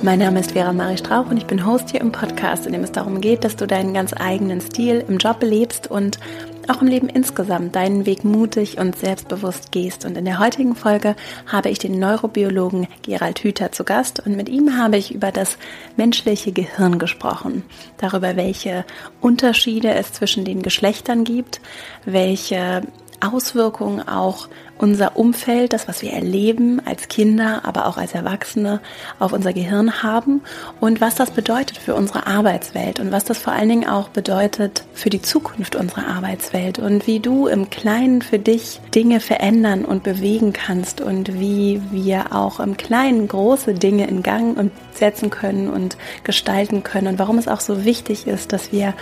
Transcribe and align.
Mein 0.00 0.20
Name 0.20 0.38
ist 0.38 0.52
Vera 0.52 0.72
Marie 0.72 0.96
Strauch 0.96 1.26
und 1.28 1.38
ich 1.38 1.46
bin 1.46 1.66
Host 1.66 1.90
hier 1.90 2.00
im 2.00 2.12
Podcast, 2.12 2.66
in 2.66 2.72
dem 2.72 2.84
es 2.84 2.92
darum 2.92 3.20
geht, 3.20 3.42
dass 3.42 3.56
du 3.56 3.66
deinen 3.66 3.92
ganz 3.92 4.14
eigenen 4.16 4.60
Stil 4.60 5.04
im 5.08 5.18
Job 5.18 5.42
lebst 5.42 5.90
und 5.90 6.20
auch 6.68 6.80
im 6.82 6.86
Leben 6.86 7.08
insgesamt 7.08 7.74
deinen 7.74 8.06
Weg 8.06 8.22
mutig 8.22 8.78
und 8.78 8.96
selbstbewusst 8.96 9.72
gehst. 9.72 10.04
Und 10.04 10.16
in 10.16 10.24
der 10.24 10.38
heutigen 10.38 10.76
Folge 10.76 11.16
habe 11.46 11.68
ich 11.70 11.80
den 11.80 11.98
Neurobiologen 11.98 12.86
Gerald 13.02 13.40
Hüther 13.40 13.72
zu 13.72 13.82
Gast 13.82 14.24
und 14.24 14.36
mit 14.36 14.48
ihm 14.48 14.78
habe 14.78 14.96
ich 14.96 15.12
über 15.12 15.32
das 15.32 15.58
menschliche 15.96 16.52
Gehirn 16.52 17.00
gesprochen, 17.00 17.64
darüber, 17.96 18.36
welche 18.36 18.84
Unterschiede 19.20 19.94
es 19.94 20.12
zwischen 20.12 20.44
den 20.44 20.62
Geschlechtern 20.62 21.24
gibt, 21.24 21.60
welche 22.04 22.82
Auswirkungen 23.20 24.06
auch 24.06 24.48
unser 24.78 25.16
Umfeld, 25.16 25.72
das, 25.72 25.88
was 25.88 26.02
wir 26.02 26.12
erleben 26.12 26.80
als 26.84 27.08
Kinder, 27.08 27.62
aber 27.64 27.86
auch 27.86 27.96
als 27.96 28.14
Erwachsene, 28.14 28.80
auf 29.18 29.32
unser 29.32 29.52
Gehirn 29.52 30.02
haben 30.02 30.42
und 30.80 31.00
was 31.00 31.14
das 31.14 31.30
bedeutet 31.30 31.78
für 31.78 31.94
unsere 31.94 32.26
Arbeitswelt 32.26 33.00
und 33.00 33.12
was 33.12 33.24
das 33.24 33.38
vor 33.38 33.52
allen 33.52 33.68
Dingen 33.68 33.88
auch 33.88 34.08
bedeutet 34.08 34.84
für 34.94 35.10
die 35.10 35.22
Zukunft 35.22 35.76
unserer 35.76 36.06
Arbeitswelt 36.06 36.78
und 36.78 37.06
wie 37.06 37.20
du 37.20 37.46
im 37.46 37.70
Kleinen 37.70 38.22
für 38.22 38.38
dich 38.38 38.80
Dinge 38.94 39.20
verändern 39.20 39.84
und 39.84 40.02
bewegen 40.02 40.52
kannst 40.52 41.00
und 41.00 41.38
wie 41.40 41.80
wir 41.90 42.32
auch 42.32 42.60
im 42.60 42.76
Kleinen 42.76 43.28
große 43.28 43.74
Dinge 43.74 44.06
in 44.06 44.22
Gang 44.22 44.56
und 44.56 44.72
setzen 44.98 45.30
können 45.30 45.68
und 45.68 45.96
gestalten 46.24 46.82
können 46.82 47.06
und 47.06 47.18
warum 47.18 47.38
es 47.38 47.48
auch 47.48 47.60
so 47.60 47.84
wichtig 47.84 48.26
ist, 48.26 48.52
dass 48.52 48.72
wir 48.72 48.94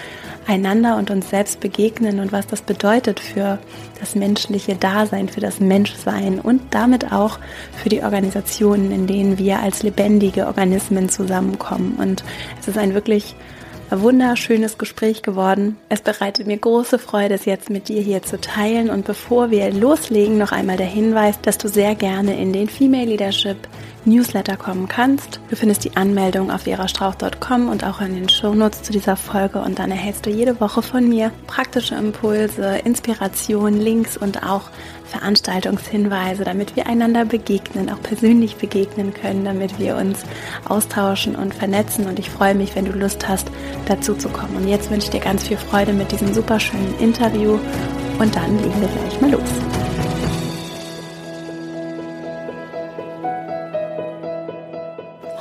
einander 0.47 0.97
und 0.97 1.11
uns 1.11 1.31
selbst 1.31 1.61
begegnen 1.61 2.21
und 2.21 2.33
was 2.33 2.47
das 2.47 2.63
bedeutet 2.63 3.21
für 3.21 3.59
das 3.99 4.15
menschliche 4.15 4.77
Dasein, 4.77 5.29
für 5.29 5.41
das 5.41 5.61
Menschsein 5.61 6.41
und 6.41 6.63
damit 6.71 7.13
auch 7.13 7.39
für 7.83 7.89
die 7.89 8.03
Organisationen, 8.03 8.93
in 8.93 9.07
denen 9.07 9.39
wir 9.39 9.61
als 9.61 9.83
lebendige 9.83 10.47
Organismen 10.47 11.09
zusammenkommen. 11.09 11.97
Und 11.99 12.23
es 12.61 12.69
ist 12.69 12.79
ein 12.79 12.95
wirklich 12.95 13.35
wunderschönes 13.91 14.79
Gespräch 14.79 15.23
geworden. 15.23 15.77
Es 15.89 16.01
bereitet 16.01 16.47
mir 16.47 16.59
große 16.59 16.99
Freude, 16.99 17.35
es 17.35 17.45
jetzt 17.45 17.71
mit 17.71 17.89
dir 17.89 18.01
hier 18.01 18.23
zu 18.23 18.41
teilen. 18.41 18.91
Und 18.91 19.07
bevor 19.07 19.51
wir 19.51 19.73
loslegen, 19.73 20.39
noch 20.39 20.53
einmal 20.53 20.77
der 20.77 20.87
Hinweis, 20.87 21.41
dass 21.41 21.59
du 21.59 21.69
sehr 21.69 21.95
gerne 21.95 22.41
in 22.41 22.53
den 22.53 22.69
Female 22.69 23.07
Leadership 23.07 23.57
Newsletter 24.07 24.57
kommen 24.57 24.89
kannst. 24.89 25.41
Du 25.51 25.57
findest 25.57 25.85
die 25.85 25.97
Anmeldung 25.97 26.51
auf 26.51 26.63
verastrauch.com 26.63 27.69
und 27.69 27.85
auch 27.85 28.01
in 28.01 28.15
den 28.15 28.29
Shownotes 28.29 28.83
zu 28.83 28.93
dieser 28.93 29.17
Folge 29.17 29.59
und 29.59 29.79
dann 29.79 29.91
erhältst 29.91 30.27
du 30.27 30.31
jede 30.31 30.61
Woche 30.61 30.81
von 30.83 31.09
mir 31.09 31.33
praktische 31.47 31.97
Impulse, 31.97 32.79
Inspiration, 32.85 33.75
Links 33.75 34.17
und 34.17 34.43
auch 34.45 34.71
Veranstaltungshinweise, 35.07 36.45
damit 36.45 36.77
wir 36.77 36.87
einander 36.87 37.25
begegnen, 37.25 37.91
auch 37.91 38.03
persönlich 38.03 38.57
begegnen 38.57 39.15
können, 39.15 39.45
damit 39.45 39.79
wir 39.79 39.97
uns 39.97 40.25
austauschen 40.69 41.37
und 41.37 41.55
vernetzen. 41.55 42.07
Und 42.07 42.19
ich 42.19 42.31
freue 42.31 42.55
mich, 42.55 42.75
wenn 42.77 42.85
du 42.85 42.93
Lust 42.93 43.29
hast, 43.29 43.51
dazu 43.87 44.15
zu 44.15 44.29
kommen. 44.29 44.57
Und 44.57 44.69
jetzt 44.69 44.91
wünsche 44.91 45.07
ich 45.07 45.11
dir 45.11 45.21
ganz 45.21 45.47
viel 45.47 45.57
Freude 45.57 45.93
mit 45.93 46.13
diesem 46.13 46.35
super 46.35 46.61
schönen 46.61 46.99
Interview 46.99 47.59
und 48.19 48.35
dann 48.35 48.57
legen 48.59 48.81
wir 48.81 48.89
gleich 48.89 49.21
mal 49.21 49.31
los. 49.31 49.51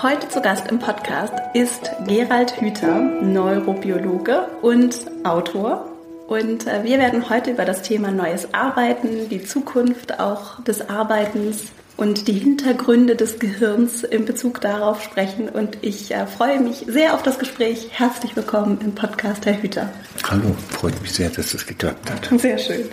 Heute 0.02 0.30
zu 0.30 0.40
Gast 0.40 0.70
im 0.70 0.78
Podcast 0.78 1.34
ist 1.56 1.90
Gerald 2.06 2.62
Hüther, 2.62 3.00
Neurobiologe 3.00 4.47
und 4.62 4.96
Autor. 5.24 5.95
Und 6.28 6.66
äh, 6.66 6.84
wir 6.84 6.97
werden 6.97 7.30
heute 7.30 7.52
über 7.52 7.66
das 7.66 7.84
Thema 7.84 8.12
neues 8.12 8.53
Arbeiten, 8.53 9.30
die 9.30 9.44
Zukunft 9.44 10.19
auch 10.19 10.63
des 10.63 10.90
Arbeitens 10.90 11.66
und 11.97 12.28
die 12.28 12.34
Hintergründe 12.34 13.16
des 13.16 13.38
Gehirns 13.38 14.03
in 14.03 14.25
Bezug 14.25 14.59
darauf 14.59 15.03
sprechen. 15.03 15.50
Und 15.50 15.78
ich 15.81 16.12
äh, 16.12 16.25
freue 16.25 16.59
mich 16.59 16.85
sehr 16.88 17.14
auf 17.14 17.22
das 17.22 17.38
Gespräch. 17.38 17.90
Herzlich 17.91 18.35
willkommen 18.35 18.80
im 18.81 18.96
Podcast, 18.96 19.46
Herr 19.46 19.62
Hüther. 19.62 19.91
Hallo, 20.28 20.56
freut 20.69 21.00
mich 21.02 21.14
sehr, 21.14 21.30
dass 21.30 21.53
es 21.53 21.66
geklappt 21.66 22.09
hat. 22.09 22.40
Sehr 22.40 22.58
schön. 22.58 22.85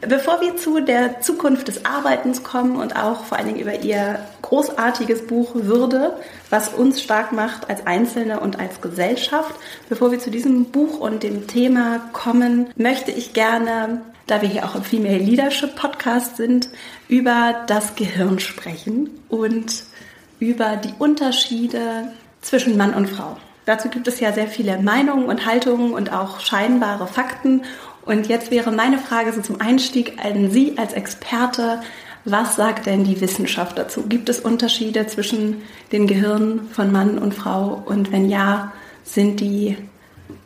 Bevor 0.00 0.40
wir 0.40 0.56
zu 0.56 0.78
der 0.78 1.20
Zukunft 1.22 1.66
des 1.66 1.84
Arbeitens 1.84 2.44
kommen 2.44 2.76
und 2.76 2.94
auch 2.94 3.24
vor 3.24 3.36
allen 3.36 3.48
Dingen 3.48 3.60
über 3.60 3.80
Ihr 3.80 4.20
großartiges 4.42 5.26
Buch 5.26 5.50
Würde, 5.54 6.16
was 6.50 6.72
uns 6.72 7.02
stark 7.02 7.32
macht 7.32 7.68
als 7.68 7.84
Einzelne 7.84 8.38
und 8.38 8.60
als 8.60 8.80
Gesellschaft, 8.80 9.56
bevor 9.88 10.12
wir 10.12 10.20
zu 10.20 10.30
diesem 10.30 10.66
Buch 10.66 11.00
und 11.00 11.24
dem 11.24 11.48
Thema 11.48 12.00
kommen, 12.12 12.68
möchte 12.76 13.10
ich 13.10 13.32
gerne, 13.32 14.02
da 14.28 14.40
wir 14.40 14.48
hier 14.48 14.66
auch 14.66 14.76
im 14.76 14.84
Female 14.84 15.18
Leadership 15.18 15.74
Podcast 15.74 16.36
sind, 16.36 16.68
über 17.08 17.64
das 17.66 17.96
Gehirn 17.96 18.38
sprechen 18.38 19.10
und 19.28 19.82
über 20.38 20.76
die 20.76 20.94
Unterschiede 21.00 22.12
zwischen 22.40 22.76
Mann 22.76 22.94
und 22.94 23.08
Frau. 23.08 23.36
Dazu 23.68 23.90
gibt 23.90 24.08
es 24.08 24.18
ja 24.18 24.32
sehr 24.32 24.48
viele 24.48 24.78
Meinungen 24.78 25.26
und 25.26 25.44
Haltungen 25.44 25.92
und 25.92 26.10
auch 26.10 26.40
scheinbare 26.40 27.06
Fakten. 27.06 27.64
Und 28.08 28.26
jetzt 28.26 28.50
wäre 28.50 28.72
meine 28.72 28.96
Frage 28.96 29.34
so 29.34 29.42
zum 29.42 29.60
Einstieg 29.60 30.14
an 30.24 30.50
Sie 30.50 30.78
als 30.78 30.94
Experte. 30.94 31.82
Was 32.24 32.56
sagt 32.56 32.86
denn 32.86 33.04
die 33.04 33.20
Wissenschaft 33.20 33.76
dazu? 33.76 34.04
Gibt 34.08 34.30
es 34.30 34.40
Unterschiede 34.40 35.06
zwischen 35.06 35.60
den 35.92 36.06
Gehirnen 36.06 36.70
von 36.70 36.90
Mann 36.90 37.18
und 37.18 37.34
Frau? 37.34 37.82
Und 37.84 38.10
wenn 38.10 38.30
ja, 38.30 38.72
sind 39.04 39.40
die 39.40 39.76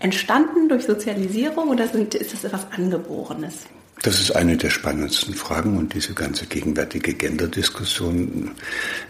entstanden 0.01 0.69
durch 0.69 0.87
Sozialisierung 0.87 1.69
oder 1.69 1.87
sind, 1.87 2.17
ist 2.17 2.33
das 2.33 2.43
etwas 2.43 2.67
Angeborenes? 2.77 3.67
Das 4.03 4.19
ist 4.21 4.35
eine 4.35 4.57
der 4.57 4.71
spannendsten 4.71 5.35
Fragen 5.35 5.77
und 5.79 5.95
diese 5.95 6.13
ganze 6.13 6.47
gegenwärtige 6.47 7.15
Gender-Diskussion 7.15 8.51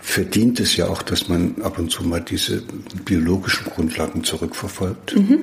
verdient 0.02 0.60
es 0.60 0.76
ja 0.76 0.86
auch, 0.86 1.00
dass 1.00 1.28
man 1.28 1.54
ab 1.62 1.78
und 1.78 1.90
zu 1.90 2.04
mal 2.04 2.20
diese 2.20 2.62
biologischen 3.06 3.64
Grundlagen 3.64 4.22
zurückverfolgt. 4.22 5.16
Mhm. 5.16 5.42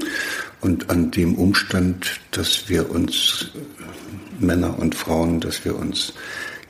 Und 0.61 0.91
an 0.91 1.09
dem 1.09 1.33
Umstand, 1.35 2.19
dass 2.29 2.69
wir 2.69 2.91
uns, 2.91 3.49
Männer 4.39 4.77
und 4.77 4.93
Frauen, 4.93 5.39
dass 5.39 5.65
wir 5.65 5.75
uns 5.75 6.13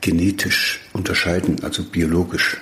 genetisch 0.00 0.80
unterscheiden, 0.94 1.56
also 1.62 1.82
biologisch, 1.82 2.56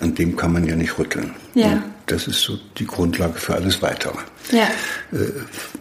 an 0.00 0.14
dem 0.14 0.36
kann 0.36 0.52
man 0.52 0.66
ja 0.66 0.76
nicht 0.76 0.98
rütteln. 0.98 1.30
Ja. 1.54 1.82
Das 2.06 2.26
ist 2.28 2.42
so 2.42 2.58
die 2.76 2.86
Grundlage 2.86 3.38
für 3.38 3.54
alles 3.54 3.80
Weitere. 3.80 4.18
Ja. 4.52 4.68
Äh, 5.12 5.30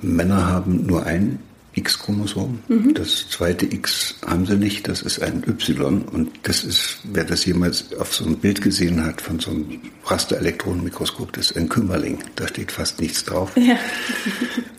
Männer 0.01 0.47
haben 0.47 0.85
nur 0.85 1.05
ein 1.05 1.39
X-Chromosom. 1.75 2.59
Mhm. 2.67 2.93
Das 2.93 3.29
zweite 3.29 3.65
X 3.65 4.15
haben 4.25 4.45
sie 4.45 4.55
nicht, 4.55 4.87
das 4.87 5.01
ist 5.01 5.21
ein 5.21 5.43
Y. 5.47 6.03
Und 6.03 6.31
das 6.43 6.63
ist, 6.63 6.99
wer 7.03 7.23
das 7.23 7.45
jemals 7.45 7.93
auf 7.99 8.13
so 8.13 8.25
einem 8.25 8.37
Bild 8.37 8.61
gesehen 8.61 9.03
hat 9.03 9.21
von 9.21 9.39
so 9.39 9.51
einem 9.51 9.81
Rasterelektronenmikroskop, 10.05 11.33
das 11.33 11.51
ist 11.51 11.57
ein 11.57 11.69
Kümmerling. 11.69 12.19
Da 12.35 12.47
steht 12.47 12.71
fast 12.71 13.01
nichts 13.01 13.23
drauf. 13.25 13.51
Ja. 13.55 13.77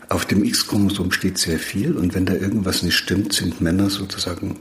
Auf 0.09 0.25
dem 0.25 0.43
X-Chromosom 0.43 1.11
steht 1.11 1.39
sehr 1.39 1.57
viel 1.57 1.93
und 1.97 2.13
wenn 2.13 2.27
da 2.27 2.33
irgendwas 2.33 2.83
nicht 2.83 2.95
stimmt, 2.95 3.33
sind 3.33 3.59
Männer 3.59 3.89
sozusagen, 3.89 4.55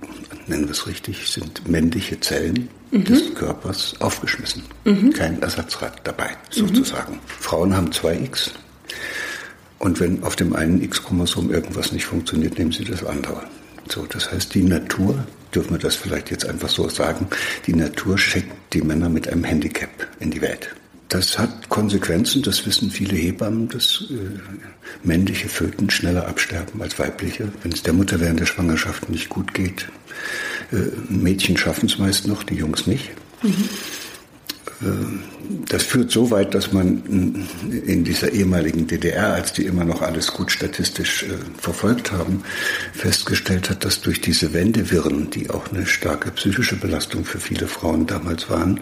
nennen 0.46 0.64
wir 0.64 0.70
es 0.70 0.86
richtig, 0.86 1.28
sind 1.28 1.68
männliche 1.68 2.18
Zellen 2.20 2.70
mhm. 2.90 3.04
des 3.04 3.34
Körpers 3.34 3.94
aufgeschmissen. 4.00 4.62
Mhm. 4.84 5.12
Kein 5.12 5.42
Ersatzrad 5.42 6.00
dabei, 6.04 6.30
sozusagen. 6.48 7.14
Mhm. 7.14 7.20
Frauen 7.26 7.76
haben 7.76 7.92
zwei 7.92 8.16
X. 8.16 8.52
Und 9.78 10.00
wenn 10.00 10.22
auf 10.22 10.36
dem 10.36 10.54
einen 10.54 10.82
X-Chromosom 10.82 11.50
irgendwas 11.50 11.92
nicht 11.92 12.06
funktioniert, 12.06 12.58
nehmen 12.58 12.72
sie 12.72 12.84
das 12.84 13.04
andere. 13.04 13.42
So, 13.88 14.06
das 14.06 14.32
heißt, 14.32 14.54
die 14.54 14.62
Natur, 14.62 15.26
dürfen 15.54 15.72
wir 15.72 15.78
das 15.78 15.94
vielleicht 15.94 16.30
jetzt 16.30 16.46
einfach 16.46 16.68
so 16.68 16.88
sagen, 16.88 17.28
die 17.66 17.74
Natur 17.74 18.16
schickt 18.16 18.52
die 18.72 18.82
Männer 18.82 19.08
mit 19.08 19.28
einem 19.28 19.44
Handicap 19.44 19.90
in 20.20 20.30
die 20.30 20.40
Welt. 20.40 20.74
Das 21.08 21.38
hat 21.38 21.68
Konsequenzen, 21.68 22.42
das 22.42 22.66
wissen 22.66 22.90
viele 22.90 23.14
Hebammen, 23.14 23.68
dass 23.68 24.04
äh, 24.10 24.14
männliche 25.06 25.48
Föten 25.48 25.90
schneller 25.90 26.26
absterben 26.26 26.80
als 26.80 26.98
weibliche, 26.98 27.52
wenn 27.62 27.72
es 27.72 27.82
der 27.82 27.92
Mutter 27.92 28.18
während 28.20 28.40
der 28.40 28.46
Schwangerschaft 28.46 29.08
nicht 29.10 29.28
gut 29.28 29.54
geht. 29.54 29.86
Äh, 30.72 30.76
Mädchen 31.08 31.56
schaffen 31.56 31.86
es 31.86 31.98
meist 31.98 32.26
noch, 32.26 32.42
die 32.42 32.54
Jungs 32.54 32.86
nicht. 32.86 33.10
Mhm. 33.42 33.68
Das 35.68 35.82
führt 35.82 36.10
so 36.10 36.30
weit, 36.30 36.54
dass 36.54 36.72
man 36.72 37.46
in 37.86 38.04
dieser 38.04 38.32
ehemaligen 38.32 38.86
DDR, 38.86 39.34
als 39.34 39.52
die 39.52 39.64
immer 39.64 39.84
noch 39.84 40.02
alles 40.02 40.32
gut 40.32 40.50
statistisch 40.50 41.22
äh, 41.24 41.36
verfolgt 41.58 42.12
haben, 42.12 42.42
festgestellt 42.92 43.70
hat, 43.70 43.84
dass 43.84 44.00
durch 44.00 44.20
diese 44.20 44.52
Wendewirren, 44.52 45.30
die 45.30 45.50
auch 45.50 45.70
eine 45.70 45.86
starke 45.86 46.30
psychische 46.32 46.76
Belastung 46.76 47.24
für 47.24 47.38
viele 47.38 47.66
Frauen 47.66 48.06
damals 48.06 48.50
waren, 48.50 48.80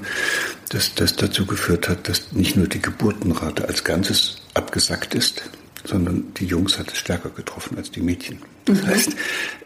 dass 0.70 0.94
das 0.94 1.16
dazu 1.16 1.46
geführt 1.46 1.88
hat, 1.88 2.08
dass 2.08 2.32
nicht 2.32 2.56
nur 2.56 2.66
die 2.66 2.80
Geburtenrate 2.82 3.68
als 3.68 3.84
Ganzes 3.84 4.36
abgesackt 4.54 5.14
ist, 5.14 5.42
sondern 5.84 6.24
die 6.36 6.46
Jungs 6.46 6.78
hat 6.78 6.92
es 6.92 6.98
stärker 6.98 7.30
getroffen 7.30 7.76
als 7.76 7.90
die 7.90 8.00
Mädchen. 8.00 8.38
Das 8.64 8.82
mhm. 8.82 8.86
heißt, 8.86 9.16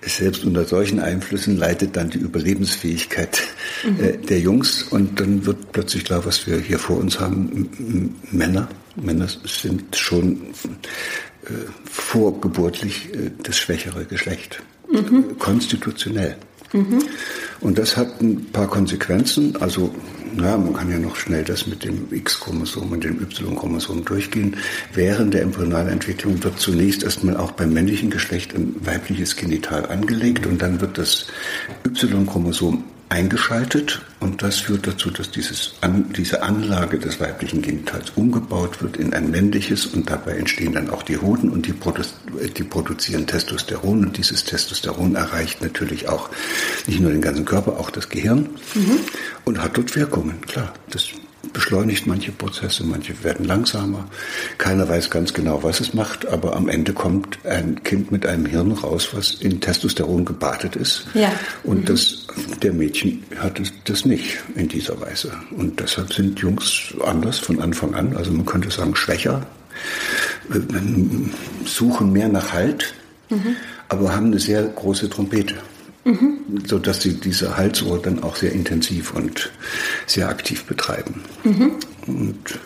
selbst 0.02 0.44
unter 0.44 0.64
solchen 0.64 1.00
Einflüssen 1.00 1.56
leidet 1.56 1.96
dann 1.96 2.10
die 2.10 2.18
Überlebensfähigkeit 2.18 3.42
mhm. 3.84 4.04
äh, 4.04 4.16
der 4.16 4.40
Jungs 4.40 4.82
und 4.84 5.20
dann 5.20 5.44
wird 5.44 5.72
plötzlich 5.72 6.04
klar, 6.04 6.24
was 6.24 6.46
wir 6.46 6.58
hier 6.58 6.78
vor 6.78 6.98
uns 6.98 7.20
haben, 7.20 8.16
Männer. 8.30 8.68
Männer 8.96 9.28
sind 9.44 9.94
schon 9.94 10.40
äh, 11.44 11.50
vorgeburtlich 11.84 13.12
äh, 13.14 13.30
das 13.42 13.58
schwächere 13.58 14.06
Geschlecht, 14.06 14.62
mhm. 14.90 15.38
konstitutionell. 15.38 16.36
Mhm. 16.72 17.02
Und 17.60 17.78
das 17.78 17.96
hat 17.96 18.20
ein 18.20 18.46
paar 18.52 18.66
Konsequenzen. 18.66 19.56
Also 19.56 19.94
na, 20.36 20.56
man 20.56 20.74
kann 20.74 20.90
ja 20.90 20.98
noch 20.98 21.16
schnell 21.16 21.44
das 21.44 21.66
mit 21.66 21.84
dem 21.84 22.06
X-Chromosom 22.10 22.92
und 22.92 23.04
dem 23.04 23.20
Y-Chromosom 23.20 24.04
durchgehen. 24.04 24.56
Während 24.92 25.34
der 25.34 25.42
Embryonalentwicklung 25.42 26.42
wird 26.44 26.60
zunächst 26.60 27.02
erstmal 27.02 27.36
auch 27.36 27.52
beim 27.52 27.72
männlichen 27.72 28.10
Geschlecht 28.10 28.54
ein 28.54 28.74
weibliches 28.80 29.36
Genital 29.36 29.86
angelegt 29.86 30.46
und 30.46 30.60
dann 30.60 30.80
wird 30.80 30.98
das 30.98 31.26
Y-Chromosom 31.86 32.84
eingeschaltet 33.08 34.02
und 34.20 34.42
das 34.42 34.58
führt 34.58 34.86
dazu, 34.86 35.10
dass 35.10 35.30
dieses 35.30 35.74
an, 35.80 36.12
diese 36.16 36.42
Anlage 36.42 36.98
des 36.98 37.20
weiblichen 37.20 37.62
Genitals 37.62 38.10
umgebaut 38.16 38.82
wird 38.82 38.96
in 38.96 39.14
ein 39.14 39.30
männliches 39.30 39.86
und 39.86 40.10
dabei 40.10 40.32
entstehen 40.32 40.72
dann 40.72 40.90
auch 40.90 41.02
die 41.02 41.18
Hoden 41.18 41.50
und 41.50 41.66
die, 41.66 41.72
produ 41.72 42.02
die 42.56 42.64
produzieren 42.64 43.26
Testosteron 43.26 44.06
und 44.06 44.16
dieses 44.16 44.44
Testosteron 44.44 45.14
erreicht 45.14 45.62
natürlich 45.62 46.08
auch 46.08 46.30
nicht 46.86 47.00
nur 47.00 47.12
den 47.12 47.20
ganzen 47.20 47.44
Körper, 47.44 47.78
auch 47.78 47.90
das 47.90 48.08
Gehirn 48.08 48.48
mhm. 48.74 48.98
und 49.44 49.62
hat 49.62 49.76
dort 49.76 49.94
Wirkungen, 49.94 50.40
klar. 50.42 50.72
Das 50.90 51.04
beschleunigt 51.56 52.06
manche 52.06 52.32
Prozesse, 52.32 52.84
manche 52.84 53.24
werden 53.24 53.46
langsamer. 53.46 54.06
Keiner 54.58 54.86
weiß 54.86 55.08
ganz 55.08 55.32
genau, 55.32 55.62
was 55.62 55.80
es 55.80 55.94
macht, 55.94 56.26
aber 56.26 56.54
am 56.54 56.68
Ende 56.68 56.92
kommt 56.92 57.38
ein 57.46 57.82
Kind 57.82 58.12
mit 58.12 58.26
einem 58.26 58.44
Hirn 58.44 58.72
raus, 58.72 59.08
was 59.12 59.36
in 59.40 59.58
Testosteron 59.58 60.26
gebadet 60.26 60.76
ist. 60.76 61.06
Ja. 61.14 61.32
Und 61.64 61.80
mhm. 61.80 61.84
das, 61.86 62.26
der 62.62 62.74
Mädchen 62.74 63.22
hat 63.38 63.58
das 63.86 64.04
nicht 64.04 64.36
in 64.54 64.68
dieser 64.68 65.00
Weise. 65.00 65.32
Und 65.56 65.80
deshalb 65.80 66.12
sind 66.12 66.38
Jungs 66.40 66.92
anders 67.02 67.38
von 67.38 67.62
Anfang 67.62 67.94
an, 67.94 68.14
also 68.14 68.32
man 68.32 68.44
könnte 68.44 68.70
sagen 68.70 68.94
schwächer, 68.94 69.46
suchen 71.64 72.12
mehr 72.12 72.28
nach 72.28 72.52
Halt, 72.52 72.92
mhm. 73.30 73.56
aber 73.88 74.14
haben 74.14 74.26
eine 74.26 74.38
sehr 74.38 74.62
große 74.62 75.08
Trompete. 75.08 75.54
Mhm. 76.06 76.38
So 76.64 76.78
dass 76.78 77.02
sie 77.02 77.14
diese 77.14 77.56
Halsohr 77.56 78.00
dann 78.00 78.22
auch 78.22 78.36
sehr 78.36 78.52
intensiv 78.52 79.12
und 79.12 79.50
sehr 80.06 80.28
aktiv 80.28 80.64
betreiben. 80.64 81.22
Mhm. 81.42 81.72
Und 82.06 82.60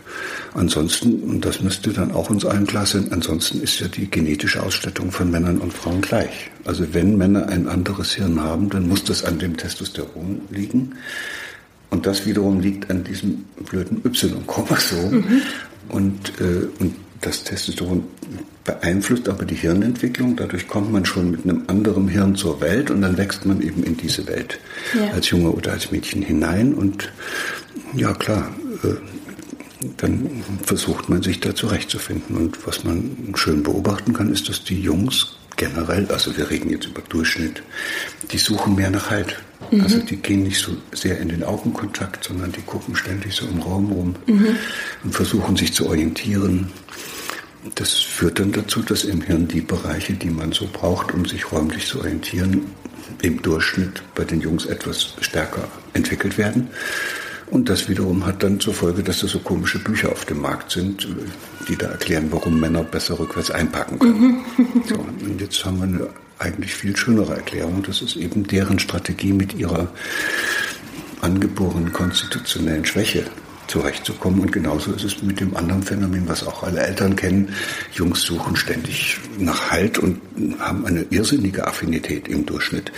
ansonsten, 0.53 1.23
und 1.23 1.45
das 1.47 1.63
müsste 1.63 1.91
dann 1.95 2.13
auch 2.13 2.29
uns 2.29 2.45
allen 2.45 2.67
klar 2.67 2.85
sein, 2.85 3.09
ansonsten 3.13 3.63
ist 3.63 3.81
ja 3.81 3.89
die 3.89 4.11
genetische 4.11 4.63
Ausstattung 4.63 5.11
von 5.11 5.31
Männern 5.31 5.57
und 5.57 5.73
Frauen 5.73 6.03
gleich. 6.03 6.51
Also 6.67 6.93
wenn 6.93 7.17
Männer 7.17 7.49
ein 7.49 7.67
anderes 7.67 8.13
Hirn 8.13 8.39
haben, 8.41 8.69
dann 8.69 8.87
muss 8.87 9.05
das 9.05 9.25
an 9.25 9.39
dem 9.39 9.57
Testosteron 9.57 10.43
liegen. 10.51 10.97
Und 11.89 12.07
das 12.07 12.27
wiederum 12.27 12.61
liegt 12.61 12.91
an 12.91 13.05
diesem 13.05 13.47
blöden 13.65 14.03
Y-Chromosom. 14.05 15.13
Mhm. 15.13 15.43
Und, 15.89 16.33
äh, 16.41 16.69
und 16.79 16.95
das 17.21 17.45
Testosteron 17.45 18.05
beeinflusst 18.65 19.29
aber 19.29 19.45
die 19.45 19.55
Hirnentwicklung. 19.55 20.37
Dadurch 20.37 20.69
kommt 20.69 20.93
man 20.93 21.05
schon 21.05 21.31
mit 21.31 21.45
einem 21.45 21.65
anderen 21.67 22.09
Hirn 22.09 22.35
zur 22.35 22.61
Welt 22.61 22.91
und 22.91 23.03
dann 23.03 23.17
wächst 23.17 23.45
man 23.45 23.61
eben 23.61 23.83
in 23.83 23.97
diese 23.97 24.27
Welt 24.27 24.59
ja. 24.95 25.11
als 25.13 25.31
Junge 25.31 25.51
oder 25.51 25.73
als 25.73 25.91
Mädchen 25.91 26.23
hinein. 26.23 26.75
Und 26.75 27.13
ja, 27.95 28.13
klar, 28.15 28.55
äh, 28.85 28.95
dann 29.97 30.45
versucht 30.63 31.09
man 31.09 31.23
sich 31.23 31.41
da 31.41 31.55
zurechtzufinden. 31.55 32.37
Und 32.37 32.67
was 32.67 32.85
man 32.85 33.33
schön 33.35 33.63
beobachten 33.63 34.13
kann, 34.13 34.33
ist, 34.33 34.49
dass 34.49 34.65
die 34.65 34.81
Jungs 34.81 35.37
generell, 35.61 36.07
also 36.11 36.35
wir 36.39 36.49
reden 36.49 36.71
jetzt 36.71 36.87
über 36.87 37.03
Durchschnitt, 37.03 37.63
die 38.33 38.39
suchen 38.39 38.75
mehr 38.77 38.91
nach 38.91 39.11
Halt. 39.11 39.39
Mhm. 39.71 39.83
Also 39.83 39.99
die 39.99 40.17
gehen 40.17 40.43
nicht 40.43 40.59
so 40.59 40.75
sehr 40.93 41.19
in 41.21 41.29
den 41.29 41.45
Augenkontakt, 41.45 42.25
sondern 42.25 42.51
die 42.51 42.63
gucken 42.63 42.97
ständig 42.97 43.35
so 43.35 43.47
im 43.47 43.61
Raum 43.61 43.93
rum 43.93 44.15
mhm. 44.27 44.57
und 45.05 45.15
versuchen 45.15 45.57
sich 45.57 45.75
zu 45.75 45.87
orientieren. 45.87 46.73
Das 47.75 47.93
führt 47.93 48.39
dann 48.39 48.53
dazu, 48.53 48.81
dass 48.81 49.05
im 49.05 49.21
Hirn 49.21 49.49
die 49.49 49.61
Bereiche, 49.61 50.15
die 50.15 50.31
man 50.31 50.53
so 50.53 50.67
braucht, 50.73 51.13
um 51.13 51.27
sich 51.27 51.53
räumlich 51.53 51.87
zu 51.87 51.99
orientieren, 51.99 52.63
im 53.21 53.43
Durchschnitt 53.43 54.03
bei 54.15 54.25
den 54.25 54.41
Jungs 54.41 54.65
etwas 54.65 55.15
stärker 55.21 55.69
entwickelt 55.93 56.39
werden. 56.39 56.69
Und 57.51 57.69
das 57.69 57.89
wiederum 57.89 58.27
hat 58.27 58.43
dann 58.43 58.61
zur 58.61 58.75
Folge, 58.75 59.03
dass 59.03 59.21
da 59.21 59.27
so 59.27 59.41
komische 59.41 59.79
Bücher 59.79 60.13
auf 60.13 60.25
dem 60.25 60.41
Markt 60.41 60.71
sind, 60.71 61.09
die 61.69 61.77
da 61.77 61.87
erklären, 61.87 62.29
warum 62.31 62.61
Männer 62.61 62.85
besser 62.85 63.19
rückwärts 63.19 63.51
einpacken 63.51 63.99
können. 63.99 64.45
Mhm. 64.57 64.83
So, 64.89 64.95
und 64.97 65.41
jetzt 65.41 65.65
haben 65.65 65.79
wir 65.79 65.85
eine 65.85 66.09
eigentlich 66.41 66.75
viel 66.75 66.97
schönere 66.97 67.35
Erklärung. 67.35 67.83
Das 67.83 68.03
ist 68.03 68.17
eben 68.17 68.47
deren 68.47 68.79
Strategie 68.79 69.33
mit 69.33 69.55
ihrer 69.55 69.89
angeborenen 71.21 71.93
konstitutionellen 71.93 72.85
Schwäche 72.85 73.25
zurechtzukommen. 73.67 74.41
Und 74.41 74.53
genauso 74.53 74.93
ist 74.93 75.05
es 75.05 75.23
mit 75.23 75.39
dem 75.39 75.57
anderen 75.57 75.83
Phänomen, 75.83 76.29
was 76.29 76.47
auch 76.47 76.63
alle 76.63 76.81
Eltern 76.81 77.15
kennen. 77.15 77.55
Jungs 77.93 78.23
suchen 78.23 78.57
ständig 78.57 79.19
nach 79.39 79.71
Halt 79.71 79.99
und 79.99 80.21
haben 80.59 80.87
eine 80.87 81.05
irrsinnige 81.11 81.67
Affinität 81.67 82.27
im 82.27 82.47
Durchschnitt 82.47 82.91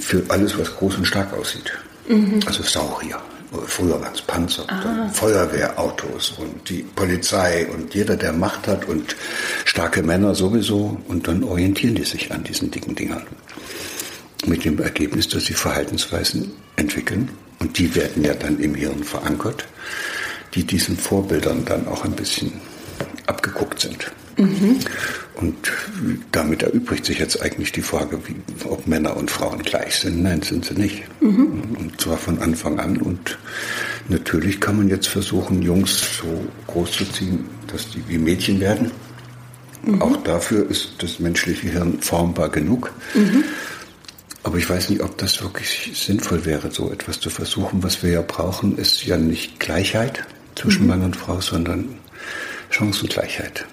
für 0.00 0.22
alles, 0.28 0.58
was 0.58 0.74
groß 0.76 0.96
und 0.96 1.04
stark 1.06 1.32
aussieht. 1.32 1.72
Mhm. 2.08 2.40
Also 2.46 2.62
Saurier. 2.62 3.20
Früher 3.66 4.00
waren 4.00 4.14
es 4.14 4.22
Panzer, 4.22 4.64
ah. 4.68 5.08
Feuerwehrautos 5.08 6.34
und 6.38 6.68
die 6.68 6.82
Polizei 6.82 7.66
und 7.68 7.94
jeder, 7.94 8.16
der 8.16 8.32
Macht 8.32 8.66
hat 8.66 8.86
und 8.86 9.16
starke 9.64 10.02
Männer 10.02 10.34
sowieso. 10.34 11.00
Und 11.08 11.28
dann 11.28 11.44
orientieren 11.44 11.94
die 11.94 12.04
sich 12.04 12.32
an 12.32 12.44
diesen 12.44 12.70
dicken 12.70 12.94
Dingern. 12.94 13.26
Mit 14.46 14.64
dem 14.64 14.80
Ergebnis, 14.80 15.28
dass 15.28 15.46
sie 15.46 15.54
Verhaltensweisen 15.54 16.52
entwickeln, 16.76 17.30
und 17.58 17.78
die 17.78 17.94
werden 17.94 18.22
ja 18.22 18.34
dann 18.34 18.58
im 18.60 18.74
Hirn 18.74 19.02
verankert, 19.02 19.64
die 20.54 20.64
diesen 20.64 20.96
Vorbildern 20.96 21.64
dann 21.64 21.88
auch 21.88 22.04
ein 22.04 22.12
bisschen 22.12 22.52
abgeguckt 23.26 23.80
sind. 23.80 24.12
Mhm. 24.36 24.78
Und 25.34 25.56
damit 26.32 26.62
erübrigt 26.62 27.04
sich 27.06 27.18
jetzt 27.18 27.40
eigentlich 27.42 27.72
die 27.72 27.82
Frage, 27.82 28.20
wie, 28.26 28.36
ob 28.66 28.86
Männer 28.86 29.16
und 29.16 29.30
Frauen 29.30 29.62
gleich 29.62 29.96
sind. 29.96 30.22
Nein, 30.22 30.42
sind 30.42 30.64
sie 30.64 30.74
nicht. 30.74 31.04
Mhm. 31.20 31.76
Und 31.78 32.00
zwar 32.00 32.16
von 32.18 32.38
Anfang 32.40 32.78
an. 32.78 32.96
Und 32.98 33.38
natürlich 34.08 34.60
kann 34.60 34.78
man 34.78 34.88
jetzt 34.88 35.08
versuchen, 35.08 35.62
Jungs 35.62 36.18
so 36.20 36.44
groß 36.66 36.92
zu 36.92 37.04
ziehen, 37.06 37.44
dass 37.66 37.90
die 37.90 38.02
wie 38.08 38.18
Mädchen 38.18 38.60
werden. 38.60 38.90
Mhm. 39.84 40.02
Auch 40.02 40.16
dafür 40.18 40.68
ist 40.70 40.94
das 40.98 41.18
menschliche 41.18 41.68
Hirn 41.68 42.00
formbar 42.00 42.48
genug. 42.50 42.92
Aber 44.42 44.58
ich 44.58 44.70
weiß 44.70 44.90
nicht, 44.90 45.02
ob 45.02 45.18
das 45.18 45.42
wirklich 45.42 45.90
sinnvoll 45.94 46.44
wäre, 46.44 46.70
so 46.70 46.92
etwas 46.92 47.18
zu 47.18 47.30
versuchen. 47.30 47.82
Was 47.82 48.02
wir 48.02 48.10
ja 48.10 48.22
brauchen, 48.22 48.78
ist 48.78 49.04
ja 49.04 49.16
nicht 49.16 49.58
Gleichheit 49.58 50.24
zwischen 50.54 50.82
mhm. 50.82 50.88
Mann 50.88 51.02
und 51.02 51.16
Frau, 51.16 51.40
sondern 51.40 51.96
Chancengleichheit. 52.76 53.64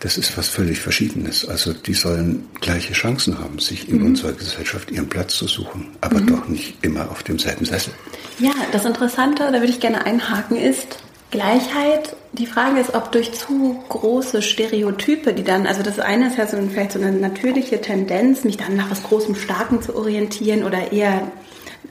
Das 0.00 0.16
ist 0.16 0.38
was 0.38 0.48
völlig 0.48 0.80
Verschiedenes. 0.80 1.46
Also 1.46 1.74
die 1.74 1.92
sollen 1.92 2.48
gleiche 2.60 2.94
Chancen 2.94 3.38
haben, 3.38 3.58
sich 3.58 3.88
in 3.90 3.98
mhm. 3.98 4.06
unserer 4.06 4.32
Gesellschaft 4.32 4.90
ihren 4.90 5.08
Platz 5.08 5.36
zu 5.36 5.46
suchen, 5.46 5.88
aber 6.00 6.20
mhm. 6.20 6.26
doch 6.26 6.48
nicht 6.48 6.82
immer 6.82 7.10
auf 7.10 7.22
demselben 7.22 7.66
Sessel. 7.66 7.92
Ja, 8.38 8.52
das 8.72 8.86
Interessante, 8.86 9.42
da 9.44 9.52
würde 9.52 9.66
ich 9.66 9.80
gerne 9.80 10.06
einhaken, 10.06 10.56
ist, 10.56 10.98
Gleichheit, 11.30 12.16
die 12.32 12.46
Frage 12.46 12.80
ist, 12.80 12.94
ob 12.94 13.12
durch 13.12 13.32
zu 13.32 13.78
große 13.88 14.42
Stereotype, 14.42 15.32
die 15.34 15.44
dann, 15.44 15.66
also 15.66 15.82
das 15.82 16.00
eine 16.00 16.28
ist 16.28 16.38
ja 16.38 16.46
so 16.46 16.56
vielleicht 16.68 16.92
so 16.92 17.00
eine 17.00 17.12
natürliche 17.12 17.80
Tendenz, 17.80 18.42
mich 18.42 18.56
dann 18.56 18.76
nach 18.76 18.90
was 18.90 19.02
Großem, 19.02 19.36
Starken 19.36 19.82
zu 19.82 19.94
orientieren 19.94 20.64
oder 20.64 20.92
eher 20.92 21.30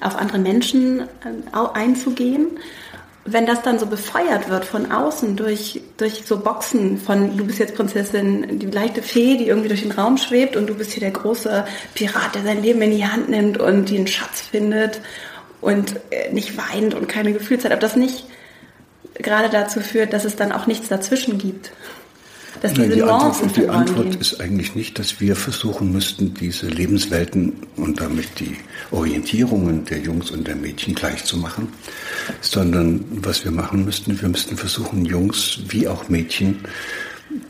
auf 0.01 0.17
andere 0.17 0.39
Menschen 0.39 1.01
äh, 1.01 1.05
einzugehen. 1.73 2.47
Wenn 3.31 3.45
das 3.45 3.61
dann 3.61 3.79
so 3.79 3.85
befeuert 3.85 4.49
wird 4.49 4.65
von 4.65 4.91
außen 4.91 5.35
durch, 5.35 5.81
durch 5.97 6.23
so 6.25 6.39
Boxen 6.39 6.97
von, 6.97 7.37
du 7.37 7.45
bist 7.45 7.59
jetzt 7.59 7.75
Prinzessin, 7.75 8.59
die 8.59 8.65
leichte 8.67 9.01
Fee, 9.01 9.37
die 9.37 9.47
irgendwie 9.47 9.69
durch 9.69 9.81
den 9.81 9.91
Raum 9.91 10.17
schwebt 10.17 10.55
und 10.55 10.67
du 10.67 10.75
bist 10.75 10.91
hier 10.91 11.01
der 11.01 11.11
große 11.11 11.65
Pirat, 11.93 12.35
der 12.35 12.43
sein 12.43 12.61
Leben 12.61 12.81
in 12.81 12.91
die 12.91 13.05
Hand 13.05 13.29
nimmt 13.29 13.57
und 13.57 13.89
den 13.89 14.07
Schatz 14.07 14.41
findet 14.41 15.01
und 15.61 15.95
äh, 16.11 16.31
nicht 16.31 16.57
weint 16.57 16.93
und 16.93 17.07
keine 17.07 17.33
Gefühlszeit, 17.33 17.73
ob 17.73 17.79
das 17.79 17.95
nicht 17.95 18.25
gerade 19.15 19.49
dazu 19.49 19.81
führt, 19.81 20.13
dass 20.13 20.25
es 20.25 20.35
dann 20.35 20.51
auch 20.51 20.67
nichts 20.67 20.87
dazwischen 20.87 21.37
gibt. 21.37 21.71
Dass 22.61 22.73
diese 22.73 22.89
die 22.89 22.99
Nuancen 23.01 23.43
Antwort, 23.43 23.57
die 23.57 23.69
Antwort 23.69 24.15
ist 24.15 24.39
eigentlich 24.41 24.75
nicht, 24.75 24.99
dass 24.99 25.19
wir 25.19 25.35
versuchen 25.35 25.91
müssten, 25.91 26.33
diese 26.33 26.67
Lebenswelten 26.67 27.53
und 27.75 27.99
damit 27.99 28.39
die 28.39 28.55
Orientierungen 28.91 29.85
der 29.85 29.99
Jungs 29.99 30.31
und 30.31 30.47
der 30.47 30.55
Mädchen 30.55 30.95
gleich 30.95 31.23
zu 31.25 31.37
machen, 31.37 31.69
sondern 32.41 33.05
was 33.21 33.43
wir 33.43 33.51
machen 33.51 33.85
müssten, 33.85 34.19
wir 34.21 34.29
müssten 34.29 34.57
versuchen, 34.57 35.05
Jungs 35.05 35.59
wie 35.67 35.87
auch 35.87 36.09
Mädchen 36.09 36.59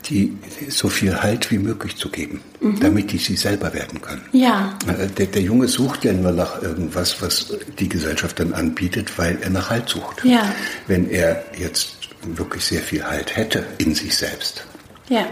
die 0.06 0.36
so 0.68 0.88
viel 0.88 1.22
Halt 1.22 1.50
wie 1.50 1.58
möglich 1.58 1.96
zu 1.96 2.10
geben, 2.10 2.40
damit 2.80 3.12
die 3.12 3.18
sie 3.18 3.36
selber 3.36 3.72
werden 3.72 4.00
können. 4.02 4.22
Ja. 4.32 4.78
Äh, 4.86 5.06
Der, 5.08 5.26
der 5.26 5.42
Junge 5.42 5.68
sucht 5.68 6.04
ja 6.04 6.12
nur 6.12 6.32
nach 6.32 6.62
irgendwas, 6.62 7.22
was 7.22 7.56
die 7.78 7.88
Gesellschaft 7.88 8.38
dann 8.40 8.52
anbietet, 8.52 9.16
weil 9.18 9.38
er 9.40 9.50
nach 9.50 9.70
Halt 9.70 9.88
sucht. 9.88 10.24
Ja. 10.24 10.54
Wenn 10.86 11.08
er 11.08 11.44
jetzt 11.58 11.94
wirklich 12.22 12.64
sehr 12.64 12.82
viel 12.82 13.02
Halt 13.04 13.34
hätte 13.36 13.64
in 13.78 13.94
sich 13.94 14.14
selbst, 14.14 14.66
Ja. 15.10 15.26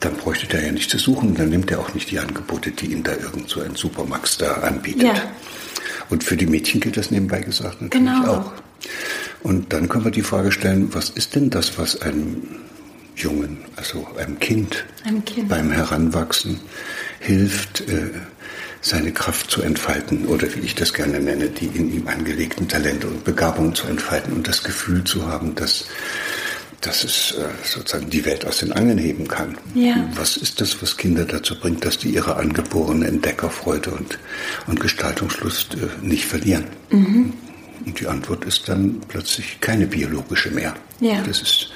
dann 0.00 0.14
bräuchte 0.16 0.46
der 0.46 0.64
ja 0.66 0.70
nicht 0.72 0.90
zu 0.90 0.98
suchen, 0.98 1.34
dann 1.34 1.48
nimmt 1.48 1.70
er 1.70 1.80
auch 1.80 1.92
nicht 1.94 2.10
die 2.10 2.18
Angebote, 2.20 2.70
die 2.70 2.86
ihm 2.92 3.02
da 3.02 3.12
irgend 3.12 3.48
so 3.48 3.60
ein 3.62 3.74
Supermax 3.74 4.38
da 4.38 4.52
anbietet. 4.58 5.02
Ja. 5.02 5.14
Und 6.10 6.22
für 6.22 6.36
die 6.36 6.46
Mädchen 6.46 6.80
gilt 6.80 6.96
das 6.96 7.10
nebenbei 7.10 7.40
gesagt 7.40 7.82
natürlich 7.82 8.06
Genau. 8.06 8.32
auch. 8.32 8.52
Und 9.42 9.72
dann 9.72 9.88
können 9.88 10.04
wir 10.04 10.12
die 10.12 10.22
Frage 10.22 10.52
stellen, 10.52 10.94
was 10.94 11.10
ist 11.10 11.34
denn 11.34 11.50
das, 11.50 11.78
was 11.78 12.00
einem 12.02 12.42
Jungen, 13.16 13.58
also 13.76 14.06
einem 14.18 14.38
Kind, 14.38 14.84
Einem 15.04 15.24
Kind. 15.24 15.48
beim 15.48 15.72
Heranwachsen 15.72 16.60
hilft, 17.18 17.80
äh, 17.88 18.10
seine 18.82 19.10
Kraft 19.12 19.50
zu 19.50 19.62
entfalten 19.62 20.26
oder 20.26 20.54
wie 20.54 20.60
ich 20.60 20.74
das 20.76 20.92
gerne 20.92 21.18
nenne, 21.18 21.48
die 21.48 21.66
in 21.66 21.92
ihm 21.92 22.06
angelegten 22.06 22.68
Talente 22.68 23.06
und 23.08 23.24
Begabungen 23.24 23.74
zu 23.74 23.86
entfalten 23.88 24.32
und 24.34 24.46
das 24.46 24.62
Gefühl 24.62 25.02
zu 25.04 25.26
haben, 25.26 25.54
dass, 25.56 25.86
dass 26.86 27.02
es 27.04 27.32
äh, 27.32 27.48
sozusagen 27.64 28.08
die 28.10 28.24
Welt 28.24 28.46
aus 28.46 28.58
den 28.58 28.72
Angeln 28.72 28.98
heben 28.98 29.26
kann. 29.26 29.58
Ja. 29.74 30.08
Was 30.14 30.36
ist 30.36 30.60
das, 30.60 30.80
was 30.80 30.96
Kinder 30.96 31.24
dazu 31.24 31.58
bringt, 31.58 31.84
dass 31.84 31.98
die 31.98 32.10
ihre 32.10 32.36
angeborene 32.36 33.06
Entdeckerfreude 33.08 33.90
und, 33.90 34.18
und 34.66 34.78
Gestaltungslust 34.80 35.74
äh, 35.74 36.06
nicht 36.06 36.24
verlieren? 36.24 36.64
Mhm. 36.90 37.32
Und 37.84 38.00
die 38.00 38.06
Antwort 38.06 38.44
ist 38.44 38.68
dann 38.68 39.00
plötzlich 39.08 39.60
keine 39.60 39.86
biologische 39.86 40.50
mehr. 40.50 40.74
Ja. 41.00 41.20
Das 41.26 41.42
ist 41.42 41.70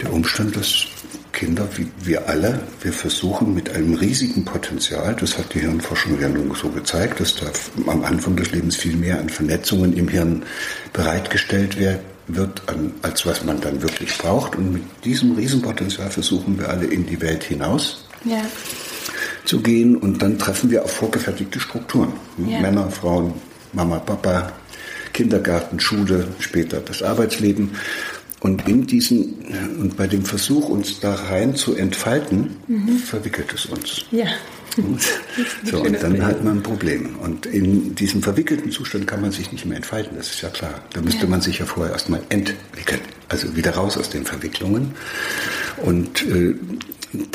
der 0.00 0.12
Umstand, 0.12 0.56
dass 0.56 0.86
Kinder, 1.32 1.66
wie 1.76 1.86
wir 2.04 2.28
alle, 2.28 2.60
wir 2.82 2.92
versuchen 2.92 3.54
mit 3.54 3.70
einem 3.70 3.94
riesigen 3.94 4.44
Potenzial, 4.44 5.16
das 5.18 5.38
hat 5.38 5.54
die 5.54 5.60
Hirnforschung 5.60 6.20
ja 6.20 6.28
nun 6.28 6.54
so 6.54 6.68
gezeigt, 6.68 7.20
dass 7.20 7.36
da 7.36 7.46
am 7.86 8.04
Anfang 8.04 8.36
des 8.36 8.52
Lebens 8.52 8.76
viel 8.76 8.96
mehr 8.96 9.18
an 9.18 9.28
Vernetzungen 9.28 9.92
im 9.94 10.08
Hirn 10.08 10.44
bereitgestellt 10.92 11.76
wer- 11.78 12.00
wird, 12.28 12.62
an, 12.68 12.92
als 13.02 13.26
was 13.26 13.44
man 13.44 13.60
dann 13.60 13.82
wirklich 13.82 14.16
braucht. 14.18 14.56
Und 14.56 14.72
mit 14.72 14.82
diesem 15.04 15.32
Riesenpotenzial 15.36 16.10
versuchen 16.10 16.58
wir 16.58 16.68
alle 16.68 16.86
in 16.86 17.06
die 17.06 17.20
Welt 17.20 17.42
hinaus 17.44 18.06
Ja. 18.24 18.42
zu 19.44 19.60
gehen 19.60 19.96
und 19.96 20.22
dann 20.22 20.38
treffen 20.38 20.70
wir 20.70 20.84
auf 20.84 20.92
vorgefertigte 20.92 21.58
Strukturen. 21.60 22.12
Ja. 22.46 22.60
Männer, 22.60 22.90
Frauen, 22.90 23.34
Mama, 23.72 23.98
Papa, 23.98 24.52
Kindergarten, 25.12 25.80
Schule, 25.80 26.28
später 26.38 26.80
das 26.80 27.02
Arbeitsleben. 27.02 27.70
Und 28.40 28.66
in 28.68 28.86
diesen, 28.86 29.34
und 29.80 29.96
bei 29.96 30.06
dem 30.08 30.24
Versuch, 30.24 30.68
uns 30.68 30.98
da 31.00 31.14
rein 31.14 31.54
zu 31.54 31.76
entfalten, 31.76 32.56
verwickelt 33.04 33.52
es 33.54 33.66
uns. 33.66 34.04
Ja. 34.10 34.26
So, 35.64 35.80
und 35.82 36.02
dann 36.02 36.24
hat 36.24 36.42
man 36.44 36.58
ein 36.58 36.62
Problem. 36.62 37.16
Und 37.20 37.46
in 37.46 37.94
diesem 37.94 38.22
verwickelten 38.22 38.70
Zustand 38.70 39.06
kann 39.06 39.20
man 39.20 39.32
sich 39.32 39.52
nicht 39.52 39.64
mehr 39.66 39.76
entfalten, 39.76 40.16
das 40.16 40.30
ist 40.30 40.40
ja 40.42 40.48
klar. 40.50 40.74
Da 40.92 41.00
müsste 41.00 41.22
Ja. 41.24 41.28
man 41.28 41.40
sich 41.40 41.58
ja 41.58 41.66
vorher 41.66 41.92
erstmal 41.92 42.20
entwickeln, 42.28 43.00
also 43.28 43.54
wieder 43.56 43.72
raus 43.72 43.96
aus 43.96 44.10
den 44.10 44.24
Verwicklungen. 44.24 44.92
Und 45.78 46.22
äh, 46.26 46.54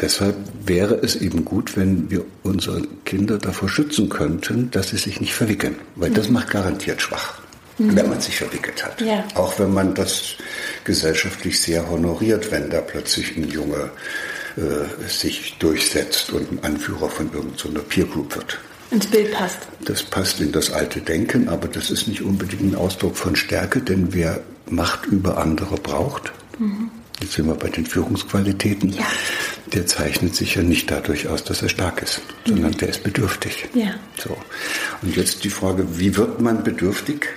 deshalb 0.02 0.36
wäre 0.66 0.96
es 0.96 1.16
eben 1.16 1.46
gut, 1.46 1.78
wenn 1.78 2.10
wir 2.10 2.26
unsere 2.44 2.82
Kinder 3.06 3.38
davor 3.38 3.70
schützen 3.70 4.10
könnten, 4.10 4.72
dass 4.72 4.90
sie 4.90 4.98
sich 4.98 5.22
nicht 5.22 5.34
verwickeln, 5.34 5.76
weil 5.96 6.12
das 6.12 6.30
macht 6.30 6.50
garantiert 6.52 7.02
schwach. 7.02 7.40
Wenn 7.80 8.10
man 8.10 8.20
sich 8.20 8.36
verwickelt 8.38 8.84
hat. 8.84 9.00
Ja. 9.02 9.24
Auch 9.36 9.60
wenn 9.60 9.72
man 9.72 9.94
das 9.94 10.34
gesellschaftlich 10.84 11.60
sehr 11.62 11.88
honoriert, 11.88 12.52
wenn 12.52 12.72
da 12.72 12.82
plötzlich 12.82 13.38
ein 13.38 13.48
Junge 13.50 13.92
äh, 14.58 15.08
sich 15.08 15.56
durchsetzt 15.60 16.32
und 16.32 16.52
ein 16.52 16.64
Anführer 16.64 17.10
von 17.10 17.32
irgendeiner 17.32 17.80
Peer 17.80 18.06
Group 18.06 18.36
wird. 18.36 18.58
Ins 18.92 19.06
Bild 19.08 19.32
passt. 19.34 19.60
Das 19.82 20.02
passt 20.04 20.40
in 20.40 20.52
das 20.52 20.72
alte 20.72 21.02
Denken, 21.02 21.50
aber 21.50 21.68
das 21.68 21.90
ist 21.92 22.08
nicht 22.08 22.22
unbedingt 22.22 22.62
ein 22.72 22.76
Ausdruck 22.76 23.18
von 23.18 23.36
Stärke, 23.36 23.82
denn 23.82 24.14
wer 24.14 24.42
Macht 24.70 25.06
über 25.06 25.38
andere 25.38 25.76
braucht, 25.76 26.32
jetzt 27.22 27.34
sind 27.34 27.48
wir 27.48 27.56
bei 27.56 27.70
den 27.70 27.86
Führungsqualitäten, 27.86 28.90
Ja. 28.94 29.06
der 29.74 29.86
zeichnet 29.88 30.36
sich 30.36 30.56
ja 30.56 30.64
nicht 30.64 30.90
dadurch 30.90 31.28
aus, 31.28 31.44
dass 31.44 31.62
er 31.62 31.70
stark 31.70 32.02
ist, 32.02 32.22
sondern 32.46 32.72
der 32.74 32.90
ist 32.90 33.04
bedürftig. 33.04 33.68
Ja. 33.74 33.94
So. 34.18 34.38
Und 35.02 35.16
jetzt 35.16 35.44
die 35.44 35.50
Frage, 35.50 35.86
wie 36.00 36.16
wird 36.18 36.42
man 36.42 36.64
bedürftig? 36.64 37.28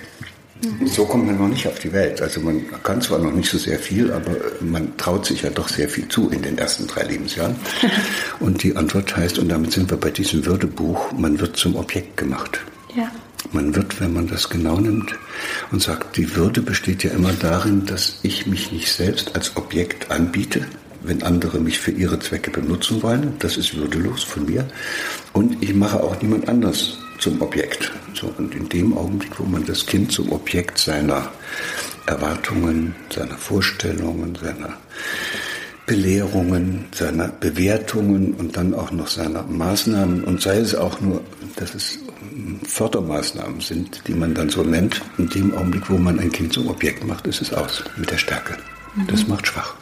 So 0.85 1.07
kommt 1.07 1.27
man 1.27 1.39
noch 1.39 1.49
nicht 1.49 1.67
auf 1.67 1.79
die 1.79 1.93
Welt. 1.93 2.21
Also 2.21 2.41
man 2.41 2.63
kann 2.83 3.01
zwar 3.01 3.19
noch 3.19 3.33
nicht 3.33 3.51
so 3.51 3.57
sehr 3.57 3.79
viel, 3.79 4.13
aber 4.13 4.33
man 4.61 4.97
traut 4.99 5.25
sich 5.25 5.43
ja 5.43 5.51
doch 5.51 5.69
sehr 5.69 5.89
viel 5.89 6.07
zu 6.09 6.29
in 6.31 6.43
den 6.43 6.59
ersten 6.59 6.87
drei 6.87 7.05
Lebensjahren. 7.05 7.57
Und 8.41 8.63
die 8.63 8.77
Antwort 8.77 9.17
heißt, 9.17 9.39
und 9.39 9.49
damit 9.49 9.73
sind 9.73 9.91
wir 9.91 9.97
bei 9.97 10.11
diesem 10.11 10.45
Würdebuch, 10.45 11.13
man 11.13 11.41
wird 11.41 11.57
zum 11.57 11.77
Objekt 11.77 12.17
gemacht. 12.17 12.61
Ja. 12.95 13.11
Man 13.53 13.75
wird, 13.75 14.01
wenn 14.01 14.13
man 14.13 14.27
das 14.27 14.51
genau 14.51 14.79
nimmt 14.79 15.15
und 15.71 15.83
sagt, 15.83 16.17
die 16.17 16.37
Würde 16.37 16.61
besteht 16.61 17.05
ja 17.05 17.11
immer 17.11 17.33
darin, 17.33 17.87
dass 17.87 18.19
ich 18.23 18.47
mich 18.47 18.71
nicht 18.71 18.93
selbst 18.93 19.35
als 19.35 19.57
Objekt 19.57 20.11
anbiete, 20.11 20.67
wenn 21.03 21.23
andere 21.23 21.59
mich 21.59 21.79
für 21.79 21.91
ihre 21.91 22.19
Zwecke 22.19 22.51
benutzen 22.51 23.03
wollen. 23.03 23.35
Das 23.39 23.57
ist 23.57 23.75
würdelos 23.75 24.23
von 24.23 24.45
mir. 24.45 24.69
Und 25.33 25.63
ich 25.63 25.75
mache 25.75 26.03
auch 26.03 26.21
niemand 26.21 26.49
anders 26.49 26.99
zum 27.21 27.41
Objekt. 27.41 27.93
So, 28.15 28.33
und 28.39 28.55
in 28.55 28.69
dem 28.69 28.97
Augenblick, 28.97 29.39
wo 29.39 29.45
man 29.45 29.65
das 29.65 29.87
Kind 29.87 30.13
zum 30.13 30.33
Objekt 30.33 30.79
seiner 30.79 31.31
Erwartungen, 32.07 32.95
seiner 33.15 33.37
Vorstellungen, 33.37 34.37
seiner 34.41 34.77
Belehrungen, 35.87 36.87
seiner 36.93 37.29
Bewertungen 37.29 38.35
und 38.35 38.57
dann 38.57 38.75
auch 38.75 38.91
noch 38.93 39.09
seiner 39.09 39.43
Maßnahmen 39.43 40.25
und 40.25 40.41
sei 40.41 40.59
es 40.59 40.75
auch 40.75 41.01
nur, 41.01 41.21
dass 41.57 41.75
es 41.75 41.99
Fördermaßnahmen 42.65 43.61
sind, 43.61 44.03
die 44.07 44.15
man 44.15 44.35
dann 44.35 44.51
so 44.51 44.63
nennt, 44.63 45.01
in 45.19 45.29
dem 45.29 45.55
Augenblick, 45.55 45.91
wo 45.91 45.99
man 45.99 46.19
ein 46.19 46.31
Kind 46.31 46.53
zum 46.53 46.69
Objekt 46.69 47.05
macht, 47.05 47.27
ist 47.27 47.43
es 47.43 47.53
aus 47.53 47.83
mit 47.97 48.11
der 48.11 48.19
Stärke. 48.19 48.57
Das 49.09 49.27
macht 49.27 49.47
schwach. 49.47 49.75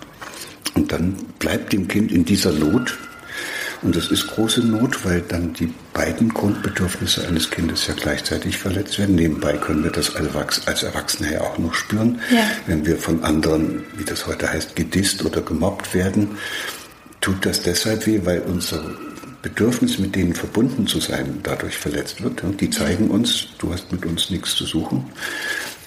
Und 0.75 0.93
dann 0.93 1.15
bleibt 1.39 1.73
dem 1.73 1.89
Kind 1.89 2.13
in 2.13 2.25
dieser 2.25 2.53
Not, 2.53 2.97
und 3.83 3.95
das 3.95 4.11
ist 4.11 4.27
große 4.27 4.61
Not, 4.67 5.05
weil 5.05 5.21
dann 5.23 5.53
die 5.53 5.73
beiden 5.93 6.29
Grundbedürfnisse 6.31 7.27
eines 7.27 7.51
Kindes 7.51 7.87
ja 7.87 7.95
gleichzeitig 7.95 8.59
verletzt 8.59 8.99
werden. 8.99 9.15
Nebenbei 9.15 9.57
können 9.57 9.85
wir 9.85 9.91
das 9.91 10.17
als 10.17 10.29
Erwachs- 10.29 10.67
als 10.67 10.83
Erwachsene 10.83 11.35
ja 11.35 11.41
auch 11.43 11.59
noch 11.59 11.75
spüren. 11.75 12.21
Ja. 12.31 12.45
Wenn 12.67 12.85
wir 12.85 12.97
von 12.97 13.23
anderen, 13.23 13.85
wie 13.97 14.05
das 14.05 14.27
heute 14.27 14.51
heißt, 14.51 14.75
gedisst 14.75 15.25
oder 15.25 15.43
gemobbt 15.43 15.95
werden, 15.95 16.39
tut 17.21 17.47
das 17.47 17.63
deshalb 17.63 18.07
weh, 18.07 18.21
weil 18.25 18.41
unser 18.41 18.83
Bedürfnis, 19.43 19.99
mit 19.99 20.17
denen 20.17 20.35
verbunden 20.35 20.87
zu 20.87 21.01
sein, 21.01 21.41
dadurch 21.43 21.77
verletzt 21.79 22.23
wird. 22.23 22.43
Und 22.43 22.61
die 22.61 22.71
zeigen 22.71 23.09
uns, 23.11 23.47
du 23.59 23.73
hast 23.73 23.93
mit 23.93 24.05
uns 24.05 24.31
nichts 24.31 24.57
zu 24.57 24.65
suchen. 24.65 25.05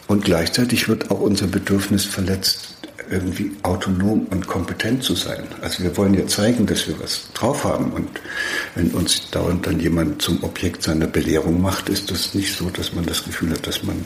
Und 0.08 0.26
gleichzeitig 0.26 0.88
wird 0.88 1.12
auch 1.12 1.20
unser 1.20 1.48
Bedürfnis 1.48 2.06
verletzt, 2.06 2.71
irgendwie 3.12 3.52
autonom 3.64 4.26
und 4.32 4.48
kompetent 4.48 5.04
zu 5.04 5.16
sein. 5.16 5.44
Also 5.62 5.84
wir 5.84 5.96
wollen 5.98 6.14
ja 6.14 6.26
zeigen, 6.28 6.66
dass 6.66 6.88
wir 6.88 7.00
was 7.00 7.30
drauf 7.34 7.64
haben. 7.64 7.92
Und 7.92 8.10
wenn 8.76 8.90
uns 8.92 9.30
dauernd 9.30 9.68
dann 9.68 9.80
jemand 9.80 10.22
zum 10.22 10.44
Objekt 10.44 10.84
seiner 10.84 11.08
Belehrung 11.08 11.62
macht, 11.62 11.90
ist 11.90 12.10
das 12.10 12.34
nicht 12.34 12.56
so, 12.56 12.70
dass 12.70 12.94
man 12.94 13.06
das 13.06 13.24
Gefühl 13.24 13.52
hat, 13.52 13.68
dass 13.68 13.84
man 13.84 14.06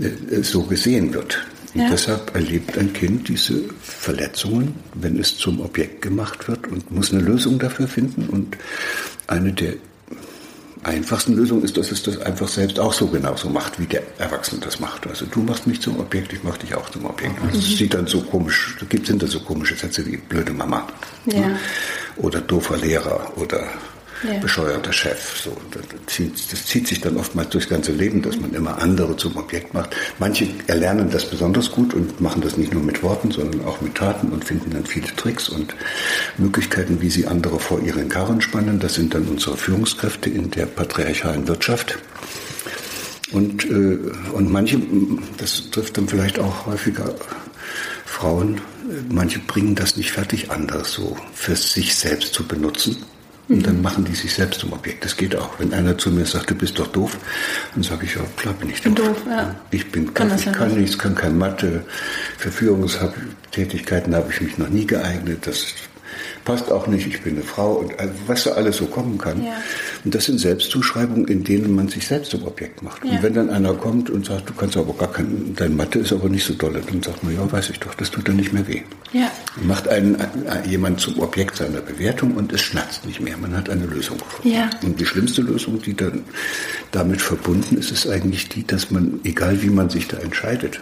äh, 0.00 0.42
so 0.42 0.62
gesehen 0.62 1.12
wird. 1.14 1.38
Und 1.74 1.82
Ja. 1.82 1.90
deshalb 1.90 2.34
erlebt 2.34 2.78
ein 2.78 2.92
Kind 2.92 3.28
diese 3.28 3.60
Verletzungen, 3.82 4.74
wenn 4.94 5.18
es 5.18 5.36
zum 5.36 5.60
Objekt 5.60 6.02
gemacht 6.02 6.48
wird 6.48 6.66
und 6.68 6.90
muss 6.90 7.12
eine 7.12 7.22
Lösung 7.22 7.58
dafür 7.58 7.88
finden. 7.88 8.28
Und 8.28 8.56
eine 9.26 9.52
der 9.52 9.74
einfachsten 10.84 11.34
Lösungen 11.34 11.62
ist, 11.64 11.76
dass 11.76 11.90
es 11.90 12.02
das 12.02 12.18
einfach 12.20 12.48
selbst 12.48 12.78
auch 12.78 12.92
so 12.92 13.06
genauso 13.06 13.48
macht, 13.48 13.78
wie 13.80 13.86
der 13.86 14.02
Erwachsene 14.18 14.60
das 14.60 14.80
macht. 14.80 15.06
Also 15.06 15.26
du 15.26 15.40
machst 15.40 15.66
mich 15.66 15.80
zum 15.80 15.98
Objekt, 15.98 16.32
ich 16.32 16.42
mach 16.42 16.56
dich 16.56 16.74
auch 16.74 16.88
zum 16.90 17.06
Objekt. 17.06 17.40
Und 17.40 17.54
es 17.54 17.76
sieht 17.76 17.94
dann 17.94 18.06
so 18.06 18.20
komisch, 18.20 18.76
da 18.80 18.86
gibt 18.86 19.06
sind 19.06 19.22
da 19.22 19.26
so 19.26 19.40
komische 19.40 19.74
Sätze 19.74 20.04
wie 20.06 20.16
blöde 20.16 20.52
Mama. 20.52 20.86
Ja. 21.26 21.40
ne? 21.40 21.58
Oder 22.16 22.40
doofer 22.40 22.76
Lehrer 22.76 23.32
oder 23.36 23.66
Ja. 24.24 24.38
bescheuerter 24.38 24.92
Chef. 24.92 25.40
So, 25.42 25.56
das, 25.70 25.82
zieht, 26.06 26.52
das 26.52 26.66
zieht 26.66 26.88
sich 26.88 27.00
dann 27.00 27.16
oftmals 27.16 27.50
durchs 27.50 27.68
ganze 27.68 27.92
Leben, 27.92 28.22
dass 28.22 28.40
man 28.40 28.54
immer 28.54 28.78
andere 28.78 29.16
zum 29.16 29.36
Objekt 29.36 29.74
macht. 29.74 29.94
Manche 30.18 30.48
erlernen 30.66 31.10
das 31.10 31.28
besonders 31.28 31.70
gut 31.70 31.94
und 31.94 32.20
machen 32.20 32.40
das 32.40 32.56
nicht 32.56 32.72
nur 32.72 32.82
mit 32.82 33.02
Worten, 33.02 33.30
sondern 33.30 33.64
auch 33.64 33.80
mit 33.80 33.94
Taten 33.94 34.28
und 34.28 34.44
finden 34.44 34.70
dann 34.70 34.86
viele 34.86 35.14
Tricks 35.16 35.48
und 35.48 35.74
Möglichkeiten, 36.38 37.00
wie 37.00 37.10
sie 37.10 37.26
andere 37.26 37.58
vor 37.58 37.80
ihren 37.80 38.08
Karren 38.08 38.40
spannen. 38.40 38.80
Das 38.80 38.94
sind 38.94 39.14
dann 39.14 39.26
unsere 39.28 39.56
Führungskräfte 39.56 40.30
in 40.30 40.50
der 40.50 40.66
patriarchalen 40.66 41.46
Wirtschaft. 41.46 41.98
Und, 43.32 43.64
äh, 43.64 43.98
und 44.32 44.50
manche, 44.50 44.80
das 45.38 45.70
trifft 45.70 45.96
dann 45.96 46.08
vielleicht 46.08 46.38
auch 46.38 46.66
häufiger 46.66 47.14
Frauen, 48.04 48.60
manche 49.10 49.40
bringen 49.40 49.74
das 49.74 49.96
nicht 49.96 50.12
fertig, 50.12 50.50
anders 50.50 50.92
so 50.92 51.16
für 51.32 51.56
sich 51.56 51.96
selbst 51.96 52.32
zu 52.32 52.46
benutzen. 52.46 52.96
Und 53.48 53.66
dann 53.66 53.82
machen 53.82 54.04
die 54.04 54.14
sich 54.14 54.32
selbst 54.32 54.60
zum 54.60 54.72
Objekt. 54.72 55.04
Das 55.04 55.16
geht 55.16 55.36
auch. 55.36 55.58
Wenn 55.58 55.74
einer 55.74 55.98
zu 55.98 56.10
mir 56.10 56.24
sagt, 56.24 56.50
du 56.50 56.54
bist 56.54 56.78
doch 56.78 56.86
doof, 56.86 57.18
dann 57.74 57.82
sage 57.82 58.06
ich, 58.06 58.14
ja, 58.14 58.22
klar 58.36 58.54
bin 58.54 58.70
ich 58.70 58.80
doof. 58.80 58.94
Bin 58.94 59.04
doof 59.04 59.16
ja. 59.28 59.54
Ich 59.70 59.90
bin 59.90 60.14
kann, 60.14 60.34
ich 60.34 60.50
kann 60.50 60.74
nichts, 60.74 60.98
kann 60.98 61.14
kein 61.14 61.36
Mathe. 61.36 61.84
Für 62.38 62.50
Führungstätigkeiten 62.50 64.14
habe 64.14 64.32
ich 64.32 64.40
mich 64.40 64.56
noch 64.56 64.70
nie 64.70 64.86
geeignet. 64.86 65.46
Das 65.46 65.66
passt 66.44 66.70
auch 66.70 66.86
nicht, 66.86 67.06
ich 67.06 67.22
bin 67.22 67.34
eine 67.34 67.42
Frau 67.42 67.72
und 67.74 67.98
also, 67.98 68.12
was 68.26 68.44
da 68.44 68.52
alles 68.52 68.76
so 68.76 68.86
kommen 68.86 69.18
kann. 69.18 69.42
Ja. 69.42 69.54
Und 70.04 70.14
das 70.14 70.26
sind 70.26 70.38
Selbstzuschreibungen, 70.38 71.26
in 71.26 71.44
denen 71.44 71.74
man 71.74 71.88
sich 71.88 72.06
selbst 72.06 72.30
zum 72.30 72.46
Objekt 72.46 72.82
macht. 72.82 73.04
Ja. 73.04 73.12
Und 73.12 73.22
wenn 73.22 73.34
dann 73.34 73.50
einer 73.50 73.74
kommt 73.74 74.10
und 74.10 74.26
sagt, 74.26 74.48
du 74.48 74.54
kannst 74.54 74.76
aber 74.76 74.92
gar 74.94 75.12
kein, 75.12 75.54
dein 75.56 75.76
Mathe 75.76 76.00
ist 76.00 76.12
aber 76.12 76.28
nicht 76.28 76.44
so 76.44 76.54
dolle, 76.54 76.82
dann 76.86 77.02
sagt 77.02 77.24
man, 77.24 77.34
ja, 77.34 77.50
weiß 77.50 77.70
ich 77.70 77.80
doch, 77.80 77.94
das 77.94 78.10
tut 78.10 78.28
dann 78.28 78.36
nicht 78.36 78.52
mehr 78.52 78.66
weh. 78.68 78.82
Ja. 79.12 79.30
Macht 79.62 79.88
einen, 79.88 80.16
jemand 80.66 81.00
zum 81.00 81.18
Objekt 81.20 81.56
seiner 81.56 81.80
Bewertung 81.80 82.34
und 82.34 82.52
es 82.52 82.60
schnatzt 82.60 83.06
nicht 83.06 83.20
mehr. 83.20 83.36
Man 83.36 83.56
hat 83.56 83.70
eine 83.70 83.86
Lösung 83.86 84.18
gefunden. 84.18 84.56
Ja. 84.56 84.70
Und 84.82 85.00
die 85.00 85.06
schlimmste 85.06 85.42
Lösung, 85.42 85.80
die 85.80 85.94
dann 85.94 86.24
damit 86.90 87.22
verbunden 87.22 87.78
ist, 87.78 87.90
ist 87.90 88.06
eigentlich 88.06 88.48
die, 88.48 88.66
dass 88.66 88.90
man, 88.90 89.20
egal 89.24 89.62
wie 89.62 89.70
man 89.70 89.88
sich 89.88 90.08
da 90.08 90.18
entscheidet, 90.18 90.80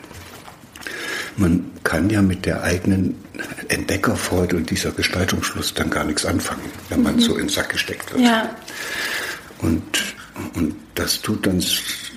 man 1.36 1.64
kann 1.82 2.10
ja 2.10 2.22
mit 2.22 2.46
der 2.46 2.62
eigenen 2.62 3.14
Entdeckerfreude 3.68 4.56
und 4.56 4.70
dieser 4.70 4.90
Gestaltungslust 4.92 5.78
dann 5.78 5.90
gar 5.90 6.04
nichts 6.04 6.24
anfangen, 6.24 6.62
wenn 6.88 7.02
man 7.02 7.16
mhm. 7.16 7.20
so 7.20 7.32
in 7.34 7.46
den 7.46 7.48
Sack 7.48 7.70
gesteckt 7.70 8.12
wird. 8.12 8.24
Ja. 8.24 8.54
Und, 9.58 9.82
und 10.54 10.74
das 10.94 11.20
tut 11.22 11.46
dann 11.46 11.62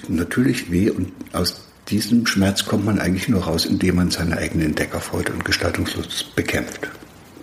natürlich 0.08 0.72
weh 0.72 0.90
und 0.90 1.12
aus 1.34 1.62
diesem 1.88 2.26
Schmerz 2.26 2.66
kommt 2.66 2.86
man 2.86 3.00
eigentlich 3.00 3.30
nur 3.30 3.44
raus, 3.44 3.66
indem 3.66 3.96
man 3.96 4.12
seine 4.12 4.38
eigene 4.38 4.66
Entdeckerfreude 4.66 5.32
und 5.32 5.46
Gestaltungslust 5.46 6.36
bekämpft. 6.36 6.90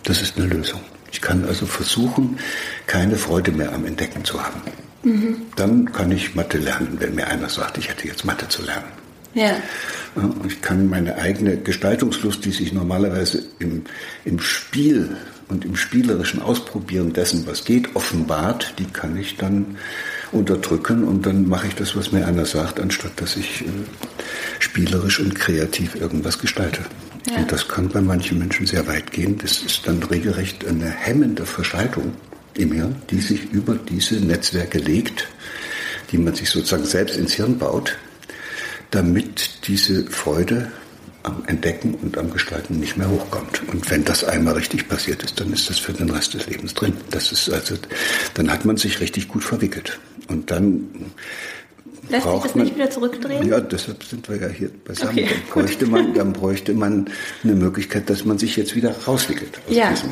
Das 0.03 0.21
ist 0.21 0.37
eine 0.37 0.47
Lösung. 0.47 0.81
Ich 1.13 1.21
kann 1.21 1.45
also 1.45 1.67
versuchen, 1.67 2.39
keine 2.87 3.17
Freude 3.17 3.53
mehr 3.53 3.73
am 3.73 3.85
Entdecken 3.87 4.25
zu 4.25 4.43
haben. 4.43 4.61
Mhm. 5.05 5.37
Dann 5.57 5.93
kann 5.93 6.11
ich 6.11 6.35
Mathe 6.35 6.59
lernen, 6.59 6.97
wenn 6.99 7.15
mir 7.15 7.27
einer 7.27 7.49
sagt, 7.49 7.79
ich 7.79 7.89
hätte 7.89 8.09
jetzt 8.09 8.25
Mathe 8.25 8.49
zu 8.49 8.63
lernen. 8.63 9.02
Ja. 9.35 9.57
Ich 10.47 10.61
kann 10.61 10.91
meine 10.91 11.17
eigene 11.17 11.57
Gestaltungslust, 11.57 12.45
die 12.45 12.51
sich 12.51 12.73
normalerweise 12.73 13.45
im, 13.59 13.85
im 14.25 14.41
Spiel 14.41 15.17
und 15.49 15.65
im 15.65 15.77
spielerischen 15.77 16.43
Ausprobieren 16.43 17.13
dessen, 17.13 17.47
was 17.47 17.65
geht, 17.65 17.95
offenbart, 17.97 18.75
die 18.79 18.85
kann 18.85 19.17
ich 19.17 19.37
dann 19.37 19.77
unterdrücken 20.33 21.05
und 21.05 21.27
dann 21.27 21.49
mache 21.49 21.67
ich 21.69 21.75
das, 21.75 21.97
was 21.97 22.13
mir 22.13 22.27
einer 22.27 22.47
sagt, 22.47 22.81
anstatt 22.81 23.13
dass 23.17 23.37
ich 23.37 23.63
äh, 23.63 23.65
spielerisch 24.59 25.21
und 25.21 25.35
kreativ 25.35 25.95
irgendwas 25.95 26.39
gestalte. 26.39 26.83
Ja. 27.31 27.39
Und 27.39 27.53
das 27.53 27.69
kann 27.69 27.89
bei 27.89 28.01
manchen 28.01 28.39
Menschen 28.39 28.67
sehr 28.67 28.87
weit 28.87 29.13
gehen. 29.13 29.39
Das 29.39 29.63
ist 29.63 29.87
dann 29.87 30.03
regelrecht 30.03 30.67
eine 30.67 30.89
hemmende 30.89 31.45
Verschaltung 31.47 32.13
im 32.55 32.73
Hirn, 32.73 32.97
die 33.11 33.21
sich 33.21 33.51
über 33.53 33.75
diese 33.75 34.17
Netzwerke 34.17 34.79
legt, 34.79 35.29
die 36.11 36.19
man 36.19 36.35
sich 36.35 36.51
sozusagen 36.51 36.85
selbst 36.85 37.17
ins 37.17 37.35
Hirn 37.35 37.59
baut 37.59 37.97
damit 38.93 39.67
diese 39.67 40.07
Freude 40.07 40.71
am 41.25 41.45
Entdecken 41.47 41.95
und 41.95 42.19
am 42.19 42.31
Gestalten 42.31 42.81
nicht 42.81 42.97
mehr 42.97 43.09
hochkommt. 43.09 43.63
Und 43.69 43.91
wenn 43.91 44.05
das 44.05 44.25
einmal 44.25 44.55
richtig 44.55 44.89
passiert 44.89 45.23
ist, 45.23 45.41
dann 45.41 45.53
ist 45.53 45.71
das 45.71 45.79
für 45.79 45.93
den 45.93 46.11
Rest 46.11 46.35
des 46.35 46.47
Lebens 46.47 46.75
drin. 46.75 46.95
Das 47.11 47.31
ist 47.33 47.51
also, 47.51 47.77
dann 48.35 48.51
hat 48.51 48.65
man 48.65 48.77
sich 48.77 49.01
richtig 49.01 49.29
gut 49.29 49.45
verwickelt. 49.45 49.99
Und 50.29 50.51
dann 50.51 51.13
Lässt 52.09 52.29
sich 52.29 52.43
das 52.43 52.55
man, 52.55 52.65
nicht 52.65 52.75
wieder 52.75 52.91
zurückdrehen? 52.91 53.49
Ja, 53.49 53.61
deshalb 53.61 54.03
sind 54.03 54.29
wir 54.29 54.37
ja 54.37 54.49
hier 54.49 54.71
beisammen. 54.85 55.13
Okay, 55.13 55.29
dann, 55.29 55.43
bräuchte 55.51 55.87
man, 55.87 56.15
dann 56.15 56.33
bräuchte 56.33 56.75
man 56.75 57.11
eine 57.45 57.55
Möglichkeit, 57.55 58.11
dass 58.11 58.25
man 58.25 58.39
sich 58.39 58.57
jetzt 58.57 58.75
wieder 58.75 58.95
rauswickelt 59.07 59.61
aus 59.69 59.77
ja. 59.77 59.91
diesem 59.91 60.11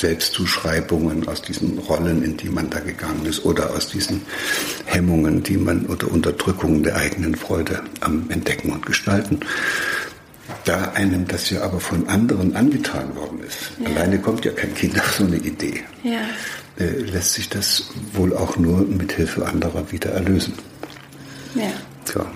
Selbstzuschreibungen, 0.00 1.28
aus 1.28 1.42
diesen 1.42 1.78
Rollen, 1.78 2.22
in 2.22 2.36
die 2.36 2.48
man 2.48 2.70
da 2.70 2.80
gegangen 2.80 3.26
ist, 3.26 3.44
oder 3.44 3.74
aus 3.74 3.88
diesen 3.88 4.22
Hemmungen, 4.86 5.42
die 5.42 5.56
man 5.56 5.86
oder 5.86 6.10
Unterdrückungen 6.10 6.82
der 6.82 6.96
eigenen 6.96 7.34
Freude 7.34 7.82
am 8.00 8.28
Entdecken 8.30 8.72
und 8.72 8.86
Gestalten. 8.86 9.40
Da 10.64 10.92
einem 10.92 11.26
das 11.28 11.50
ja 11.50 11.62
aber 11.62 11.80
von 11.80 12.08
anderen 12.08 12.56
angetan 12.56 13.14
worden 13.14 13.40
ist, 13.46 13.72
ja. 13.78 13.86
alleine 13.88 14.18
kommt 14.18 14.44
ja 14.44 14.52
kein 14.52 14.74
Kind 14.74 14.98
auf 14.98 15.12
so 15.12 15.24
eine 15.24 15.36
Idee, 15.36 15.84
ja. 16.02 16.20
äh, 16.78 16.90
lässt 17.02 17.34
sich 17.34 17.48
das 17.48 17.90
wohl 18.12 18.36
auch 18.36 18.56
nur 18.56 18.80
mit 18.80 19.12
Hilfe 19.12 19.46
anderer 19.46 19.92
wieder 19.92 20.10
erlösen. 20.10 20.54
Ja. 21.54 21.72
Ja, 22.14 22.26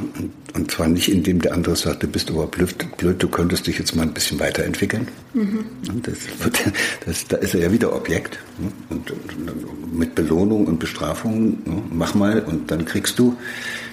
und, 0.54 0.70
zwar 0.70 0.88
nicht, 0.88 1.10
indem 1.10 1.40
der 1.40 1.52
andere 1.52 1.74
sagt, 1.74 2.02
du 2.02 2.06
bist 2.06 2.30
aber 2.30 2.46
blöd, 2.46 2.74
blöd 2.96 3.22
du 3.22 3.28
könntest 3.28 3.66
dich 3.66 3.78
jetzt 3.78 3.96
mal 3.96 4.02
ein 4.02 4.14
bisschen 4.14 4.38
weiterentwickeln. 4.38 5.08
Mhm. 5.32 5.64
Und 5.88 6.06
das 6.06 6.18
wird, 6.42 6.72
das, 7.06 7.26
da 7.26 7.36
ist 7.38 7.54
er 7.54 7.62
ja 7.62 7.72
wieder 7.72 7.94
Objekt. 7.94 8.38
Ne? 8.58 8.70
Und, 8.90 9.10
und 9.10 9.98
mit 9.98 10.14
Belohnung 10.14 10.66
und 10.66 10.78
Bestrafung, 10.78 11.58
ne? 11.64 11.82
mach 11.90 12.14
mal 12.14 12.40
und 12.40 12.70
dann 12.70 12.84
kriegst 12.84 13.18
du, 13.18 13.36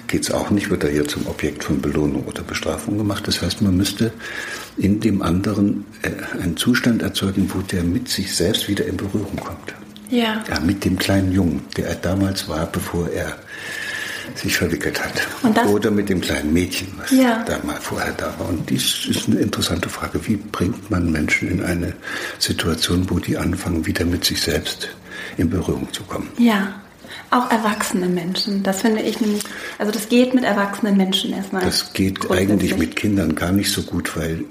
geht 0.07 0.23
es 0.23 0.31
auch 0.31 0.51
nicht, 0.51 0.69
wird 0.69 0.84
er 0.84 0.91
hier 0.91 1.07
zum 1.07 1.25
Objekt 1.27 1.63
von 1.63 1.81
Belohnung 1.81 2.25
oder 2.25 2.43
Bestrafung 2.43 2.97
gemacht. 2.97 3.27
Das 3.27 3.41
heißt, 3.41 3.62
man 3.62 3.77
müsste 3.77 4.12
in 4.77 4.99
dem 4.99 5.21
anderen 5.21 5.86
äh, 6.03 6.39
einen 6.39 6.57
Zustand 6.57 7.01
erzeugen, 7.01 7.49
wo 7.53 7.62
der 7.62 7.84
mit 7.84 8.10
sich 8.10 8.36
selbst 8.36 8.67
wieder 8.67 8.86
in 8.86 8.97
Berührung 8.97 9.38
kommt. 9.38 9.73
Ja. 10.10 10.43
ja. 10.47 10.60
Mit 10.60 10.84
dem 10.84 10.99
kleinen 10.99 11.31
Jungen, 11.31 11.62
der 11.77 11.88
er 11.88 11.95
damals 11.95 12.49
war, 12.49 12.65
bevor 12.65 13.10
er 13.10 13.38
sich 14.37 14.57
verwickelt 14.57 15.01
hat. 15.03 15.67
Oder 15.67 15.91
mit 15.91 16.09
dem 16.09 16.21
kleinen 16.21 16.53
Mädchen, 16.53 16.87
was 16.97 17.11
ja. 17.11 17.43
da 17.43 17.59
mal 17.63 17.79
vorher 17.79 18.13
da 18.13 18.33
war. 18.37 18.49
Und 18.49 18.69
dies 18.69 19.05
ist 19.09 19.27
eine 19.27 19.39
interessante 19.39 19.89
Frage. 19.89 20.25
Wie 20.27 20.35
bringt 20.35 20.89
man 20.89 21.11
Menschen 21.11 21.49
in 21.49 21.63
eine 21.63 21.93
Situation, 22.39 23.09
wo 23.09 23.19
die 23.19 23.37
anfangen, 23.37 23.85
wieder 23.85 24.05
mit 24.05 24.25
sich 24.25 24.41
selbst 24.41 24.89
in 25.37 25.49
Berührung 25.49 25.91
zu 25.91 26.03
kommen? 26.03 26.29
Ja. 26.37 26.73
Auch 27.29 27.49
erwachsene 27.49 28.07
Menschen, 28.07 28.61
das 28.61 28.81
finde 28.81 29.01
ich 29.01 29.21
nämlich, 29.21 29.43
also 29.77 29.89
das 29.91 30.09
geht 30.09 30.33
mit 30.33 30.43
erwachsenen 30.43 30.97
Menschen 30.97 31.31
erstmal. 31.31 31.63
Das 31.63 31.93
geht 31.93 32.29
eigentlich 32.29 32.77
mit 32.77 32.97
Kindern 32.97 33.35
gar 33.35 33.53
nicht 33.53 33.71
so 33.71 33.83
gut, 33.83 34.17
weil, 34.17 34.43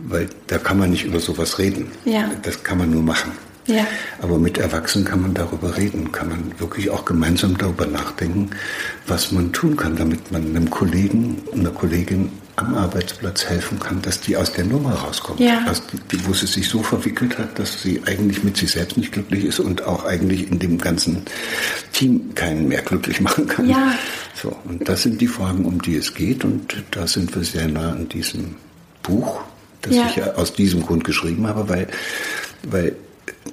weil 0.00 0.30
da 0.46 0.56
kann 0.56 0.78
man 0.78 0.90
nicht 0.90 1.04
über 1.04 1.20
sowas 1.20 1.58
reden. 1.58 1.90
Ja. 2.06 2.30
Das 2.42 2.62
kann 2.62 2.78
man 2.78 2.90
nur 2.90 3.02
machen. 3.02 3.32
Ja. 3.68 3.86
Aber 4.20 4.38
mit 4.38 4.58
Erwachsenen 4.58 5.04
kann 5.04 5.20
man 5.20 5.34
darüber 5.34 5.76
reden, 5.76 6.10
kann 6.10 6.30
man 6.30 6.52
wirklich 6.58 6.88
auch 6.90 7.04
gemeinsam 7.04 7.56
darüber 7.56 7.86
nachdenken, 7.86 8.50
was 9.06 9.30
man 9.30 9.52
tun 9.52 9.76
kann, 9.76 9.94
damit 9.94 10.32
man 10.32 10.44
einem 10.44 10.70
Kollegen, 10.70 11.42
einer 11.52 11.70
Kollegin 11.70 12.32
am 12.56 12.74
Arbeitsplatz 12.74 13.44
helfen 13.44 13.78
kann, 13.78 14.02
dass 14.02 14.20
die 14.20 14.36
aus 14.36 14.52
der 14.52 14.64
Nummer 14.64 14.92
rauskommt. 14.94 15.38
Ja. 15.38 15.64
Die, 16.10 16.26
wo 16.26 16.32
sie 16.32 16.46
sich 16.46 16.68
so 16.68 16.82
verwickelt 16.82 17.38
hat, 17.38 17.58
dass 17.58 17.82
sie 17.82 18.02
eigentlich 18.06 18.42
mit 18.42 18.56
sich 18.56 18.72
selbst 18.72 18.96
nicht 18.96 19.12
glücklich 19.12 19.44
ist 19.44 19.60
und 19.60 19.84
auch 19.84 20.04
eigentlich 20.04 20.50
in 20.50 20.58
dem 20.58 20.78
ganzen 20.78 21.22
Team 21.92 22.34
keinen 22.34 22.66
mehr 22.68 22.82
glücklich 22.82 23.20
machen 23.20 23.46
kann. 23.46 23.68
Ja. 23.68 23.94
So, 24.34 24.56
und 24.64 24.88
das 24.88 25.02
sind 25.02 25.20
die 25.20 25.28
Fragen, 25.28 25.66
um 25.66 25.80
die 25.82 25.96
es 25.96 26.14
geht. 26.14 26.44
Und 26.44 26.84
da 26.90 27.06
sind 27.06 27.34
wir 27.36 27.44
sehr 27.44 27.68
nah 27.68 27.92
an 27.92 28.08
diesem 28.08 28.56
Buch, 29.02 29.40
das 29.82 29.94
ja. 29.94 30.06
ich 30.08 30.16
ja 30.16 30.34
aus 30.34 30.54
diesem 30.54 30.82
Grund 30.82 31.04
geschrieben 31.04 31.46
habe, 31.46 31.68
weil, 31.68 31.86
weil 32.64 32.96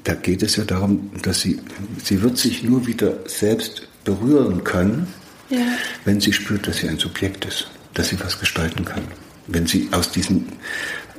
da 0.03 0.13
geht 0.13 0.43
es 0.43 0.55
ja 0.55 0.63
darum, 0.63 1.11
dass 1.21 1.41
sie, 1.41 1.59
sie 2.03 2.21
wird 2.21 2.37
sich 2.37 2.63
nur 2.63 2.87
wieder 2.87 3.17
selbst 3.25 3.87
berühren 4.03 4.63
können, 4.63 5.13
ja. 5.49 5.59
wenn 6.05 6.21
sie 6.21 6.33
spürt, 6.33 6.67
dass 6.67 6.77
sie 6.77 6.89
ein 6.89 6.99
Subjekt 6.99 7.45
ist, 7.45 7.67
dass 7.93 8.09
sie 8.09 8.19
was 8.19 8.39
gestalten 8.39 8.85
kann. 8.85 9.03
Wenn 9.47 9.67
sie 9.67 9.89
aus 9.91 10.11
diesen, 10.11 10.47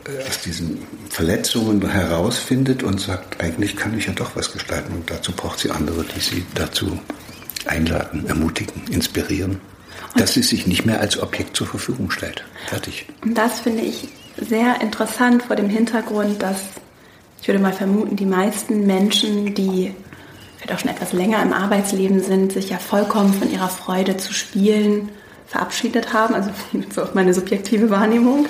äh, 0.05 0.29
aus 0.29 0.41
diesen 0.41 0.79
Verletzungen 1.11 1.89
herausfindet 1.89 2.83
und 2.83 3.01
sagt, 3.01 3.41
eigentlich 3.41 3.77
kann 3.77 3.97
ich 3.99 4.07
ja 4.07 4.13
doch 4.13 4.37
was 4.37 4.53
gestalten 4.53 4.95
und 4.95 5.11
dazu 5.11 5.33
braucht 5.33 5.59
sie 5.59 5.71
andere, 5.71 6.05
die 6.05 6.21
sie 6.21 6.45
dazu 6.55 6.99
einladen, 7.67 8.27
ermutigen, 8.27 8.83
inspirieren, 8.91 9.61
und 10.15 10.21
dass 10.21 10.35
sie 10.35 10.43
sich 10.43 10.67
nicht 10.67 10.87
mehr 10.87 11.01
als 11.01 11.19
Objekt 11.21 11.57
zur 11.57 11.67
Verfügung 11.67 12.11
stellt. 12.11 12.45
Fertig. 12.69 13.07
Und 13.23 13.35
das 13.35 13.61
finde 13.61 13.83
ich 13.83 14.09
sehr 14.39 14.81
interessant 14.81 15.43
vor 15.43 15.57
dem 15.57 15.69
Hintergrund, 15.69 16.43
dass 16.43 16.61
ich 17.41 17.49
würde 17.49 17.61
mal 17.61 17.73
vermuten, 17.73 18.17
die 18.17 18.27
meisten 18.27 18.87
Menschen, 18.87 19.55
die 19.55 19.95
vielleicht 20.57 20.73
auch 20.73 20.79
schon 20.79 20.91
etwas 20.91 21.13
länger 21.13 21.43
im 21.43 21.53
Arbeitsleben 21.53 22.21
sind, 22.21 22.53
sich 22.53 22.71
ja 22.71 22.79
vollkommen 22.79 23.33
von 23.33 23.51
ihrer 23.51 23.69
Freude 23.69 24.17
zu 24.17 24.33
spielen 24.33 25.11
verabschiedet 25.47 26.13
haben, 26.13 26.35
also 26.35 26.51
so 26.95 27.07
meine 27.15 27.33
subjektive 27.33 27.91
Wahrnehmung. 27.91 28.47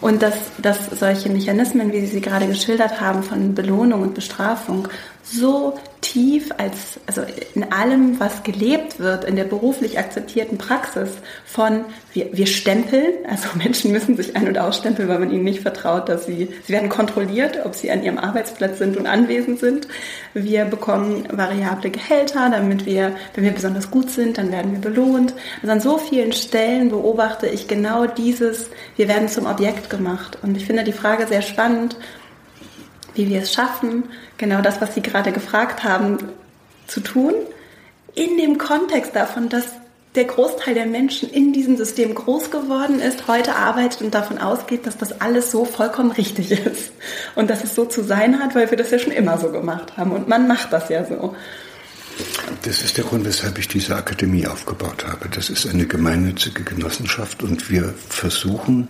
Und 0.00 0.22
dass, 0.22 0.34
dass 0.58 0.78
solche 0.98 1.30
Mechanismen, 1.30 1.90
wie 1.90 2.00
Sie 2.00 2.06
sie 2.06 2.20
gerade 2.20 2.46
geschildert 2.46 3.00
haben, 3.00 3.22
von 3.22 3.54
Belohnung 3.54 4.02
und 4.02 4.14
Bestrafung 4.14 4.88
so 5.28 5.74
tief 6.02 6.50
als, 6.56 7.00
also 7.06 7.22
in 7.54 7.72
allem, 7.72 8.20
was 8.20 8.44
gelebt 8.44 9.00
wird, 9.00 9.24
in 9.24 9.34
der 9.34 9.44
beruflich 9.44 9.98
akzeptierten 9.98 10.56
Praxis 10.56 11.10
von, 11.44 11.84
wir, 12.12 12.28
wir 12.32 12.46
stempeln, 12.46 13.26
also 13.28 13.48
Menschen 13.56 13.90
müssen 13.90 14.16
sich 14.16 14.36
ein- 14.36 14.46
und 14.46 14.56
ausstempeln, 14.56 15.08
weil 15.08 15.18
man 15.18 15.30
ihnen 15.32 15.42
nicht 15.42 15.62
vertraut, 15.62 16.08
dass 16.08 16.26
sie, 16.26 16.48
sie 16.64 16.72
werden 16.72 16.88
kontrolliert, 16.88 17.58
ob 17.64 17.74
sie 17.74 17.90
an 17.90 18.04
ihrem 18.04 18.18
Arbeitsplatz 18.18 18.78
sind 18.78 18.96
und 18.96 19.06
anwesend 19.06 19.58
sind. 19.58 19.88
Wir 20.32 20.64
bekommen 20.64 21.26
variable 21.32 21.90
Gehälter, 21.90 22.48
damit 22.50 22.86
wir, 22.86 23.16
wenn 23.34 23.44
wir 23.44 23.52
besonders 23.52 23.90
gut 23.90 24.10
sind, 24.10 24.38
dann 24.38 24.52
werden 24.52 24.72
wir 24.72 24.80
belohnt. 24.80 25.34
Also 25.62 25.72
an 25.72 25.80
so 25.80 25.98
vielen 25.98 26.32
Stellen 26.32 26.90
beobachte 26.90 27.48
ich 27.48 27.66
genau 27.66 28.06
dieses, 28.06 28.70
wir 28.96 29.08
werden 29.08 29.28
zum 29.28 29.46
Objekt 29.46 29.90
gemacht. 29.90 30.38
Und 30.42 30.56
ich 30.56 30.66
finde 30.66 30.84
die 30.84 30.92
Frage 30.92 31.26
sehr 31.26 31.42
spannend, 31.42 31.96
wie 33.16 33.28
wir 33.28 33.42
es 33.42 33.52
schaffen, 33.52 34.04
genau 34.38 34.60
das, 34.60 34.80
was 34.80 34.94
Sie 34.94 35.02
gerade 35.02 35.32
gefragt 35.32 35.84
haben, 35.84 36.18
zu 36.86 37.00
tun, 37.00 37.34
in 38.14 38.38
dem 38.38 38.58
Kontext 38.58 39.14
davon, 39.14 39.48
dass 39.48 39.66
der 40.16 40.24
Großteil 40.24 40.74
der 40.74 40.86
Menschen 40.86 41.28
in 41.28 41.52
diesem 41.52 41.76
System 41.76 42.14
groß 42.14 42.50
geworden 42.50 43.00
ist, 43.00 43.28
heute 43.28 43.54
arbeitet 43.54 44.00
und 44.00 44.14
davon 44.14 44.38
ausgeht, 44.38 44.86
dass 44.86 44.96
das 44.96 45.20
alles 45.20 45.50
so 45.50 45.64
vollkommen 45.64 46.10
richtig 46.10 46.50
ist 46.52 46.92
und 47.34 47.50
dass 47.50 47.62
es 47.62 47.74
so 47.74 47.84
zu 47.84 48.02
sein 48.02 48.40
hat, 48.40 48.54
weil 48.54 48.70
wir 48.70 48.78
das 48.78 48.90
ja 48.90 48.98
schon 48.98 49.12
immer 49.12 49.38
so 49.38 49.50
gemacht 49.52 49.96
haben 49.96 50.12
und 50.12 50.26
man 50.26 50.48
macht 50.48 50.72
das 50.72 50.88
ja 50.88 51.04
so. 51.04 51.34
Das 52.62 52.80
ist 52.80 52.96
der 52.96 53.04
Grund, 53.04 53.26
weshalb 53.26 53.58
ich 53.58 53.68
diese 53.68 53.94
Akademie 53.94 54.46
aufgebaut 54.46 55.04
habe. 55.06 55.28
Das 55.28 55.50
ist 55.50 55.66
eine 55.66 55.86
gemeinnützige 55.86 56.64
Genossenschaft 56.64 57.42
und 57.42 57.70
wir 57.70 57.94
versuchen 58.08 58.88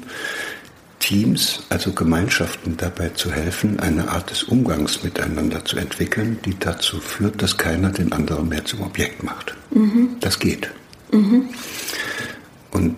Teams, 1.06 1.60
also 1.68 1.92
Gemeinschaften 1.92 2.76
dabei 2.76 3.10
zu 3.10 3.30
helfen, 3.30 3.78
eine 3.78 4.08
Art 4.08 4.32
des 4.32 4.42
Umgangs 4.42 5.04
miteinander 5.04 5.64
zu 5.64 5.76
entwickeln, 5.76 6.40
die 6.44 6.58
dazu 6.58 6.98
führt, 6.98 7.40
dass 7.40 7.56
keiner 7.56 7.90
den 7.90 8.10
anderen 8.10 8.48
mehr 8.48 8.64
zum 8.64 8.80
Objekt 8.80 9.22
macht. 9.22 9.54
Mhm. 9.70 10.16
Das 10.18 10.40
geht. 10.40 10.68
Mhm. 11.12 11.48
Und 12.72 12.96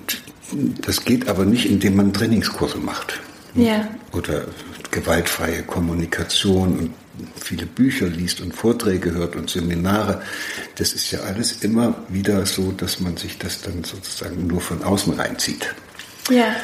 das 0.80 1.04
geht 1.04 1.28
aber 1.28 1.44
nicht, 1.44 1.66
indem 1.66 1.96
man 1.96 2.14
Trainingskurse 2.14 2.78
macht. 2.78 3.20
Ja. 3.54 3.86
Oder 4.12 4.46
gewaltfreie 4.90 5.62
Kommunikation 5.64 6.78
und 6.78 6.90
viele 7.38 7.66
Bücher 7.66 8.06
liest 8.06 8.40
und 8.40 8.54
Vorträge 8.54 9.12
hört 9.12 9.36
und 9.36 9.50
Seminare. 9.50 10.22
Das 10.76 10.94
ist 10.94 11.10
ja 11.10 11.20
alles 11.20 11.62
immer 11.62 11.94
wieder 12.08 12.46
so, 12.46 12.72
dass 12.72 13.00
man 13.00 13.18
sich 13.18 13.36
das 13.36 13.60
dann 13.60 13.84
sozusagen 13.84 14.46
nur 14.46 14.62
von 14.62 14.82
außen 14.82 15.12
reinzieht. 15.12 15.74
Ja. 16.30 16.56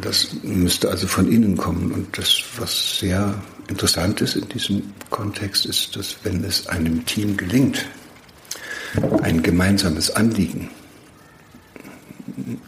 Das 0.00 0.28
müsste 0.42 0.90
also 0.90 1.06
von 1.06 1.30
innen 1.30 1.56
kommen. 1.56 1.92
Und 1.92 2.18
das, 2.18 2.42
was 2.58 2.98
sehr 2.98 3.34
interessant 3.68 4.20
ist 4.20 4.36
in 4.36 4.48
diesem 4.48 4.82
Kontext, 5.10 5.66
ist, 5.66 5.96
dass 5.96 6.16
wenn 6.22 6.44
es 6.44 6.66
einem 6.66 7.04
Team 7.06 7.36
gelingt, 7.36 7.84
ein 9.22 9.42
gemeinsames 9.42 10.10
Anliegen 10.10 10.70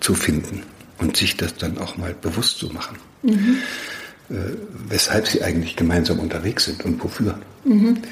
zu 0.00 0.14
finden 0.14 0.62
und 0.98 1.16
sich 1.16 1.36
das 1.36 1.54
dann 1.56 1.78
auch 1.78 1.96
mal 1.96 2.14
bewusst 2.14 2.58
zu 2.58 2.68
machen, 2.68 2.98
mhm. 3.22 3.58
äh, 4.30 4.34
weshalb 4.88 5.26
sie 5.26 5.42
eigentlich 5.42 5.76
gemeinsam 5.76 6.18
unterwegs 6.18 6.64
sind 6.66 6.84
und 6.84 7.02
wofür. 7.02 7.38
Mhm 7.64 8.02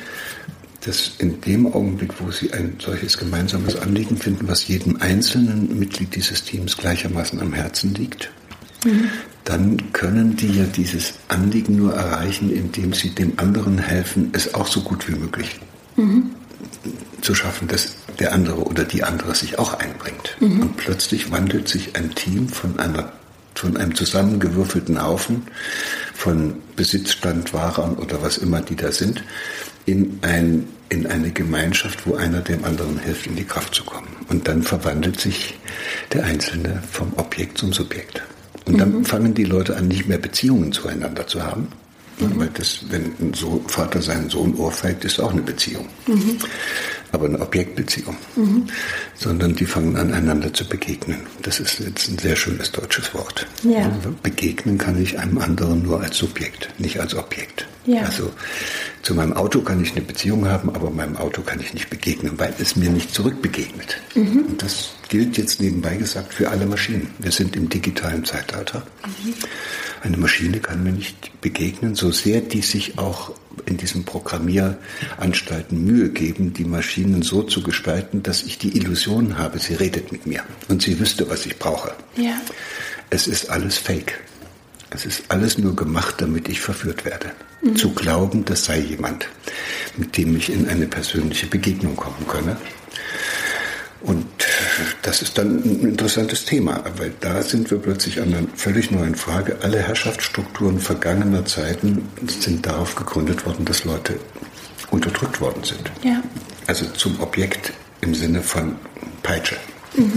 dass 0.86 1.12
in 1.18 1.40
dem 1.40 1.66
Augenblick, 1.66 2.12
wo 2.20 2.30
Sie 2.30 2.52
ein 2.52 2.76
solches 2.78 3.18
gemeinsames 3.18 3.76
Anliegen 3.76 4.16
finden, 4.16 4.46
was 4.48 4.68
jedem 4.68 4.96
einzelnen 5.00 5.78
Mitglied 5.78 6.14
dieses 6.14 6.44
Teams 6.44 6.76
gleichermaßen 6.76 7.40
am 7.40 7.52
Herzen 7.52 7.94
liegt, 7.94 8.30
mhm. 8.84 9.10
dann 9.44 9.92
können 9.92 10.36
die 10.36 10.58
ja 10.58 10.64
dieses 10.64 11.14
Anliegen 11.28 11.76
nur 11.76 11.94
erreichen, 11.94 12.50
indem 12.50 12.92
sie 12.92 13.10
dem 13.10 13.32
anderen 13.38 13.78
helfen, 13.78 14.30
es 14.32 14.54
auch 14.54 14.68
so 14.68 14.80
gut 14.82 15.08
wie 15.08 15.16
möglich 15.16 15.58
mhm. 15.96 16.30
zu 17.20 17.34
schaffen, 17.34 17.66
dass 17.66 17.96
der 18.20 18.32
andere 18.32 18.62
oder 18.62 18.84
die 18.84 19.02
andere 19.02 19.34
sich 19.34 19.58
auch 19.58 19.74
einbringt. 19.74 20.36
Mhm. 20.40 20.60
Und 20.60 20.76
plötzlich 20.76 21.32
wandelt 21.32 21.68
sich 21.68 21.96
ein 21.96 22.14
Team 22.14 22.48
von 22.48 22.78
einer 22.78 23.12
von 23.56 23.76
einem 23.78 23.94
zusammengewürfelten 23.94 25.02
Haufen 25.02 25.46
von 26.14 26.56
Besitzstandwahrern 26.76 27.94
oder 27.94 28.20
was 28.22 28.36
immer 28.36 28.60
die 28.60 28.76
da 28.76 28.92
sind, 28.92 29.24
in, 29.86 30.18
ein, 30.22 30.68
in 30.88 31.06
eine 31.06 31.30
Gemeinschaft, 31.30 32.06
wo 32.06 32.14
einer 32.14 32.40
dem 32.40 32.64
anderen 32.64 32.98
hilft, 32.98 33.26
in 33.26 33.36
die 33.36 33.44
Kraft 33.44 33.74
zu 33.74 33.84
kommen. 33.84 34.08
Und 34.28 34.48
dann 34.48 34.62
verwandelt 34.62 35.20
sich 35.20 35.58
der 36.12 36.24
Einzelne 36.24 36.82
vom 36.90 37.12
Objekt 37.16 37.58
zum 37.58 37.72
Subjekt. 37.72 38.22
Und 38.66 38.78
dann 38.78 38.92
mhm. 38.92 39.04
fangen 39.04 39.34
die 39.34 39.44
Leute 39.44 39.76
an, 39.76 39.88
nicht 39.88 40.08
mehr 40.08 40.18
Beziehungen 40.18 40.72
zueinander 40.72 41.26
zu 41.26 41.42
haben. 41.42 41.68
Mhm. 42.18 42.40
Weil 42.40 42.50
das, 42.54 42.80
wenn 42.90 43.12
ein 43.20 43.34
so 43.34 43.62
Vater 43.66 44.00
seinen 44.00 44.30
Sohn 44.30 44.54
ohrfeigt, 44.54 45.04
ist 45.04 45.20
auch 45.20 45.32
eine 45.32 45.42
Beziehung. 45.42 45.88
Mhm 46.06 46.38
aber 47.12 47.26
eine 47.26 47.40
Objektbeziehung, 47.40 48.16
mhm. 48.36 48.66
sondern 49.14 49.54
die 49.54 49.66
fangen 49.66 49.96
an, 49.96 50.12
einander 50.12 50.52
zu 50.52 50.66
begegnen. 50.68 51.20
Das 51.42 51.60
ist 51.60 51.80
jetzt 51.80 52.08
ein 52.08 52.18
sehr 52.18 52.36
schönes 52.36 52.72
deutsches 52.72 53.12
Wort. 53.14 53.46
Ja. 53.62 53.90
Begegnen 54.22 54.78
kann 54.78 55.00
ich 55.00 55.18
einem 55.18 55.38
anderen 55.38 55.82
nur 55.82 56.00
als 56.00 56.16
Subjekt, 56.16 56.68
nicht 56.78 57.00
als 57.00 57.14
Objekt. 57.14 57.66
Ja. 57.86 58.02
Also 58.02 58.32
zu 59.02 59.14
meinem 59.14 59.32
Auto 59.34 59.60
kann 59.60 59.80
ich 59.82 59.92
eine 59.92 60.02
Beziehung 60.02 60.48
haben, 60.48 60.70
aber 60.70 60.90
meinem 60.90 61.16
Auto 61.16 61.42
kann 61.42 61.60
ich 61.60 61.72
nicht 61.72 61.88
begegnen, 61.88 62.32
weil 62.38 62.52
es 62.58 62.74
mir 62.74 62.90
nicht 62.90 63.14
zurückbegegnet. 63.14 63.96
Mhm. 64.14 64.46
Und 64.46 64.62
das 64.62 64.90
gilt 65.08 65.36
jetzt 65.36 65.60
nebenbei 65.60 65.96
gesagt 65.96 66.34
für 66.34 66.50
alle 66.50 66.66
Maschinen. 66.66 67.08
Wir 67.18 67.30
sind 67.30 67.54
im 67.54 67.68
digitalen 67.68 68.24
Zeitalter. 68.24 68.82
Mhm. 69.06 69.34
Eine 70.06 70.18
Maschine 70.18 70.60
kann 70.60 70.84
mir 70.84 70.92
nicht 70.92 71.40
begegnen, 71.40 71.96
so 71.96 72.12
sehr 72.12 72.40
die 72.40 72.62
sich 72.62 72.96
auch 72.96 73.32
in 73.64 73.76
diesen 73.76 74.04
Programmieranstalten 74.04 75.84
Mühe 75.84 76.10
geben, 76.10 76.52
die 76.52 76.64
Maschinen 76.64 77.22
so 77.22 77.42
zu 77.42 77.60
gestalten, 77.60 78.22
dass 78.22 78.44
ich 78.44 78.56
die 78.56 78.76
Illusion 78.76 79.36
habe, 79.36 79.58
sie 79.58 79.74
redet 79.74 80.12
mit 80.12 80.24
mir 80.24 80.44
und 80.68 80.80
sie 80.80 81.00
wüsste, 81.00 81.28
was 81.28 81.44
ich 81.44 81.58
brauche. 81.58 81.92
Ja. 82.16 82.40
Es 83.10 83.26
ist 83.26 83.50
alles 83.50 83.78
Fake. 83.78 84.20
Es 84.90 85.06
ist 85.06 85.24
alles 85.26 85.58
nur 85.58 85.74
gemacht, 85.74 86.14
damit 86.18 86.48
ich 86.48 86.60
verführt 86.60 87.04
werde. 87.04 87.32
Mhm. 87.62 87.74
Zu 87.74 87.92
glauben, 87.92 88.44
das 88.44 88.64
sei 88.64 88.78
jemand, 88.78 89.26
mit 89.96 90.16
dem 90.16 90.36
ich 90.36 90.52
in 90.52 90.68
eine 90.68 90.86
persönliche 90.86 91.48
Begegnung 91.48 91.96
kommen 91.96 92.28
könne. 92.28 92.56
Und 94.06 94.24
das 95.02 95.20
ist 95.20 95.36
dann 95.36 95.62
ein 95.64 95.80
interessantes 95.80 96.44
Thema, 96.44 96.84
weil 96.96 97.12
da 97.20 97.42
sind 97.42 97.70
wir 97.70 97.78
plötzlich 97.78 98.20
an 98.20 98.32
einer 98.32 98.46
völlig 98.54 98.92
neuen 98.92 99.16
Frage. 99.16 99.58
Alle 99.62 99.82
Herrschaftsstrukturen 99.82 100.78
vergangener 100.78 101.44
Zeiten 101.44 102.08
sind 102.26 102.64
darauf 102.64 102.94
gegründet 102.94 103.44
worden, 103.44 103.64
dass 103.64 103.84
Leute 103.84 104.18
unterdrückt 104.90 105.40
worden 105.40 105.64
sind. 105.64 105.90
Ja. 106.04 106.22
Also 106.68 106.86
zum 106.96 107.18
Objekt 107.20 107.72
im 108.00 108.14
Sinne 108.14 108.42
von 108.42 108.76
Peitsche. 109.24 109.56
Mhm. 109.96 110.12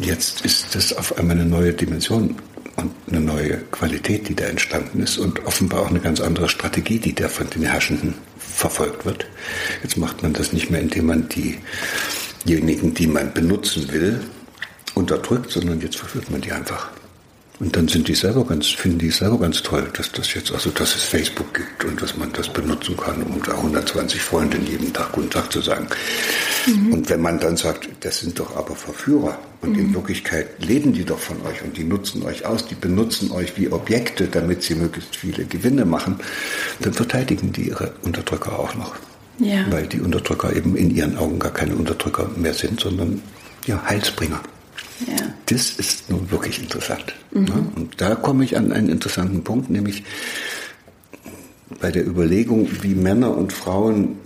Jetzt 0.00 0.44
ist 0.46 0.74
das 0.74 0.96
auf 0.96 1.18
einmal 1.18 1.38
eine 1.38 1.48
neue 1.48 1.74
Dimension 1.74 2.36
und 2.76 2.92
eine 3.08 3.20
neue 3.20 3.58
Qualität, 3.72 4.28
die 4.28 4.34
da 4.34 4.44
entstanden 4.44 5.02
ist 5.02 5.18
und 5.18 5.44
offenbar 5.44 5.82
auch 5.82 5.90
eine 5.90 6.00
ganz 6.00 6.20
andere 6.20 6.48
Strategie, 6.48 6.98
die 6.98 7.14
da 7.14 7.28
von 7.28 7.48
den 7.50 7.62
Herrschenden 7.62 8.14
verfolgt 8.38 9.04
wird. 9.04 9.26
Jetzt 9.82 9.98
macht 9.98 10.22
man 10.22 10.32
das 10.32 10.52
nicht 10.54 10.70
mehr, 10.70 10.80
indem 10.80 11.06
man 11.06 11.28
die 11.28 11.58
diejenigen, 12.46 12.94
die 12.94 13.06
man 13.06 13.32
benutzen 13.32 13.90
will, 13.92 14.20
unterdrückt, 14.94 15.50
sondern 15.50 15.80
jetzt 15.80 15.96
verführt 15.96 16.30
man 16.30 16.40
die 16.40 16.52
einfach. 16.52 16.90
Und 17.58 17.74
dann 17.74 17.88
sind 17.88 18.06
die 18.06 18.14
selber 18.14 18.44
ganz, 18.44 18.66
finden 18.66 18.98
die 18.98 19.10
selber 19.10 19.38
ganz 19.38 19.62
toll, 19.62 19.88
dass 19.94 20.12
das 20.12 20.34
jetzt, 20.34 20.52
also 20.52 20.68
dass 20.70 20.94
es 20.94 21.04
Facebook 21.04 21.54
gibt 21.54 21.84
und 21.86 22.02
dass 22.02 22.14
man 22.16 22.30
das 22.34 22.50
benutzen 22.50 22.98
kann, 22.98 23.22
um 23.22 23.42
da 23.42 23.52
120 23.52 24.20
Freunden 24.20 24.66
jeden 24.66 24.92
Tag 24.92 25.12
Guten 25.12 25.30
Tag 25.30 25.50
zu 25.50 25.62
sagen. 25.62 25.86
Mhm. 26.66 26.92
Und 26.92 27.08
wenn 27.08 27.22
man 27.22 27.40
dann 27.40 27.56
sagt, 27.56 27.88
das 28.00 28.20
sind 28.20 28.38
doch 28.38 28.54
aber 28.56 28.76
Verführer 28.76 29.38
und 29.62 29.72
mhm. 29.72 29.78
in 29.78 29.94
Wirklichkeit 29.94 30.48
leben 30.62 30.92
die 30.92 31.04
doch 31.06 31.18
von 31.18 31.40
euch 31.46 31.62
und 31.62 31.78
die 31.78 31.84
nutzen 31.84 32.22
euch 32.24 32.44
aus, 32.44 32.66
die 32.66 32.74
benutzen 32.74 33.30
euch 33.30 33.56
wie 33.56 33.72
Objekte, 33.72 34.28
damit 34.28 34.62
sie 34.62 34.74
möglichst 34.74 35.16
viele 35.16 35.46
Gewinne 35.46 35.86
machen, 35.86 36.20
dann 36.80 36.92
verteidigen 36.92 37.52
die 37.52 37.68
ihre 37.68 37.94
Unterdrücker 38.02 38.58
auch 38.58 38.74
noch. 38.74 38.94
Ja. 39.38 39.70
Weil 39.70 39.86
die 39.86 40.00
Unterdrücker 40.00 40.54
eben 40.54 40.76
in 40.76 40.94
ihren 40.94 41.16
Augen 41.16 41.38
gar 41.38 41.52
keine 41.52 41.74
Unterdrücker 41.74 42.30
mehr 42.36 42.54
sind, 42.54 42.80
sondern 42.80 43.22
ja, 43.66 43.82
Heilsbringer. 43.84 44.40
Ja. 45.06 45.16
Das 45.46 45.72
ist 45.72 46.10
nun 46.10 46.30
wirklich 46.30 46.58
interessant. 46.58 47.14
Mhm. 47.32 47.44
Ne? 47.44 47.66
Und 47.76 48.00
da 48.00 48.14
komme 48.14 48.44
ich 48.44 48.56
an 48.56 48.72
einen 48.72 48.88
interessanten 48.88 49.44
Punkt, 49.44 49.70
nämlich 49.70 50.04
bei 51.80 51.90
der 51.90 52.06
Überlegung, 52.06 52.68
wie 52.82 52.94
Männer 52.94 53.36
und 53.36 53.52
Frauen 53.52 54.18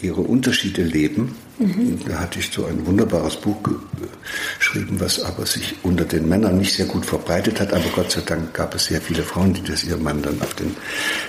ihre 0.00 0.22
Unterschiede 0.22 0.82
leben. 0.82 1.34
Mhm. 1.58 2.00
Da 2.08 2.18
hatte 2.18 2.40
ich 2.40 2.50
so 2.50 2.66
ein 2.66 2.84
wunderbares 2.84 3.36
Buch 3.36 3.56
geschrieben, 4.58 4.98
was 4.98 5.22
aber 5.22 5.46
sich 5.46 5.76
unter 5.82 6.04
den 6.04 6.28
Männern 6.28 6.58
nicht 6.58 6.74
sehr 6.74 6.86
gut 6.86 7.06
verbreitet 7.06 7.60
hat. 7.60 7.72
Aber 7.72 7.84
Gott 7.94 8.10
sei 8.10 8.22
Dank 8.22 8.54
gab 8.54 8.74
es 8.74 8.86
sehr 8.86 9.00
viele 9.00 9.22
Frauen, 9.22 9.54
die 9.54 9.62
das 9.62 9.84
ihrem 9.84 10.02
Mann 10.02 10.22
dann 10.22 10.40
auf 10.42 10.54
den 10.54 10.76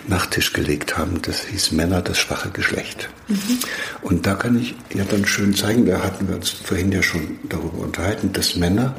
Nachttisch 0.07 0.53
gelegt 0.53 0.97
haben. 0.97 1.21
Das 1.21 1.41
hieß 1.45 1.73
Männer, 1.73 2.01
das 2.01 2.17
schwache 2.17 2.49
Geschlecht. 2.49 3.09
Mhm. 3.27 3.59
Und 4.01 4.25
da 4.25 4.33
kann 4.33 4.59
ich 4.59 4.75
ja 4.93 5.03
dann 5.03 5.25
schön 5.25 5.53
zeigen, 5.53 5.85
da 5.85 6.01
hatten 6.01 6.27
wir 6.27 6.35
uns 6.35 6.49
vorhin 6.49 6.91
ja 6.91 7.03
schon 7.03 7.37
darüber 7.47 7.79
unterhalten, 7.79 8.33
dass 8.33 8.55
Männer 8.55 8.95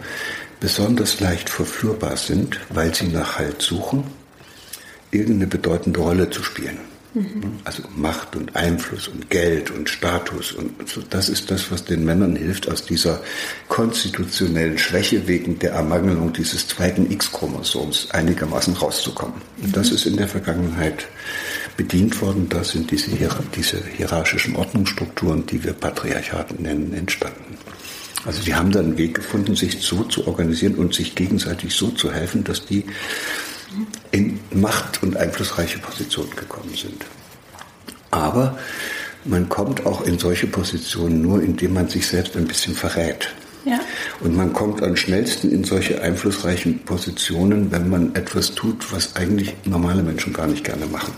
besonders 0.60 1.20
leicht 1.20 1.50
verführbar 1.50 2.16
sind, 2.16 2.60
weil 2.70 2.94
sie 2.94 3.08
nach 3.08 3.38
Halt 3.38 3.60
suchen, 3.62 4.04
irgendeine 5.10 5.48
bedeutende 5.48 6.00
Rolle 6.00 6.30
zu 6.30 6.42
spielen. 6.42 6.78
Mhm. 7.16 7.60
Also 7.64 7.82
Macht 7.96 8.36
und 8.36 8.54
Einfluss 8.54 9.08
und 9.08 9.30
Geld 9.30 9.70
und 9.70 9.88
Status 9.88 10.52
und 10.52 10.86
so. 10.86 11.00
Das 11.08 11.30
ist 11.30 11.50
das, 11.50 11.70
was 11.70 11.82
den 11.82 12.04
Männern 12.04 12.36
hilft, 12.36 12.70
aus 12.70 12.84
dieser 12.84 13.22
konstitutionellen 13.68 14.76
Schwäche 14.76 15.26
wegen 15.26 15.58
der 15.58 15.72
Ermangelung 15.72 16.34
dieses 16.34 16.68
zweiten 16.68 17.10
X-Chromosoms 17.10 18.10
einigermaßen 18.10 18.74
rauszukommen. 18.74 19.40
Und 19.62 19.74
das 19.74 19.88
mhm. 19.88 19.96
ist 19.96 20.06
in 20.06 20.16
der 20.18 20.28
Vergangenheit 20.28 21.06
bedient 21.78 22.20
worden. 22.20 22.50
Da 22.50 22.62
sind 22.62 22.90
diese, 22.90 23.10
diese 23.56 23.82
hierarchischen 23.96 24.54
Ordnungsstrukturen, 24.54 25.46
die 25.46 25.64
wir 25.64 25.72
Patriarchaten 25.72 26.62
nennen, 26.62 26.92
entstanden. 26.92 27.56
Also 28.26 28.42
die 28.42 28.54
haben 28.54 28.72
dann 28.72 28.86
einen 28.86 28.98
Weg 28.98 29.14
gefunden, 29.14 29.56
sich 29.56 29.80
so 29.80 30.04
zu 30.04 30.26
organisieren 30.26 30.74
und 30.74 30.92
sich 30.94 31.14
gegenseitig 31.14 31.72
so 31.72 31.88
zu 31.88 32.12
helfen, 32.12 32.44
dass 32.44 32.66
die 32.66 32.84
in 34.12 34.40
Macht- 34.50 35.02
und 35.02 35.16
einflussreiche 35.16 35.78
Positionen 35.78 36.30
gekommen 36.36 36.74
sind. 36.74 37.04
Aber 38.10 38.58
man 39.24 39.48
kommt 39.48 39.84
auch 39.86 40.02
in 40.02 40.18
solche 40.18 40.46
Positionen 40.46 41.20
nur, 41.22 41.42
indem 41.42 41.74
man 41.74 41.88
sich 41.88 42.06
selbst 42.06 42.36
ein 42.36 42.46
bisschen 42.46 42.74
verrät. 42.74 43.28
Ja. 43.64 43.80
Und 44.20 44.36
man 44.36 44.52
kommt 44.52 44.82
am 44.82 44.94
schnellsten 44.94 45.50
in 45.50 45.64
solche 45.64 46.00
einflussreichen 46.00 46.84
Positionen, 46.84 47.72
wenn 47.72 47.90
man 47.90 48.14
etwas 48.14 48.54
tut, 48.54 48.92
was 48.92 49.16
eigentlich 49.16 49.54
normale 49.64 50.04
Menschen 50.04 50.32
gar 50.32 50.46
nicht 50.46 50.62
gerne 50.62 50.86
machen. 50.86 51.12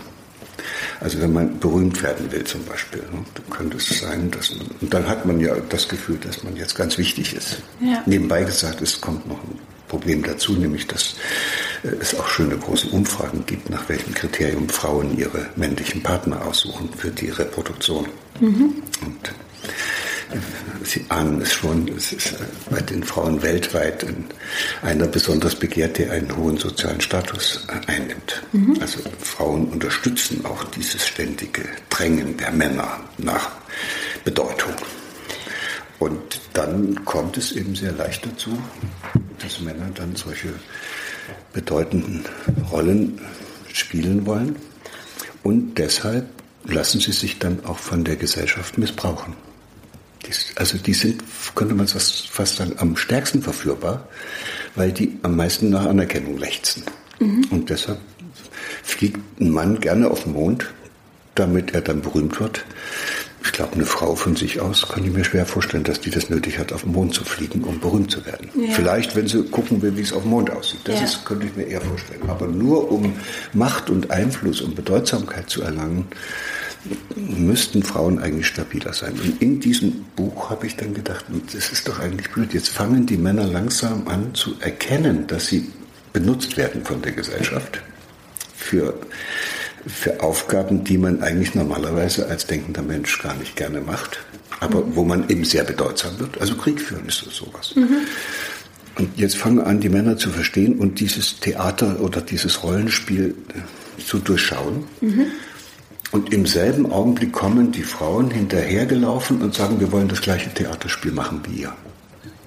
Also 0.99 1.21
wenn 1.21 1.31
man 1.31 1.59
berühmt 1.59 2.01
werden 2.03 2.31
will 2.31 2.43
zum 2.43 2.65
Beispiel, 2.65 2.99
ne, 2.99 3.23
dann 3.35 3.49
könnte 3.49 3.77
es 3.77 3.99
sein, 3.99 4.31
dass 4.31 4.53
man, 4.55 4.67
und 4.81 4.93
dann 4.93 5.07
hat 5.07 5.25
man 5.25 5.39
ja 5.39 5.55
das 5.69 5.87
Gefühl, 5.87 6.17
dass 6.17 6.43
man 6.43 6.55
jetzt 6.55 6.75
ganz 6.75 6.97
wichtig 6.97 7.35
ist. 7.35 7.61
Ja. 7.79 8.03
Nebenbei 8.05 8.43
gesagt, 8.43 8.81
es 8.81 8.99
kommt 8.99 9.27
noch 9.27 9.41
ein 9.43 9.58
Problem 9.89 10.23
dazu, 10.23 10.53
nämlich 10.53 10.87
dass 10.87 11.15
äh, 11.83 11.89
es 11.99 12.17
auch 12.17 12.27
schöne 12.29 12.57
große 12.57 12.87
Umfragen 12.87 13.45
gibt, 13.45 13.69
nach 13.69 13.89
welchem 13.89 14.13
Kriterium 14.13 14.69
Frauen 14.69 15.17
ihre 15.17 15.49
männlichen 15.57 16.01
Partner 16.01 16.45
aussuchen 16.45 16.89
für 16.95 17.09
die 17.09 17.29
Reproduktion. 17.29 18.07
Mhm. 18.39 18.81
Und 19.05 19.27
äh, 19.27 20.37
Sie 20.85 21.05
ahnen 21.09 21.41
es 21.41 21.51
schon, 21.51 21.87
es 21.89 22.13
ist 22.13 22.33
äh, 22.33 22.35
bei 22.69 22.79
den 22.79 23.03
Frauen 23.03 23.41
weltweit 23.41 24.05
einer 24.81 25.07
besonders 25.07 25.55
begehrt, 25.55 25.97
der 25.97 26.11
einen 26.11 26.35
hohen 26.37 26.57
sozialen 26.57 27.01
Status 27.01 27.67
einnimmt. 27.87 28.41
Mhm. 28.53 28.77
Also 28.79 28.99
Frauen 29.19 29.67
unterstützen 29.67 30.45
auch 30.45 30.63
dieses 30.65 31.05
ständige 31.05 31.63
Drängen 31.89 32.37
der 32.37 32.51
Männer 32.51 32.99
nach 33.17 33.49
Bedeutung. 34.23 34.73
Und 35.99 36.39
dann 36.53 37.03
kommt 37.03 37.37
es 37.37 37.51
eben 37.51 37.75
sehr 37.75 37.91
leicht 37.91 38.25
dazu, 38.25 38.57
dass 39.39 39.59
Männer 39.59 39.89
dann 39.93 40.15
solche 40.15 40.53
bedeutenden 41.53 42.25
Rollen 42.71 43.19
spielen 43.73 44.25
wollen. 44.25 44.55
Und 45.43 45.77
deshalb 45.77 46.27
lassen 46.65 46.99
sie 46.99 47.11
sich 47.11 47.39
dann 47.39 47.65
auch 47.65 47.77
von 47.77 48.03
der 48.03 48.15
Gesellschaft 48.15 48.77
missbrauchen. 48.77 49.35
also 50.55 50.77
die 50.77 50.93
sind, 50.93 51.23
könnte 51.55 51.73
man 51.73 51.87
fast 51.87 52.55
sagen, 52.57 52.73
am 52.77 52.95
stärksten 52.95 53.41
verführbar, 53.41 54.07
weil 54.75 54.91
die 54.91 55.17
am 55.23 55.35
meisten 55.35 55.69
nach 55.69 55.85
Anerkennung 55.85 56.37
lechzen. 56.37 56.83
Mhm. 57.19 57.45
Und 57.49 57.69
deshalb 57.69 57.99
fliegt 58.83 59.19
ein 59.39 59.49
Mann 59.49 59.79
gerne 59.79 60.11
auf 60.11 60.23
den 60.23 60.33
Mond, 60.33 60.71
damit 61.35 61.73
er 61.73 61.81
dann 61.81 62.01
berühmt 62.01 62.39
wird 62.39 62.65
ich 63.43 63.51
glaube, 63.53 63.75
eine 63.75 63.85
Frau 63.85 64.15
von 64.15 64.35
sich 64.35 64.59
aus 64.59 64.87
kann 64.87 65.05
ich 65.05 65.11
mir 65.11 65.23
schwer 65.23 65.45
vorstellen, 65.45 65.83
dass 65.83 66.01
die 66.01 66.09
das 66.09 66.29
nötig 66.29 66.59
hat, 66.59 66.73
auf 66.73 66.81
den 66.83 66.91
Mond 66.91 67.13
zu 67.13 67.23
fliegen, 67.23 67.63
um 67.63 67.79
berühmt 67.79 68.11
zu 68.11 68.25
werden. 68.25 68.49
Ja. 68.55 68.73
Vielleicht, 68.73 69.15
wenn 69.15 69.27
sie 69.27 69.43
gucken 69.43 69.81
will, 69.81 69.95
wie 69.95 70.01
es 70.01 70.11
auf 70.11 70.23
dem 70.23 70.31
Mond 70.31 70.51
aussieht. 70.51 70.81
Das 70.83 70.95
ja. 70.95 71.05
ist, 71.05 71.25
könnte 71.25 71.47
ich 71.47 71.55
mir 71.55 71.63
eher 71.63 71.81
vorstellen. 71.81 72.21
Aber 72.27 72.47
nur 72.47 72.91
um 72.91 73.13
Macht 73.53 73.89
und 73.89 74.11
Einfluss 74.11 74.61
und 74.61 74.75
Bedeutsamkeit 74.75 75.49
zu 75.49 75.61
erlangen, 75.61 76.07
müssten 77.15 77.83
Frauen 77.83 78.19
eigentlich 78.19 78.47
stabiler 78.47 78.93
sein. 78.93 79.13
Und 79.13 79.41
in 79.41 79.59
diesem 79.59 80.05
Buch 80.15 80.49
habe 80.49 80.67
ich 80.67 80.75
dann 80.75 80.93
gedacht, 80.93 81.25
das 81.53 81.71
ist 81.71 81.87
doch 81.87 81.99
eigentlich 81.99 82.29
blöd. 82.31 82.53
Jetzt 82.53 82.69
fangen 82.69 83.05
die 83.05 83.17
Männer 83.17 83.45
langsam 83.45 84.07
an 84.07 84.33
zu 84.33 84.55
erkennen, 84.59 85.27
dass 85.27 85.47
sie 85.47 85.69
benutzt 86.13 86.57
werden 86.57 86.83
von 86.83 87.01
der 87.01 87.11
Gesellschaft 87.11 87.81
für 88.55 88.93
für 89.87 90.21
Aufgaben, 90.21 90.83
die 90.83 90.97
man 90.97 91.21
eigentlich 91.21 91.55
normalerweise 91.55 92.27
als 92.27 92.47
denkender 92.47 92.81
Mensch 92.81 93.21
gar 93.21 93.35
nicht 93.35 93.55
gerne 93.55 93.81
macht, 93.81 94.19
aber 94.59 94.79
mhm. 94.79 94.95
wo 94.95 95.03
man 95.03 95.29
eben 95.29 95.45
sehr 95.45 95.63
bedeutsam 95.63 96.19
wird. 96.19 96.39
Also 96.41 96.55
Krieg 96.55 96.81
führen 96.81 97.07
ist 97.07 97.19
so 97.19 97.29
sowas. 97.29 97.75
Mhm. 97.75 98.01
Und 98.97 99.17
jetzt 99.17 99.37
fangen 99.37 99.61
an, 99.61 99.79
die 99.79 99.89
Männer 99.89 100.17
zu 100.17 100.29
verstehen 100.29 100.77
und 100.77 100.99
dieses 100.99 101.39
Theater 101.39 102.01
oder 102.01 102.19
dieses 102.21 102.63
Rollenspiel 102.63 103.35
zu 104.05 104.19
durchschauen. 104.19 104.83
Mhm. 104.99 105.27
Und 106.11 106.33
im 106.33 106.45
selben 106.45 106.91
Augenblick 106.91 107.31
kommen 107.31 107.71
die 107.71 107.83
Frauen 107.83 108.31
hinterhergelaufen 108.31 109.41
und 109.41 109.53
sagen, 109.53 109.79
wir 109.79 109.91
wollen 109.91 110.07
das 110.07 110.21
gleiche 110.21 110.51
Theaterspiel 110.53 111.11
machen 111.11 111.41
wie 111.47 111.61
ihr 111.61 111.73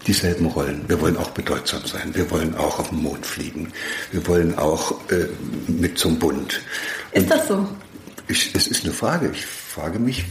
dieselben 0.06 0.46
Rollen. 0.46 0.82
Wir 0.88 1.00
wollen 1.00 1.16
auch 1.16 1.30
bedeutsam 1.30 1.84
sein. 1.84 2.14
Wir 2.14 2.30
wollen 2.30 2.56
auch 2.56 2.78
auf 2.78 2.88
den 2.90 3.02
Mond 3.02 3.24
fliegen. 3.24 3.72
Wir 4.10 4.26
wollen 4.26 4.58
auch 4.58 4.92
äh, 5.10 5.26
mit 5.68 5.98
zum 5.98 6.18
Bund. 6.18 6.60
Ist 7.12 7.30
das 7.30 7.48
so? 7.48 7.68
Ich, 8.28 8.54
es 8.54 8.66
ist 8.66 8.84
eine 8.84 8.92
Frage. 8.92 9.30
Ich 9.32 9.44
frage 9.44 9.98
mich, 9.98 10.24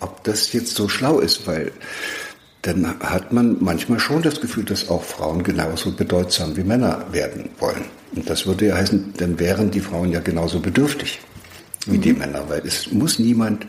ob 0.00 0.24
das 0.24 0.52
jetzt 0.52 0.74
so 0.74 0.88
schlau 0.88 1.18
ist, 1.18 1.46
weil 1.46 1.72
dann 2.62 3.00
hat 3.00 3.32
man 3.32 3.56
manchmal 3.60 3.98
schon 3.98 4.22
das 4.22 4.40
Gefühl, 4.40 4.64
dass 4.64 4.88
auch 4.90 5.02
Frauen 5.02 5.42
genauso 5.42 5.92
bedeutsam 5.92 6.56
wie 6.56 6.62
Männer 6.62 7.06
werden 7.10 7.48
wollen. 7.58 7.86
Und 8.14 8.28
das 8.28 8.46
würde 8.46 8.66
ja 8.66 8.76
heißen, 8.76 9.14
dann 9.16 9.38
wären 9.38 9.70
die 9.70 9.80
Frauen 9.80 10.12
ja 10.12 10.20
genauso 10.20 10.60
bedürftig 10.60 11.20
wie 11.86 11.96
mhm. 11.96 12.02
die 12.02 12.12
Männer, 12.12 12.44
weil 12.48 12.60
es 12.66 12.92
muss 12.92 13.18
niemand 13.18 13.66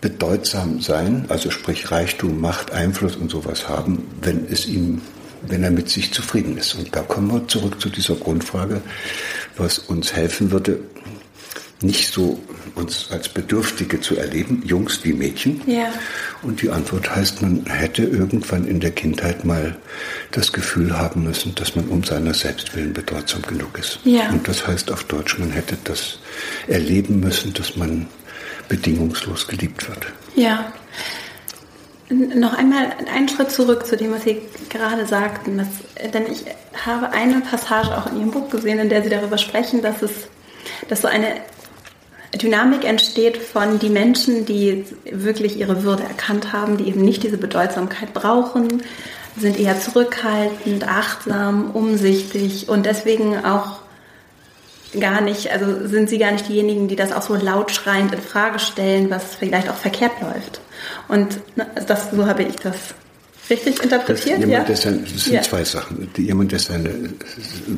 bedeutsam 0.00 0.80
sein, 0.80 1.26
also 1.28 1.50
sprich 1.50 1.90
Reichtum, 1.90 2.40
Macht, 2.40 2.72
Einfluss 2.72 3.16
und 3.16 3.30
sowas 3.30 3.68
haben, 3.68 4.06
wenn 4.22 4.46
es 4.50 4.66
ihm, 4.66 5.02
wenn 5.46 5.62
er 5.62 5.70
mit 5.70 5.90
sich 5.90 6.12
zufrieden 6.12 6.56
ist. 6.56 6.74
Und 6.74 6.94
da 6.94 7.02
kommen 7.02 7.30
wir 7.32 7.46
zurück 7.48 7.80
zu 7.80 7.90
dieser 7.90 8.14
Grundfrage, 8.14 8.80
was 9.56 9.78
uns 9.78 10.14
helfen 10.14 10.50
würde, 10.50 10.80
nicht 11.80 12.12
so 12.12 12.40
uns 12.74 13.08
als 13.10 13.28
Bedürftige 13.28 14.00
zu 14.00 14.16
erleben, 14.16 14.62
Jungs 14.64 15.04
wie 15.04 15.12
Mädchen. 15.12 15.60
Ja. 15.66 15.92
Und 16.42 16.62
die 16.62 16.70
Antwort 16.70 17.14
heißt, 17.14 17.40
man 17.40 17.64
hätte 17.66 18.02
irgendwann 18.02 18.66
in 18.66 18.80
der 18.80 18.90
Kindheit 18.90 19.44
mal 19.44 19.76
das 20.32 20.52
Gefühl 20.52 20.98
haben 20.98 21.22
müssen, 21.22 21.54
dass 21.54 21.76
man 21.76 21.86
um 21.88 22.02
seiner 22.02 22.34
selbst 22.34 22.74
willen 22.74 22.92
bedeutsam 22.92 23.42
genug 23.42 23.78
ist. 23.78 24.00
Ja. 24.04 24.28
Und 24.30 24.48
das 24.48 24.66
heißt 24.66 24.90
auf 24.90 25.04
Deutsch, 25.04 25.38
man 25.38 25.50
hätte 25.50 25.76
das 25.84 26.18
erleben 26.66 27.20
müssen, 27.20 27.52
dass 27.54 27.76
man 27.76 28.06
bedingungslos 28.68 29.46
geliebt 29.46 29.88
wird. 29.88 30.06
Ja. 30.34 30.72
Noch 32.10 32.54
einmal 32.54 32.92
einen 33.14 33.28
Schritt 33.28 33.50
zurück 33.50 33.86
zu 33.86 33.96
dem, 33.96 34.12
was 34.12 34.24
Sie 34.24 34.40
gerade 34.70 35.06
sagten. 35.06 35.58
Dass, 35.58 35.68
denn 36.12 36.24
ich 36.32 36.44
habe 36.84 37.10
eine 37.10 37.40
Passage 37.40 37.96
auch 37.96 38.10
in 38.10 38.18
Ihrem 38.18 38.30
Buch 38.30 38.50
gesehen, 38.50 38.78
in 38.78 38.88
der 38.88 39.02
Sie 39.02 39.10
darüber 39.10 39.38
sprechen, 39.38 39.82
dass 39.82 40.02
es 40.02 40.10
dass 40.88 41.02
so 41.02 41.08
eine 41.08 41.40
Dynamik 42.34 42.84
entsteht 42.84 43.38
von 43.38 43.78
die 43.78 43.88
Menschen, 43.88 44.44
die 44.44 44.84
wirklich 45.10 45.58
ihre 45.58 45.82
Würde 45.82 46.02
erkannt 46.02 46.52
haben, 46.52 46.76
die 46.76 46.88
eben 46.88 47.00
nicht 47.00 47.22
diese 47.22 47.38
Bedeutsamkeit 47.38 48.12
brauchen, 48.12 48.82
sind 49.38 49.58
eher 49.58 49.80
zurückhaltend, 49.80 50.86
achtsam, 50.86 51.70
umsichtig 51.70 52.68
und 52.68 52.84
deswegen 52.84 53.44
auch 53.44 53.78
gar 54.98 55.20
nicht, 55.20 55.50
also 55.50 55.86
sind 55.86 56.10
sie 56.10 56.18
gar 56.18 56.32
nicht 56.32 56.48
diejenigen, 56.48 56.88
die 56.88 56.96
das 56.96 57.12
auch 57.12 57.22
so 57.22 57.34
laut 57.34 57.70
schreiend 57.70 58.12
in 58.12 58.20
Frage 58.20 58.58
stellen, 58.58 59.10
was 59.10 59.36
vielleicht 59.36 59.70
auch 59.70 59.76
verkehrt 59.76 60.20
läuft. 60.20 60.60
Und 61.08 61.40
das, 61.86 62.10
so 62.10 62.26
habe 62.26 62.42
ich 62.42 62.56
das 62.56 62.76
richtig 63.48 63.82
interpretiert. 63.82 64.42
Das, 64.42 64.48
jemand, 64.48 64.68
ja? 64.68 64.76
Sein, 64.76 65.06
das 65.10 65.24
sind 65.24 65.34
ja. 65.34 65.42
zwei 65.42 65.64
Sachen. 65.64 66.10
Jemand, 66.16 66.52
der 66.52 66.58
seine, 66.58 67.14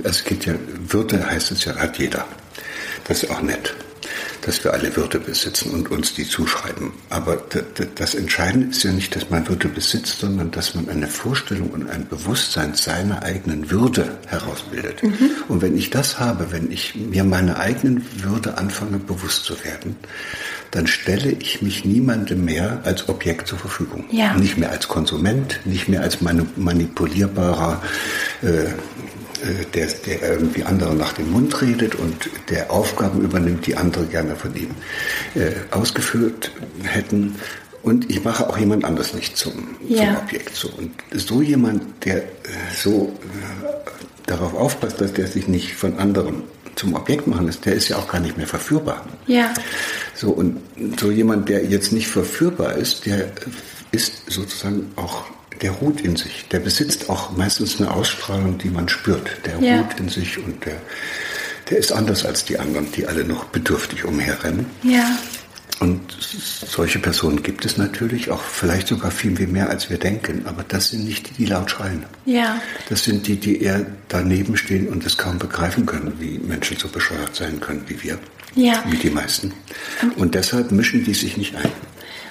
es 0.02 0.24
geht 0.24 0.46
ja, 0.46 0.54
Würde 0.88 1.24
heißt 1.24 1.52
es 1.52 1.64
ja, 1.64 1.76
hat 1.76 1.98
jeder. 1.98 2.24
Das 3.06 3.22
ist 3.22 3.30
auch 3.30 3.42
nett 3.42 3.74
dass 4.42 4.64
wir 4.64 4.72
alle 4.72 4.94
Würde 4.96 5.20
besitzen 5.20 5.70
und 5.70 5.90
uns 5.90 6.14
die 6.14 6.26
zuschreiben. 6.26 6.92
Aber 7.08 7.42
das 7.94 8.14
Entscheidende 8.14 8.68
ist 8.68 8.82
ja 8.82 8.92
nicht, 8.92 9.14
dass 9.14 9.30
man 9.30 9.46
Würde 9.48 9.68
besitzt, 9.68 10.18
sondern 10.20 10.50
dass 10.50 10.74
man 10.74 10.88
eine 10.88 11.06
Vorstellung 11.06 11.70
und 11.70 11.90
ein 11.90 12.08
Bewusstsein 12.08 12.74
seiner 12.74 13.22
eigenen 13.22 13.70
Würde 13.70 14.18
herausbildet. 14.26 15.02
Mhm. 15.02 15.30
Und 15.48 15.62
wenn 15.62 15.76
ich 15.76 15.90
das 15.90 16.18
habe, 16.18 16.52
wenn 16.52 16.70
ich 16.70 16.94
mir 16.94 17.24
meiner 17.24 17.58
eigenen 17.58 18.04
Würde 18.22 18.58
anfange 18.58 18.98
bewusst 18.98 19.44
zu 19.44 19.62
werden, 19.64 19.96
dann 20.70 20.86
stelle 20.86 21.32
ich 21.32 21.62
mich 21.62 21.84
niemandem 21.84 22.44
mehr 22.44 22.80
als 22.84 23.08
Objekt 23.08 23.48
zur 23.48 23.58
Verfügung. 23.58 24.04
Ja. 24.10 24.34
Nicht 24.34 24.56
mehr 24.56 24.70
als 24.70 24.88
Konsument, 24.88 25.60
nicht 25.64 25.88
mehr 25.88 26.02
als 26.02 26.18
manipulierbarer 26.20 27.82
äh, 28.42 28.66
der, 29.74 29.86
der 29.86 30.32
irgendwie 30.32 30.64
anderen 30.64 30.98
nach 30.98 31.12
dem 31.12 31.30
Mund 31.30 31.60
redet 31.60 31.94
und 31.94 32.30
der 32.48 32.70
Aufgaben 32.70 33.20
übernimmt, 33.22 33.66
die 33.66 33.76
andere 33.76 34.06
gerne 34.06 34.36
von 34.36 34.54
ihm 34.54 34.70
äh, 35.34 35.52
ausgeführt 35.70 36.52
hätten. 36.82 37.36
Und 37.82 38.10
ich 38.10 38.22
mache 38.24 38.48
auch 38.48 38.58
jemand 38.58 38.84
anders 38.84 39.14
nicht 39.14 39.36
zum, 39.36 39.76
ja. 39.88 40.04
zum 40.04 40.16
Objekt. 40.16 40.54
So. 40.54 40.68
Und 40.68 40.92
so 41.12 41.40
jemand, 41.40 42.04
der 42.04 42.18
äh, 42.18 42.28
so 42.74 43.16
äh, 43.22 43.66
darauf 44.26 44.54
aufpasst, 44.54 45.00
dass 45.00 45.12
der 45.12 45.26
sich 45.26 45.48
nicht 45.48 45.74
von 45.74 45.98
anderen 45.98 46.42
zum 46.76 46.94
Objekt 46.94 47.26
machen 47.26 47.46
lässt, 47.46 47.66
der 47.66 47.74
ist 47.74 47.88
ja 47.88 47.96
auch 47.96 48.08
gar 48.08 48.20
nicht 48.20 48.36
mehr 48.36 48.46
verführbar. 48.46 49.04
Ja. 49.26 49.52
So, 50.14 50.30
und 50.30 50.60
so 50.98 51.10
jemand, 51.10 51.48
der 51.48 51.64
jetzt 51.64 51.92
nicht 51.92 52.08
verführbar 52.08 52.74
ist, 52.74 53.06
der 53.06 53.32
ist 53.92 54.30
sozusagen 54.30 54.90
auch, 54.96 55.24
der 55.62 55.72
ruht 55.72 56.00
in 56.00 56.16
sich. 56.16 56.46
Der 56.50 56.60
besitzt 56.60 57.10
auch 57.10 57.36
meistens 57.36 57.80
eine 57.80 57.90
Ausstrahlung, 57.90 58.58
die 58.58 58.70
man 58.70 58.88
spürt. 58.88 59.30
Der 59.44 59.58
Ja. 59.60 59.80
ruht 59.80 59.98
in 60.00 60.08
sich 60.08 60.38
und 60.38 60.64
der, 60.64 60.80
der 61.70 61.78
ist 61.78 61.92
anders 61.92 62.24
als 62.24 62.44
die 62.44 62.58
anderen, 62.58 62.90
die 62.92 63.06
alle 63.06 63.24
noch 63.24 63.44
bedürftig 63.46 64.04
umherrennen. 64.04 64.66
Ja. 64.82 65.18
Und 65.80 66.00
solche 66.20 66.98
Personen 66.98 67.42
gibt 67.42 67.64
es 67.64 67.78
natürlich 67.78 68.30
auch 68.30 68.42
vielleicht 68.42 68.88
sogar 68.88 69.10
viel, 69.10 69.34
viel 69.36 69.46
mehr, 69.46 69.70
als 69.70 69.88
wir 69.88 69.96
denken. 69.96 70.42
Aber 70.44 70.62
das 70.62 70.90
sind 70.90 71.04
nicht 71.06 71.30
die, 71.30 71.34
die 71.34 71.46
laut 71.46 71.70
schreien. 71.70 72.04
Ja. 72.26 72.60
Das 72.90 73.04
sind 73.04 73.26
die, 73.26 73.36
die 73.36 73.62
eher 73.62 73.86
daneben 74.08 74.58
stehen 74.58 74.88
und 74.88 75.06
es 75.06 75.16
kaum 75.16 75.38
begreifen 75.38 75.86
können, 75.86 76.12
wie 76.18 76.38
Menschen 76.38 76.76
so 76.76 76.88
bescheuert 76.88 77.34
sein 77.34 77.60
können 77.60 77.82
wie 77.86 78.02
wir. 78.02 78.18
Ja. 78.54 78.84
Wie 78.88 78.98
die 78.98 79.08
meisten. 79.08 79.52
Und 80.16 80.34
deshalb 80.34 80.70
mischen 80.70 81.02
die 81.04 81.14
sich 81.14 81.38
nicht 81.38 81.54
ein. 81.56 81.70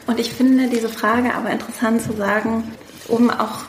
Und 0.05 0.19
ich 0.19 0.31
finde 0.31 0.69
diese 0.69 0.89
Frage 0.89 1.33
aber 1.33 1.49
interessant 1.49 2.03
zu 2.03 2.13
sagen, 2.15 2.63
um 3.09 3.29
auch 3.29 3.65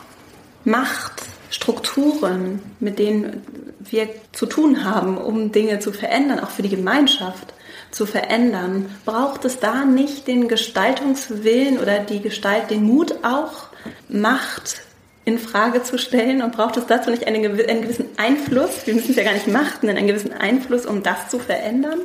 Machtstrukturen, 0.63 2.61
mit 2.79 2.99
denen 2.99 3.41
wir 3.79 4.09
zu 4.31 4.45
tun 4.45 4.83
haben, 4.83 5.17
um 5.17 5.51
Dinge 5.51 5.79
zu 5.79 5.91
verändern, 5.91 6.39
auch 6.39 6.51
für 6.51 6.61
die 6.61 6.69
Gemeinschaft 6.69 7.53
zu 7.91 8.05
verändern, 8.05 8.85
braucht 9.05 9.43
es 9.45 9.59
da 9.59 9.83
nicht 9.85 10.27
den 10.27 10.47
Gestaltungswillen 10.47 11.77
oder 11.79 11.99
die 11.99 12.21
Gestalt, 12.21 12.69
den 12.69 12.83
Mut 12.83 13.15
auch, 13.23 13.69
Macht 14.07 14.83
in 15.25 15.39
Frage 15.39 15.83
zu 15.83 15.97
stellen 15.97 16.41
und 16.41 16.53
braucht 16.53 16.77
es 16.77 16.85
dazu 16.85 17.09
nicht 17.09 17.25
einen, 17.27 17.45
einen 17.45 17.81
gewissen 17.81 18.05
Einfluss? 18.17 18.85
Wir 18.85 18.93
müssen 18.93 19.11
es 19.11 19.17
ja 19.17 19.23
gar 19.23 19.33
nicht 19.33 19.47
machen, 19.47 19.77
sondern 19.81 19.97
einen 19.97 20.07
gewissen 20.07 20.33
Einfluss, 20.33 20.85
um 20.85 21.03
das 21.03 21.29
zu 21.29 21.39
verändern 21.39 21.99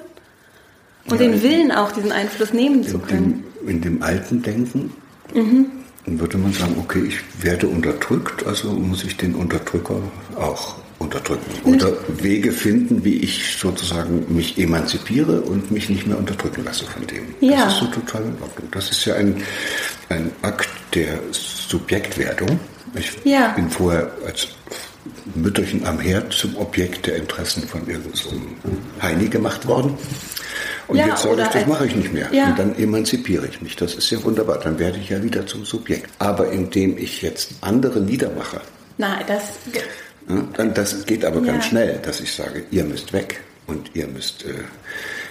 und 1.06 1.20
Ja, 1.20 1.26
den 1.28 1.42
Willen 1.42 1.72
auch, 1.72 1.92
diesen 1.92 2.12
Einfluss 2.12 2.52
nehmen 2.52 2.82
zu 2.84 2.98
können. 2.98 3.44
dem, 3.60 3.68
in 3.68 3.80
dem 3.80 4.02
alten 4.02 4.42
Denken 4.42 4.92
dann 6.06 6.20
würde 6.20 6.38
man 6.38 6.52
sagen, 6.52 6.76
okay, 6.78 7.02
ich 7.08 7.18
werde 7.44 7.66
unterdrückt, 7.66 8.46
also 8.46 8.70
muss 8.70 9.02
ich 9.04 9.16
den 9.16 9.34
Unterdrücker 9.34 10.00
auch 10.36 10.76
unterdrücken. 10.98 11.44
Oder 11.74 11.92
Wege 12.22 12.52
finden, 12.52 13.04
wie 13.04 13.16
ich 13.16 13.56
sozusagen 13.60 14.24
mich 14.34 14.56
emanzipiere 14.56 15.42
und 15.42 15.70
mich 15.70 15.90
nicht 15.90 16.06
mehr 16.06 16.16
unterdrücken 16.16 16.64
lasse 16.64 16.84
von 16.86 17.06
dem. 17.06 17.24
Ja. 17.40 17.64
Das 17.64 17.74
ist 17.74 17.80
so 17.80 17.86
total 17.86 18.22
in 18.22 18.32
Ordnung. 18.40 18.68
Das 18.70 18.90
ist 18.90 19.04
ja 19.04 19.14
ein, 19.16 19.42
ein 20.08 20.30
Akt 20.42 20.68
der 20.94 21.18
Subjektwerdung. 21.32 22.58
Ich 22.94 23.12
Ja. 23.24 23.48
bin 23.48 23.68
vorher 23.68 24.10
als 24.24 24.48
Mütterchen 25.34 25.84
am 25.84 25.98
Herd 26.00 26.32
zum 26.32 26.56
Objekt 26.56 27.06
der 27.06 27.16
Interessen 27.16 27.66
von 27.68 27.80
irgendeinem 27.80 28.14
so 28.14 28.30
Heini 29.02 29.28
gemacht 29.28 29.66
worden. 29.66 29.94
Und 30.88 30.96
Ja, 30.98 31.06
jetzt 31.08 31.22
sage 31.22 31.42
ich, 31.42 31.48
das 31.48 31.66
mache 31.66 31.86
ich 31.86 31.96
nicht 31.96 32.12
mehr. 32.12 32.28
Ja. 32.32 32.46
Und 32.50 32.58
dann 32.58 32.78
emanzipiere 32.78 33.46
ich 33.46 33.60
mich. 33.60 33.74
Das 33.76 33.94
ist 33.94 34.08
ja 34.10 34.22
wunderbar. 34.22 34.58
Dann 34.58 34.78
werde 34.78 34.98
ich 34.98 35.08
ja 35.10 35.22
wieder 35.22 35.44
zum 35.46 35.64
Subjekt. 35.64 36.08
Aber 36.18 36.50
indem 36.52 36.96
ich 36.98 37.22
jetzt 37.22 37.50
andere 37.60 38.00
niedermache, 38.00 38.60
Nein, 38.98 39.24
das. 39.26 39.42
ja, 39.74 39.82
dann, 40.56 40.72
das 40.74 41.04
geht 41.06 41.24
aber 41.24 41.40
Ja. 41.40 41.52
ganz 41.52 41.66
schnell, 41.66 41.98
dass 42.02 42.20
ich 42.20 42.32
sage, 42.32 42.64
ihr 42.70 42.84
müsst 42.84 43.12
weg 43.12 43.40
und 43.66 43.90
ihr 43.94 44.06
müsst, 44.06 44.44
äh, 44.44 44.54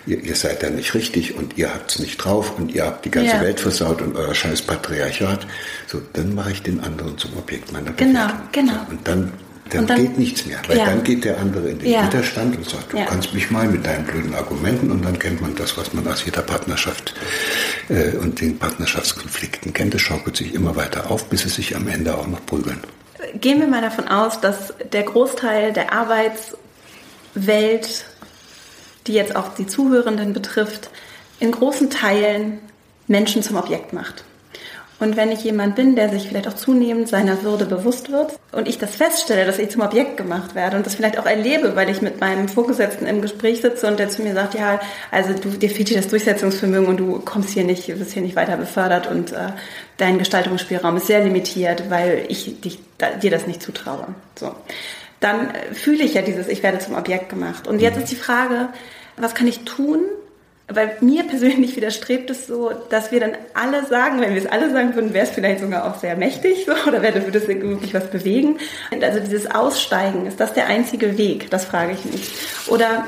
ihr, 0.05 0.21
ihr 0.23 0.35
seid 0.35 0.61
da 0.61 0.69
nicht 0.69 0.93
richtig 0.93 1.35
und 1.37 1.57
ihr 1.57 1.73
habt's 1.73 1.99
nicht 1.99 2.17
drauf 2.17 2.57
und 2.57 2.73
ihr 2.75 2.85
habt 2.85 3.05
die 3.05 3.11
ganze. 3.11 3.39
Welt 3.39 3.59
versaut 3.61 4.01
und 4.01 4.15
euer 4.17 4.35
scheiß 4.35 4.61
Patriarchat. 4.63 5.47
So, 5.87 6.01
dann 6.13 6.35
mache 6.35 6.51
ich 6.51 6.61
den 6.61 6.79
anderen 6.81 7.17
zum 7.17 7.35
Objekt 7.37 7.71
meiner 7.71 7.91
Genau, 7.93 8.19
Bewertung. 8.25 8.39
genau. 8.51 8.73
So, 8.73 8.91
und 8.91 9.07
dann, 9.07 9.31
dann, 9.69 9.87
dann- 9.87 10.01
geht 10.01 10.17
nichts 10.17 10.45
mehr, 10.45 10.59
weil 10.67 10.77
Ja. 10.77 10.85
dann 10.85 11.03
geht 11.03 11.23
der 11.25 11.39
andere 11.39 11.69
in 11.69 11.79
den 11.79 11.89
Ja. 11.91 12.05
Widerstand 12.05 12.55
und 12.57 12.69
sagt, 12.69 12.93
du 12.93 12.97
Ja. 12.97 13.05
kannst 13.05 13.33
mich 13.33 13.49
mal 13.51 13.67
mit 13.67 13.85
deinen 13.85 14.05
blöden 14.05 14.33
Argumenten 14.35 14.91
und 14.91 15.03
dann 15.03 15.17
kennt 15.17 15.41
man 15.41 15.55
das, 15.55 15.77
was 15.77 15.93
man 15.93 16.07
aus 16.07 16.23
jeder 16.25 16.41
Partnerschaft 16.43 17.13
äh, 17.89 18.15
und 18.17 18.41
den 18.41 18.57
Partnerschaftskonflikten 18.59 19.73
kennt. 19.73 19.95
Es 19.95 20.01
schaukelt 20.01 20.37
sich 20.37 20.53
immer 20.53 20.75
weiter 20.75 21.09
auf, 21.11 21.25
bis 21.29 21.45
es 21.45 21.55
sich 21.55 21.75
am 21.75 21.87
Ende 21.87 22.15
auch 22.17 22.27
noch 22.27 22.45
prügeln. 22.45 22.79
Gehen 23.41 23.59
wir 23.59 23.67
mal 23.67 23.81
davon 23.81 24.07
aus, 24.07 24.39
dass 24.39 24.73
der 24.93 25.03
Großteil 25.03 25.73
der 25.73 25.93
Arbeitswelt, 25.93 26.57
die 29.07 29.13
jetzt 29.13 29.35
auch 29.35 29.53
die 29.55 29.67
Zuhörenden 29.67 30.33
betrifft, 30.33 30.89
in 31.39 31.51
großen 31.51 31.89
Teilen 31.89 32.59
Menschen 33.07 33.43
zum 33.43 33.55
Objekt 33.57 33.93
macht. 33.93 34.23
Und 34.99 35.17
wenn 35.17 35.31
ich 35.31 35.43
jemand 35.43 35.75
bin, 35.75 35.95
der 35.95 36.09
sich 36.09 36.27
vielleicht 36.27 36.47
auch 36.47 36.53
zunehmend 36.53 37.09
seiner 37.09 37.43
Würde 37.43 37.65
bewusst 37.65 38.11
wird 38.11 38.39
und 38.53 38.67
ich 38.67 38.77
das 38.77 38.95
feststelle, 38.95 39.45
dass 39.45 39.59
ich 39.59 39.69
zum 39.69 39.81
Objekt 39.81 40.15
gemacht 40.15 40.55
werde 40.55 40.77
und 40.77 40.85
das 40.85 40.95
vielleicht 40.95 41.19
auch 41.19 41.25
erlebe, 41.25 41.75
weil 41.75 41.89
ich 41.89 42.01
mit 42.01 42.21
meinem 42.21 42.47
Vorgesetzten 42.47 43.05
im 43.05 43.21
Gespräch 43.21 43.61
sitze 43.61 43.87
und 43.87 43.99
der 43.99 44.09
zu 44.09 44.21
mir 44.21 44.33
sagt, 44.33 44.53
ja, 44.53 44.79
also 45.11 45.33
du, 45.33 45.49
dir 45.49 45.69
fehlt 45.69 45.89
hier 45.89 45.97
das 45.97 46.07
Durchsetzungsvermögen 46.07 46.87
und 46.87 46.97
du 46.97 47.19
kommst 47.19 47.49
hier 47.49 47.65
nicht, 47.65 47.87
wirst 47.87 48.13
hier 48.13 48.21
nicht 48.21 48.37
weiter 48.37 48.55
befördert 48.55 49.07
und 49.07 49.33
äh, 49.33 49.49
dein 49.97 50.17
Gestaltungsspielraum 50.17 50.95
ist 50.95 51.07
sehr 51.07 51.23
limitiert, 51.23 51.89
weil 51.89 52.25
ich 52.29 52.61
dich, 52.61 52.79
da, 52.97 53.09
dir 53.11 53.31
das 53.31 53.47
nicht 53.47 53.61
zutraue. 53.61 54.07
So. 54.39 54.55
Dann 55.19 55.49
äh, 55.49 55.73
fühle 55.73 56.03
ich 56.03 56.13
ja 56.13 56.21
dieses, 56.21 56.47
ich 56.47 56.63
werde 56.63 56.79
zum 56.79 56.95
Objekt 56.95 57.27
gemacht. 57.29 57.67
Und 57.67 57.81
jetzt 57.81 57.97
ist 57.97 58.11
die 58.11 58.15
Frage, 58.15 58.69
was 59.17 59.35
kann 59.35 59.47
ich 59.47 59.65
tun, 59.65 59.99
weil 60.67 60.97
mir 61.01 61.23
persönlich 61.23 61.75
widerstrebt 61.75 62.29
es 62.29 62.47
so, 62.47 62.71
dass 62.89 63.11
wir 63.11 63.19
dann 63.19 63.33
alle 63.53 63.85
sagen, 63.85 64.19
wenn 64.19 64.33
wir 64.33 64.41
es 64.41 64.51
alle 64.51 64.71
sagen 64.71 64.95
würden, 64.95 65.13
wäre 65.13 65.25
es 65.25 65.31
vielleicht 65.31 65.61
sogar 65.61 65.85
auch 65.85 65.99
sehr 65.99 66.15
mächtig 66.15 66.65
so, 66.65 66.73
oder 66.87 67.01
wäre, 67.01 67.23
würde 67.23 67.37
es 67.37 67.47
wirklich 67.47 67.93
was 67.93 68.09
bewegen. 68.09 68.57
Also 69.01 69.19
dieses 69.19 69.49
Aussteigen, 69.49 70.25
ist 70.25 70.39
das 70.39 70.53
der 70.53 70.67
einzige 70.67 71.17
Weg? 71.17 71.51
Das 71.51 71.65
frage 71.65 71.93
ich 71.93 72.05
mich. 72.05 72.31
Oder 72.67 73.05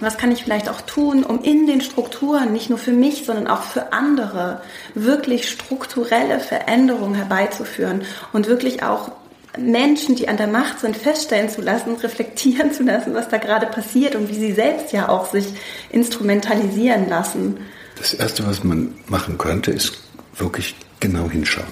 was 0.00 0.16
kann 0.16 0.32
ich 0.32 0.44
vielleicht 0.44 0.68
auch 0.68 0.80
tun, 0.82 1.24
um 1.24 1.42
in 1.42 1.66
den 1.66 1.80
Strukturen, 1.80 2.52
nicht 2.52 2.70
nur 2.70 2.78
für 2.78 2.92
mich, 2.92 3.24
sondern 3.26 3.48
auch 3.48 3.62
für 3.62 3.92
andere, 3.92 4.60
wirklich 4.94 5.50
strukturelle 5.50 6.40
Veränderungen 6.40 7.14
herbeizuführen 7.14 8.02
und 8.32 8.48
wirklich 8.48 8.82
auch 8.82 9.10
Menschen, 9.58 10.16
die 10.16 10.28
an 10.28 10.36
der 10.36 10.46
Macht 10.46 10.80
sind, 10.80 10.96
feststellen 10.96 11.48
zu 11.48 11.60
lassen, 11.60 11.94
reflektieren 11.96 12.72
zu 12.72 12.82
lassen, 12.82 13.14
was 13.14 13.28
da 13.28 13.38
gerade 13.38 13.66
passiert 13.66 14.16
und 14.16 14.28
wie 14.28 14.34
sie 14.34 14.52
selbst 14.52 14.92
ja 14.92 15.08
auch 15.08 15.30
sich 15.30 15.46
instrumentalisieren 15.90 17.08
lassen. 17.08 17.58
Das 17.96 18.14
Erste, 18.14 18.46
was 18.46 18.64
man 18.64 18.94
machen 19.06 19.38
könnte, 19.38 19.70
ist 19.70 19.98
wirklich 20.36 20.74
genau 21.00 21.30
hinschauen. 21.30 21.66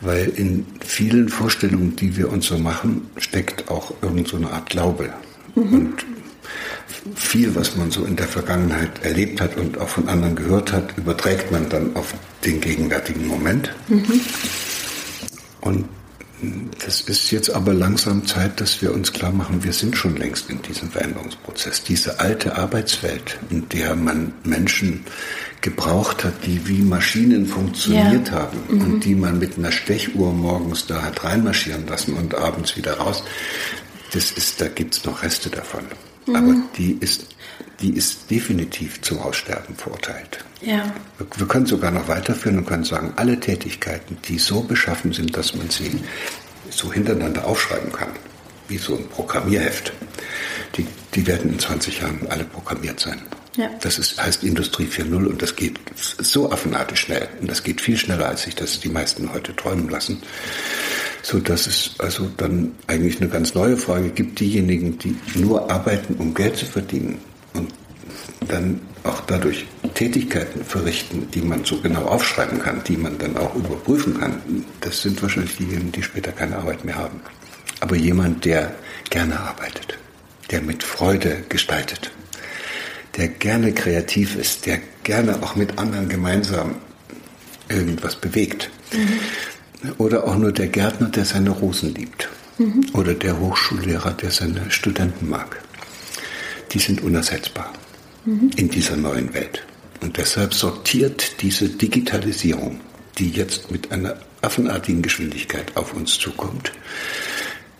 Weil 0.00 0.28
in 0.30 0.66
vielen 0.80 1.28
Vorstellungen, 1.28 1.94
die 1.96 2.16
wir 2.16 2.30
uns 2.30 2.46
so 2.46 2.58
machen, 2.58 3.08
steckt 3.16 3.70
auch 3.70 3.92
irgend 4.02 4.28
so 4.28 4.36
eine 4.36 4.50
Art 4.50 4.68
Glaube. 4.70 5.12
Und 5.54 5.94
viel, 7.14 7.54
was 7.54 7.76
man 7.76 7.90
so 7.90 8.04
in 8.04 8.16
der 8.16 8.26
Vergangenheit 8.26 9.04
erlebt 9.04 9.40
hat 9.40 9.56
und 9.56 9.78
auch 9.78 9.88
von 9.88 10.08
anderen 10.08 10.36
gehört 10.36 10.72
hat, 10.72 10.96
überträgt 10.96 11.50
man 11.52 11.68
dann 11.68 11.94
auf 11.96 12.14
den 12.44 12.60
gegenwärtigen 12.60 13.26
Moment. 13.26 13.72
Und 15.60 15.88
das 16.84 17.02
ist 17.02 17.30
jetzt 17.30 17.50
aber 17.50 17.74
langsam 17.74 18.26
Zeit, 18.26 18.60
dass 18.60 18.80
wir 18.82 18.92
uns 18.92 19.12
klar 19.12 19.32
machen, 19.32 19.62
wir 19.62 19.72
sind 19.72 19.96
schon 19.96 20.16
längst 20.16 20.48
in 20.50 20.60
diesem 20.62 20.90
Veränderungsprozess. 20.90 21.82
Diese 21.82 22.20
alte 22.20 22.56
Arbeitswelt, 22.56 23.38
in 23.50 23.68
der 23.68 23.94
man 23.94 24.32
Menschen 24.44 25.04
gebraucht 25.60 26.24
hat, 26.24 26.34
die 26.46 26.66
wie 26.66 26.80
Maschinen 26.80 27.46
funktioniert 27.46 28.28
Ja. 28.28 28.34
haben 28.34 28.58
und 28.68 29.04
die 29.04 29.14
man 29.14 29.38
mit 29.38 29.58
einer 29.58 29.72
Stechuhr 29.72 30.32
morgens 30.32 30.86
da 30.86 31.02
hat 31.02 31.22
reinmarschieren 31.24 31.86
lassen 31.86 32.14
und 32.14 32.34
abends 32.34 32.76
wieder 32.76 32.94
raus, 32.94 33.22
das 34.12 34.32
ist, 34.32 34.60
da 34.60 34.68
gibt's 34.68 35.04
noch 35.04 35.22
Reste 35.22 35.50
davon. 35.50 35.84
Aber 36.26 36.54
die 36.76 36.96
ist, 37.00 37.26
die 37.80 37.96
ist 37.96 38.30
definitiv 38.30 39.00
zum 39.02 39.18
Aussterben 39.20 39.74
verurteilt. 39.76 40.44
Ja. 40.60 40.92
Wir- 41.18 41.26
Wir 41.36 41.46
können 41.48 41.66
sogar 41.66 41.90
noch 41.90 42.08
weiterführen 42.08 42.58
und 42.58 42.66
können 42.66 42.84
sagen, 42.84 43.12
alle 43.16 43.38
Tätigkeiten, 43.40 44.18
die 44.28 44.38
so 44.38 44.60
beschaffen 44.62 45.12
sind, 45.12 45.36
dass 45.36 45.54
man 45.54 45.70
sie 45.70 45.98
so 46.70 46.92
hintereinander 46.92 47.46
aufschreiben 47.46 47.90
kann, 47.92 48.10
wie 48.68 48.78
so 48.78 48.96
ein 48.96 49.08
Programmierheft, 49.08 49.92
die, 50.76 50.86
die 51.14 51.26
werden 51.26 51.52
in 51.52 51.58
20 51.58 52.00
Jahren 52.00 52.20
alle 52.28 52.44
programmiert 52.44 53.00
sein. 53.00 53.20
Ja. 53.56 53.68
Das 53.80 53.98
ist, 53.98 54.22
heißt 54.22 54.44
Industrie 54.44 54.86
4.0 54.86 55.26
und 55.26 55.42
das 55.42 55.56
geht 55.56 55.80
so 55.96 56.52
affenartig 56.52 57.00
schnell. 57.00 57.28
Und 57.40 57.50
das 57.50 57.64
geht 57.64 57.80
viel 57.80 57.96
schneller, 57.96 58.28
als 58.28 58.42
sich 58.42 58.54
das 58.54 58.78
die 58.78 58.88
meisten 58.88 59.32
heute 59.32 59.54
träumen 59.56 59.88
lassen. 59.88 60.22
So 61.22 61.38
dass 61.40 61.66
es 61.66 61.94
also 61.98 62.30
dann 62.36 62.72
eigentlich 62.86 63.20
eine 63.20 63.28
ganz 63.28 63.54
neue 63.54 63.76
Frage 63.76 64.10
gibt. 64.10 64.38
Diejenigen, 64.40 64.98
die 64.98 65.16
nur 65.34 65.70
arbeiten, 65.70 66.14
um 66.14 66.32
Geld 66.32 66.56
zu 66.56 66.64
verdienen 66.66 67.18
und 67.54 67.72
dann 68.48 68.80
auch 69.04 69.20
dadurch 69.26 69.66
Tätigkeiten 69.94 70.64
verrichten, 70.64 71.28
die 71.32 71.42
man 71.42 71.64
so 71.64 71.80
genau 71.80 72.02
aufschreiben 72.02 72.60
kann, 72.60 72.82
die 72.84 72.96
man 72.96 73.18
dann 73.18 73.36
auch 73.36 73.54
überprüfen 73.54 74.18
kann, 74.18 74.40
das 74.80 75.02
sind 75.02 75.22
wahrscheinlich 75.22 75.56
diejenigen, 75.56 75.92
die 75.92 76.02
später 76.02 76.32
keine 76.32 76.56
Arbeit 76.56 76.84
mehr 76.84 76.96
haben. 76.96 77.20
Aber 77.80 77.96
jemand, 77.96 78.44
der 78.44 78.74
gerne 79.08 79.40
arbeitet, 79.40 79.98
der 80.50 80.60
mit 80.60 80.82
Freude 80.82 81.44
gestaltet, 81.48 82.10
der 83.16 83.28
gerne 83.28 83.72
kreativ 83.72 84.36
ist, 84.36 84.66
der 84.66 84.80
gerne 85.02 85.42
auch 85.42 85.56
mit 85.56 85.78
anderen 85.78 86.08
gemeinsam 86.08 86.76
irgendwas 87.68 88.16
bewegt. 88.16 88.70
Oder 89.98 90.24
auch 90.24 90.36
nur 90.36 90.52
der 90.52 90.68
Gärtner, 90.68 91.08
der 91.08 91.24
seine 91.24 91.50
Rosen 91.50 91.94
liebt. 91.94 92.28
Oder 92.92 93.14
der 93.14 93.40
Hochschullehrer, 93.40 94.12
der 94.12 94.30
seine 94.30 94.70
Studenten 94.70 95.28
mag. 95.30 95.62
Die 96.72 96.78
sind 96.78 97.02
unersetzbar 97.02 97.72
mhm. 98.24 98.50
in 98.56 98.68
dieser 98.68 98.96
neuen 98.96 99.32
Welt. 99.34 99.64
Und 100.00 100.16
deshalb 100.16 100.54
sortiert 100.54 101.42
diese 101.42 101.68
Digitalisierung, 101.68 102.80
die 103.18 103.30
jetzt 103.30 103.70
mit 103.70 103.92
einer 103.92 104.16
affenartigen 104.42 105.02
Geschwindigkeit 105.02 105.76
auf 105.76 105.92
uns 105.92 106.18
zukommt, 106.18 106.72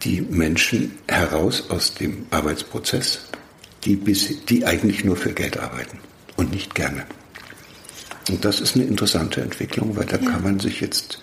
die 0.03 0.21
Menschen 0.21 0.99
heraus 1.09 1.71
aus 1.71 1.95
dem 1.95 2.27
Arbeitsprozess, 2.31 3.21
die, 3.85 3.97
bis, 3.97 4.45
die 4.47 4.67
eigentlich 4.67 5.05
nur 5.05 5.17
für 5.17 5.33
Geld 5.33 5.59
arbeiten 5.59 5.99
und 6.37 6.53
nicht 6.53 6.75
gerne. 6.75 7.07
Und 8.29 8.45
das 8.45 8.61
ist 8.61 8.77
eine 8.77 8.85
interessante 8.85 9.41
Entwicklung, 9.41 9.97
weil 9.97 10.07
da 10.07 10.17
ja. 10.17 10.31
kann 10.31 10.43
man 10.43 10.61
sich 10.61 10.81
jetzt, 10.81 11.21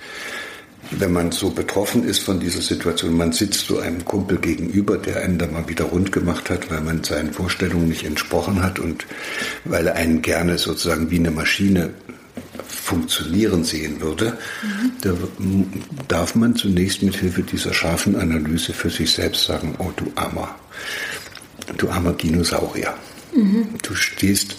wenn 0.92 1.12
man 1.12 1.32
so 1.32 1.50
betroffen 1.50 2.04
ist 2.04 2.20
von 2.20 2.40
dieser 2.40 2.62
Situation, 2.62 3.18
man 3.18 3.32
sitzt 3.32 3.68
so 3.68 3.80
einem 3.80 4.06
Kumpel 4.06 4.38
gegenüber, 4.38 4.98
der 4.98 5.22
einen 5.22 5.38
da 5.38 5.48
mal 5.48 5.68
wieder 5.68 5.86
rund 5.86 6.12
gemacht 6.12 6.50
hat, 6.50 6.70
weil 6.72 6.82
man 6.82 7.04
seinen 7.04 7.34
Vorstellungen 7.34 7.90
nicht 7.90 8.06
entsprochen 8.06 8.64
hat 8.64 8.80
und 8.80 9.06
weil 9.66 9.88
er 9.88 9.96
einen 9.96 10.22
gerne 10.22 10.58
sozusagen 10.58 11.12
wie 11.12 11.20
eine 11.20 11.32
Maschine 11.32 11.92
funktionieren 12.68 13.64
sehen 13.64 14.02
würde, 14.02 14.38
mhm. 14.64 14.92
da 15.02 15.14
darf 16.08 16.36
man 16.36 16.56
zunächst 16.56 17.02
mit 17.04 17.16
Hilfe 17.16 17.44
dieser 17.44 17.74
scharfen 17.74 18.16
Analyse 18.16 18.74
für 18.74 18.90
sich 18.90 19.12
selbst 19.12 19.46
sagen, 19.46 19.76
oh 19.80 19.92
du 19.96 20.12
armer, 20.16 20.56
du 21.78 21.90
armer 21.90 22.14
Dinosaurier. 22.14 22.94
Mhm. 23.36 23.68
Du 23.82 23.94
stehst 23.96 24.56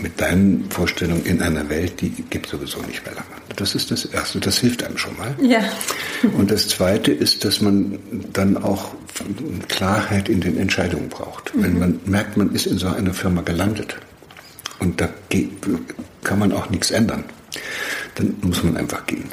mit 0.00 0.20
deinen 0.20 0.70
Vorstellungen 0.70 1.24
in 1.24 1.42
einer 1.42 1.68
Welt, 1.68 2.00
die 2.00 2.10
gibt 2.10 2.48
sowieso 2.48 2.80
nicht 2.82 3.04
mehr 3.04 3.14
lange. 3.14 3.26
Das 3.56 3.74
ist 3.74 3.90
das 3.90 4.04
Erste, 4.04 4.40
das 4.40 4.58
hilft 4.58 4.82
einem 4.82 4.96
schon 4.96 5.16
mal. 5.16 5.34
Ja. 5.42 5.60
Und 6.36 6.50
das 6.50 6.68
Zweite 6.68 7.12
ist, 7.12 7.44
dass 7.44 7.60
man 7.60 7.98
dann 8.32 8.56
auch 8.56 8.92
Klarheit 9.68 10.28
in 10.28 10.40
den 10.40 10.56
Entscheidungen 10.56 11.08
braucht. 11.08 11.54
Mhm. 11.54 11.62
Wenn 11.62 11.78
man 11.78 12.00
merkt, 12.04 12.36
man 12.36 12.54
ist 12.54 12.66
in 12.66 12.78
so 12.78 12.88
einer 12.88 13.14
Firma 13.14 13.42
gelandet 13.42 13.96
und 14.78 15.00
da 15.00 15.08
kann 16.22 16.38
man 16.38 16.52
auch 16.52 16.70
nichts 16.70 16.90
ändern, 16.90 17.24
dann 18.14 18.36
muss 18.42 18.62
man 18.62 18.76
einfach 18.76 19.06
gehen. 19.06 19.28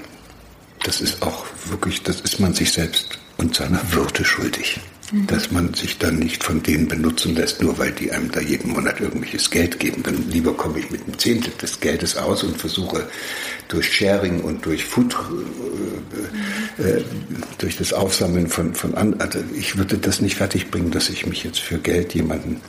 Das 0.84 1.02
ist 1.02 1.22
auch 1.22 1.46
wirklich, 1.66 2.04
das 2.04 2.22
ist 2.22 2.40
man 2.40 2.54
sich 2.54 2.72
selbst 2.72 3.20
und 3.38 3.56
seiner 3.56 3.82
Würde 3.92 4.24
schuldig. 4.24 4.80
Dass 5.28 5.52
man 5.52 5.74
sich 5.74 5.98
dann 6.00 6.20
nicht 6.20 6.44
von 6.44 6.62
denen 6.62 6.90
benutzen 6.90 7.34
lässt, 7.34 7.62
nur 7.62 7.78
weil 7.78 7.92
die 7.92 8.12
einem 8.12 8.30
da 8.30 8.42
jeden 8.42 8.74
Monat 8.74 9.00
irgendwelches 9.00 9.50
Geld 9.50 9.80
geben. 9.80 10.04
Dann 10.04 10.30
lieber 10.30 10.54
komme 10.54 10.80
ich 10.80 10.92
mit 10.92 11.04
einem 11.04 11.18
Zehntel 11.18 11.54
des 11.62 11.80
Geldes 11.80 12.18
aus 12.18 12.44
und 12.44 12.58
versuche 12.58 13.08
durch 13.70 13.94
Sharing 13.94 14.42
und 14.42 14.66
durch 14.66 14.84
Food, 14.84 15.16
äh, 16.80 16.84
äh, 16.84 17.04
durch 17.58 17.78
das 17.78 17.94
Aufsammeln 17.94 18.48
von, 18.48 18.76
von 18.76 18.96
anderen. 18.96 19.22
Also 19.22 19.40
ich 19.56 19.78
würde 19.78 19.98
das 19.98 20.20
nicht 20.20 20.36
fertigbringen, 20.36 20.92
dass 20.92 21.10
ich 21.10 21.26
mich 21.26 21.44
jetzt 21.46 21.60
für 21.60 21.78
Geld 21.78 22.14
jemanden 22.14 22.60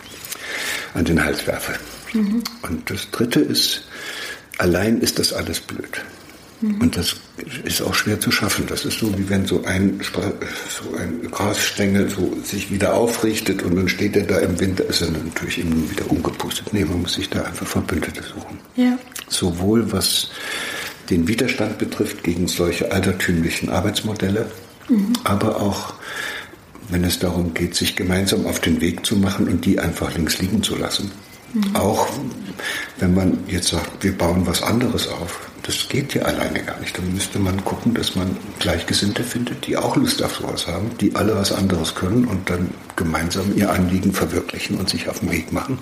an 0.95 1.05
den 1.05 1.25
Hals 1.25 1.47
werfe. 1.47 1.75
Mhm. 2.13 2.45
Und 2.63 2.89
das 2.89 3.11
Dritte 3.11 3.41
ist, 3.41 3.83
allein 4.59 5.01
ist 5.01 5.19
das 5.19 5.33
alles 5.33 5.61
blöd. 5.61 6.03
Mhm. 6.61 6.81
Und 6.81 6.97
das 6.97 7.17
ist 7.65 7.83
auch 7.83 7.95
schwer 7.95 8.21
zu 8.21 8.31
schaffen. 8.31 8.67
Das 8.67 8.85
ist 8.85 8.99
so, 8.99 9.17
wie 9.19 9.29
wenn 9.29 9.47
so 9.47 9.65
ein, 9.65 10.01
so 10.03 10.97
ein 10.97 11.31
Grasstängel 11.31 12.11
so 12.11 12.37
sich 12.43 12.71
wieder 12.71 12.95
aufrichtet 12.95 13.63
und 13.63 13.77
dann 13.77 13.89
steht 13.89 14.17
er 14.17 14.25
da 14.25 14.39
im 14.39 14.59
Winter, 14.59 14.85
ist 14.85 15.03
er 15.03 15.11
natürlich 15.11 15.59
immer 15.59 15.91
wieder 15.91 16.11
umgepustet. 16.11 16.73
Nee, 16.73 16.85
man 16.85 17.03
muss 17.03 17.15
sich 17.15 17.29
da 17.29 17.43
einfach 17.43 17.67
Verbündete 17.67 18.23
suchen. 18.23 18.59
Ja. 18.77 18.99
Sowohl 19.29 19.93
was 19.93 20.31
den 21.11 21.27
Widerstand 21.29 21.79
betrifft 21.79 22.23
gegen 22.23 22.49
solche 22.49 22.93
altertümlichen 22.93 23.71
Arbeitsmodelle, 23.71 24.51
mhm. 24.89 25.13
aber 25.25 25.61
auch 25.61 25.95
wenn 26.91 27.05
es 27.05 27.19
darum 27.19 27.55
geht, 27.55 27.75
sich 27.75 27.97
gemeinsam 27.97 28.47
auf 28.47 28.61
den 28.61 28.81
Weg 28.81 29.05
zu 29.05 29.17
machen 29.17 29.49
und 29.49 29.65
die 29.65 29.79
einfach 29.79 30.15
links 30.15 30.39
liegen 30.39 30.63
zu 30.63 30.77
lassen. 30.77 31.11
Mhm. 31.53 31.77
Auch 31.77 32.09
wenn 32.99 33.15
man 33.15 33.39
jetzt 33.47 33.69
sagt, 33.69 34.03
wir 34.03 34.17
bauen 34.17 34.47
was 34.47 34.63
anderes 34.63 35.09
auf. 35.09 35.48
Das 35.69 35.87
geht 35.87 36.15
ja 36.15 36.23
alleine 36.23 36.63
gar 36.63 36.81
nicht. 36.81 36.97
Dann 36.97 37.13
müsste 37.13 37.39
man 37.39 37.63
gucken, 37.63 37.93
dass 37.93 38.17
man 38.17 38.35
Gleichgesinnte 38.59 39.23
findet, 39.23 39.67
die 39.67 39.77
auch 39.77 39.97
Lust 39.97 40.23
auf 40.23 40.37
sowas 40.37 40.67
haben, 40.67 40.93
die 40.99 41.15
alle 41.15 41.37
was 41.37 41.53
anderes 41.53 41.95
können 41.95 42.25
und 42.25 42.49
dann 42.49 42.71
gemeinsam 42.97 43.55
ihr 43.55 43.71
Anliegen 43.71 44.15
verwirklichen 44.15 44.79
und 44.79 44.89
sich 44.89 45.11
auf 45.11 45.21
den 45.21 45.31
Weg 45.31 45.53
machen. 45.53 45.79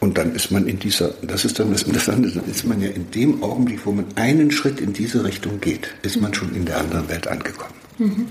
Und 0.00 0.16
dann 0.16 0.34
ist 0.34 0.50
man 0.50 0.66
in 0.66 0.78
dieser, 0.78 1.10
das 1.20 1.44
ist 1.44 1.58
dann 1.58 1.72
das 1.72 1.82
Interessante, 1.82 2.30
dann 2.30 2.46
ist 2.50 2.64
man 2.64 2.80
ja 2.80 2.88
in 2.88 3.10
dem 3.10 3.42
Augenblick, 3.42 3.84
wo 3.84 3.92
man 3.92 4.06
einen 4.14 4.50
Schritt 4.50 4.80
in 4.80 4.94
diese 4.94 5.22
Richtung 5.22 5.60
geht, 5.60 5.88
ist 6.00 6.18
man 6.18 6.32
schon 6.32 6.54
in 6.54 6.64
der 6.64 6.78
anderen 6.78 7.10
Welt 7.10 7.28
angekommen. 7.28 7.74
Mhm. 7.98 8.28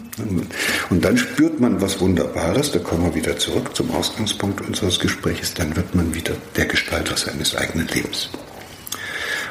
Und 0.90 1.06
dann 1.06 1.16
spürt 1.16 1.60
man 1.60 1.80
was 1.80 2.02
Wunderbares, 2.02 2.72
da 2.72 2.80
kommen 2.80 3.04
wir 3.04 3.14
wieder 3.14 3.38
zurück 3.38 3.76
zum 3.76 3.92
Ausgangspunkt 3.92 4.62
unseres 4.62 5.00
Gesprächs, 5.00 5.54
dann 5.54 5.76
wird 5.76 5.94
man 5.94 6.16
wieder 6.16 6.34
der 6.56 6.66
Gestalter 6.66 7.16
seines 7.18 7.56
eigenen 7.56 7.88
Lebens. 7.90 8.32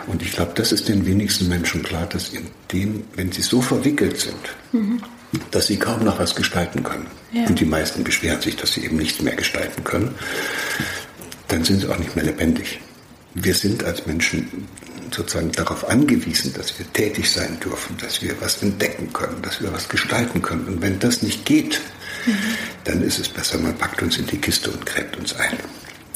Und 0.06 0.22
ich 0.22 0.32
glaube, 0.32 0.52
das 0.54 0.72
ist 0.72 0.88
den 0.88 1.06
wenigsten 1.06 1.48
Menschen 1.48 1.82
klar, 1.82 2.06
dass 2.06 2.30
in 2.30 2.46
dem, 2.72 3.04
wenn 3.14 3.32
sie 3.32 3.42
so 3.42 3.60
verwickelt 3.60 4.20
sind, 4.20 4.34
mhm. 4.72 5.00
dass 5.50 5.66
sie 5.66 5.76
kaum 5.76 6.04
noch 6.04 6.18
was 6.18 6.34
gestalten 6.34 6.82
können. 6.82 7.06
Ja. 7.32 7.46
Und 7.46 7.58
die 7.60 7.64
meisten 7.64 8.04
beschweren 8.04 8.40
sich, 8.40 8.56
dass 8.56 8.72
sie 8.72 8.84
eben 8.84 8.96
nichts 8.96 9.22
mehr 9.22 9.34
gestalten 9.34 9.82
können, 9.84 10.14
dann 11.48 11.64
sind 11.64 11.80
sie 11.80 11.88
auch 11.88 11.98
nicht 11.98 12.16
mehr 12.16 12.24
lebendig. 12.24 12.80
Wir 13.34 13.54
sind 13.54 13.84
als 13.84 14.06
Menschen 14.06 14.68
sozusagen 15.10 15.52
darauf 15.52 15.88
angewiesen, 15.88 16.52
dass 16.54 16.78
wir 16.78 16.92
tätig 16.92 17.30
sein 17.30 17.58
dürfen, 17.60 17.96
dass 17.98 18.22
wir 18.22 18.40
was 18.40 18.62
entdecken 18.62 19.12
können, 19.12 19.40
dass 19.42 19.60
wir 19.60 19.72
was 19.72 19.88
gestalten 19.88 20.42
können. 20.42 20.66
Und 20.66 20.82
wenn 20.82 20.98
das 20.98 21.22
nicht 21.22 21.44
geht, 21.44 21.80
mhm. 22.26 22.36
dann 22.84 23.02
ist 23.02 23.18
es 23.18 23.28
besser, 23.28 23.58
man 23.58 23.76
packt 23.76 24.02
uns 24.02 24.18
in 24.18 24.26
die 24.26 24.38
Kiste 24.38 24.70
und 24.70 24.84
gräbt 24.84 25.16
uns 25.16 25.34
ein. 25.34 25.56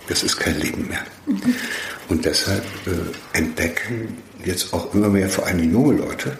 Das 0.08 0.22
ist 0.22 0.36
kein 0.38 0.58
Leben 0.58 0.88
mehr. 0.88 1.04
Mhm. 1.26 1.54
Und 2.08 2.24
deshalb 2.24 2.64
äh, 2.86 3.36
entdecken 3.36 4.16
jetzt 4.44 4.72
auch 4.72 4.94
immer 4.94 5.08
mehr, 5.08 5.28
vor 5.28 5.46
allem 5.46 5.70
junge 5.72 5.96
Leute, 5.96 6.38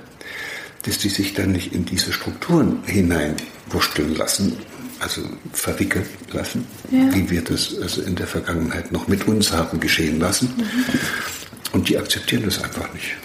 dass 0.84 0.98
die 0.98 1.08
sich 1.08 1.34
dann 1.34 1.52
nicht 1.52 1.74
in 1.74 1.84
diese 1.84 2.12
Strukturen 2.12 2.82
hineinwursteln 2.86 4.14
lassen, 4.14 4.56
also 5.00 5.22
verwickeln 5.52 6.06
lassen, 6.32 6.66
ja. 6.90 7.14
wie 7.14 7.28
wir 7.30 7.42
das 7.42 7.76
also 7.80 8.02
in 8.02 8.16
der 8.16 8.26
Vergangenheit 8.26 8.92
noch 8.92 9.08
mit 9.08 9.28
uns 9.28 9.52
haben 9.52 9.78
geschehen 9.80 10.18
lassen. 10.18 10.52
Mhm. 10.56 10.84
Und 11.72 11.88
die 11.88 11.98
akzeptieren 11.98 12.44
das 12.44 12.62
einfach 12.62 12.92
nicht. 12.94 13.16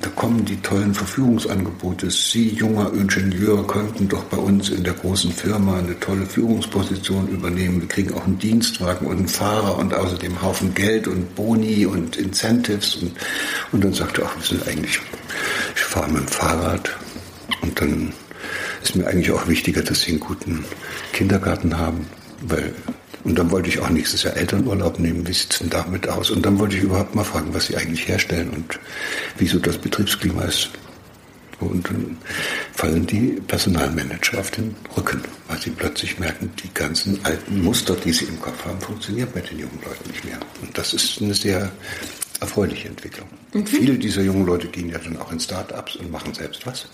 Da 0.00 0.10
kommen 0.10 0.44
die 0.44 0.56
tollen 0.58 0.94
Verfügungsangebote. 0.94 2.10
Sie, 2.10 2.50
junger 2.50 2.92
Ingenieur, 2.92 3.66
könnten 3.66 4.08
doch 4.08 4.22
bei 4.24 4.36
uns 4.36 4.68
in 4.68 4.84
der 4.84 4.92
großen 4.92 5.32
Firma 5.32 5.78
eine 5.78 5.98
tolle 5.98 6.24
Führungsposition 6.24 7.28
übernehmen. 7.28 7.80
Wir 7.80 7.88
kriegen 7.88 8.14
auch 8.14 8.24
einen 8.24 8.38
Dienstwagen 8.38 9.08
und 9.08 9.16
einen 9.16 9.28
Fahrer 9.28 9.76
und 9.76 9.92
außerdem 9.92 10.40
Haufen 10.40 10.72
Geld 10.74 11.08
und 11.08 11.34
Boni 11.34 11.84
und 11.84 12.16
Incentives. 12.16 12.96
Und, 12.96 13.12
und 13.72 13.84
dann 13.84 13.92
sagt 13.92 14.18
er, 14.18 14.26
ach, 14.26 14.36
wir 14.36 14.44
sind 14.44 14.68
eigentlich, 14.68 15.00
ich 15.74 15.82
fahre 15.82 16.08
mit 16.12 16.20
dem 16.20 16.28
Fahrrad. 16.28 16.90
Und 17.62 17.80
dann 17.80 18.12
ist 18.82 18.94
mir 18.94 19.06
eigentlich 19.06 19.32
auch 19.32 19.48
wichtiger, 19.48 19.82
dass 19.82 20.02
Sie 20.02 20.12
einen 20.12 20.20
guten 20.20 20.64
Kindergarten 21.12 21.76
haben, 21.76 22.06
weil 22.42 22.72
und 23.24 23.38
dann 23.38 23.50
wollte 23.50 23.68
ich 23.68 23.80
auch 23.80 23.90
nächstes 23.90 24.22
Jahr 24.22 24.36
Elternurlaub 24.36 24.98
nehmen. 24.98 25.26
Wie 25.26 25.32
sieht 25.32 25.52
es 25.52 25.58
denn 25.58 25.70
damit 25.70 26.08
aus? 26.08 26.30
Und 26.30 26.44
dann 26.46 26.58
wollte 26.58 26.76
ich 26.76 26.82
überhaupt 26.82 27.14
mal 27.14 27.24
fragen, 27.24 27.52
was 27.52 27.66
sie 27.66 27.76
eigentlich 27.76 28.06
herstellen 28.06 28.50
und 28.50 28.78
wieso 29.38 29.58
das 29.58 29.78
Betriebsklima 29.78 30.42
ist. 30.42 30.70
Und 31.60 31.88
dann 31.88 32.16
fallen 32.72 33.04
die 33.06 33.40
Personalmanager 33.46 34.38
auf 34.38 34.50
den 34.52 34.76
Rücken, 34.96 35.22
weil 35.48 35.58
sie 35.58 35.70
plötzlich 35.70 36.18
merken, 36.20 36.50
die 36.62 36.72
ganzen 36.72 37.18
alten 37.24 37.62
Muster, 37.62 37.96
die 37.96 38.12
sie 38.12 38.26
im 38.26 38.40
Kopf 38.40 38.64
haben, 38.64 38.80
funktionieren 38.80 39.28
bei 39.34 39.40
den 39.40 39.58
jungen 39.58 39.80
Leuten 39.84 40.08
nicht 40.10 40.24
mehr. 40.24 40.38
Und 40.62 40.78
das 40.78 40.94
ist 40.94 41.20
eine 41.20 41.34
sehr 41.34 41.72
erfreuliche 42.40 42.88
Entwicklung. 42.88 43.28
Mhm. 43.52 43.66
Viele 43.66 43.98
dieser 43.98 44.22
jungen 44.22 44.46
Leute 44.46 44.68
gehen 44.68 44.88
ja 44.90 44.98
dann 44.98 45.16
auch 45.16 45.32
in 45.32 45.40
Start-ups 45.40 45.96
und 45.96 46.12
machen 46.12 46.32
selbst 46.32 46.64
was. 46.64 46.86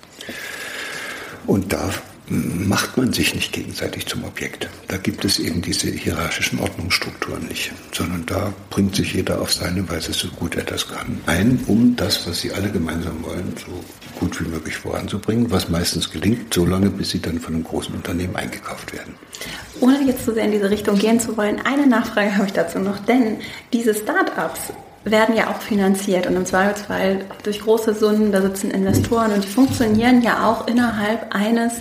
Und 1.46 1.70
da 1.70 1.90
macht 2.28 2.96
man 2.96 3.12
sich 3.12 3.34
nicht 3.34 3.52
gegenseitig 3.52 4.06
zum 4.06 4.24
Objekt. 4.24 4.68
Da 4.88 4.96
gibt 4.96 5.24
es 5.24 5.38
eben 5.38 5.60
diese 5.60 5.90
hierarchischen 5.90 6.58
Ordnungsstrukturen 6.58 7.46
nicht, 7.46 7.72
sondern 7.92 8.24
da 8.24 8.52
bringt 8.70 8.96
sich 8.96 9.12
jeder 9.14 9.40
auf 9.40 9.52
seine 9.52 9.88
Weise, 9.88 10.12
so 10.12 10.28
gut 10.28 10.56
er 10.56 10.64
das 10.64 10.88
kann, 10.88 11.20
ein, 11.26 11.60
um 11.66 11.96
das, 11.96 12.26
was 12.26 12.40
sie 12.40 12.52
alle 12.52 12.70
gemeinsam 12.70 13.22
wollen, 13.22 13.54
so 13.58 13.72
gut 14.18 14.40
wie 14.40 14.48
möglich 14.48 14.76
voranzubringen, 14.76 15.50
was 15.50 15.68
meistens 15.68 16.10
gelingt, 16.10 16.54
so 16.54 16.64
lange, 16.64 16.88
bis 16.88 17.10
sie 17.10 17.20
dann 17.20 17.38
von 17.38 17.54
einem 17.54 17.64
großen 17.64 17.94
Unternehmen 17.94 18.36
eingekauft 18.36 18.92
werden. 18.92 19.14
Ohne 19.80 20.02
jetzt 20.04 20.24
zu 20.24 20.32
sehr 20.32 20.44
in 20.44 20.52
diese 20.52 20.70
Richtung 20.70 20.96
gehen 20.96 21.20
zu 21.20 21.36
wollen, 21.36 21.60
eine 21.64 21.86
Nachfrage 21.86 22.34
habe 22.34 22.46
ich 22.46 22.52
dazu 22.52 22.78
noch, 22.78 22.98
denn 23.00 23.38
diese 23.72 23.94
Start-ups 23.94 24.72
werden 25.04 25.36
ja 25.36 25.50
auch 25.50 25.60
finanziert 25.60 26.26
und 26.26 26.36
im 26.36 26.46
Zweifelsfall 26.46 27.26
durch 27.42 27.60
große 27.60 27.94
Summen, 27.94 28.32
da 28.32 28.40
sitzen 28.40 28.70
Investoren 28.70 29.32
und 29.32 29.44
die 29.44 29.48
funktionieren 29.48 30.22
ja 30.22 30.48
auch 30.48 30.66
innerhalb 30.66 31.34
eines 31.34 31.74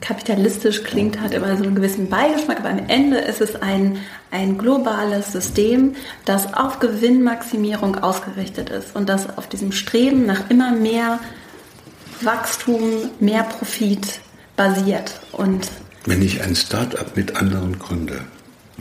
kapitalistisch 0.00 0.82
klingt, 0.82 1.20
hat 1.20 1.34
immer 1.34 1.56
so 1.56 1.64
einen 1.64 1.74
gewissen 1.74 2.08
Beigeschmack, 2.08 2.60
aber 2.60 2.70
am 2.70 2.88
Ende 2.88 3.18
ist 3.18 3.40
es 3.40 3.56
ein, 3.56 3.98
ein 4.30 4.58
globales 4.58 5.32
System, 5.32 5.94
das 6.24 6.54
auf 6.54 6.78
Gewinnmaximierung 6.78 7.96
ausgerichtet 7.98 8.70
ist 8.70 8.96
und 8.96 9.08
das 9.08 9.36
auf 9.36 9.48
diesem 9.48 9.72
Streben 9.72 10.26
nach 10.26 10.48
immer 10.50 10.72
mehr 10.72 11.20
Wachstum, 12.22 13.10
mehr 13.18 13.44
Profit 13.44 14.20
basiert. 14.56 15.20
Und 15.32 15.68
Wenn 16.06 16.22
ich 16.22 16.42
ein 16.42 16.54
Start-up 16.54 17.16
mit 17.16 17.36
anderen 17.36 17.78
gründe, 17.78 18.20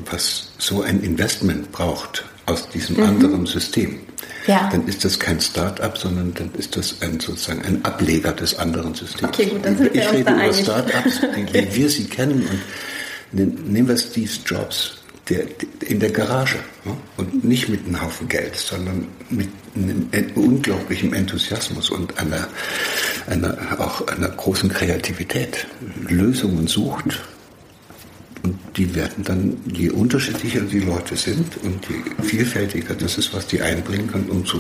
was 0.09 0.53
so 0.57 0.81
ein 0.81 1.01
Investment 1.01 1.71
braucht 1.71 2.25
aus 2.49 2.69
diesem 2.69 2.97
mhm. 2.97 3.03
anderen 3.03 3.45
System, 3.45 3.99
ja. 4.47 4.69
dann 4.71 4.87
ist 4.87 5.05
das 5.05 5.19
kein 5.19 5.39
Start-up, 5.39 5.97
sondern 5.97 6.33
dann 6.33 6.51
ist 6.57 6.75
das 6.75 6.95
ein, 7.01 7.19
sozusagen 7.19 7.63
ein 7.65 7.85
Ableger 7.85 8.31
des 8.31 8.57
anderen 8.57 8.93
Systems. 8.95 9.33
Okay, 9.33 9.45
gut, 9.45 9.65
dann 9.65 9.77
sind 9.77 9.93
wir 9.93 10.01
ich 10.01 10.11
rede 10.11 10.31
über. 10.31 10.53
Start-ups, 10.53 11.21
wie 11.51 11.75
wir 11.75 11.89
sie 11.89 12.05
kennen. 12.05 12.47
Und 13.31 13.71
nehmen 13.71 13.87
wir 13.87 13.97
Steve 13.97 14.31
Jobs, 14.45 14.99
der, 15.29 15.45
in 15.85 15.99
der 15.99 16.09
Garage 16.09 16.57
ne? 16.85 16.97
und 17.17 17.43
nicht 17.43 17.69
mit 17.69 17.85
einem 17.85 18.01
Haufen 18.01 18.27
Geld, 18.27 18.55
sondern 18.55 19.07
mit 19.29 19.49
einem 19.75 20.09
unglaublichen 20.35 21.13
Enthusiasmus 21.13 21.89
und 21.91 22.17
einer, 22.17 22.47
einer, 23.27 23.79
auch 23.79 24.07
einer 24.07 24.29
großen 24.29 24.69
Kreativität 24.69 25.67
Lösungen 26.07 26.67
sucht. 26.67 27.21
Und 28.43 28.57
die 28.77 28.95
werden 28.95 29.23
dann, 29.23 29.57
je 29.71 29.89
unterschiedlicher 29.89 30.61
die 30.61 30.79
Leute 30.79 31.15
sind 31.15 31.57
und 31.63 31.85
je 31.89 32.23
vielfältiger 32.23 32.95
das 32.95 33.17
ist, 33.17 33.33
was 33.33 33.47
die 33.47 33.61
einbringen 33.61 34.07
können, 34.07 34.29
umso 34.29 34.59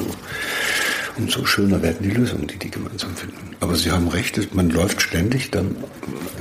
umso 1.19 1.45
schöner 1.45 1.81
werden 1.81 1.99
die 2.01 2.09
Lösungen, 2.09 2.47
die 2.47 2.57
die 2.57 2.71
gemeinsam 2.71 3.15
finden. 3.15 3.55
Aber 3.59 3.75
Sie 3.75 3.91
haben 3.91 4.07
recht, 4.07 4.55
man 4.55 4.69
läuft 4.69 5.01
ständig 5.01 5.51
dann 5.51 5.75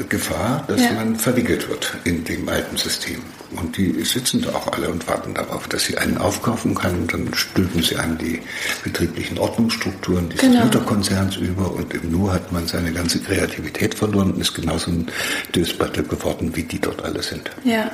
Gefahr, 0.08 0.64
dass 0.68 0.80
ja. 0.80 0.92
man 0.92 1.16
verwickelt 1.16 1.68
wird 1.68 1.96
in 2.04 2.24
dem 2.24 2.48
alten 2.48 2.76
System. 2.76 3.20
Und 3.50 3.76
die 3.76 4.04
sitzen 4.04 4.42
da 4.42 4.50
auch 4.50 4.72
alle 4.72 4.88
und 4.88 5.08
warten 5.08 5.34
darauf, 5.34 5.66
dass 5.68 5.84
sie 5.84 5.98
einen 5.98 6.18
aufkaufen 6.18 6.74
kann. 6.74 6.94
Und 7.00 7.12
dann 7.12 7.34
stülpen 7.34 7.82
sie 7.82 7.96
an 7.96 8.18
die 8.18 8.40
betrieblichen 8.84 9.38
Ordnungsstrukturen 9.38 10.28
dieses 10.28 10.42
genau. 10.42 10.64
Mutterkonzerns 10.64 11.36
über. 11.36 11.72
Und 11.72 11.92
im 11.94 12.10
Nu 12.10 12.30
hat 12.30 12.52
man 12.52 12.66
seine 12.66 12.92
ganze 12.92 13.20
Kreativität 13.20 13.94
verloren 13.94 14.32
und 14.32 14.40
ist 14.40 14.54
genauso 14.54 14.90
ein 14.90 15.06
Dösbattel 15.54 16.04
geworden, 16.04 16.54
wie 16.54 16.62
die 16.62 16.78
dort 16.78 17.02
alle 17.02 17.22
sind. 17.22 17.50
Ja. 17.64 17.90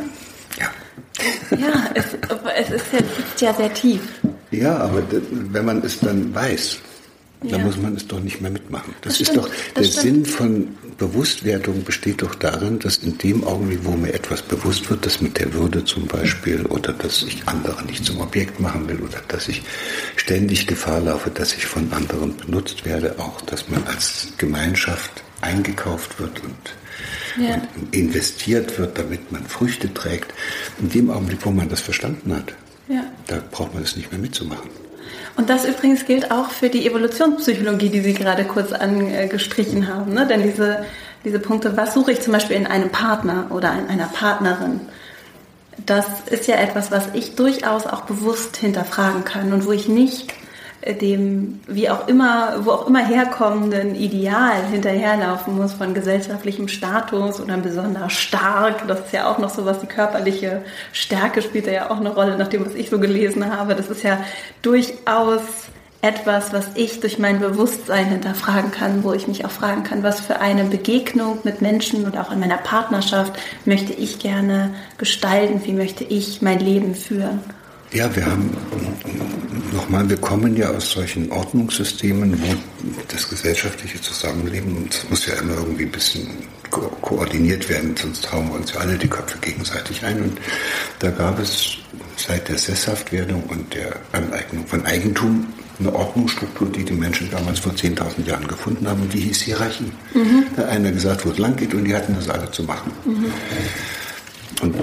Ja. 0.58 0.70
Ja, 1.56 1.90
es, 1.94 2.06
es 2.56 2.70
ist 2.70 2.92
ja, 2.92 2.98
sitzt 2.98 3.40
ja 3.40 3.54
sehr 3.54 3.72
tief. 3.72 4.00
Ja, 4.60 4.78
aber 4.78 5.02
wenn 5.30 5.64
man 5.64 5.82
es 5.82 6.00
dann 6.00 6.34
weiß, 6.34 6.78
dann 7.50 7.60
ja. 7.60 7.66
muss 7.66 7.76
man 7.76 7.94
es 7.94 8.06
doch 8.06 8.20
nicht 8.20 8.40
mehr 8.40 8.50
mitmachen. 8.50 8.94
Das, 9.02 9.14
das 9.14 9.20
ist 9.20 9.28
stimmt, 9.28 9.46
doch 9.46 9.50
der. 9.76 9.84
Sinn 9.84 10.24
von 10.24 10.68
Bewusstwerdung 10.96 11.84
besteht 11.84 12.22
doch 12.22 12.34
darin, 12.34 12.78
dass 12.78 12.98
in 12.98 13.18
dem 13.18 13.44
Augenblick, 13.44 13.80
wo 13.82 13.92
mir 13.92 14.14
etwas 14.14 14.40
bewusst 14.40 14.88
wird, 14.88 15.04
dass 15.04 15.20
mit 15.20 15.38
der 15.38 15.52
Würde 15.52 15.84
zum 15.84 16.06
Beispiel 16.06 16.64
oder 16.66 16.92
dass 16.92 17.22
ich 17.22 17.46
andere 17.46 17.84
nicht 17.84 18.04
zum 18.04 18.20
Objekt 18.20 18.60
machen 18.60 18.88
will 18.88 19.00
oder 19.00 19.20
dass 19.28 19.48
ich 19.48 19.62
ständig 20.16 20.66
Gefahr 20.66 21.00
laufe, 21.00 21.30
dass 21.30 21.52
ich 21.52 21.66
von 21.66 21.92
anderen 21.92 22.36
benutzt 22.36 22.84
werde, 22.84 23.18
auch 23.18 23.40
dass 23.42 23.68
man 23.68 23.84
als 23.84 24.28
Gemeinschaft 24.38 25.22
eingekauft 25.40 26.18
wird 26.18 26.40
und, 26.42 27.44
ja. 27.44 27.56
und 27.56 27.94
investiert 27.94 28.78
wird, 28.78 28.96
damit 28.96 29.30
man 29.32 29.44
Früchte 29.44 29.92
trägt. 29.92 30.32
In 30.80 30.88
dem 30.88 31.10
Augenblick, 31.10 31.44
wo 31.44 31.50
man 31.50 31.68
das 31.68 31.80
verstanden 31.80 32.34
hat, 32.34 32.54
ja. 32.88 33.04
Da 33.26 33.36
braucht 33.50 33.74
man 33.74 33.82
es 33.82 33.96
nicht 33.96 34.10
mehr 34.10 34.20
mitzumachen. 34.20 34.70
Und 35.36 35.50
das 35.50 35.64
übrigens 35.64 36.06
gilt 36.06 36.30
auch 36.30 36.50
für 36.50 36.68
die 36.68 36.86
Evolutionspsychologie, 36.86 37.88
die 37.88 38.00
Sie 38.00 38.14
gerade 38.14 38.44
kurz 38.44 38.72
angestrichen 38.72 39.88
haben. 39.88 40.12
Ne? 40.14 40.26
Denn 40.26 40.42
diese, 40.42 40.84
diese 41.24 41.40
Punkte, 41.40 41.76
was 41.76 41.94
suche 41.94 42.12
ich 42.12 42.20
zum 42.20 42.32
Beispiel 42.32 42.56
in 42.56 42.66
einem 42.66 42.90
Partner 42.90 43.46
oder 43.50 43.72
in 43.72 43.88
einer 43.88 44.06
Partnerin, 44.06 44.80
das 45.86 46.06
ist 46.30 46.46
ja 46.46 46.56
etwas, 46.56 46.90
was 46.92 47.08
ich 47.14 47.34
durchaus 47.34 47.86
auch 47.86 48.02
bewusst 48.02 48.56
hinterfragen 48.56 49.24
kann 49.24 49.52
und 49.52 49.66
wo 49.66 49.72
ich 49.72 49.88
nicht 49.88 50.32
dem 50.92 51.60
wie 51.66 51.88
auch 51.88 52.08
immer, 52.08 52.64
wo 52.64 52.72
auch 52.72 52.86
immer 52.86 53.04
herkommenden 53.04 53.94
Ideal 53.94 54.66
hinterherlaufen 54.70 55.56
muss 55.56 55.72
von 55.72 55.94
gesellschaftlichem 55.94 56.68
Status 56.68 57.40
oder 57.40 57.56
besonders 57.56 58.12
stark. 58.12 58.86
Das 58.86 59.00
ist 59.00 59.12
ja 59.12 59.30
auch 59.30 59.38
noch 59.38 59.48
so 59.48 59.64
was, 59.64 59.80
die 59.80 59.86
körperliche 59.86 60.62
Stärke 60.92 61.40
spielt 61.40 61.66
ja 61.66 61.90
auch 61.90 62.00
eine 62.00 62.12
Rolle, 62.12 62.36
nach 62.36 62.48
dem, 62.48 62.66
was 62.66 62.74
ich 62.74 62.90
so 62.90 62.98
gelesen 62.98 63.56
habe. 63.56 63.74
Das 63.74 63.88
ist 63.88 64.02
ja 64.02 64.18
durchaus 64.60 65.40
etwas, 66.02 66.52
was 66.52 66.66
ich 66.74 67.00
durch 67.00 67.18
mein 67.18 67.40
Bewusstsein 67.40 68.04
hinterfragen 68.06 68.70
kann, 68.70 69.04
wo 69.04 69.14
ich 69.14 69.26
mich 69.26 69.46
auch 69.46 69.50
fragen 69.50 69.84
kann, 69.84 70.02
was 70.02 70.20
für 70.20 70.38
eine 70.38 70.64
Begegnung 70.64 71.38
mit 71.44 71.62
Menschen 71.62 72.04
und 72.04 72.18
auch 72.18 72.30
in 72.30 72.40
meiner 72.40 72.58
Partnerschaft 72.58 73.32
möchte 73.64 73.94
ich 73.94 74.18
gerne 74.18 74.74
gestalten, 74.98 75.62
wie 75.64 75.72
möchte 75.72 76.04
ich 76.04 76.42
mein 76.42 76.60
Leben 76.60 76.94
führen. 76.94 77.40
Ja, 77.94 78.14
wir 78.16 78.26
haben 78.26 78.50
nochmal, 79.72 80.08
wir 80.08 80.16
kommen 80.16 80.56
ja 80.56 80.68
aus 80.70 80.90
solchen 80.90 81.30
Ordnungssystemen, 81.30 82.36
wo 82.42 82.54
das 83.06 83.28
gesellschaftliche 83.28 84.00
Zusammenleben, 84.00 84.88
das 84.90 85.08
muss 85.08 85.26
ja 85.26 85.34
immer 85.34 85.54
irgendwie 85.54 85.84
ein 85.84 85.92
bisschen 85.92 86.26
ko 86.70 86.88
koordiniert 87.00 87.68
werden, 87.68 87.94
sonst 87.96 88.32
hauen 88.32 88.48
wir 88.48 88.56
uns 88.56 88.72
ja 88.72 88.80
alle 88.80 88.98
die 88.98 89.06
Köpfe 89.06 89.38
gegenseitig 89.38 90.04
ein. 90.04 90.22
Und 90.22 90.38
da 90.98 91.10
gab 91.10 91.38
es 91.38 91.76
seit 92.16 92.48
der 92.48 92.58
Sesshaftwerdung 92.58 93.44
und 93.44 93.72
der 93.72 93.94
Aneignung 94.10 94.66
von 94.66 94.84
Eigentum 94.84 95.46
eine 95.78 95.94
Ordnungsstruktur, 95.94 96.68
die 96.70 96.84
die 96.84 96.94
Menschen 96.94 97.30
damals 97.30 97.60
vor 97.60 97.72
10.000 97.72 98.26
Jahren 98.26 98.48
gefunden 98.48 98.88
haben, 98.88 99.08
die 99.08 99.20
hieß 99.20 99.42
Hierarchie. 99.42 99.92
Mhm. 100.14 100.46
Da 100.56 100.64
einer 100.66 100.90
gesagt, 100.90 101.24
wo 101.24 101.30
es 101.30 101.38
lang 101.38 101.54
geht 101.54 101.74
und 101.74 101.84
die 101.84 101.94
hatten 101.94 102.16
das 102.16 102.28
alle 102.28 102.50
zu 102.50 102.64
machen. 102.64 102.90
Mhm. 103.04 103.26
Und 104.62 104.76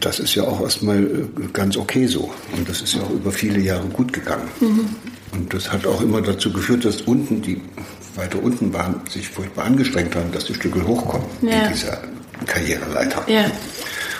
das 0.00 0.18
ist 0.18 0.34
ja 0.34 0.44
auch 0.44 0.60
erstmal 0.60 1.02
äh, 1.02 1.48
ganz 1.52 1.76
okay 1.76 2.06
so. 2.06 2.32
Und 2.56 2.68
das 2.68 2.82
ist 2.82 2.94
ja 2.94 3.02
auch 3.02 3.10
über 3.10 3.30
viele 3.30 3.60
Jahre 3.60 3.86
gut 3.88 4.12
gegangen. 4.12 4.48
Mhm. 4.60 4.88
Und 5.32 5.52
das 5.52 5.72
hat 5.72 5.86
auch 5.86 6.00
immer 6.00 6.20
dazu 6.20 6.52
geführt, 6.52 6.84
dass 6.84 7.02
unten, 7.02 7.42
die 7.42 7.60
weiter 8.16 8.42
unten 8.42 8.72
waren, 8.72 9.00
sich 9.10 9.28
furchtbar 9.28 9.64
angestrengt 9.64 10.14
haben, 10.14 10.30
dass 10.32 10.44
die 10.44 10.54
Stücke 10.54 10.86
hochkommen 10.86 11.26
ja. 11.42 11.66
in 11.66 11.72
dieser 11.72 11.98
Karriereleiter. 12.46 13.24
Ja. 13.28 13.50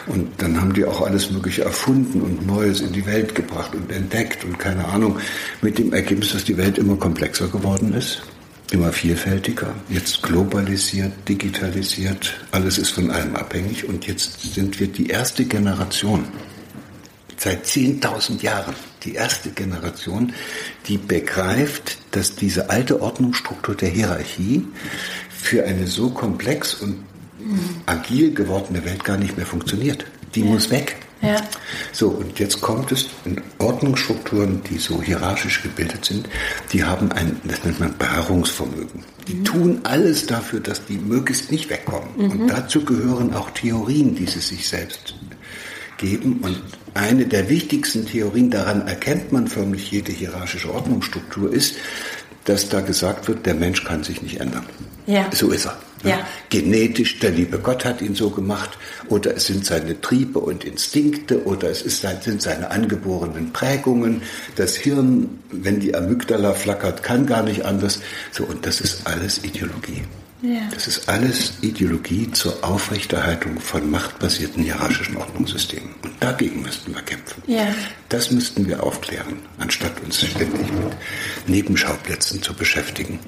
Und 0.06 0.30
dann 0.38 0.60
haben 0.60 0.74
die 0.74 0.84
auch 0.84 1.00
alles 1.00 1.30
Mögliche 1.30 1.62
erfunden 1.62 2.20
und 2.20 2.46
Neues 2.46 2.80
in 2.80 2.92
die 2.92 3.06
Welt 3.06 3.34
gebracht 3.34 3.74
und 3.74 3.90
entdeckt 3.90 4.44
und 4.44 4.58
keine 4.58 4.84
Ahnung, 4.86 5.18
mit 5.62 5.78
dem 5.78 5.92
Ergebnis, 5.92 6.32
dass 6.32 6.44
die 6.44 6.58
Welt 6.58 6.76
immer 6.76 6.96
komplexer 6.96 7.48
geworden 7.48 7.94
ist 7.94 8.22
immer 8.70 8.92
vielfältiger, 8.92 9.74
jetzt 9.88 10.22
globalisiert, 10.22 11.12
digitalisiert, 11.28 12.34
alles 12.50 12.78
ist 12.78 12.90
von 12.90 13.10
allem 13.10 13.36
abhängig 13.36 13.88
und 13.88 14.06
jetzt 14.06 14.54
sind 14.54 14.80
wir 14.80 14.88
die 14.88 15.08
erste 15.08 15.44
Generation, 15.44 16.24
seit 17.36 17.66
10.000 17.66 18.42
Jahren, 18.42 18.74
die 19.02 19.14
erste 19.14 19.50
Generation, 19.50 20.32
die 20.86 20.96
begreift, 20.96 21.98
dass 22.12 22.34
diese 22.34 22.70
alte 22.70 23.02
Ordnungsstruktur 23.02 23.74
der 23.74 23.90
Hierarchie 23.90 24.64
für 25.28 25.64
eine 25.64 25.86
so 25.86 26.10
komplex 26.10 26.74
und 26.74 27.04
agil 27.86 28.32
gewordene 28.32 28.84
Welt 28.84 29.04
gar 29.04 29.18
nicht 29.18 29.36
mehr 29.36 29.46
funktioniert. 29.46 30.06
Die 30.34 30.42
muss 30.42 30.70
weg. 30.70 30.96
Ja. 31.24 31.36
So, 31.92 32.08
und 32.08 32.38
jetzt 32.38 32.60
kommt 32.60 32.92
es 32.92 33.06
in 33.24 33.40
Ordnungsstrukturen, 33.58 34.62
die 34.68 34.78
so 34.78 35.02
hierarchisch 35.02 35.62
gebildet 35.62 36.04
sind, 36.04 36.28
die 36.72 36.84
haben 36.84 37.10
ein, 37.12 37.40
das 37.44 37.64
nennt 37.64 37.80
man 37.80 37.96
Beharrungsvermögen. 37.96 39.04
Die 39.28 39.34
mhm. 39.34 39.44
tun 39.44 39.80
alles 39.84 40.26
dafür, 40.26 40.60
dass 40.60 40.84
die 40.84 40.98
möglichst 40.98 41.50
nicht 41.50 41.70
wegkommen. 41.70 42.08
Mhm. 42.16 42.30
Und 42.30 42.48
dazu 42.48 42.84
gehören 42.84 43.34
auch 43.34 43.50
Theorien, 43.50 44.14
die 44.14 44.26
sie 44.26 44.40
sich 44.40 44.68
selbst 44.68 45.14
geben. 45.98 46.40
Und 46.42 46.60
eine 46.94 47.26
der 47.26 47.48
wichtigsten 47.48 48.06
Theorien, 48.06 48.50
daran 48.50 48.86
erkennt 48.86 49.32
man 49.32 49.48
förmlich 49.48 49.90
jede 49.90 50.12
hierarchische 50.12 50.72
Ordnungsstruktur, 50.72 51.52
ist, 51.52 51.76
dass 52.44 52.68
da 52.68 52.80
gesagt 52.80 53.26
wird, 53.28 53.46
der 53.46 53.54
Mensch 53.54 53.84
kann 53.84 54.04
sich 54.04 54.20
nicht 54.22 54.40
ändern. 54.40 54.66
Ja. 55.06 55.28
So 55.32 55.50
ist 55.50 55.66
er. 55.66 55.78
Ja. 56.10 56.26
Genetisch, 56.50 57.18
der 57.18 57.30
liebe 57.30 57.58
Gott 57.58 57.84
hat 57.84 58.00
ihn 58.02 58.14
so 58.14 58.30
gemacht, 58.30 58.78
oder 59.08 59.36
es 59.36 59.46
sind 59.46 59.64
seine 59.64 60.00
Triebe 60.00 60.38
und 60.38 60.64
Instinkte, 60.64 61.44
oder 61.44 61.70
es 61.70 61.82
ist, 61.82 62.06
sind 62.22 62.42
seine 62.42 62.70
angeborenen 62.70 63.52
Prägungen. 63.52 64.22
Das 64.56 64.76
Hirn, 64.76 65.38
wenn 65.50 65.80
die 65.80 65.94
Amygdala 65.94 66.54
flackert, 66.54 67.02
kann 67.02 67.26
gar 67.26 67.42
nicht 67.42 67.64
anders. 67.64 68.00
So, 68.32 68.44
und 68.44 68.66
das 68.66 68.80
ist 68.80 69.06
alles 69.06 69.44
Ideologie. 69.44 70.02
Ja. 70.44 70.60
Das 70.74 70.86
ist 70.86 71.08
alles 71.08 71.54
Ideologie 71.62 72.30
zur 72.32 72.62
Aufrechterhaltung 72.62 73.58
von 73.60 73.90
machtbasierten 73.90 74.62
hierarchischen 74.62 75.16
Ordnungssystemen. 75.16 75.88
Und 76.02 76.12
dagegen 76.20 76.60
müssten 76.60 76.94
wir 76.94 77.00
kämpfen. 77.00 77.42
Ja. 77.46 77.66
Das 78.10 78.30
müssten 78.30 78.68
wir 78.68 78.82
aufklären, 78.82 79.38
anstatt 79.56 79.98
uns 80.04 80.20
ständig 80.20 80.70
mit 80.70 80.92
Nebenschauplätzen 81.46 82.42
zu 82.42 82.52
beschäftigen 82.52 83.18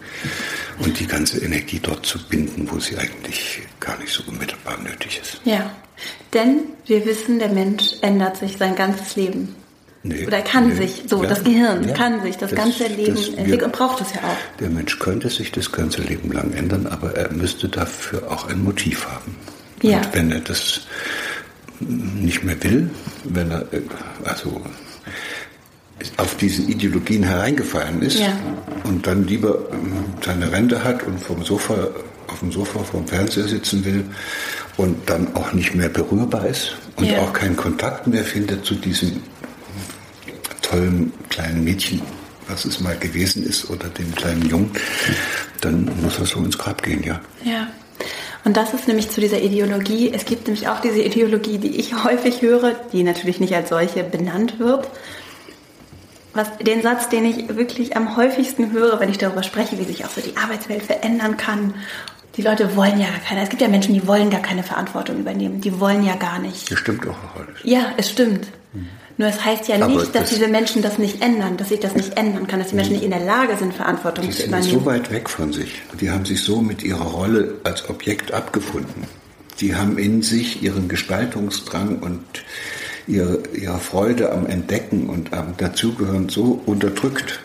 und 0.81 1.01
die 1.01 1.07
ganze 1.07 1.39
Energie 1.39 1.81
dort 1.83 2.05
zu 2.05 2.19
binden, 2.29 2.71
wo 2.71 2.79
sie 2.79 2.99
eigentlich 2.99 3.63
gar 3.81 3.99
nicht 3.99 4.13
so 4.13 4.23
unmittelbar 4.27 4.77
nötig 4.79 5.19
ist. 5.23 5.41
Ja, 5.45 5.75
denn 6.35 6.65
wir 6.85 7.07
wissen, 7.07 7.39
der 7.39 7.49
Mensch 7.49 7.95
ändert 8.03 8.37
sich 8.37 8.59
sein 8.59 8.77
ganzes 8.77 9.17
Leben. 9.17 9.55
Nee, 10.09 10.27
Oder 10.27 10.41
kann 10.43 10.69
nee. 10.69 10.75
sich, 10.75 11.05
so, 11.07 11.23
ja, 11.23 11.29
das 11.29 11.43
Gehirn 11.43 11.87
ja, 11.89 11.95
kann 11.95 12.23
sich 12.23 12.37
das, 12.37 12.51
das 12.51 12.59
ganze 12.59 12.87
Leben 12.87 13.17
entwickeln 13.17 13.65
und 13.65 13.73
braucht 13.73 14.01
es 14.01 14.13
ja 14.15 14.21
auch. 14.21 14.59
Der 14.61 14.71
Mensch 14.71 14.99
könnte 14.99 15.29
sich 15.29 15.51
das 15.53 15.73
ganze 15.73 16.03
Leben 16.03 16.33
lang 16.33 16.53
ändern, 16.53 16.87
aber 16.87 17.15
er 17.17 17.33
müsste 17.33 17.69
dafür 17.69 18.31
auch 18.31 18.49
ein 18.49 18.63
Motiv 18.63 19.07
haben. 19.07 19.35
Ja. 19.83 19.99
Und 19.99 20.15
wenn 20.15 20.33
er 20.33 20.41
das 20.41 20.83
nicht 21.81 22.45
mehr 22.45 22.63
will, 22.63 22.91
wenn 23.25 23.51
er 23.51 23.63
äh, 23.73 23.83
also 24.25 24.63
auf 26.19 26.37
diese 26.37 26.63
Ideologien 26.63 27.23
hereingefallen 27.23 28.03
ist 28.03 28.19
ja. 28.19 28.29
und 28.85 29.07
dann 29.07 29.27
lieber 29.27 29.59
ähm, 29.73 30.05
seine 30.25 30.53
Rente 30.53 30.85
hat 30.85 31.03
und 31.05 31.19
vom 31.19 31.43
Sofa 31.45 31.89
auf 32.29 32.41
dem 32.41 32.53
Sofa 32.53 32.81
vorm 32.81 33.07
Fernseher 33.07 33.47
sitzen 33.49 33.85
will 33.85 34.05
und 34.77 35.09
dann 35.09 35.35
auch 35.35 35.53
nicht 35.53 35.75
mehr 35.75 35.89
berührbar 35.89 36.47
ist 36.47 36.77
und 36.97 37.07
Ja. 37.07 37.19
auch 37.21 37.33
keinen 37.33 37.57
Kontakt 37.57 38.07
mehr 38.07 38.25
findet 38.25 38.65
zu 38.65 38.75
diesem 38.75 39.23
tollen 40.69 41.13
kleinen 41.29 41.65
Mädchen, 41.65 42.03
was 42.49 42.65
es 42.65 42.81
mal 42.81 42.97
gewesen 42.97 43.45
ist, 43.45 43.71
oder 43.71 43.89
dem 43.89 44.15
kleinen 44.15 44.49
Jungen, 44.49 44.71
dann 45.61 45.91
muss 46.03 46.19
er 46.19 46.27
so 46.27 46.39
ins 46.41 46.59
Grab 46.59 46.83
gehen, 46.83 47.03
ja. 47.03 47.21
Ja. 47.45 47.69
Und 48.45 48.57
das 48.57 48.73
ist 48.75 48.87
nämlich 48.87 49.11
zu 49.11 49.21
dieser 49.21 49.41
Ideologie. 49.41 50.13
Es 50.15 50.25
gibt 50.25 50.47
nämlich 50.47 50.69
auch 50.69 50.81
diese 50.81 51.03
Ideologie, 51.03 51.59
die 51.59 51.77
ich 51.77 52.05
häufig 52.05 52.43
höre, 52.43 52.75
die 52.93 53.03
natürlich 53.03 53.41
nicht 53.41 53.55
als 53.55 53.71
solche 53.71 54.05
benannt 54.05 54.59
wird. 54.61 54.89
Was, 56.33 56.57
den 56.59 56.83
Satz, 56.83 57.09
den 57.09 57.25
ich 57.25 57.57
wirklich 57.57 57.97
am 57.97 58.17
häufigsten 58.17 58.71
höre, 58.71 59.01
wenn 59.01 59.09
ich 59.09 59.19
darüber 59.19 59.43
spreche, 59.43 59.79
wie 59.79 59.85
sich 59.85 60.05
auch 60.05 60.11
so 60.11 60.21
die 60.21 60.37
Arbeitswelt 60.37 60.83
verändern 60.83 61.39
kann. 61.39 61.75
Die 62.37 62.43
Leute 62.43 62.77
wollen 62.77 63.01
ja 63.01 63.07
gar 63.07 63.21
keine. 63.27 63.43
Es 63.43 63.49
gibt 63.49 63.63
ja 63.63 63.69
Menschen, 63.69 63.95
die 63.95 64.07
wollen 64.07 64.29
gar 64.29 64.43
keine 64.43 64.63
Verantwortung 64.63 65.19
übernehmen. 65.19 65.63
Die 65.63 65.81
wollen 65.81 66.05
ja 66.05 66.15
gar 66.17 66.39
nicht. 66.39 66.71
Das 66.71 66.79
stimmt 66.79 67.07
auch 67.09 67.17
alles. 67.35 67.57
Ja, 67.65 67.95
es 67.97 68.11
stimmt. 68.11 68.49
Nur 69.19 69.29
es 69.29 69.43
heißt 69.45 69.67
ja 69.69 69.79
nicht, 69.79 69.99
dass 69.99 70.13
das- 70.13 70.29
diese 70.31 70.47
Menschen 70.49 70.83
das 70.83 70.99
nicht 70.99 71.23
ändern, 71.23 71.57
dass 71.57 71.71
sich 71.71 71.81
das 71.81 71.95
nicht 71.95 72.17
ändern 72.19 72.47
kann, 72.47 72.59
dass 72.59 72.69
die 72.69 72.75
Menschen 72.77 72.93
nicht 72.93 73.05
in 73.05 73.11
der 73.11 73.25
Lage 73.25 73.57
sind, 73.57 73.73
Verantwortung 73.73 74.25
Die 74.27 74.31
zu 74.31 74.37
sind 74.43 74.49
übernehmen. 74.49 74.71
so 74.81 74.85
weit 74.85 75.11
weg 75.11 75.31
von 75.31 75.53
sich. 75.55 75.81
Die 76.01 76.11
haben 76.11 76.27
sich 76.27 76.43
so 76.43 76.61
mit 76.61 76.83
ihrer 76.83 77.05
Rolle 77.07 77.55
als 77.65 77.89
Objekt 77.89 78.33
abgefunden. 78.35 79.05
Die 79.61 79.75
haben 79.75 79.97
in 79.97 80.21
sich 80.23 80.63
ihren 80.63 80.87
Gestaltungsdrang 80.89 82.01
und 82.01 82.21
ihre, 83.07 83.41
ihre 83.55 83.79
Freude 83.79 84.33
am 84.33 84.47
Entdecken 84.47 85.09
und 85.09 85.33
am 85.33 85.57
Dazugehören 85.57 86.29
so 86.29 86.61
unterdrückt, 86.67 87.41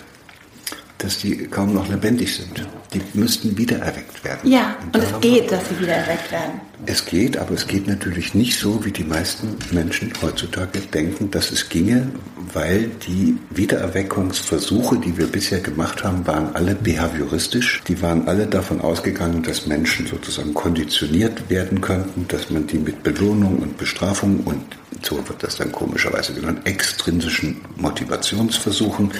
dass 0.97 1.19
die 1.19 1.47
kaum 1.47 1.73
noch 1.73 1.87
lebendig 1.87 2.35
sind. 2.35 2.67
Die 2.93 3.01
müssten 3.13 3.57
wiedererweckt 3.57 4.23
werden. 4.23 4.49
ja, 4.51 4.75
und 4.83 4.93
da 4.95 4.99
es 4.99 5.21
geht, 5.21 5.51
dass 5.51 5.61
sie 5.69 5.79
wieder 5.79 5.93
erweckt 5.93 6.31
werden. 6.31 6.59
es 6.85 7.05
geht, 7.05 7.37
aber 7.37 7.53
es 7.53 7.65
geht 7.67 7.87
natürlich 7.87 8.33
nicht 8.33 8.59
so, 8.59 8.83
wie 8.83 8.91
die 8.91 9.05
meisten 9.05 9.55
Menschen 9.71 10.11
heutzutage 10.21 10.79
denken, 10.79 11.31
dass 11.31 11.51
es 11.51 11.69
ginge, 11.69 12.11
weil 12.53 12.89
die 13.07 13.37
Wiedererweckungsversuche, 13.51 14.97
die 14.97 15.17
wir 15.17 15.27
bisher 15.27 15.61
gemacht 15.61 16.03
haben, 16.03 16.27
waren 16.27 16.53
alle 16.53 16.75
behavioristisch. 16.75 17.81
Die 17.87 18.01
waren 18.01 18.27
alle 18.27 18.45
davon 18.45 18.81
ausgegangen, 18.81 19.41
dass 19.43 19.67
Menschen 19.67 20.07
sozusagen 20.07 20.53
konditioniert 20.53 21.49
werden 21.49 21.79
könnten, 21.79 22.27
dass 22.27 22.49
man 22.49 22.67
die 22.67 22.79
mit 22.79 23.03
Belohnung 23.03 23.59
und 23.59 23.77
Bestrafung 23.77 24.41
und 24.41 24.61
so 25.03 25.17
wird 25.27 25.41
das 25.41 25.55
dann 25.55 25.71
komischerweise 25.71 26.33
genannt, 26.33 26.61
extrinsischen 26.65 27.61
Motivationsversuchen, 27.77 29.11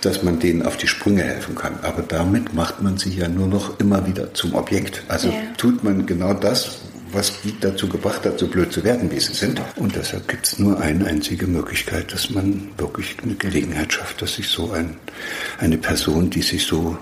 dass 0.00 0.22
man 0.22 0.38
denen 0.38 0.62
auf 0.62 0.76
die 0.76 0.88
Sprünge 0.88 1.22
helfen 1.22 1.54
kann. 1.54 1.78
Aber 1.82 2.02
damit 2.02 2.52
macht 2.54 2.82
man 2.82 2.98
sie 2.98 3.10
ja 3.16 3.28
nur 3.28 3.46
noch 3.46 3.78
immer 3.80 4.06
wieder 4.06 4.32
zum 4.34 4.54
Objekt. 4.54 5.02
Also 5.08 5.28
Ja. 5.28 5.34
tut 5.56 5.82
man 5.84 6.06
genau 6.06 6.34
das, 6.34 6.78
was 7.12 7.40
die 7.42 7.54
dazu 7.60 7.88
gebracht 7.88 8.24
hat, 8.24 8.38
so 8.38 8.46
blöd 8.46 8.72
zu 8.72 8.82
werden, 8.84 9.10
wie 9.10 9.20
sie 9.20 9.34
sind. 9.34 9.60
Und 9.76 9.94
deshalb 9.96 10.28
gibt 10.28 10.46
es 10.46 10.58
nur 10.58 10.80
eine 10.80 11.06
einzige 11.06 11.46
Möglichkeit, 11.46 12.12
dass 12.12 12.30
man 12.30 12.68
wirklich 12.78 13.16
eine 13.22 13.34
Gelegenheit 13.34 13.92
schafft, 13.92 14.22
dass 14.22 14.34
sich 14.34 14.48
so 14.48 14.72
ein, 14.72 14.96
eine 15.58 15.76
Person, 15.76 16.30
die 16.30 16.42
sich 16.42 16.64
so 16.66 16.96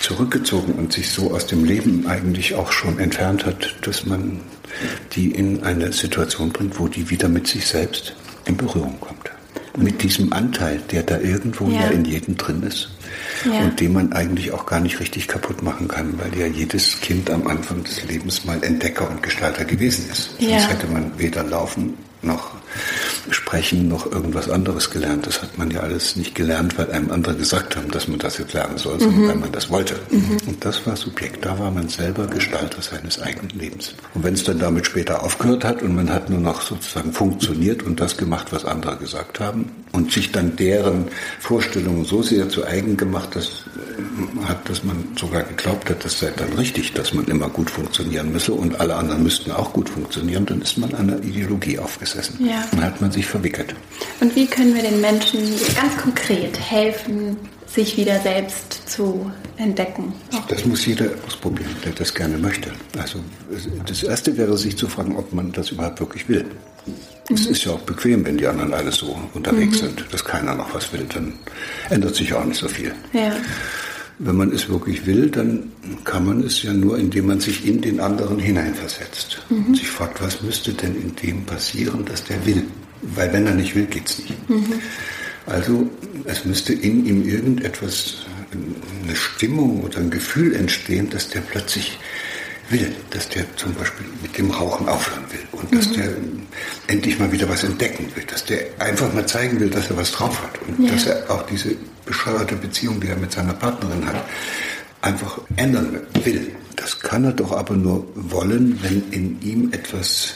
zurückgezogen 0.00 0.74
und 0.74 0.92
sich 0.92 1.10
so 1.10 1.32
aus 1.32 1.46
dem 1.46 1.64
Leben 1.64 2.06
eigentlich 2.06 2.54
auch 2.54 2.72
schon 2.72 2.98
entfernt 2.98 3.44
hat, 3.46 3.74
dass 3.82 4.06
man 4.06 4.40
die 5.12 5.30
in 5.30 5.62
eine 5.62 5.92
Situation 5.92 6.50
bringt, 6.50 6.78
wo 6.78 6.88
die 6.88 7.08
wieder 7.10 7.28
mit 7.28 7.46
sich 7.46 7.66
selbst 7.66 8.14
in 8.46 8.56
Berührung 8.56 8.98
kommt. 9.00 9.30
Mit 9.76 10.02
diesem 10.02 10.32
Anteil, 10.32 10.80
der 10.90 11.02
da 11.04 11.18
irgendwo 11.18 11.68
Ja. 11.70 11.88
in 11.88 12.04
jedem 12.04 12.36
drin 12.36 12.62
ist 12.64 12.90
Ja. 13.44 13.60
und 13.60 13.78
den 13.78 13.92
man 13.92 14.12
eigentlich 14.12 14.50
auch 14.52 14.66
gar 14.66 14.80
nicht 14.80 14.98
richtig 15.00 15.28
kaputt 15.28 15.62
machen 15.62 15.86
kann, 15.88 16.18
weil 16.18 16.36
ja 16.38 16.46
jedes 16.46 17.00
Kind 17.00 17.30
am 17.30 17.46
Anfang 17.46 17.84
des 17.84 18.04
Lebens 18.04 18.44
mal 18.44 18.62
Entdecker 18.62 19.08
und 19.08 19.22
Gestalter 19.22 19.64
gewesen 19.64 20.06
ist. 20.10 20.30
Ja. 20.38 20.58
Sonst 20.58 20.70
hätte 20.70 20.86
man 20.88 21.12
weder 21.18 21.44
laufen 21.44 21.94
noch 22.22 22.50
sprechen 23.30 23.88
noch 23.88 24.10
irgendwas 24.10 24.48
anderes 24.48 24.90
gelernt. 24.90 25.26
Das 25.26 25.42
hat 25.42 25.58
man 25.58 25.70
ja 25.70 25.80
alles 25.80 26.16
nicht 26.16 26.34
gelernt, 26.34 26.78
weil 26.78 26.90
einem 26.90 27.10
andere 27.10 27.34
gesagt 27.36 27.76
haben, 27.76 27.90
dass 27.90 28.08
man 28.08 28.18
das 28.18 28.38
jetzt 28.38 28.52
lernen 28.54 28.78
soll, 28.78 28.94
Mhm. 28.96 29.00
sondern 29.00 29.28
weil 29.28 29.36
man 29.36 29.52
das 29.52 29.70
wollte. 29.70 29.96
Und 30.10 30.64
das 30.64 30.86
war 30.86 30.96
Subjekt. 30.96 31.44
Da 31.44 31.58
war 31.58 31.70
man 31.70 31.88
selber 31.88 32.26
Gestalter 32.26 32.82
seines 32.82 33.20
eigenen 33.20 33.50
Lebens. 33.58 33.94
Und 34.14 34.24
wenn 34.24 34.34
es 34.34 34.44
dann 34.44 34.58
damit 34.58 34.86
später 34.86 35.22
aufgehört 35.22 35.64
hat 35.64 35.82
und 35.82 35.94
man 35.94 36.10
hat 36.10 36.30
nur 36.30 36.40
noch 36.40 36.62
sozusagen 36.62 37.12
funktioniert 37.12 37.82
und 37.82 38.00
das 38.00 38.16
gemacht, 38.16 38.48
was 38.50 38.64
andere 38.64 38.96
gesagt 38.96 39.40
haben 39.40 39.70
und 39.92 40.12
sich 40.12 40.32
dann 40.32 40.56
deren 40.56 41.06
Vorstellungen 41.40 42.04
so 42.04 42.22
sehr 42.22 42.48
zu 42.48 42.64
eigen 42.64 42.96
gemacht 42.96 43.30
dass, 43.34 43.46
äh, 43.46 44.44
hat, 44.46 44.68
dass 44.68 44.82
man 44.84 44.96
sogar 45.18 45.42
geglaubt 45.42 45.88
hat, 45.90 46.04
das 46.04 46.18
sei 46.18 46.32
dann 46.36 46.52
richtig, 46.54 46.92
dass 46.94 47.14
man 47.14 47.24
immer 47.26 47.48
gut 47.48 47.70
funktionieren 47.70 48.32
müsse 48.32 48.52
und 48.52 48.80
alle 48.80 48.94
anderen 48.96 49.22
müssten 49.22 49.50
auch 49.52 49.72
gut 49.72 49.88
funktionieren, 49.88 50.46
dann 50.46 50.62
ist 50.62 50.78
man 50.78 50.94
einer 50.94 51.18
Ideologie 51.22 51.78
aufgesessen. 51.78 52.44
Ja. 52.44 52.59
Dann 52.70 52.84
hat 52.84 53.00
man 53.00 53.10
sich 53.10 53.26
verwickelt. 53.26 53.74
Und 54.20 54.34
wie 54.36 54.46
können 54.46 54.74
wir 54.74 54.82
den 54.82 55.00
Menschen 55.00 55.40
ganz 55.74 55.96
konkret 55.96 56.58
helfen, 56.58 57.36
sich 57.66 57.96
wieder 57.96 58.20
selbst 58.20 58.88
zu 58.88 59.30
entdecken? 59.56 60.12
Das 60.48 60.64
muss 60.64 60.84
jeder 60.86 61.06
ausprobieren, 61.26 61.74
der 61.84 61.92
das 61.92 62.12
gerne 62.14 62.36
möchte. 62.36 62.72
Also 62.98 63.20
das 63.86 64.02
Erste 64.02 64.36
wäre, 64.36 64.56
sich 64.58 64.76
zu 64.76 64.88
fragen, 64.88 65.16
ob 65.16 65.32
man 65.32 65.52
das 65.52 65.70
überhaupt 65.70 66.00
wirklich 66.00 66.28
will. 66.28 66.44
Es 67.32 67.46
ist 67.46 67.64
ja 67.64 67.72
auch 67.72 67.80
bequem, 67.80 68.24
wenn 68.26 68.38
die 68.38 68.46
anderen 68.46 68.74
alle 68.74 68.90
so 68.90 69.16
unterwegs 69.34 69.78
sind, 69.78 70.04
dass 70.10 70.24
keiner 70.24 70.54
noch 70.54 70.74
was 70.74 70.92
will, 70.92 71.06
dann 71.14 71.34
ändert 71.88 72.16
sich 72.16 72.32
auch 72.34 72.44
nicht 72.44 72.58
so 72.58 72.66
viel. 72.66 72.92
Ja. 73.12 73.32
Wenn 74.22 74.36
man 74.36 74.52
es 74.52 74.68
wirklich 74.68 75.06
will, 75.06 75.30
dann 75.30 75.72
kann 76.04 76.26
man 76.26 76.42
es 76.42 76.62
ja 76.62 76.74
nur, 76.74 76.98
indem 76.98 77.26
man 77.28 77.40
sich 77.40 77.64
in 77.66 77.80
den 77.80 78.00
anderen 78.00 78.38
hineinversetzt 78.38 79.40
und 79.48 79.74
sich 79.74 79.88
fragt, 79.88 80.20
was 80.22 80.42
müsste 80.42 80.74
denn 80.74 80.94
in 80.94 81.16
dem 81.16 81.44
passieren, 81.46 82.04
dass 82.04 82.22
der 82.24 82.44
will? 82.44 82.62
Weil 83.00 83.32
wenn 83.32 83.46
er 83.46 83.54
nicht 83.54 83.74
will, 83.74 83.86
geht's 83.86 84.18
nicht. 84.18 84.34
Also 85.46 85.88
es 86.26 86.44
müsste 86.44 86.74
in 86.74 87.06
ihm 87.06 87.26
irgendetwas, 87.26 88.16
eine 89.06 89.16
Stimmung 89.16 89.82
oder 89.84 89.98
ein 90.00 90.10
Gefühl 90.10 90.54
entstehen, 90.54 91.08
dass 91.08 91.30
der 91.30 91.40
plötzlich 91.40 91.98
will, 92.68 92.92
dass 93.10 93.26
der 93.30 93.44
zum 93.56 93.72
Beispiel 93.74 94.04
mit 94.22 94.36
dem 94.36 94.50
Rauchen 94.50 94.86
aufhören 94.86 95.24
will 95.32 95.40
und 95.52 95.74
dass 95.74 95.90
der 95.92 96.10
endlich 96.88 97.18
mal 97.18 97.32
wieder 97.32 97.48
was 97.48 97.64
entdecken 97.64 98.06
will, 98.14 98.24
dass 98.24 98.44
der 98.44 98.60
einfach 98.78 99.12
mal 99.14 99.26
zeigen 99.26 99.58
will, 99.60 99.70
dass 99.70 99.88
er 99.90 99.96
was 99.96 100.12
drauf 100.12 100.42
hat 100.42 100.58
und 100.68 100.84
Ja. 100.84 100.92
dass 100.92 101.06
er 101.06 101.30
auch 101.30 101.42
diese 101.46 101.74
bescheuerte 102.10 102.56
Beziehung, 102.56 103.00
die 103.00 103.06
er 103.08 103.16
mit 103.16 103.30
seiner 103.32 103.54
Partnerin 103.54 104.04
hat, 104.04 104.24
einfach 105.00 105.38
ändern 105.56 106.00
will. 106.24 106.50
Das 106.74 106.98
kann 106.98 107.24
er 107.24 107.32
doch 107.32 107.52
aber 107.52 107.74
nur 107.74 108.04
wollen, 108.16 108.78
wenn 108.82 109.02
in 109.12 109.40
ihm 109.42 109.72
etwas, 109.72 110.34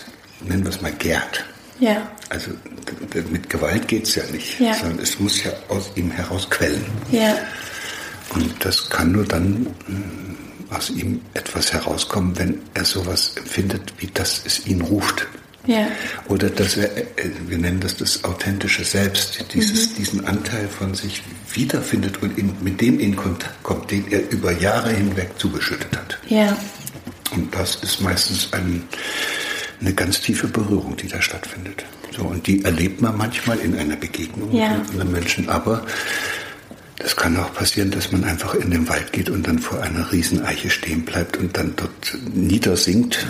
nennen 0.48 0.62
wir 0.64 0.70
es 0.70 0.80
mal, 0.80 0.92
gärt. 0.92 1.44
Ja. 1.80 1.96
Also 2.30 2.52
mit 3.30 3.50
Gewalt 3.50 3.88
geht's 3.88 4.14
ja 4.14 4.22
nicht, 4.30 4.60
Ja. 4.60 4.74
sondern 4.74 5.00
es 5.00 5.18
muss 5.18 5.42
ja 5.42 5.50
aus 5.68 5.90
ihm 5.96 6.10
heraus 6.12 6.48
quellen. 6.48 6.84
Ja. 7.10 7.34
Und 8.34 8.52
das 8.64 8.88
kann 8.88 9.10
nur 9.12 9.24
dann 9.24 9.62
mm, 9.88 10.72
aus 10.74 10.90
ihm 10.90 11.20
etwas 11.34 11.72
herauskommen, 11.72 12.38
wenn 12.38 12.60
er 12.74 12.84
sowas 12.84 13.32
empfindet, 13.36 13.92
wie 13.98 14.06
dass 14.14 14.42
es 14.46 14.66
ihn 14.66 14.80
ruft. 14.80 15.26
Ja. 15.66 15.86
Oder 16.28 16.50
dass 16.50 16.76
er, 16.76 16.96
äh, 16.96 17.04
wir 17.46 17.58
nennen 17.58 17.80
das 17.80 17.96
das 17.96 18.22
authentische 18.24 18.84
Selbst, 18.84 19.44
dieses, 19.54 19.94
diesen 19.94 20.26
Anteil 20.26 20.68
von 20.68 20.94
sich 20.94 21.22
wiederfindet 21.52 22.22
und 22.22 22.36
in, 22.38 22.52
mit 22.62 22.80
dem 22.80 22.98
in 23.00 23.16
Kontakt 23.16 23.62
kommt, 23.62 23.90
den 23.90 24.10
er 24.10 24.30
über 24.30 24.52
Jahre 24.52 24.90
hinweg 24.90 25.30
zugeschüttet 25.38 25.96
hat. 25.96 26.18
Ja. 26.28 26.56
Und 27.32 27.54
das 27.54 27.76
ist 27.76 28.00
meistens 28.00 28.52
ein, 28.52 28.82
eine 29.80 29.94
ganz 29.94 30.20
tiefe 30.20 30.46
Berührung, 30.48 30.96
die 30.96 31.08
da 31.08 31.20
stattfindet. 31.22 31.84
So, 32.16 32.22
und 32.22 32.46
die 32.46 32.62
erlebt 32.64 33.00
man 33.00 33.16
manchmal 33.16 33.58
in 33.58 33.76
einer 33.76 33.96
Begegnung 33.96 34.52
Ja. 34.52 34.76
mit 34.76 34.90
anderen 34.90 35.12
Menschen, 35.12 35.48
aber 35.48 35.84
das 36.98 37.16
kann 37.16 37.36
auch 37.36 37.52
passieren, 37.54 37.90
dass 37.90 38.12
man 38.12 38.22
einfach 38.24 38.54
in 38.54 38.70
den 38.70 38.88
Wald 38.88 39.12
geht 39.12 39.28
und 39.28 39.46
dann 39.48 39.58
vor 39.58 39.82
einer 39.82 40.10
Rieseneiche 40.12 40.70
stehen 40.70 41.04
bleibt 41.04 41.36
und 41.36 41.56
dann 41.56 41.74
dort 41.76 42.16
niedersinkt 42.32 43.26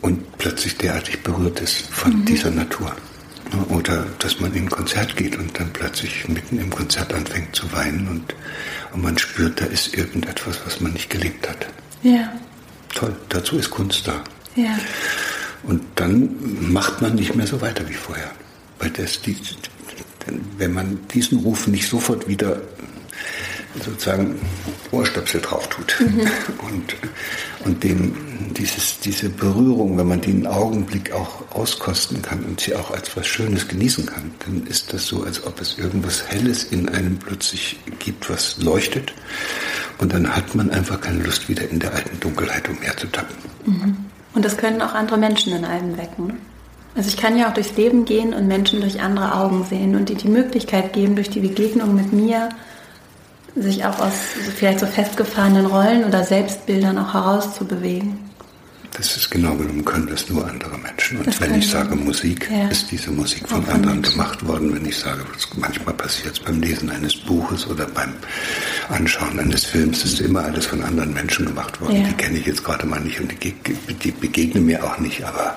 und 0.00 0.38
plötzlich 0.38 0.76
derartig 0.76 1.22
berührt 1.22 1.60
ist 1.60 1.86
von 1.90 2.24
dieser 2.24 2.50
Natur. 2.50 2.94
Oder 3.68 4.06
dass 4.20 4.38
man 4.40 4.54
in 4.54 4.64
ein 4.64 4.70
Konzert 4.70 5.16
geht 5.16 5.36
und 5.36 5.58
dann 5.58 5.72
plötzlich 5.72 6.28
mitten 6.28 6.58
im 6.58 6.70
Konzert 6.70 7.12
anfängt 7.12 7.54
zu 7.54 7.70
weinen 7.72 8.06
und, 8.08 8.34
und 8.92 9.02
man 9.02 9.18
spürt, 9.18 9.60
da 9.60 9.64
ist 9.66 9.96
irgendetwas, 9.96 10.60
was 10.64 10.80
man 10.80 10.92
nicht 10.92 11.10
gelebt 11.10 11.48
hat. 11.48 11.66
Ja. 12.02 12.32
Toll, 12.94 13.14
dazu 13.28 13.58
ist 13.58 13.70
Kunst 13.70 14.06
da. 14.06 14.22
Ja. 14.54 14.78
Und 15.64 15.82
dann 15.96 16.72
macht 16.72 17.02
man 17.02 17.16
nicht 17.16 17.34
mehr 17.34 17.46
so 17.46 17.60
weiter 17.60 17.88
wie 17.88 17.94
vorher. 17.94 18.30
Weil 18.78 18.90
das, 18.90 19.20
die, 19.20 19.36
wenn 20.56 20.72
man 20.72 20.98
diesen 21.12 21.40
Ruf 21.40 21.66
nicht 21.66 21.88
sofort 21.88 22.28
wieder 22.28 22.60
sozusagen 23.82 24.38
Ohrstöpsel 24.90 25.40
drauf 25.40 25.68
tut 25.68 26.00
und, 26.00 26.96
und 27.64 27.84
dem, 27.84 28.14
dieses, 28.54 28.98
diese 29.00 29.28
Berührung, 29.28 29.96
wenn 29.96 30.08
man 30.08 30.22
einen 30.22 30.46
Augenblick 30.46 31.12
auch 31.12 31.50
auskosten 31.50 32.20
kann 32.22 32.42
und 32.44 32.60
sie 32.60 32.74
auch 32.74 32.90
als 32.90 33.16
was 33.16 33.26
Schönes 33.26 33.68
genießen 33.68 34.06
kann, 34.06 34.32
dann 34.44 34.66
ist 34.66 34.92
das 34.92 35.06
so, 35.06 35.22
als 35.22 35.44
ob 35.46 35.60
es 35.60 35.78
irgendwas 35.78 36.24
Helles 36.28 36.64
in 36.64 36.88
einem 36.88 37.18
plötzlich 37.18 37.78
gibt, 37.98 38.28
was 38.28 38.60
leuchtet. 38.62 39.12
Und 39.98 40.12
dann 40.12 40.34
hat 40.34 40.54
man 40.54 40.70
einfach 40.70 41.00
keine 41.00 41.22
Lust, 41.22 41.48
wieder 41.48 41.68
in 41.68 41.78
der 41.78 41.94
alten 41.94 42.18
Dunkelheit 42.20 42.68
umherzutappen. 42.68 43.36
Und 44.34 44.44
das 44.44 44.56
können 44.56 44.80
auch 44.82 44.94
andere 44.94 45.18
Menschen 45.18 45.54
in 45.54 45.64
einem 45.64 45.96
wecken. 45.96 46.38
Also 46.96 47.08
ich 47.08 47.16
kann 47.16 47.36
ja 47.36 47.48
auch 47.48 47.54
durchs 47.54 47.76
Leben 47.76 48.04
gehen 48.04 48.34
und 48.34 48.48
Menschen 48.48 48.80
durch 48.80 49.00
andere 49.00 49.34
Augen 49.34 49.64
sehen 49.64 49.94
und 49.94 50.08
die 50.08 50.16
die 50.16 50.28
Möglichkeit 50.28 50.92
geben, 50.92 51.14
durch 51.14 51.30
die 51.30 51.40
Begegnung 51.40 51.94
mit 51.94 52.12
mir 52.12 52.48
sich 53.56 53.84
auch 53.84 53.98
aus 53.98 54.12
vielleicht 54.56 54.80
so 54.80 54.86
festgefahrenen 54.86 55.66
Rollen 55.66 56.04
oder 56.04 56.24
Selbstbildern 56.24 56.98
auch 56.98 57.14
herauszubewegen. 57.14 58.30
Das 58.92 59.16
ist 59.16 59.30
genau 59.30 59.54
genommen, 59.54 59.84
können 59.84 60.08
das 60.08 60.28
nur 60.28 60.46
andere 60.46 60.76
Menschen. 60.76 61.18
Und 61.18 61.26
das 61.26 61.40
wenn 61.40 61.54
ich 61.54 61.68
sage 61.68 61.94
Musik, 61.94 62.50
ja. 62.50 62.68
ist 62.68 62.90
diese 62.90 63.10
Musik 63.10 63.48
von 63.48 63.64
Auch 63.64 63.68
anderen 63.68 64.02
von 64.04 64.12
gemacht 64.12 64.46
worden. 64.46 64.74
Wenn 64.74 64.84
ich 64.84 64.98
sage, 64.98 65.24
manchmal 65.56 65.94
passiert 65.94 66.34
es 66.34 66.40
beim 66.40 66.60
Lesen 66.60 66.90
eines 66.90 67.16
Buches 67.16 67.66
oder 67.68 67.86
beim 67.86 68.12
Anschauen 68.88 69.38
eines 69.38 69.64
Films, 69.64 70.04
ist 70.04 70.20
immer 70.20 70.42
alles 70.44 70.66
von 70.66 70.82
anderen 70.82 71.14
Menschen 71.14 71.46
gemacht 71.46 71.80
worden. 71.80 72.02
Ja. 72.02 72.08
Die 72.08 72.14
kenne 72.14 72.38
ich 72.38 72.46
jetzt 72.46 72.64
gerade 72.64 72.84
mal 72.84 73.00
nicht 73.00 73.20
und 73.20 73.32
die, 73.42 73.54
die 74.02 74.10
begegnen 74.10 74.66
mir 74.66 74.84
auch 74.84 74.98
nicht, 74.98 75.24
aber 75.24 75.56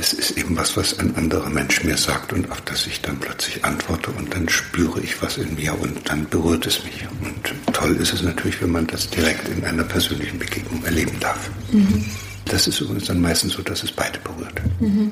es 0.00 0.14
ist 0.14 0.38
eben 0.38 0.56
was, 0.56 0.78
was 0.78 0.98
ein 0.98 1.14
anderer 1.14 1.50
Mensch 1.50 1.84
mir 1.84 1.96
sagt 1.98 2.32
und 2.32 2.50
auf 2.50 2.62
das 2.62 2.86
ich 2.86 3.02
dann 3.02 3.18
plötzlich 3.18 3.62
antworte 3.66 4.10
und 4.12 4.34
dann 4.34 4.48
spüre 4.48 4.98
ich 5.00 5.20
was 5.20 5.36
in 5.36 5.54
mir 5.54 5.78
und 5.78 6.08
dann 6.08 6.26
berührt 6.26 6.66
es 6.66 6.82
mich. 6.84 7.06
Und 7.20 7.74
toll 7.74 7.94
ist 7.96 8.14
es 8.14 8.22
natürlich, 8.22 8.62
wenn 8.62 8.70
man 8.70 8.86
das 8.86 9.10
direkt 9.10 9.48
in 9.48 9.62
einer 9.62 9.84
persönlichen 9.84 10.38
Begegnung 10.38 10.82
erleben 10.84 11.12
darf. 11.20 11.50
Mhm. 11.70 12.02
Das 12.46 12.66
ist 12.66 12.80
übrigens 12.80 13.04
dann 13.04 13.20
meistens 13.20 13.52
so, 13.52 13.62
dass 13.62 13.82
es 13.82 13.92
beide 13.92 14.18
berührt. 14.20 14.60
Mhm. 14.80 15.10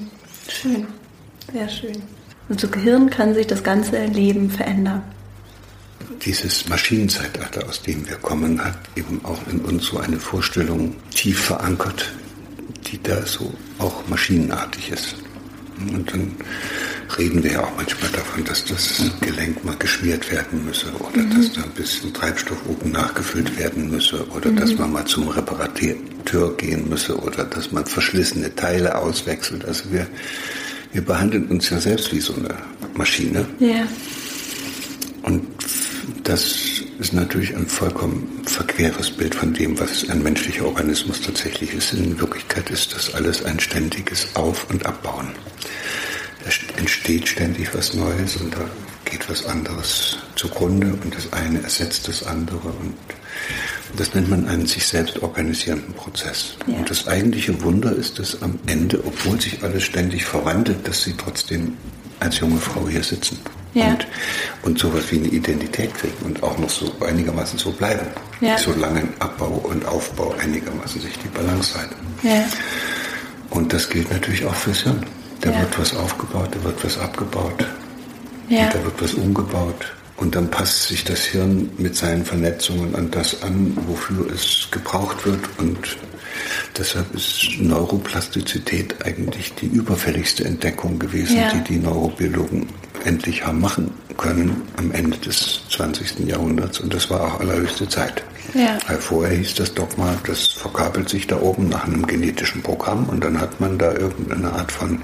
Schön, 0.49 0.87
sehr 1.53 1.69
schön. 1.69 2.03
Und 2.49 2.59
so 2.59 2.67
Gehirn 2.69 3.11
kann 3.11 3.35
sich 3.35 3.47
das 3.47 3.63
ganze 3.63 4.07
Leben 4.07 4.51
verändern. 4.51 5.03
Dieses 6.25 6.67
Maschinenzeitalter, 6.67 7.69
aus 7.69 7.83
dem 7.83 8.09
wir 8.09 8.17
kommen, 8.17 8.65
hat 8.65 8.79
eben 8.97 9.23
auch 9.25 9.47
in 9.53 9.61
uns 9.61 9.85
so 9.85 9.99
eine 9.99 10.19
Vorstellung 10.19 10.97
tief 11.11 11.41
verankert, 11.41 12.11
die 12.91 13.03
da 13.03 13.25
so 13.27 13.53
auch 13.79 14.07
maschinenartig 14.09 14.91
ist. 14.91 15.17
Und 15.93 16.13
dann 16.13 16.33
reden 17.17 17.43
wir 17.43 17.53
ja 17.53 17.65
auch 17.65 17.77
manchmal 17.77 18.11
davon, 18.11 18.45
dass 18.45 18.65
das 18.65 19.03
Gelenk 19.21 19.65
mal 19.65 19.77
geschmiert 19.77 20.31
werden 20.31 20.65
müsse 20.65 20.87
oder 20.99 21.23
mhm. 21.23 21.37
dass 21.37 21.53
da 21.53 21.63
ein 21.63 21.71
bisschen 21.71 22.13
Treibstoff 22.13 22.59
oben 22.69 22.91
nachgefüllt 22.91 23.57
werden 23.59 23.89
müsse 23.91 24.27
oder 24.29 24.51
mhm. 24.51 24.57
dass 24.57 24.77
man 24.77 24.93
mal 24.93 25.05
zum 25.05 25.29
Reparateur 25.29 26.57
gehen 26.57 26.89
müsse 26.89 27.17
oder 27.17 27.45
dass 27.45 27.71
man 27.71 27.87
verschlissene 27.87 28.55
Teile 28.57 28.97
auswechselt. 28.97 29.65
Also 29.65 29.85
wir, 29.93 30.07
wir 30.93 31.03
behandeln 31.03 31.47
uns 31.47 31.71
ja 31.71 31.79
selbst 31.79 32.13
wie 32.13 32.21
so 32.21 32.35
eine 32.35 32.55
Maschine. 32.95 33.47
Ja. 33.61 33.87
Und 35.23 35.47
das 36.25 36.78
ist 36.99 37.13
natürlich 37.13 37.55
ein 37.55 37.67
vollkommen 37.67 38.43
verqueres 38.45 39.11
Bild 39.11 39.35
von 39.35 39.55
dem, 39.55 39.79
was 39.79 40.09
ein 40.11 40.23
menschlicher 40.23 40.67
Organismus 40.67 41.21
tatsächlich 41.21 41.73
ist. 41.73 41.93
In 41.93 42.19
Wirklichkeit 42.19 42.71
ist 42.71 42.95
das 42.95 43.15
alles 43.15 43.45
ein 43.45 43.61
ständiges 43.61 44.35
Auf- 44.35 44.69
und 44.71 44.85
Abbauen. 44.85 45.29
Da 46.45 46.51
entsteht 46.79 47.29
ständig 47.29 47.73
was 47.75 47.95
Neues 47.95 48.37
und 48.37 48.55
da 48.55 48.69
geht 49.05 49.29
was 49.31 49.47
anderes 49.47 50.19
zugrunde 50.35 50.99
und 51.03 51.15
das 51.15 51.33
eine 51.33 51.63
ersetzt 51.63 52.09
das 52.09 52.25
andere 52.25 52.69
und 52.69 52.95
das 53.97 54.15
nennt 54.15 54.29
man 54.29 54.47
einen 54.47 54.67
sich 54.67 54.87
selbst 54.87 55.23
organisierenden 55.23 55.95
Prozess. 55.95 56.57
Ja. 56.67 56.75
Und 56.75 56.91
das 56.91 57.07
eigentliche 57.07 57.63
Wunder 57.63 57.93
ist, 57.93 58.19
dass 58.19 58.43
am 58.43 58.59
Ende, 58.67 59.03
obwohl 59.05 59.41
sich 59.41 59.63
alles 59.63 59.85
ständig 59.85 60.25
verwandelt, 60.25 60.87
dass 60.87 61.05
sie 61.05 61.15
trotzdem 61.17 61.77
als 62.21 62.41
junge 62.41 62.61
Frau 62.61 62.89
hier 62.89 63.05
sitzen 63.05 63.39
ja. 63.75 63.89
und, 63.89 64.07
und 64.63 64.79
sowas 64.79 65.05
wie 65.11 65.19
eine 65.19 65.29
Identität 65.29 65.95
kriegen 65.95 66.25
und 66.25 66.43
auch 66.43 66.59
noch 66.59 66.71
so 66.71 66.91
einigermaßen 67.05 67.59
so 67.59 67.73
bleiben. 67.73 68.07
Ja. 68.41 68.59
Solange 68.59 69.09
Abbau 69.19 69.65
und 69.69 69.87
Aufbau 69.87 70.35
einigermaßen 70.41 71.01
sich 71.01 71.19
die 71.19 71.29
Balance 71.29 71.79
halten. 71.79 71.97
Ja. 72.23 72.45
Und 73.51 73.73
das 73.73 73.89
gilt 73.89 74.11
natürlich 74.11 74.45
auch 74.45 74.55
fürs 74.55 74.83
Hirn. 74.83 75.05
Da 75.41 75.51
ja. 75.51 75.61
wird 75.61 75.79
was 75.79 75.95
aufgebaut, 75.97 76.49
da 76.53 76.65
wird 76.65 76.85
was 76.85 76.99
abgebaut. 76.99 77.67
Ja. 78.49 78.69
Da 78.71 78.85
wird 78.85 79.01
was 79.01 79.15
umgebaut. 79.15 79.95
Und 80.17 80.35
dann 80.35 80.51
passt 80.51 80.89
sich 80.89 81.05
das 81.05 81.21
Hirn 81.21 81.71
mit 81.79 81.95
seinen 81.95 82.25
Vernetzungen 82.25 82.95
an 82.97 83.11
das 83.11 83.43
an, 83.43 83.77
wofür 83.87 84.29
es 84.33 84.67
gebraucht 84.71 85.25
wird. 85.25 85.41
Und 85.59 85.97
deshalb 86.77 87.15
ist 87.15 87.61
Neuroplastizität 87.61 88.97
eigentlich 89.05 89.55
die 89.55 89.67
überfälligste 89.67 90.45
Entdeckung 90.45 90.99
gewesen, 90.99 91.37
ja. 91.37 91.53
die 91.53 91.75
die 91.75 91.79
Neurobiologen 91.79 92.67
endlich 93.05 93.47
haben 93.47 93.61
machen 93.61 93.91
können 94.17 94.63
am 94.77 94.93
Ende 94.93 95.17
des 95.19 95.61
20. 95.71 96.27
Jahrhunderts. 96.27 96.81
Und 96.81 96.93
das 96.93 97.11
war 97.11 97.21
auch 97.23 97.41
allerhöchste 97.41 97.89
Zeit. 97.89 98.23
Ja. 98.55 98.79
Weil 98.87 98.99
vorher 98.99 99.37
hieß 99.37 99.55
das 99.55 99.75
Dogma, 99.75 100.17
das 100.27 100.47
verkabelt 100.47 101.09
sich 101.09 101.27
da 101.27 101.41
oben 101.41 101.69
nach 101.69 101.87
einem 101.87 102.07
genetischen 102.07 102.63
Programm 102.63 103.09
und 103.09 103.23
dann 103.23 103.41
hat 103.41 103.61
man 103.61 103.79
da 103.79 103.93
irgendeine 103.93 104.53
Art 104.53 104.73
von 104.73 105.03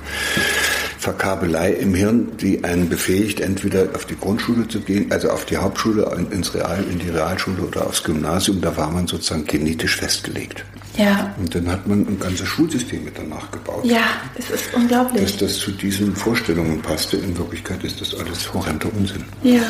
Verkabelei 0.99 1.73
im 1.73 1.95
Hirn, 1.95 2.29
die 2.39 2.65
einen 2.65 2.89
befähigt, 2.89 3.41
entweder 3.41 3.89
auf 3.95 4.07
die 4.07 4.17
Grundschule 4.17 4.67
zu 4.67 4.81
gehen, 4.81 5.13
also 5.13 5.29
auf 5.29 5.45
die 5.45 5.59
Hauptschule, 5.59 6.11
ins 6.31 6.55
Real, 6.55 6.83
in 6.91 6.99
die 6.99 7.11
Realschule 7.11 7.63
oder 7.63 7.87
aufs 7.87 8.03
Gymnasium. 8.03 8.63
Da 8.63 8.75
war 8.77 8.91
man 8.91 9.07
sozusagen 9.07 9.45
genetisch 9.45 9.97
festgelegt. 9.97 10.65
Ja. 10.97 11.35
Und 11.39 11.55
dann 11.55 11.69
hat 11.69 11.87
man 11.87 12.07
ein 12.07 12.19
ganzes 12.19 12.47
Schulsystem 12.47 13.05
mit 13.05 13.19
danach 13.19 13.51
gebaut. 13.51 13.85
Ja, 13.85 14.05
es 14.37 14.51
ist 14.51 14.75
unglaublich. 14.75 15.23
Dass 15.23 15.37
das 15.39 15.59
zu 15.59 15.73
diesen 15.73 16.15
Vorstellungen 16.15 16.81
passte. 16.83 17.17
In 17.17 17.37
Wirklichkeit 17.37 17.83
ist 17.83 18.01
das 18.01 18.15
alles 18.15 18.53
horrender 18.53 18.89
Unsinn. 18.97 19.25
Ja. 19.43 19.63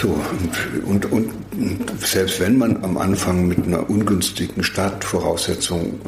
So, 0.00 0.18
und, 0.86 1.12
und, 1.12 1.30
und, 1.52 2.00
selbst 2.00 2.40
wenn 2.40 2.56
man 2.56 2.82
am 2.82 2.96
Anfang 2.96 3.46
mit 3.46 3.66
einer 3.66 3.88
ungünstigen 3.90 4.62
Startvoraussetzung 4.62 6.00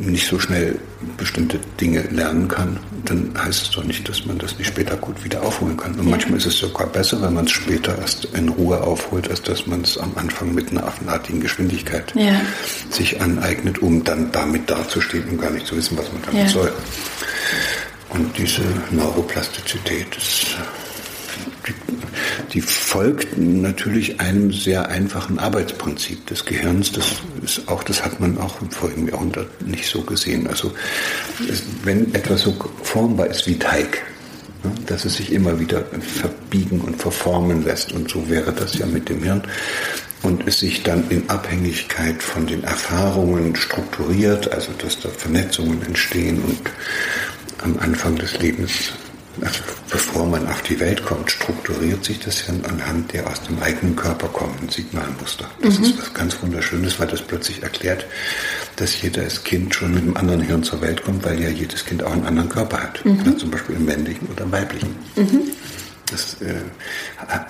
nicht 0.00 0.26
so 0.26 0.38
schnell 0.38 0.78
bestimmte 1.16 1.58
Dinge 1.80 2.02
lernen 2.10 2.48
kann, 2.48 2.78
dann 3.04 3.32
heißt 3.36 3.62
es 3.62 3.70
doch 3.70 3.84
nicht, 3.84 4.08
dass 4.08 4.26
man 4.26 4.38
das 4.38 4.58
nicht 4.58 4.68
später 4.68 4.96
gut 4.96 5.22
wieder 5.24 5.42
aufholen 5.42 5.76
kann. 5.76 5.92
Und 5.92 6.04
ja. 6.04 6.10
manchmal 6.10 6.38
ist 6.38 6.46
es 6.46 6.58
sogar 6.58 6.86
besser, 6.86 7.20
wenn 7.22 7.34
man 7.34 7.46
es 7.46 7.52
später 7.52 7.96
erst 7.98 8.24
in 8.26 8.48
Ruhe 8.48 8.80
aufholt, 8.82 9.28
als 9.30 9.42
dass 9.42 9.66
man 9.66 9.82
es 9.82 9.98
am 9.98 10.12
Anfang 10.16 10.54
mit 10.54 10.70
einer 10.70 10.84
affenartigen 10.84 11.40
Geschwindigkeit 11.40 12.12
ja. 12.14 12.40
sich 12.90 13.20
aneignet, 13.20 13.80
um 13.80 14.04
dann 14.04 14.30
damit 14.32 14.68
dazustehen 14.68 15.28
und 15.28 15.40
gar 15.40 15.50
nicht 15.50 15.66
zu 15.66 15.76
wissen, 15.76 15.96
was 15.98 16.12
man 16.12 16.22
damit 16.22 16.42
ja. 16.42 16.48
soll. 16.48 16.72
Und 18.10 18.36
diese 18.38 18.62
Neuroplastizität 18.90 20.16
ist 20.16 20.56
die, 22.52 22.60
folgt 22.60 23.38
natürlich 23.38 24.20
einem 24.20 24.52
sehr 24.52 24.88
einfachen 24.88 25.38
Arbeitsprinzip 25.38 26.26
des 26.26 26.44
Gehirns. 26.44 26.92
Das 26.92 27.06
ist 27.42 27.68
auch, 27.68 27.82
das 27.82 28.04
hat 28.04 28.20
man 28.20 28.38
auch 28.38 28.60
im 28.60 28.70
vorigen 28.70 29.08
Jahrhundert 29.08 29.62
nicht 29.66 29.86
so 29.86 30.02
gesehen. 30.02 30.46
Also 30.46 30.72
wenn 31.84 32.14
etwas 32.14 32.42
so 32.42 32.54
formbar 32.82 33.26
ist 33.28 33.46
wie 33.46 33.58
Teig, 33.58 34.02
ne, 34.64 34.72
dass 34.86 35.04
es 35.04 35.16
sich 35.16 35.32
immer 35.32 35.58
wieder 35.60 35.84
verbiegen 36.00 36.80
und 36.80 37.00
verformen 37.00 37.64
lässt. 37.64 37.92
Und 37.92 38.10
so 38.10 38.28
wäre 38.28 38.52
das 38.52 38.74
ja 38.78 38.86
mit 38.86 39.08
dem 39.08 39.22
Hirn. 39.22 39.42
Und 40.22 40.48
es 40.48 40.60
sich 40.60 40.82
dann 40.82 41.08
in 41.10 41.30
Abhängigkeit 41.30 42.20
von 42.22 42.46
den 42.46 42.64
Erfahrungen 42.64 43.54
strukturiert, 43.54 44.50
also 44.50 44.72
dass 44.78 44.98
da 45.00 45.08
Vernetzungen 45.10 45.80
entstehen 45.82 46.42
und 46.42 46.58
am 47.62 47.78
Anfang 47.78 48.16
des 48.16 48.38
Lebens 48.40 48.92
also 49.42 49.60
bevor 49.90 50.26
man 50.26 50.46
auf 50.46 50.62
die 50.62 50.78
Welt 50.80 51.04
kommt, 51.04 51.30
strukturiert 51.30 52.04
sich 52.04 52.18
das 52.20 52.40
Hirn 52.40 52.64
anhand 52.64 53.12
der 53.12 53.26
aus 53.26 53.42
dem 53.42 53.60
eigenen 53.62 53.96
Körper 53.96 54.28
kommenden 54.28 54.68
Signalmuster. 54.68 55.46
Das 55.62 55.78
mhm. 55.78 55.84
ist 55.84 55.98
was 55.98 56.14
ganz 56.14 56.42
Wunderschönes, 56.42 56.98
weil 57.00 57.06
das 57.06 57.22
plötzlich 57.22 57.62
erklärt, 57.62 58.06
dass 58.76 59.00
jedes 59.00 59.44
Kind 59.44 59.74
schon 59.74 59.94
mit 59.94 60.02
einem 60.02 60.16
anderen 60.16 60.40
Hirn 60.40 60.62
zur 60.62 60.80
Welt 60.80 61.02
kommt, 61.04 61.24
weil 61.24 61.40
ja 61.40 61.48
jedes 61.48 61.84
Kind 61.84 62.02
auch 62.02 62.12
einen 62.12 62.26
anderen 62.26 62.48
Körper 62.48 62.82
hat. 62.82 63.04
Mhm. 63.04 63.18
Also 63.20 63.32
zum 63.32 63.50
Beispiel 63.50 63.76
im 63.76 63.84
männlichen 63.84 64.28
oder 64.28 64.44
im 64.44 64.52
weiblichen. 64.52 64.96
Mhm. 65.16 65.42
Das, 66.10 66.34
äh, 66.40 66.54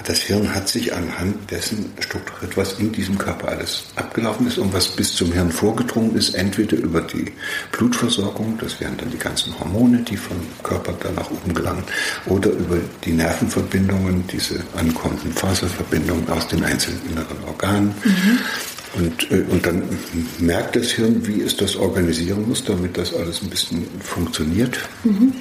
das 0.04 0.18
Hirn 0.20 0.52
hat 0.54 0.68
sich 0.68 0.92
anhand 0.92 1.50
dessen 1.50 1.92
strukturiert, 2.00 2.56
was 2.56 2.78
in 2.78 2.90
diesem 2.92 3.16
Körper 3.16 3.48
alles 3.48 3.84
abgelaufen 3.96 4.46
ist 4.48 4.58
und 4.58 4.72
was 4.72 4.88
bis 4.88 5.14
zum 5.14 5.32
Hirn 5.32 5.52
vorgedrungen 5.52 6.16
ist, 6.16 6.34
entweder 6.34 6.76
über 6.76 7.00
die 7.00 7.32
Blutversorgung, 7.72 8.58
das 8.60 8.80
wären 8.80 8.96
dann 8.96 9.10
die 9.10 9.18
ganzen 9.18 9.58
Hormone, 9.58 9.98
die 9.98 10.16
vom 10.16 10.36
Körper 10.62 10.92
dann 11.00 11.14
nach 11.14 11.30
oben 11.30 11.54
gelangen, 11.54 11.84
oder 12.26 12.50
über 12.50 12.78
die 13.04 13.12
Nervenverbindungen, 13.12 14.26
diese 14.26 14.60
ankommenden 14.76 15.32
Faserverbindungen 15.32 16.28
aus 16.28 16.48
den 16.48 16.64
einzelnen 16.64 17.00
inneren 17.10 17.44
Organen. 17.46 17.94
Mhm. 18.04 18.38
Und, 18.94 19.30
äh, 19.30 19.44
und 19.50 19.66
dann 19.66 19.82
merkt 20.38 20.76
das 20.76 20.90
Hirn, 20.90 21.26
wie 21.26 21.42
es 21.42 21.56
das 21.56 21.76
organisieren 21.76 22.48
muss, 22.48 22.64
damit 22.64 22.96
das 22.96 23.14
alles 23.14 23.42
ein 23.42 23.50
bisschen 23.50 23.86
funktioniert. 24.00 24.78
Mhm. 25.04 25.34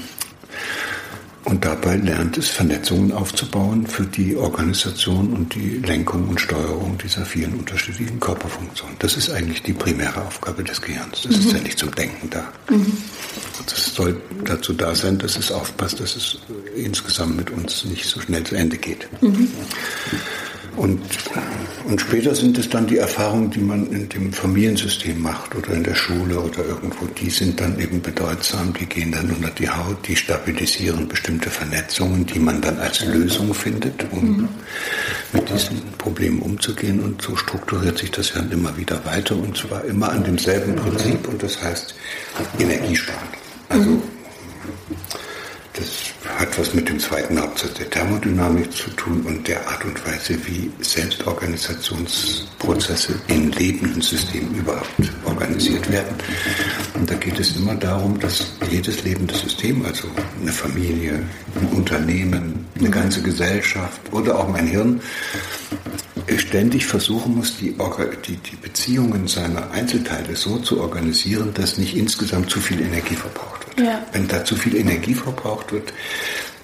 Und 1.47 1.63
dabei 1.63 1.95
lernt 1.95 2.37
es, 2.37 2.49
Vernetzungen 2.49 3.13
aufzubauen 3.13 3.87
für 3.87 4.05
die 4.05 4.35
Organisation 4.35 5.31
und 5.31 5.55
die 5.55 5.77
Lenkung 5.77 6.27
und 6.27 6.41
Steuerung 6.41 6.97
dieser 6.97 7.25
vielen 7.25 7.53
unterschiedlichen 7.53 8.19
Körperfunktionen. 8.19 8.97
Das 8.99 9.15
ist 9.15 9.29
eigentlich 9.29 9.63
die 9.63 9.71
primäre 9.71 10.25
Aufgabe 10.25 10.65
des 10.65 10.81
Gehirns. 10.81 11.21
Das 11.21 11.37
mhm. 11.37 11.39
ist 11.39 11.51
ja 11.53 11.59
nicht 11.59 11.79
zum 11.79 11.95
Denken 11.95 12.29
da. 12.29 12.51
Mhm. 12.69 12.97
Das 13.65 13.95
soll 13.95 14.21
dazu 14.43 14.73
da 14.73 14.93
sein, 14.93 15.19
dass 15.19 15.37
es 15.37 15.49
aufpasst, 15.49 16.01
dass 16.01 16.17
es 16.17 16.37
insgesamt 16.75 17.37
mit 17.37 17.49
uns 17.49 17.85
nicht 17.85 18.03
so 18.03 18.19
schnell 18.19 18.43
zu 18.43 18.55
Ende 18.55 18.77
geht. 18.77 19.07
Mhm. 19.21 19.47
Und, 20.77 21.01
und 21.85 21.99
später 21.99 22.35
sind 22.35 22.55
es 22.59 22.69
dann 22.69 22.85
die 22.85 22.97
Erfahrungen, 22.97 23.49
die 23.49 23.59
man 23.59 23.87
in 23.91 24.07
dem 24.09 24.31
Familiensystem 24.31 25.19
macht 25.19 25.55
oder 25.55 25.73
in 25.73 25.83
der 25.83 25.95
Schule 25.95 26.39
oder 26.39 26.63
irgendwo, 26.63 27.07
die 27.07 27.31
sind 27.31 27.59
dann 27.59 27.79
eben 27.79 27.99
bedeutsam, 27.99 28.73
die 28.73 28.85
gehen 28.85 29.11
dann 29.11 29.31
unter 29.31 29.49
die 29.49 29.67
Haut, 29.67 30.07
die 30.07 30.15
stabilisieren 30.15 31.07
bestimmte 31.07 31.49
Vernetzungen, 31.49 32.27
die 32.27 32.37
man 32.37 32.61
dann 32.61 32.77
als 32.77 33.03
Lösung 33.03 33.55
findet, 33.55 34.05
um 34.11 34.37
mhm. 34.37 34.49
mit 35.33 35.49
diesen 35.49 35.81
Problemen 35.97 36.43
umzugehen. 36.43 36.99
Und 36.99 37.23
so 37.23 37.35
strukturiert 37.35 37.97
sich 37.97 38.11
das 38.11 38.29
Hirn 38.29 38.51
immer 38.51 38.77
wieder 38.77 39.03
weiter 39.03 39.35
und 39.35 39.57
zwar 39.57 39.83
immer 39.85 40.09
an 40.09 40.23
demselben 40.23 40.75
Prinzip 40.75 41.27
und 41.27 41.41
das 41.41 41.59
heißt 41.59 41.95
Energiesparen. 42.59 43.29
Also 43.69 43.89
mhm. 43.89 44.16
Das 45.77 46.13
hat 46.39 46.57
was 46.57 46.73
mit 46.73 46.89
dem 46.89 46.99
zweiten 46.99 47.39
Hauptsatz 47.39 47.75
der 47.75 47.87
Thermodynamik 47.89 48.73
zu 48.73 48.89
tun 48.91 49.23
und 49.27 49.47
der 49.47 49.65
Art 49.67 49.83
und 49.85 50.05
Weise, 50.05 50.37
wie 50.47 50.69
Selbstorganisationsprozesse 50.81 53.13
in 53.27 53.51
lebenden 53.51 54.01
Systemen 54.01 54.55
überhaupt 54.55 54.87
organisiert 55.25 55.91
werden. 55.91 56.15
Und 56.95 57.09
da 57.09 57.15
geht 57.15 57.39
es 57.39 57.55
immer 57.55 57.75
darum, 57.75 58.19
dass 58.19 58.47
jedes 58.71 59.03
lebende 59.03 59.35
System, 59.35 59.85
also 59.85 60.07
eine 60.41 60.51
Familie, 60.51 61.23
ein 61.59 61.67
Unternehmen, 61.75 62.65
eine 62.79 62.89
ganze 62.89 63.21
Gesellschaft 63.21 64.01
oder 64.11 64.39
auch 64.39 64.49
mein 64.49 64.65
Hirn, 64.67 65.01
ständig 66.37 66.87
versuchen 66.87 67.35
muss, 67.35 67.57
die, 67.57 67.75
die, 68.27 68.37
die 68.37 68.55
Beziehungen 68.55 69.27
seiner 69.27 69.69
Einzelteile 69.71 70.35
so 70.35 70.57
zu 70.57 70.81
organisieren, 70.81 71.53
dass 71.53 71.77
nicht 71.77 71.95
insgesamt 71.95 72.49
zu 72.49 72.59
viel 72.59 72.81
Energie 72.81 73.15
verbraucht 73.15 73.56
Ja. 73.79 74.05
Wenn 74.11 74.27
da 74.27 74.43
zu 74.43 74.55
viel 74.55 74.75
Energie 74.75 75.13
verbraucht 75.13 75.71
wird, 75.71 75.93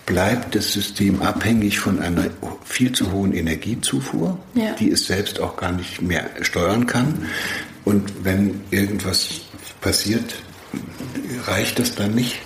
bleibt 0.06 0.56
das 0.56 0.74
System 0.74 1.22
abhängig 1.22 1.80
von 1.80 2.00
einer 2.00 2.26
viel 2.66 2.92
zu 2.92 3.12
hohen 3.12 3.34
Energiezufuhr, 3.34 4.38
ja. 4.54 4.74
die 4.74 4.92
es 4.92 5.06
selbst 5.06 5.40
auch 5.40 5.56
gar 5.56 5.72
nicht 5.72 6.02
mehr 6.02 6.30
steuern 6.42 6.86
kann. 6.86 7.28
Und 7.86 8.24
wenn 8.24 8.62
irgendwas 8.72 9.42
passiert, 9.82 10.36
reicht 11.46 11.80
das 11.80 11.96
dann 11.96 12.16
nicht. 12.16 12.40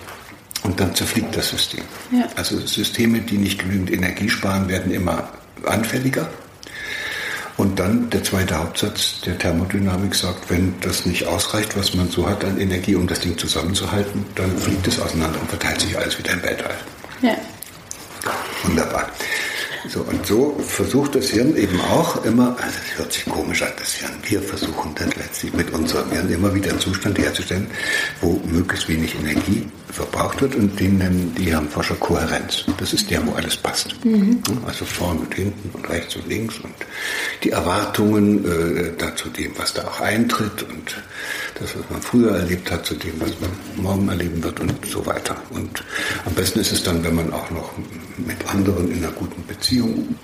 Und 0.64 0.80
dann 0.80 0.94
zerfliegt 0.94 1.36
das 1.36 1.50
System. 1.50 1.84
Ja. 2.12 2.28
Also 2.36 2.60
Systeme, 2.60 3.22
die 3.22 3.38
nicht 3.38 3.60
genügend 3.60 3.92
Energie 3.92 4.30
sparen, 4.30 4.68
werden 4.68 4.92
immer 4.92 5.32
anfälliger. 5.66 6.30
Und 7.68 7.78
dann 7.78 8.10
der 8.12 8.24
zweite 8.24 8.58
Hauptsatz 8.58 9.20
der 9.26 9.38
Thermodynamik 9.38 10.16
sagt, 10.16 10.50
wenn 10.50 10.74
das 10.80 11.06
nicht 11.06 11.28
ausreicht, 11.28 11.78
was 11.78 11.94
man 11.94 12.10
so 12.10 12.26
hat 12.26 12.46
an 12.46 12.58
Energie, 12.62 12.96
um 12.96 13.08
das 13.08 13.20
Ding 13.20 13.38
zusammenzuhalten, 13.38 14.26
dann 14.36 14.58
fliegt 14.58 14.88
es 14.88 15.02
auseinander 15.02 15.38
und 15.42 15.50
verteilt 15.50 15.82
sich 15.82 15.98
alles 15.98 16.18
wieder 16.18 16.32
im 16.32 16.44
Weltall. 16.44 16.78
Ja. 17.22 17.36
Wunderbar. 18.64 19.12
So, 19.90 20.02
und 20.02 20.26
so 20.26 20.58
versucht 20.60 21.16
das 21.16 21.30
Hirn 21.30 21.56
eben 21.56 21.80
auch 21.82 22.24
immer, 22.26 22.58
also 22.62 22.78
es 22.86 22.98
hört 22.98 23.14
sich 23.14 23.26
komisch 23.26 23.62
an, 23.62 23.72
das 23.78 23.94
Hirn, 23.94 24.12
wir 24.28 24.42
versuchen 24.42 24.94
dann 24.96 25.10
letztlich 25.12 25.54
mit 25.54 25.72
unserem 25.72 26.10
Hirn 26.12 26.30
immer 26.30 26.54
wieder 26.54 26.72
einen 26.72 26.80
Zustand 26.80 27.18
herzustellen, 27.18 27.68
wo 28.22 28.42
möglichst 28.46 28.90
wenig 28.90 29.16
Energie 29.16 29.66
verbraucht 29.92 30.42
wird 30.42 30.56
und 30.56 30.80
den 30.80 30.98
nennen 30.98 31.34
die 31.38 31.46
Hirnforscher 31.46 31.96
Kohärenz. 31.96 32.66
Das 32.78 32.94
ist 32.94 33.10
der, 33.10 33.26
wo 33.26 33.34
alles 33.34 33.56
passt. 33.58 34.04
Mhm. 34.06 34.42
Also 34.66 34.86
vorne 34.86 35.22
und 35.22 35.34
hinten 35.34 35.70
und 35.74 35.90
rechts 35.90 36.16
und 36.16 36.28
links 36.28 36.60
und 36.60 36.74
die 37.44 37.52
Erwartungen 37.52 38.46
äh, 38.46 38.92
dazu 38.98 39.30
dem, 39.30 39.58
was 39.58 39.74
da 39.74 39.88
auch 39.88 40.02
eintritt 40.02 40.64
und 40.64 41.02
das, 41.60 41.76
was 41.76 41.90
man 41.90 42.02
früher 42.02 42.32
erlebt 42.38 42.70
hat, 42.72 42.86
zu 42.86 42.96
dem, 42.96 43.20
was 43.20 43.32
man 43.40 43.52
morgen 43.76 44.10
erleben 44.10 44.44
wird 44.44 44.60
und 44.60 44.74
so 44.86 45.06
weiter. 45.06 45.36
Und 45.50 45.84
am 46.26 46.34
besten 46.34 46.60
ist 46.60 46.72
es 46.72 46.84
dann, 46.84 47.04
wenn 47.04 47.16
man 47.16 47.34
auch 47.34 47.50
noch 47.50 47.72
mit 48.18 48.48
anderen 48.48 48.92
in 48.92 49.04
einer 49.04 49.14
guten 49.14 49.46
Beziehung 49.46 50.16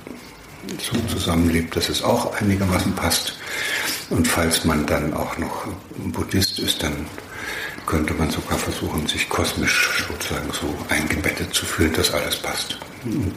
so 0.80 0.98
zusammenlebt, 1.14 1.76
dass 1.76 1.90
es 1.90 2.02
auch 2.04 2.34
einigermaßen 2.40 2.94
passt. 2.94 3.34
Und 4.10 4.28
falls 4.28 4.66
man 4.66 4.86
dann 4.86 5.14
auch 5.14 5.38
noch 5.38 5.68
Buddhist 5.98 6.60
ist, 6.60 6.84
dann 6.84 7.06
könnte 7.86 8.14
man 8.14 8.30
sogar 8.30 8.58
versuchen, 8.58 9.06
sich 9.08 9.28
kosmisch 9.28 10.06
sozusagen 10.08 10.50
so 10.54 10.74
eingebettet 10.90 11.54
zu 11.54 11.66
fühlen, 11.66 11.94
dass 11.94 12.14
alles 12.14 12.38
passt. 12.38 12.78
Und 13.04 13.34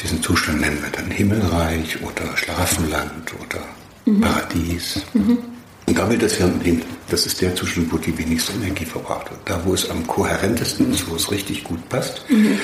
diesen 0.00 0.22
Zustand 0.22 0.60
nennen 0.60 0.80
wir 0.82 0.90
dann 0.90 1.10
Himmelreich 1.10 2.00
oder 2.02 2.36
Schlafenland 2.36 3.32
oder 3.34 3.64
mhm. 4.04 4.20
Paradies. 4.20 5.00
Mhm. 5.14 5.38
Und 5.92 5.98
damit 5.98 6.22
das 6.22 6.32
Hirn 6.36 6.58
nimmt, 6.64 6.86
das 7.10 7.26
ist 7.26 7.42
der 7.42 7.54
Zustand, 7.54 7.92
wo 7.92 7.98
die 7.98 8.16
wenigste 8.16 8.54
Energie 8.54 8.86
verbraucht 8.86 9.30
wird. 9.30 9.40
Da, 9.44 9.60
wo 9.62 9.74
es 9.74 9.90
am 9.90 10.06
kohärentesten 10.06 10.90
ist, 10.90 11.06
wo 11.06 11.16
es 11.16 11.30
richtig 11.30 11.64
gut 11.64 11.86
passt, 11.90 12.24
mhm. 12.30 12.58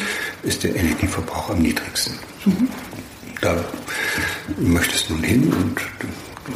ist 0.44 0.64
der 0.64 0.74
Energieverbrauch 0.74 1.50
am 1.50 1.58
niedrigsten. 1.58 2.14
Mhm. 2.46 2.68
Da 3.42 3.62
möchtest 4.56 5.10
du 5.10 5.12
nun 5.12 5.22
hin 5.24 5.52
und 5.52 5.78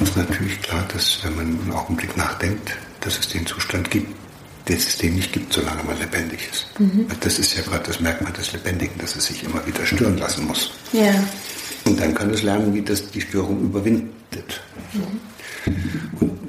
es 0.01 0.09
ist 0.09 0.17
natürlich 0.17 0.63
klar, 0.63 0.83
dass 0.95 1.23
wenn 1.23 1.37
man 1.37 1.45
einen 1.45 1.73
Augenblick 1.73 2.17
nachdenkt, 2.17 2.75
dass 3.03 3.19
es 3.19 3.29
den 3.29 3.45
Zustand 3.45 3.91
gibt, 3.91 4.09
der 4.67 4.79
es 4.79 4.97
den 4.97 5.17
nicht 5.17 5.31
gibt, 5.31 5.53
solange 5.53 5.83
man 5.83 5.99
lebendig 5.99 6.49
ist. 6.51 6.69
Mhm. 6.79 7.07
Das 7.21 7.39
ist 7.39 7.55
ja 7.55 7.61
gerade 7.61 7.85
das 7.85 8.01
Merkmal 8.01 8.33
des 8.33 8.55
Lebendigen, 8.55 8.97
dass 8.97 9.15
es 9.15 9.27
sich 9.27 9.45
immer 9.45 9.61
wieder 9.67 9.85
stören 9.85 10.17
lassen 10.17 10.47
muss. 10.47 10.71
Ja. 10.95 11.13
Und 11.85 12.01
dann 12.01 12.15
kann 12.15 12.31
es 12.31 12.43
lernen, 12.43 12.73
wie 12.73 12.81
das 12.81 13.11
die 13.11 13.21
Störung 13.21 13.61
überwindet. 13.61 14.63
Mhm. 14.95 15.21
Und 16.19 16.42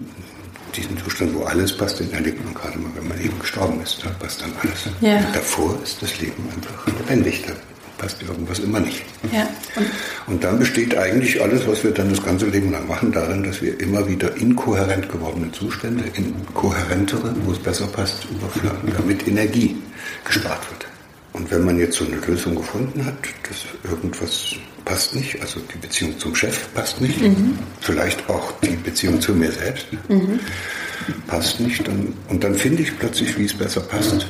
diesen 0.75 0.97
Zustand, 0.97 1.33
wo 1.35 1.43
alles 1.43 1.75
passt, 1.75 1.99
den 1.99 2.11
erlebt 2.13 2.43
man 2.43 2.53
gerade 2.53 2.77
mal, 2.79 2.89
wenn 2.95 3.07
man 3.07 3.19
eben 3.19 3.37
gestorben 3.39 3.81
ist. 3.81 4.03
Da 4.03 4.09
passt 4.19 4.41
dann 4.41 4.51
alles. 4.61 4.85
Ja. 5.01 5.17
Und 5.17 5.35
davor 5.35 5.77
ist 5.83 6.01
das 6.01 6.19
Leben 6.19 6.49
einfach 6.53 6.87
lebendig. 6.87 7.43
Da 7.47 7.53
passt 7.97 8.21
irgendwas 8.21 8.59
immer 8.59 8.79
nicht. 8.79 9.03
Ja. 9.31 9.47
Und, 9.75 9.87
und 10.27 10.43
dann 10.43 10.59
besteht 10.59 10.97
eigentlich 10.97 11.41
alles, 11.41 11.67
was 11.67 11.83
wir 11.83 11.91
dann 11.91 12.09
das 12.09 12.23
ganze 12.23 12.47
Leben 12.47 12.71
lang 12.71 12.87
machen, 12.87 13.11
darin, 13.11 13.43
dass 13.43 13.61
wir 13.61 13.79
immer 13.79 14.07
wieder 14.07 14.35
inkohärent 14.35 15.09
gewordene 15.09 15.51
Zustände 15.51 16.03
in 16.13 16.33
kohärentere, 16.53 17.33
wo 17.45 17.51
es 17.51 17.59
besser 17.59 17.87
passt, 17.87 18.25
überführen, 18.25 18.77
damit 18.97 19.27
Energie 19.27 19.77
gespart 20.25 20.69
wird. 20.69 20.92
Und 21.33 21.49
wenn 21.49 21.65
man 21.65 21.79
jetzt 21.79 21.97
so 21.97 22.05
eine 22.05 22.17
Lösung 22.17 22.55
gefunden 22.55 23.03
hat, 23.05 23.15
dass 23.49 23.91
irgendwas 23.91 24.55
passt 24.85 25.15
nicht, 25.15 25.41
also 25.41 25.59
die 25.73 25.77
Beziehung 25.79 26.17
zum 26.19 26.35
Chef 26.35 26.71
passt 26.73 27.01
nicht, 27.01 27.19
mhm. 27.21 27.57
vielleicht 27.81 28.29
auch 28.29 28.53
die 28.61 28.75
Beziehung 28.75 29.19
zu 29.19 29.33
mir 29.33 29.51
selbst 29.51 29.87
mhm. 30.09 30.39
passt 31.27 31.59
nicht, 31.59 31.87
dann, 31.87 32.13
und 32.29 32.43
dann 32.43 32.53
finde 32.53 32.83
ich 32.83 32.97
plötzlich, 32.99 33.37
wie 33.37 33.45
es 33.45 33.53
besser 33.53 33.81
passt. 33.81 34.27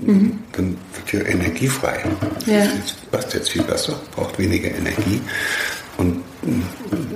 Mhm. 0.00 0.38
Dann 0.52 0.76
wird 0.94 1.12
ja 1.24 1.28
Energie 1.28 1.68
frei. 1.68 2.04
Ja. 2.46 2.62
Es 2.84 2.92
passt 3.10 3.34
jetzt 3.34 3.50
viel 3.50 3.62
besser, 3.62 4.00
braucht 4.14 4.38
weniger 4.38 4.70
Energie. 4.70 5.20
Und 5.96 6.22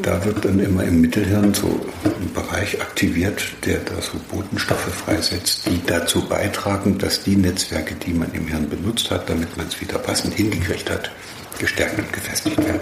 da 0.03 0.25
wird 0.25 0.45
dann 0.45 0.61
immer 0.61 0.85
im 0.85 1.01
Mittelhirn 1.01 1.53
so 1.53 1.81
ein 2.21 2.33
Bereich 2.33 2.81
aktiviert, 2.81 3.43
der 3.65 3.79
da 3.79 4.01
so 4.01 4.19
Botenstoffe 4.31 4.93
freisetzt, 5.05 5.67
die 5.67 5.81
dazu 5.87 6.27
beitragen, 6.29 6.99
dass 6.99 7.23
die 7.23 7.37
Netzwerke, 7.37 7.95
die 7.95 8.13
man 8.13 8.33
im 8.33 8.47
Hirn 8.47 8.69
benutzt 8.69 9.11
hat, 9.11 9.29
damit 9.29 9.57
man 9.57 9.67
es 9.67 9.81
wieder 9.81 9.99
passend 9.99 10.35
hingekriegt 10.35 10.91
hat, 10.91 11.11
gestärkt 11.59 11.99
und 11.99 12.13
gefestigt 12.13 12.59
werden. 12.59 12.81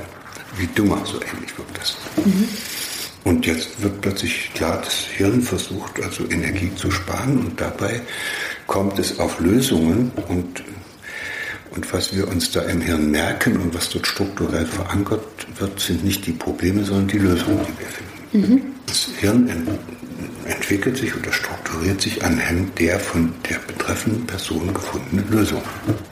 Wie 0.56 0.66
Dummer, 0.68 1.02
so 1.04 1.16
ähnlich 1.16 1.56
wirkt 1.56 1.78
das. 1.78 1.96
Mhm. 2.24 2.48
Und 3.24 3.44
jetzt 3.44 3.82
wird 3.82 4.00
plötzlich 4.00 4.52
klar, 4.54 4.80
das 4.84 4.94
Hirn 4.94 5.42
versucht 5.42 6.00
also 6.02 6.24
Energie 6.30 6.70
zu 6.76 6.90
sparen 6.90 7.38
und 7.38 7.60
dabei 7.60 8.00
kommt 8.68 8.98
es 8.98 9.18
auf 9.18 9.40
Lösungen 9.40 10.12
und 10.28 10.62
und 11.72 11.92
was 11.92 12.14
wir 12.16 12.26
uns 12.28 12.50
da 12.52 12.62
im 12.62 12.80
Hirn 12.80 13.10
merken 13.10 13.58
und 13.58 13.74
was 13.74 13.90
dort 13.90 14.06
strukturell 14.06 14.64
verankert 14.64 15.46
wird, 15.58 15.78
sind 15.78 16.04
nicht 16.04 16.24
die 16.26 16.32
Probleme, 16.32 16.84
sondern 16.84 17.08
die 17.08 17.18
Lösungen, 17.18 17.58
die 17.66 17.78
wir 17.80 17.88
finden. 17.88 18.05
Mhm. 18.36 18.62
Das 18.86 19.08
Hirn 19.18 19.48
ent 19.48 19.68
entwickelt 20.44 20.96
sich 20.96 21.14
oder 21.16 21.32
strukturiert 21.32 22.00
sich 22.00 22.24
anhand 22.24 22.78
der 22.78 23.00
von 23.00 23.32
der 23.50 23.58
betreffenden 23.66 24.26
Person 24.26 24.72
gefundenen 24.72 25.28
Lösung 25.28 25.62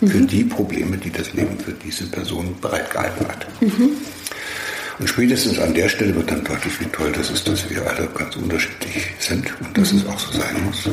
mhm. 0.00 0.08
für 0.08 0.20
die 0.20 0.44
Probleme, 0.44 0.96
die 0.96 1.10
das 1.10 1.32
Leben 1.34 1.56
für 1.58 1.72
diese 1.72 2.04
Person 2.06 2.54
bereitgehalten 2.60 3.28
hat. 3.28 3.46
Mhm. 3.60 3.90
Und 4.98 5.08
spätestens 5.08 5.58
an 5.58 5.74
der 5.74 5.88
Stelle 5.88 6.14
wird 6.14 6.30
dann 6.30 6.44
deutlich, 6.44 6.80
wie 6.80 6.86
toll 6.86 7.12
das 7.12 7.30
ist, 7.30 7.48
dass 7.48 7.68
wir 7.68 7.86
alle 7.88 8.08
ganz 8.08 8.36
unterschiedlich 8.36 9.06
sind 9.18 9.52
und 9.60 9.76
dass 9.76 9.92
mhm. 9.92 10.00
es 10.00 10.06
auch 10.06 10.18
so 10.18 10.38
sein 10.38 10.64
muss. 10.64 10.88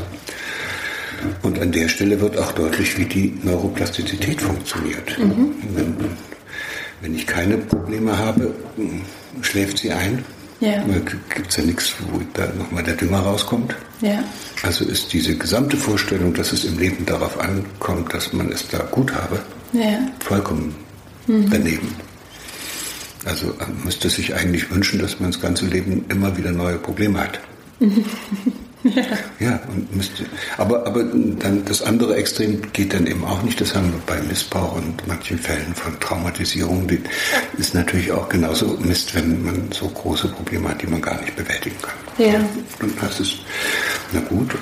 Und 1.44 1.60
an 1.60 1.72
der 1.72 1.88
Stelle 1.88 2.20
wird 2.20 2.38
auch 2.38 2.52
deutlich, 2.54 2.98
wie 2.98 3.06
die 3.06 3.34
Neuroplastizität 3.44 4.42
funktioniert. 4.42 5.18
Mhm. 5.20 5.54
Wenn, 5.76 5.96
wenn 7.02 7.16
ich 7.16 7.28
keine 7.28 7.58
Probleme 7.58 8.18
habe, 8.18 8.54
schläft 9.42 9.78
sie 9.78 9.92
ein. 9.92 10.24
Ja. 10.62 10.84
Gibt 10.84 11.50
es 11.50 11.58
ja 11.58 11.64
nichts, 11.64 11.94
wo 12.12 12.22
da 12.34 12.48
nochmal 12.58 12.84
der 12.84 12.96
Dünger 12.96 13.20
rauskommt. 13.20 13.76
Ja. 14.02 14.24
Also 14.62 14.86
ist 14.86 15.12
diese 15.12 15.36
gesamte 15.36 15.76
Vorstellung, 15.76 16.34
dass 16.36 16.54
es 16.54 16.66
im 16.66 16.78
Leben 16.78 17.06
darauf 17.06 17.40
ankommt, 17.40 18.14
dass 18.14 18.32
man 18.32 18.52
es 18.52 18.68
da 18.68 18.78
gut 18.92 19.12
habe, 19.14 19.40
ja. 19.74 20.00
vollkommen 20.24 20.76
mhm. 21.26 21.50
daneben. 21.50 21.96
Also 23.26 23.48
man 23.60 23.84
müsste 23.84 24.10
sich 24.10 24.36
eigentlich 24.36 24.70
wünschen, 24.72 25.00
dass 25.00 25.20
man 25.20 25.32
das 25.32 25.42
ganze 25.42 25.66
Leben 25.66 26.06
immer 26.10 26.38
wieder 26.38 26.52
neue 26.52 26.78
Probleme 26.78 27.20
hat. 27.20 27.40
Ja. 28.84 29.04
ja, 29.40 29.60
und 29.68 29.96
müsste, 29.96 30.26
aber, 30.58 30.88
aber 30.88 31.04
dann 31.04 31.64
das 31.66 31.84
andere 31.84 32.16
Extrem 32.16 32.62
geht 32.74 32.94
dann 32.94 33.06
eben 33.06 33.24
auch 33.24 33.44
nicht. 33.44 33.62
Das 33.62 33.76
haben 33.76 33.92
wir 33.92 34.00
bei 34.08 34.20
Missbrauch 34.24 34.76
und 34.76 35.08
manchen 35.08 35.38
Fällen 35.38 35.76
von 35.76 36.00
Traumatisierung. 36.00 36.88
Die 36.88 37.02
ist 37.58 37.76
natürlich 37.76 38.12
auch 38.12 38.28
genauso 38.28 38.78
Mist, 38.82 39.14
wenn 39.14 39.44
man 39.44 39.72
so 39.72 39.88
große 39.88 40.30
Probleme 40.30 40.70
hat, 40.70 40.82
die 40.82 40.88
man 40.88 41.02
gar 41.02 41.20
nicht 41.22 41.36
bewältigen 41.36 41.76
kann. 41.82 42.26
Ja. 42.26 42.40
Und 42.82 42.94
das 43.02 43.20
ist, 43.20 43.38
na 44.14 44.20
gut, 44.22 44.56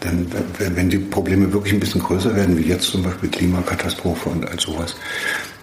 dann, 0.00 0.26
wenn 0.58 0.88
die 0.88 0.98
Probleme 0.98 1.52
wirklich 1.52 1.74
ein 1.74 1.80
bisschen 1.80 2.02
größer 2.02 2.34
werden, 2.36 2.56
wie 2.56 2.68
jetzt 2.68 2.88
zum 2.88 3.02
Beispiel 3.02 3.28
Klimakatastrophe 3.30 4.28
und 4.28 4.48
all 4.48 4.60
sowas, 4.60 4.94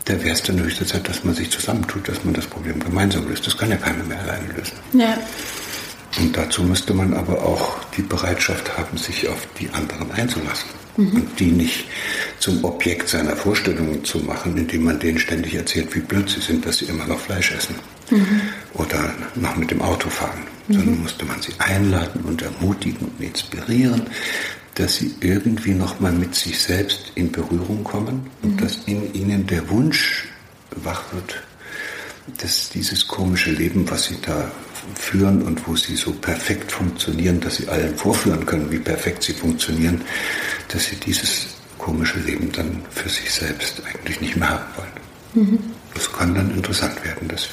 da 0.06 0.22
wäre 0.22 0.34
es 0.34 0.44
dann 0.44 0.60
höchste 0.60 0.86
Zeit, 0.86 1.08
dass 1.08 1.24
man 1.24 1.34
sich 1.34 1.50
zusammentut, 1.50 2.10
dass 2.10 2.24
man 2.26 2.34
das 2.34 2.46
Problem 2.46 2.80
gemeinsam 2.80 3.28
löst. 3.30 3.48
Das 3.48 3.58
kann 3.58 3.70
ja 3.70 3.78
keiner 3.78 4.04
mehr 4.04 4.20
alleine 4.20 4.48
lösen. 4.58 4.74
Ja. 4.92 5.18
Und 6.20 6.38
dazu 6.38 6.64
müsste 6.64 6.94
man 6.94 7.14
aber 7.14 7.44
auch 7.44 7.78
die 7.98 8.02
Bereitschaft 8.02 8.78
haben, 8.78 8.98
sich 8.98 9.28
auf 9.28 9.48
die 9.60 9.70
anderen 9.70 10.12
einzulassen. 10.12 10.70
Mhm. 10.96 11.12
Und 11.14 11.40
die 11.40 11.52
nicht 11.52 11.86
zum 12.40 12.64
Objekt 12.64 13.10
seiner 13.10 13.36
Vorstellungen 13.36 14.04
zu 14.04 14.20
machen, 14.20 14.56
indem 14.56 14.84
man 14.84 15.00
denen 15.00 15.18
ständig 15.18 15.56
erzählt, 15.56 15.96
wie 15.96 16.02
blöd 16.02 16.30
sie 16.30 16.40
sind, 16.40 16.66
dass 16.66 16.78
sie 16.78 16.86
immer 16.86 17.06
noch 17.08 17.20
Fleisch 17.20 17.52
essen. 17.52 17.76
Mhm. 18.12 18.42
Oder 18.76 19.14
noch 19.36 19.56
mit 19.56 19.72
dem 19.72 19.82
Auto 19.82 20.10
fahren. 20.10 20.44
Mhm. 20.68 20.74
Sondern 20.74 21.02
musste 21.02 21.26
man 21.26 21.42
sie 21.42 21.54
einladen 21.58 22.22
und 22.26 22.44
ermutigen 22.44 23.08
und 23.08 23.26
inspirieren, 23.26 24.04
dass 24.76 24.96
sie 24.96 25.16
irgendwie 25.22 25.74
nochmal 25.74 26.12
mit 26.12 26.36
sich 26.36 26.60
selbst 26.60 27.12
in 27.16 27.32
Berührung 27.32 27.84
kommen 27.84 28.30
und 28.44 28.56
mhm. 28.56 28.58
dass 28.58 28.78
in 28.86 29.14
ihnen 29.14 29.48
der 29.48 29.68
Wunsch 29.70 30.28
wach 30.76 31.04
wird, 31.14 31.44
dass 32.38 32.70
dieses 32.70 33.08
komische 33.08 33.52
Leben, 33.52 33.90
was 33.90 34.06
sie 34.06 34.18
da 34.22 34.52
führen 34.96 35.42
und 35.42 35.68
wo 35.68 35.76
sie 35.76 35.96
so 35.96 36.12
perfekt 36.12 36.72
funktionieren, 36.72 37.40
dass 37.40 37.58
sie 37.58 37.68
allen 37.68 37.96
vorführen 37.96 38.46
können, 38.46 38.72
wie 38.72 38.80
perfekt 38.80 39.24
sie 39.24 39.34
funktionieren, 39.34 40.02
dass 40.70 40.86
sie 40.86 40.96
dieses 40.96 41.48
komische 41.78 42.20
Leben 42.20 42.52
dann 42.52 42.82
für 42.90 43.10
sich 43.10 43.32
selbst 43.32 43.82
eigentlich 43.86 44.22
nicht 44.22 44.38
mehr 44.38 44.50
haben 44.50 44.66
wollen. 44.78 45.48
Mhm. 45.48 45.60
Das 45.94 46.12
kann 46.12 46.34
dann 46.34 46.52
interessant 46.52 47.04
werden. 47.04 47.28
Das 47.28 47.48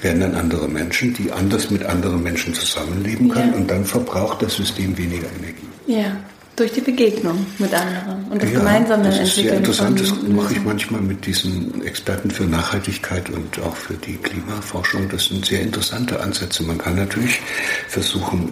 werden 0.00 0.20
dann 0.20 0.34
andere 0.34 0.68
Menschen, 0.68 1.14
die 1.14 1.30
anders 1.30 1.70
mit 1.70 1.84
anderen 1.84 2.22
Menschen 2.22 2.54
zusammenleben 2.54 3.28
können 3.28 3.52
ja. 3.52 3.58
und 3.58 3.70
dann 3.70 3.84
verbraucht 3.84 4.42
das 4.42 4.54
System 4.54 4.96
weniger 4.98 5.28
Energie. 5.38 5.68
Ja. 5.86 6.16
Durch 6.54 6.72
die 6.72 6.82
Begegnung 6.82 7.46
mit 7.58 7.72
anderen 7.72 8.24
und 8.30 8.42
das 8.42 8.50
ja, 8.50 8.58
gemeinsame 8.58 9.04
das 9.04 9.14
ist 9.14 9.20
Entwickeln. 9.20 9.48
Sehr 9.48 9.56
interessant, 9.56 10.00
das 10.00 10.12
mache 10.28 10.52
ich 10.52 10.62
manchmal 10.62 11.00
mit 11.00 11.24
diesen 11.24 11.82
Experten 11.82 12.30
für 12.30 12.44
Nachhaltigkeit 12.44 13.30
und 13.30 13.58
auch 13.60 13.74
für 13.74 13.94
die 13.94 14.16
Klimaforschung. 14.16 15.08
Das 15.08 15.26
sind 15.26 15.46
sehr 15.46 15.62
interessante 15.62 16.20
Ansätze. 16.20 16.62
Man 16.64 16.76
kann 16.76 16.96
natürlich 16.96 17.40
versuchen, 17.88 18.50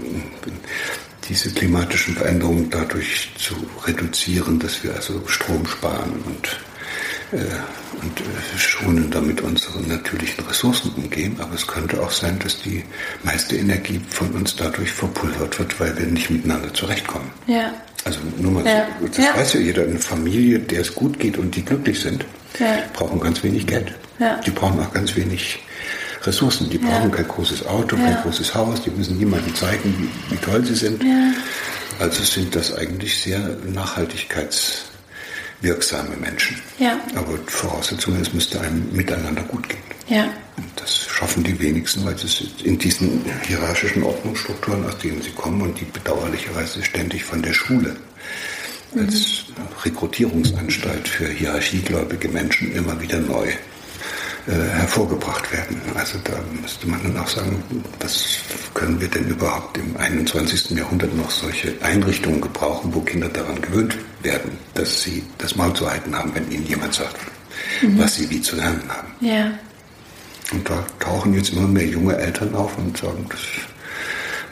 diese 1.28 1.50
klimatischen 1.50 2.14
Veränderungen 2.14 2.70
dadurch 2.70 3.30
zu 3.38 3.54
reduzieren, 3.86 4.58
dass 4.58 4.82
wir 4.82 4.94
also 4.94 5.22
Strom 5.26 5.66
sparen 5.66 6.12
und 6.26 6.60
äh, 7.32 7.44
und 8.02 8.20
äh, 8.20 8.58
schonender 8.58 9.20
mit 9.20 9.40
unseren 9.40 9.86
natürlichen 9.86 10.44
Ressourcen 10.46 10.90
umgehen. 10.96 11.36
Aber 11.38 11.54
es 11.54 11.66
könnte 11.66 12.00
auch 12.00 12.10
sein, 12.10 12.38
dass 12.38 12.60
die 12.62 12.82
meiste 13.22 13.56
Energie 13.56 14.00
von 14.08 14.30
uns 14.32 14.56
dadurch 14.56 14.90
verpulvert 14.90 15.58
wird, 15.58 15.78
weil 15.78 15.96
wir 15.96 16.06
nicht 16.06 16.30
miteinander 16.30 16.72
zurechtkommen. 16.72 17.30
Ja. 17.46 17.72
Also 18.04 18.20
nur 18.38 18.52
mal, 18.52 18.66
ja. 18.66 18.88
das 19.06 19.16
ja. 19.16 19.36
weiß 19.36 19.54
ja 19.54 19.60
jeder, 19.60 19.82
eine 19.82 19.98
Familie, 19.98 20.58
der 20.58 20.80
es 20.80 20.94
gut 20.94 21.18
geht 21.18 21.36
und 21.36 21.54
die 21.54 21.64
glücklich 21.64 22.00
sind, 22.00 22.24
ja. 22.58 22.78
brauchen 22.92 23.20
ganz 23.20 23.42
wenig 23.42 23.66
Geld. 23.66 23.92
Die 24.44 24.50
brauchen 24.50 24.80
auch 24.80 24.92
ganz 24.92 25.16
wenig 25.16 25.60
Ressourcen. 26.22 26.68
Die 26.68 26.78
brauchen 26.78 27.10
kein 27.10 27.26
großes 27.26 27.66
Auto, 27.66 27.96
kein 27.96 28.16
großes 28.22 28.54
Haus, 28.54 28.82
die 28.82 28.90
müssen 28.90 29.18
niemandem 29.18 29.54
zeigen, 29.54 29.94
wie, 29.98 30.34
wie 30.34 30.38
toll 30.38 30.64
sie 30.64 30.74
sind. 30.74 31.02
Also 31.98 32.22
sind 32.22 32.54
das 32.54 32.74
eigentlich 32.74 33.18
sehr 33.18 33.56
Nachhaltigkeits- 33.74 34.90
wirksame 35.62 36.16
Menschen. 36.16 36.56
Aber 37.14 37.38
Voraussetzung 37.46 38.14
ist, 38.14 38.28
es 38.28 38.32
müsste 38.34 38.60
einem 38.60 38.88
miteinander 38.92 39.42
gut 39.42 39.68
gehen. 39.68 39.82
Das 40.76 41.06
schaffen 41.06 41.44
die 41.44 41.58
wenigsten, 41.58 42.04
weil 42.04 42.14
es 42.14 42.42
in 42.64 42.78
diesen 42.78 43.24
hierarchischen 43.46 44.02
Ordnungsstrukturen, 44.02 44.84
aus 44.86 44.98
denen 44.98 45.22
sie 45.22 45.30
kommen 45.30 45.62
und 45.62 45.78
die 45.80 45.84
bedauerlicherweise 45.84 46.82
ständig 46.82 47.24
von 47.24 47.42
der 47.42 47.52
Schule 47.52 47.96
als. 48.96 49.44
Rekrutierungsanstalt 49.84 51.08
für 51.08 51.28
hierarchiegläubige 51.28 52.28
Menschen 52.28 52.72
immer 52.72 53.00
wieder 53.00 53.18
neu 53.18 53.46
äh, 54.46 54.52
hervorgebracht 54.52 55.52
werden. 55.52 55.80
Also 55.94 56.18
da 56.24 56.32
müsste 56.60 56.88
man 56.88 57.02
dann 57.02 57.16
auch 57.18 57.28
sagen, 57.28 57.62
was 57.98 58.38
können 58.74 59.00
wir 59.00 59.08
denn 59.08 59.28
überhaupt 59.28 59.78
im 59.78 59.96
21. 59.96 60.70
Jahrhundert 60.70 61.14
noch 61.14 61.30
solche 61.30 61.74
Einrichtungen 61.82 62.40
gebrauchen, 62.40 62.94
wo 62.94 63.00
Kinder 63.00 63.28
daran 63.28 63.60
gewöhnt 63.60 63.96
werden, 64.22 64.52
dass 64.74 65.02
sie 65.02 65.24
das 65.38 65.56
Maul 65.56 65.72
zu 65.74 65.90
halten 65.90 66.16
haben, 66.16 66.34
wenn 66.34 66.50
ihnen 66.50 66.66
jemand 66.66 66.94
sagt, 66.94 67.16
mhm. 67.82 67.98
was 67.98 68.16
sie 68.16 68.28
wie 68.30 68.40
zu 68.40 68.56
lernen 68.56 68.82
haben. 68.88 69.14
Ja. 69.20 69.52
Und 70.52 70.68
da 70.68 70.84
tauchen 70.98 71.34
jetzt 71.34 71.52
immer 71.52 71.68
mehr 71.68 71.86
junge 71.86 72.16
Eltern 72.16 72.54
auf 72.54 72.76
und 72.78 72.96
sagen, 72.96 73.24
das 73.28 73.40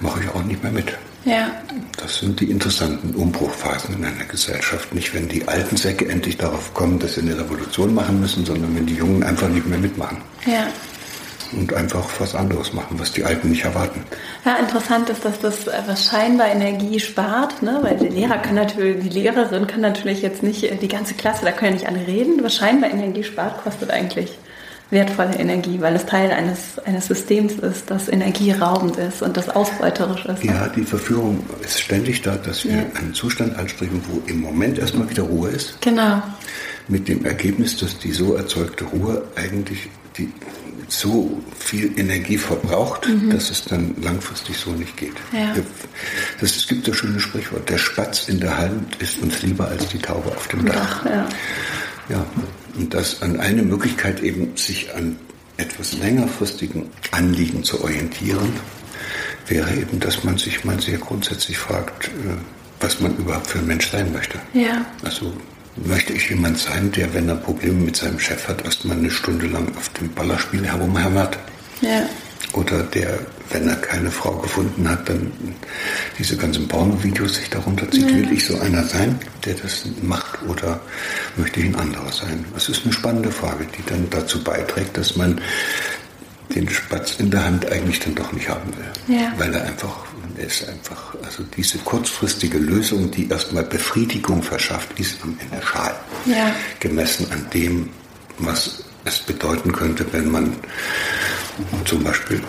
mache 0.01 0.21
ich 0.23 0.29
auch 0.31 0.45
nicht 0.45 0.63
mehr 0.63 0.73
mit. 0.73 0.93
Ja. 1.25 1.51
Das 1.97 2.19
sind 2.19 2.41
die 2.41 2.51
interessanten 2.51 3.15
Umbruchphasen 3.15 3.97
in 3.97 4.05
einer 4.05 4.25
Gesellschaft. 4.25 4.95
Nicht, 4.95 5.15
wenn 5.15 5.29
die 5.29 5.47
alten 5.47 5.77
Säcke 5.77 6.09
endlich 6.09 6.37
darauf 6.37 6.73
kommen, 6.75 6.99
dass 6.99 7.15
sie 7.15 7.23
eine 7.23 7.39
Revolution 7.39 7.95
machen 7.95 8.21
müssen, 8.21 8.47
sondern 8.47 8.75
wenn 8.77 8.87
die 8.87 8.95
Jungen 8.95 9.23
einfach 9.23 9.49
nicht 9.49 9.67
mehr 9.67 9.79
mitmachen. 9.79 10.19
Ja. 10.47 10.69
Und 11.53 11.73
einfach 11.73 12.07
was 12.19 12.35
anderes 12.35 12.75
machen, 12.75 12.99
was 12.99 13.13
die 13.13 13.25
Alten 13.25 13.49
nicht 13.49 13.65
erwarten. 13.65 14.05
Ja, 14.45 14.57
interessant 14.57 15.09
ist, 15.09 15.25
dass 15.25 15.41
das 15.41 15.67
was 15.87 16.05
scheinbar 16.05 16.49
Energie 16.49 17.01
spart, 17.01 17.63
ne? 17.63 17.79
weil 17.81 17.97
der 17.97 18.11
Lehrer 18.11 18.37
kann 18.37 18.55
natürlich, 18.55 19.03
die 19.03 19.09
Lehrerin 19.09 19.67
kann 19.67 19.81
natürlich 19.81 20.21
jetzt 20.21 20.43
nicht 20.43 20.65
äh, 20.65 20.77
die 20.77 20.89
ganze 20.89 21.15
Klasse, 21.15 21.47
da 21.47 21.53
können 21.53 21.79
ja 21.79 21.79
nicht 21.79 21.89
alle 21.89 22.07
reden, 22.07 22.45
was 22.45 22.57
scheinbar 22.57 22.91
Energie 22.91 23.25
spart, 23.25 23.63
kostet 23.65 23.91
eigentlich 23.91 24.39
wertvolle 24.91 25.37
Energie, 25.37 25.81
weil 25.81 25.95
es 25.95 26.07
Teil 26.07 26.31
eines, 26.31 26.79
eines 26.85 27.07
Systems 27.07 27.55
ist, 27.55 27.91
das 27.91 28.09
energieraubend 28.09 28.97
ist 28.97 29.23
und 29.23 29.37
das 29.37 29.49
ausbeuterisch 29.51 30.25
ist. 30.25 30.45
Ja, 30.45 30.69
die 30.69 30.85
Verführung 30.85 31.45
ist 31.63 31.81
ständig 31.81 32.23
da, 32.23 32.37
dass 32.37 32.65
wir 32.65 32.73
ja. 32.73 32.87
einen 32.95 33.13
Zustand 33.13 33.57
anstreben, 33.57 34.01
wo 34.09 34.23
im 34.27 34.41
Moment 34.41 34.79
erstmal 34.79 35.09
wieder 35.11 35.25
Ruhe 35.25 35.51
ist. 35.51 35.81
Genau. 35.83 36.23
Mit 36.89 37.07
dem 37.07 37.25
Ergebnis, 37.27 37.77
dass 37.77 37.99
die 37.99 38.13
so 38.13 38.35
erzeugte 38.35 38.85
Ruhe 38.85 39.25
eigentlich 39.37 39.89
die 40.17 40.33
so 40.89 41.39
viel 41.59 41.99
Energie 41.99 42.39
verbraucht, 42.39 43.07
mhm. 43.07 43.31
dass 43.31 43.51
es 43.51 43.65
dann 43.65 43.95
langfristig 44.01 44.57
so 44.57 44.71
nicht 44.71 44.97
geht. 44.97 45.13
Ja. 45.33 45.55
Das, 46.41 46.57
es 46.57 46.67
gibt 46.67 46.89
das 46.89 46.97
schöne 46.97 47.21
Sprichwort, 47.21 47.69
der 47.69 47.79
Spatz 47.79 48.29
in 48.29 48.41
der 48.41 48.57
Hand 48.57 48.97
ist 48.97 49.23
uns 49.23 49.43
lieber 49.43 49.69
als 49.69 49.87
die 49.89 49.99
Taube 49.99 50.31
auf 50.31 50.49
dem 50.49 50.65
Dach. 50.65 51.05
Dach 51.05 51.05
ja. 51.05 51.29
ja. 52.09 52.27
Und 52.79 52.95
das 52.95 53.23
an 53.23 53.41
eine 53.41 53.63
Möglichkeit 53.63 54.23
eben, 54.23 54.57
sich 54.57 54.95
an 54.95 55.17
etwas 55.57 55.95
längerfristigen 55.99 56.89
Anliegen 57.11 57.65
zu 57.65 57.83
orientieren, 57.83 58.53
wäre 59.49 59.75
eben, 59.75 59.99
dass 59.99 60.23
man 60.25 60.39
sich 60.39 60.65
mal 60.65 60.81
sehr 60.81 60.99
grundsätzlich 60.99 61.59
fragt, 61.59 62.09
äh, 62.09 62.11
was 62.81 63.01
man 63.01 63.17
überhaupt 63.17 63.49
für 63.49 63.59
ein 63.59 63.67
Mensch 63.67 63.91
sein 63.91 64.13
möchte. 64.13 64.39
Ja. 64.53 64.87
Also 65.03 65.33
möchte 65.85 66.13
ich 66.13 66.31
jemand 66.31 66.59
sein, 66.59 66.93
der, 66.93 67.13
wenn 67.15 67.29
er 67.29 67.37
Probleme 67.37 67.81
mit 67.81 67.97
seinem 67.97 68.19
Chef 68.21 68.47
hat, 68.49 68.65
erstmal 68.65 68.97
eine 68.97 69.11
Stunde 69.11 69.47
lang 69.47 69.77
auf 69.77 69.89
dem 69.91 70.13
Ballerspiel 70.13 70.65
herumhämmert. 70.65 71.39
Ja. 71.81 72.09
Oder 72.55 72.83
der, 72.83 73.19
wenn 73.51 73.69
er 73.69 73.77
keine 73.77 74.11
Frau 74.11 74.37
gefunden 74.37 74.89
hat, 74.89 75.09
dann 75.09 75.31
diese 76.19 76.37
ganzen 76.37 76.67
Porno-Videos 76.67 77.37
sich 77.37 77.51
darunter 77.51 77.91
zieht. 77.91 78.09
Ja. 78.09 78.17
Will 78.17 78.33
ich 78.33 78.47
so 78.47 78.59
einer 78.59 78.85
sein, 78.85 79.19
der 79.45 79.55
das 79.55 79.85
macht 80.03 80.43
oder 80.47 80.81
möchte 81.37 81.61
ich 81.61 81.67
ein 81.67 81.77
anderer 81.77 82.11
sein? 82.11 82.45
Das 82.55 82.69
ist 82.69 82.85
eine 82.85 82.93
spannende 82.93 83.31
Frage, 83.31 83.67
die 83.77 83.85
dann 83.87 84.09
dazu 84.11 84.43
beiträgt, 84.43 84.97
dass 84.97 85.17
man 85.17 85.41
den 86.55 86.69
Spatz 86.69 87.17
in 87.19 87.31
der 87.31 87.45
Hand 87.45 87.71
eigentlich 87.71 88.01
dann 88.01 88.15
doch 88.15 88.33
nicht 88.33 88.49
haben 88.49 88.73
will. 88.77 89.17
Ja. 89.17 89.33
Weil 89.37 89.53
er 89.53 89.65
einfach, 89.65 90.07
er 90.37 90.47
ist 90.47 90.67
einfach, 90.67 91.15
also 91.23 91.43
diese 91.57 91.77
kurzfristige 91.79 92.59
Lösung, 92.59 93.11
die 93.11 93.29
erstmal 93.29 93.65
Befriedigung 93.65 94.43
verschafft, 94.43 94.99
ist 94.99 95.19
am 95.23 95.39
Ende 95.39 95.65
schal. 95.65 95.95
Ja. 96.25 96.51
Gemessen 96.81 97.31
an 97.31 97.47
dem, 97.53 97.91
was 98.39 98.85
es 99.09 99.19
bedeuten 99.19 99.73
könnte, 99.73 100.07
wenn 100.13 100.31
man 100.31 100.55
zum 101.85 102.05
Beispiel 102.05 102.41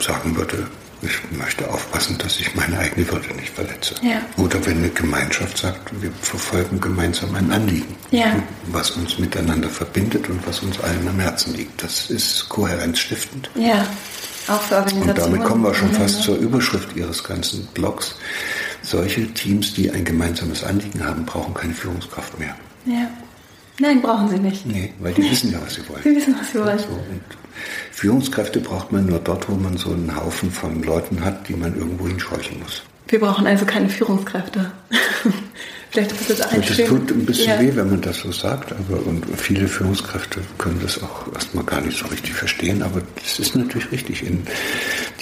sagen 0.00 0.36
würde, 0.36 0.66
ich 1.00 1.16
möchte 1.30 1.68
aufpassen, 1.70 2.18
dass 2.18 2.40
ich 2.40 2.54
meine 2.56 2.78
eigene 2.78 3.08
Würde 3.08 3.32
nicht 3.34 3.50
verletze. 3.50 3.94
Ja. 4.02 4.20
Oder 4.42 4.64
wenn 4.66 4.78
eine 4.78 4.88
Gemeinschaft 4.90 5.58
sagt, 5.58 6.02
wir 6.02 6.10
verfolgen 6.22 6.80
gemeinsam 6.80 7.34
ein 7.36 7.52
Anliegen, 7.52 7.94
ja. 8.10 8.34
was 8.72 8.90
uns 8.92 9.18
miteinander 9.18 9.68
verbindet 9.68 10.28
und 10.28 10.44
was 10.46 10.60
uns 10.60 10.80
allen 10.80 11.06
am 11.08 11.20
Herzen 11.20 11.54
liegt. 11.54 11.82
Das 11.82 12.10
ist 12.10 12.48
kohärenzstiftend. 12.48 13.48
Ja, 13.54 13.86
auch 14.48 14.60
für 14.62 14.76
Organisationen. 14.76 15.10
Und 15.10 15.18
damit 15.18 15.44
kommen 15.44 15.62
wir 15.62 15.74
schon 15.74 15.92
fast 15.92 16.22
zur 16.22 16.36
Überschrift 16.36 16.96
Ihres 16.96 17.22
ganzen 17.22 17.66
Blogs. 17.74 18.16
Solche 18.82 19.32
Teams, 19.34 19.74
die 19.74 19.90
ein 19.90 20.04
gemeinsames 20.04 20.64
Anliegen 20.64 21.04
haben, 21.04 21.24
brauchen 21.24 21.54
keine 21.54 21.74
Führungskraft 21.74 22.38
mehr. 22.38 22.56
Ja. 22.86 23.08
Nein, 23.80 24.02
brauchen 24.02 24.28
sie 24.28 24.38
nicht. 24.38 24.66
Nee, 24.66 24.92
weil 24.98 25.14
die 25.14 25.30
wissen 25.30 25.52
ja, 25.52 25.60
was 25.64 25.74
sie 25.74 25.88
wollen. 25.88 26.02
Sie 26.02 26.16
wissen, 26.16 26.34
was 26.38 26.52
sie 26.52 26.58
wollen. 26.58 26.78
So, 26.78 27.00
Führungskräfte 27.92 28.60
braucht 28.60 28.92
man 28.92 29.06
nur 29.06 29.18
dort, 29.18 29.48
wo 29.48 29.54
man 29.54 29.76
so 29.76 29.92
einen 29.92 30.14
Haufen 30.14 30.50
von 30.50 30.82
Leuten 30.82 31.24
hat, 31.24 31.48
die 31.48 31.54
man 31.54 31.76
irgendwo 31.76 32.06
hinscheuchen 32.08 32.60
muss. 32.60 32.82
Wir 33.08 33.20
brauchen 33.20 33.46
also 33.46 33.64
keine 33.64 33.88
Führungskräfte. 33.88 34.70
Vielleicht 35.90 36.12
ist 36.12 36.30
das 36.30 36.40
ein 36.42 36.60
Das 36.60 36.76
tut 36.76 37.10
ein 37.10 37.24
bisschen 37.24 37.46
ja. 37.46 37.60
weh, 37.60 37.74
wenn 37.74 37.88
man 37.90 38.00
das 38.02 38.18
so 38.18 38.30
sagt, 38.30 38.72
aber 38.72 39.06
und 39.06 39.24
viele 39.36 39.66
Führungskräfte 39.68 40.40
können 40.58 40.80
das 40.82 41.02
auch 41.02 41.32
erstmal 41.34 41.64
gar 41.64 41.80
nicht 41.80 41.98
so 41.98 42.06
richtig 42.08 42.34
verstehen, 42.34 42.82
aber 42.82 43.00
das 43.16 43.38
ist 43.38 43.56
natürlich 43.56 43.90
richtig. 43.90 44.22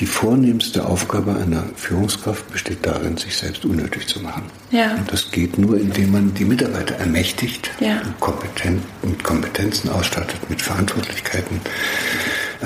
Die 0.00 0.06
vornehmste 0.06 0.84
Aufgabe 0.84 1.36
einer 1.36 1.64
Führungskraft 1.76 2.50
besteht 2.50 2.78
darin, 2.82 3.16
sich 3.16 3.36
selbst 3.36 3.64
unnötig 3.64 4.08
zu 4.08 4.20
machen. 4.20 4.42
Ja. 4.72 4.94
Und 4.96 5.12
das 5.12 5.30
geht 5.30 5.56
nur, 5.56 5.78
indem 5.78 6.12
man 6.12 6.34
die 6.34 6.44
Mitarbeiter 6.44 6.96
ermächtigt, 6.96 7.70
ja. 7.78 8.02
kompetent, 8.18 8.82
mit 9.04 9.22
Kompetenzen 9.22 9.88
ausstattet, 9.90 10.50
mit 10.50 10.60
Verantwortlichkeiten 10.60 11.60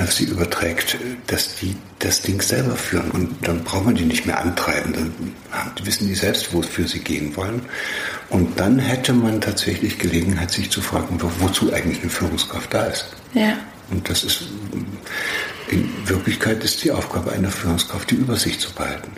sie 0.08 0.24
überträgt, 0.24 0.98
dass 1.26 1.56
die 1.56 1.76
das 1.98 2.22
Ding 2.22 2.40
selber 2.40 2.76
führen. 2.76 3.10
Und 3.10 3.46
dann 3.46 3.64
braucht 3.64 3.86
man 3.86 3.94
die 3.94 4.04
nicht 4.04 4.26
mehr 4.26 4.38
antreiben. 4.38 4.92
Dann 4.92 5.86
wissen 5.86 6.08
die 6.08 6.14
selbst, 6.14 6.52
wofür 6.52 6.86
sie 6.86 7.00
gehen 7.00 7.36
wollen. 7.36 7.62
Und 8.28 8.58
dann 8.58 8.78
hätte 8.78 9.12
man 9.12 9.40
tatsächlich 9.40 9.98
Gelegenheit, 9.98 10.50
sich 10.50 10.70
zu 10.70 10.80
fragen, 10.80 11.18
wozu 11.38 11.72
eigentlich 11.72 12.00
eine 12.00 12.10
Führungskraft 12.10 12.72
da 12.72 12.84
ist. 12.84 13.06
Ja. 13.34 13.56
Und 13.90 14.08
das 14.08 14.24
ist, 14.24 14.44
in 15.68 15.88
Wirklichkeit 16.04 16.62
ist 16.62 16.84
die 16.84 16.92
Aufgabe 16.92 17.32
einer 17.32 17.50
Führungskraft, 17.50 18.10
die 18.10 18.16
Übersicht 18.16 18.60
zu 18.60 18.72
behalten. 18.72 19.10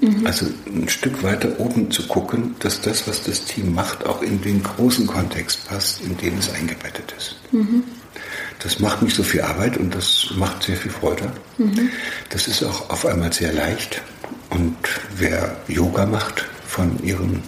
Mhm. 0.00 0.26
Also 0.26 0.46
ein 0.66 0.88
Stück 0.88 1.22
weiter 1.22 1.48
oben 1.60 1.90
zu 1.90 2.06
gucken, 2.08 2.56
dass 2.58 2.80
das, 2.80 3.06
was 3.06 3.22
das 3.22 3.44
Team 3.44 3.72
macht, 3.72 4.04
auch 4.04 4.20
in 4.20 4.42
den 4.42 4.62
großen 4.62 5.06
Kontext 5.06 5.68
passt, 5.68 6.02
in 6.02 6.16
den 6.16 6.38
es 6.38 6.52
eingebettet 6.52 7.14
ist. 7.16 7.36
Mhm. 7.52 7.84
Das 8.60 8.78
macht 8.78 9.02
nicht 9.02 9.16
so 9.16 9.22
viel 9.22 9.42
Arbeit 9.42 9.76
und 9.76 9.94
das 9.94 10.28
macht 10.36 10.62
sehr 10.62 10.76
viel 10.76 10.90
Freude. 10.90 11.32
Mhm. 11.58 11.90
Das 12.28 12.46
ist 12.46 12.62
auch 12.62 12.90
auf 12.90 13.06
einmal 13.06 13.32
sehr 13.32 13.52
leicht. 13.52 14.00
Und 14.50 14.76
wer 15.16 15.56
Yoga 15.68 16.06
macht 16.06 16.44
von 16.66 17.02
ihren 17.02 17.42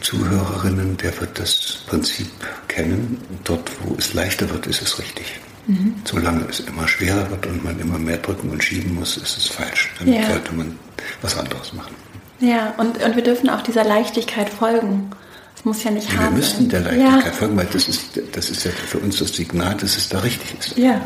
Zuhörerinnen, 0.00 0.96
der 0.98 1.18
wird 1.20 1.38
das 1.38 1.82
Prinzip 1.86 2.30
kennen. 2.68 3.20
Dort, 3.44 3.70
wo 3.82 3.94
es 3.96 4.14
leichter 4.14 4.48
wird, 4.50 4.66
ist 4.66 4.82
es 4.82 4.98
richtig. 4.98 5.40
Mhm. 5.66 5.96
Solange 6.04 6.46
es 6.48 6.60
immer 6.60 6.86
schwerer 6.86 7.28
wird 7.30 7.46
und 7.46 7.64
man 7.64 7.78
immer 7.78 7.98
mehr 7.98 8.18
drücken 8.18 8.50
und 8.50 8.62
schieben 8.62 8.94
muss, 8.94 9.16
ist 9.16 9.36
es 9.36 9.48
falsch. 9.48 9.92
Dann 9.98 10.12
ja. 10.12 10.26
sollte 10.26 10.54
man 10.54 10.78
was 11.20 11.36
anderes 11.36 11.72
machen. 11.72 11.94
Ja, 12.40 12.74
und, 12.78 13.02
und 13.02 13.16
wir 13.16 13.22
dürfen 13.22 13.50
auch 13.50 13.62
dieser 13.62 13.84
Leichtigkeit 13.84 14.48
folgen. 14.48 15.10
Es 15.58 15.64
muss 15.64 15.82
ja 15.82 15.90
nicht 15.90 16.08
ja, 16.12 16.20
Wir 16.20 16.30
müssten 16.30 16.68
der 16.68 16.80
Leichtigkeit 16.82 17.24
ja. 17.24 17.32
folgen, 17.32 17.56
weil 17.56 17.66
das 17.66 17.88
ist, 17.88 18.20
das 18.30 18.48
ist 18.48 18.64
ja 18.64 18.70
für 18.70 18.98
uns 18.98 19.18
das 19.18 19.34
Signal, 19.34 19.74
dass 19.74 19.96
es 19.96 20.08
da 20.08 20.20
richtig 20.20 20.54
ist. 20.56 20.78
Ja. 20.78 21.00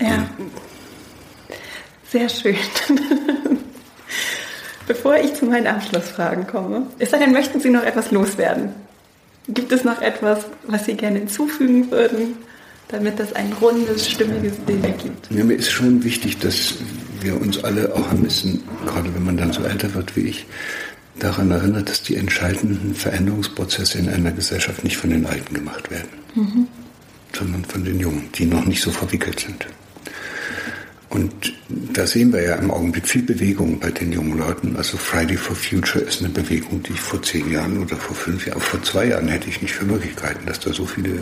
Ja. 0.00 0.28
Sehr 2.10 2.28
schön. 2.28 2.56
Bevor 4.88 5.16
ich 5.16 5.34
zu 5.34 5.44
meinen 5.44 5.68
Abschlussfragen 5.68 6.48
komme, 6.48 6.88
ist 6.98 7.12
denn, 7.12 7.32
möchten 7.32 7.60
Sie 7.60 7.70
noch 7.70 7.84
etwas 7.84 8.10
loswerden? 8.10 8.70
Gibt 9.46 9.70
es 9.70 9.84
noch 9.84 10.02
etwas, 10.02 10.46
was 10.66 10.86
Sie 10.86 10.94
gerne 10.94 11.20
hinzufügen 11.20 11.92
würden, 11.92 12.34
damit 12.88 13.20
das 13.20 13.32
ein 13.32 13.52
rundes, 13.60 14.10
stimmiges 14.10 14.56
Bild 14.56 14.84
ergibt? 14.84 15.28
Ja, 15.30 15.44
mir 15.44 15.54
ist 15.54 15.70
schon 15.70 16.02
wichtig, 16.02 16.38
dass 16.38 16.74
wir 17.20 17.40
uns 17.40 17.62
alle 17.62 17.94
auch 17.94 18.10
ein 18.10 18.22
bisschen, 18.22 18.60
gerade 18.84 19.14
wenn 19.14 19.24
man 19.24 19.36
dann 19.36 19.52
so 19.52 19.62
älter 19.62 19.94
wird 19.94 20.16
wie 20.16 20.22
ich, 20.22 20.46
daran 21.18 21.50
erinnert, 21.50 21.88
dass 21.88 22.02
die 22.02 22.16
entscheidenden 22.16 22.94
Veränderungsprozesse 22.94 23.98
in 23.98 24.08
einer 24.08 24.32
Gesellschaft 24.32 24.84
nicht 24.84 24.96
von 24.96 25.10
den 25.10 25.26
Alten 25.26 25.54
gemacht 25.54 25.90
werden, 25.90 26.08
mhm. 26.34 26.66
sondern 27.32 27.64
von 27.64 27.84
den 27.84 28.00
Jungen, 28.00 28.30
die 28.34 28.46
noch 28.46 28.64
nicht 28.64 28.82
so 28.82 28.90
verwickelt 28.90 29.40
sind. 29.40 29.66
Und 31.10 31.54
da 31.68 32.06
sehen 32.06 32.32
wir 32.34 32.42
ja 32.42 32.56
im 32.56 32.70
Augenblick 32.70 33.08
viel 33.08 33.22
Bewegung 33.22 33.80
bei 33.80 33.90
den 33.90 34.12
jungen 34.12 34.38
Leuten. 34.38 34.76
Also 34.76 34.98
Friday 34.98 35.38
for 35.38 35.56
Future 35.56 36.04
ist 36.04 36.20
eine 36.20 36.28
Bewegung, 36.28 36.82
die 36.82 36.92
ich 36.92 37.00
vor 37.00 37.22
zehn 37.22 37.50
Jahren 37.50 37.78
oder 37.78 37.96
vor 37.96 38.14
fünf 38.14 38.46
Jahren, 38.46 38.60
vor 38.60 38.82
zwei 38.82 39.06
Jahren 39.06 39.28
hätte 39.28 39.48
ich 39.48 39.62
nicht 39.62 39.72
für 39.72 39.86
Möglichkeiten, 39.86 40.44
dass 40.44 40.60
da 40.60 40.72
so 40.72 40.84
viele 40.84 41.20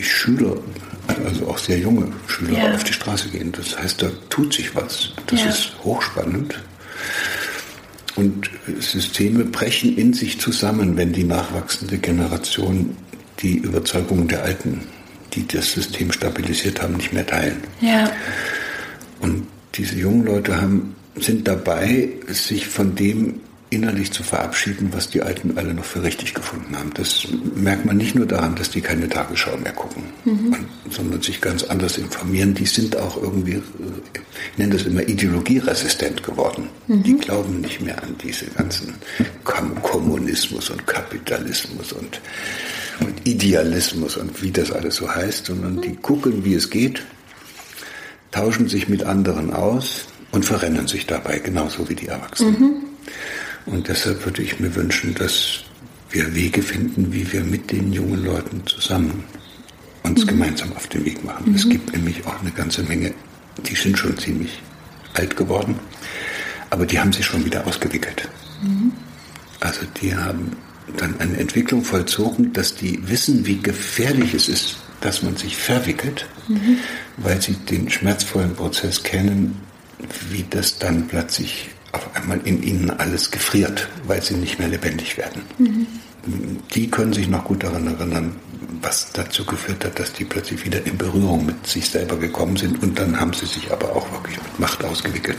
Schüler, 0.00 0.56
also 1.24 1.48
auch 1.48 1.58
sehr 1.58 1.78
junge 1.78 2.10
Schüler 2.26 2.58
ja. 2.58 2.74
auf 2.74 2.84
die 2.84 2.94
Straße 2.94 3.28
gehen. 3.28 3.52
Das 3.52 3.78
heißt, 3.78 4.02
da 4.02 4.10
tut 4.30 4.54
sich 4.54 4.74
was. 4.74 5.12
Das 5.26 5.40
ja. 5.40 5.48
ist 5.50 5.72
hochspannend. 5.84 6.62
Und 8.16 8.50
Systeme 8.78 9.44
brechen 9.44 9.96
in 9.96 10.12
sich 10.12 10.40
zusammen, 10.40 10.96
wenn 10.96 11.12
die 11.12 11.24
nachwachsende 11.24 11.98
Generation 11.98 12.96
die 13.40 13.58
Überzeugungen 13.58 14.28
der 14.28 14.42
Alten, 14.42 14.82
die 15.32 15.46
das 15.46 15.72
System 15.72 16.12
stabilisiert 16.12 16.82
haben, 16.82 16.94
nicht 16.94 17.12
mehr 17.12 17.26
teilen. 17.26 17.58
Ja. 17.80 18.10
Und 19.20 19.46
diese 19.74 19.96
jungen 19.96 20.24
Leute 20.24 20.60
haben, 20.60 20.94
sind 21.16 21.46
dabei, 21.46 22.08
sich 22.28 22.66
von 22.66 22.94
dem 22.94 23.40
innerlich 23.70 24.12
zu 24.12 24.24
verabschieden, 24.24 24.92
was 24.92 25.10
die 25.10 25.22
Alten 25.22 25.56
alle 25.56 25.72
noch 25.72 25.84
für 25.84 26.02
richtig 26.02 26.34
gefunden 26.34 26.76
haben. 26.76 26.90
Das 26.94 27.28
merkt 27.54 27.86
man 27.86 27.96
nicht 27.96 28.16
nur 28.16 28.26
daran, 28.26 28.56
dass 28.56 28.70
die 28.70 28.80
keine 28.80 29.08
Tagesschau 29.08 29.56
mehr 29.56 29.72
gucken, 29.72 30.02
mhm. 30.24 30.56
sondern 30.90 31.22
sich 31.22 31.40
ganz 31.40 31.62
anders 31.62 31.96
informieren. 31.96 32.52
Die 32.54 32.66
sind 32.66 32.96
auch 32.96 33.16
irgendwie, 33.16 33.62
ich 34.12 34.58
nenne 34.58 34.72
das 34.72 34.82
immer 34.82 35.02
ideologieresistent 35.02 36.24
geworden. 36.24 36.68
Mhm. 36.88 37.02
Die 37.04 37.16
glauben 37.16 37.60
nicht 37.60 37.80
mehr 37.80 38.02
an 38.02 38.16
diese 38.22 38.46
ganzen 38.46 38.94
Kommunismus 39.44 40.70
und 40.70 40.84
Kapitalismus 40.86 41.92
und, 41.92 42.20
und 43.00 43.26
Idealismus 43.26 44.16
und 44.16 44.42
wie 44.42 44.50
das 44.50 44.72
alles 44.72 44.96
so 44.96 45.08
heißt, 45.08 45.46
sondern 45.46 45.80
die 45.80 45.94
gucken, 45.94 46.44
wie 46.44 46.54
es 46.54 46.70
geht, 46.70 47.02
tauschen 48.32 48.68
sich 48.68 48.88
mit 48.88 49.04
anderen 49.04 49.52
aus 49.52 50.06
und 50.32 50.44
verrennen 50.44 50.88
sich 50.88 51.06
dabei, 51.06 51.38
genauso 51.38 51.88
wie 51.88 51.94
die 51.94 52.08
Erwachsenen. 52.08 52.60
Mhm. 52.60 52.90
Und 53.66 53.88
deshalb 53.88 54.24
würde 54.24 54.42
ich 54.42 54.58
mir 54.58 54.74
wünschen, 54.74 55.14
dass 55.14 55.64
wir 56.10 56.34
Wege 56.34 56.62
finden, 56.62 57.12
wie 57.12 57.30
wir 57.32 57.42
mit 57.42 57.70
den 57.70 57.92
jungen 57.92 58.24
Leuten 58.24 58.66
zusammen 58.66 59.24
uns 60.02 60.24
mhm. 60.24 60.28
gemeinsam 60.28 60.72
auf 60.72 60.86
den 60.88 61.04
Weg 61.04 61.24
machen. 61.24 61.50
Mhm. 61.50 61.54
Es 61.54 61.68
gibt 61.68 61.92
nämlich 61.92 62.26
auch 62.26 62.40
eine 62.40 62.50
ganze 62.50 62.82
Menge, 62.82 63.14
die 63.58 63.74
sind 63.74 63.98
schon 63.98 64.16
ziemlich 64.18 64.60
alt 65.14 65.36
geworden, 65.36 65.78
aber 66.70 66.86
die 66.86 66.98
haben 66.98 67.12
sich 67.12 67.26
schon 67.26 67.44
wieder 67.44 67.66
ausgewickelt. 67.66 68.28
Mhm. 68.62 68.92
Also 69.60 69.82
die 70.00 70.14
haben 70.14 70.56
dann 70.96 71.20
eine 71.20 71.36
Entwicklung 71.36 71.84
vollzogen, 71.84 72.52
dass 72.52 72.74
die 72.74 72.98
wissen, 73.08 73.46
wie 73.46 73.58
gefährlich 73.58 74.34
es 74.34 74.48
ist, 74.48 74.76
dass 75.00 75.22
man 75.22 75.36
sich 75.36 75.56
verwickelt, 75.56 76.26
mhm. 76.48 76.78
weil 77.18 77.40
sie 77.40 77.54
den 77.54 77.90
schmerzvollen 77.90 78.54
Prozess 78.54 79.02
kennen, 79.02 79.60
wie 80.30 80.44
das 80.48 80.78
dann 80.78 81.06
plötzlich 81.06 81.70
auf 81.92 82.14
einmal 82.14 82.40
in 82.44 82.62
ihnen 82.62 82.90
alles 82.90 83.30
gefriert, 83.30 83.88
weil 84.06 84.22
sie 84.22 84.34
nicht 84.34 84.58
mehr 84.58 84.68
lebendig 84.68 85.16
werden. 85.16 85.42
Mhm. 85.58 85.86
Die 86.74 86.90
können 86.90 87.12
sich 87.12 87.28
noch 87.28 87.44
gut 87.44 87.64
daran 87.64 87.86
erinnern, 87.86 88.36
was 88.82 89.10
dazu 89.12 89.44
geführt 89.44 89.84
hat, 89.84 89.98
dass 89.98 90.12
die 90.12 90.24
plötzlich 90.24 90.64
wieder 90.64 90.84
in 90.86 90.96
Berührung 90.96 91.46
mit 91.46 91.66
sich 91.66 91.88
selber 91.88 92.16
gekommen 92.16 92.56
sind 92.56 92.82
und 92.82 92.98
dann 92.98 93.18
haben 93.18 93.32
sie 93.32 93.46
sich 93.46 93.72
aber 93.72 93.96
auch 93.96 94.10
wirklich 94.12 94.36
mit 94.36 94.60
Macht 94.60 94.84
ausgewickelt. 94.84 95.38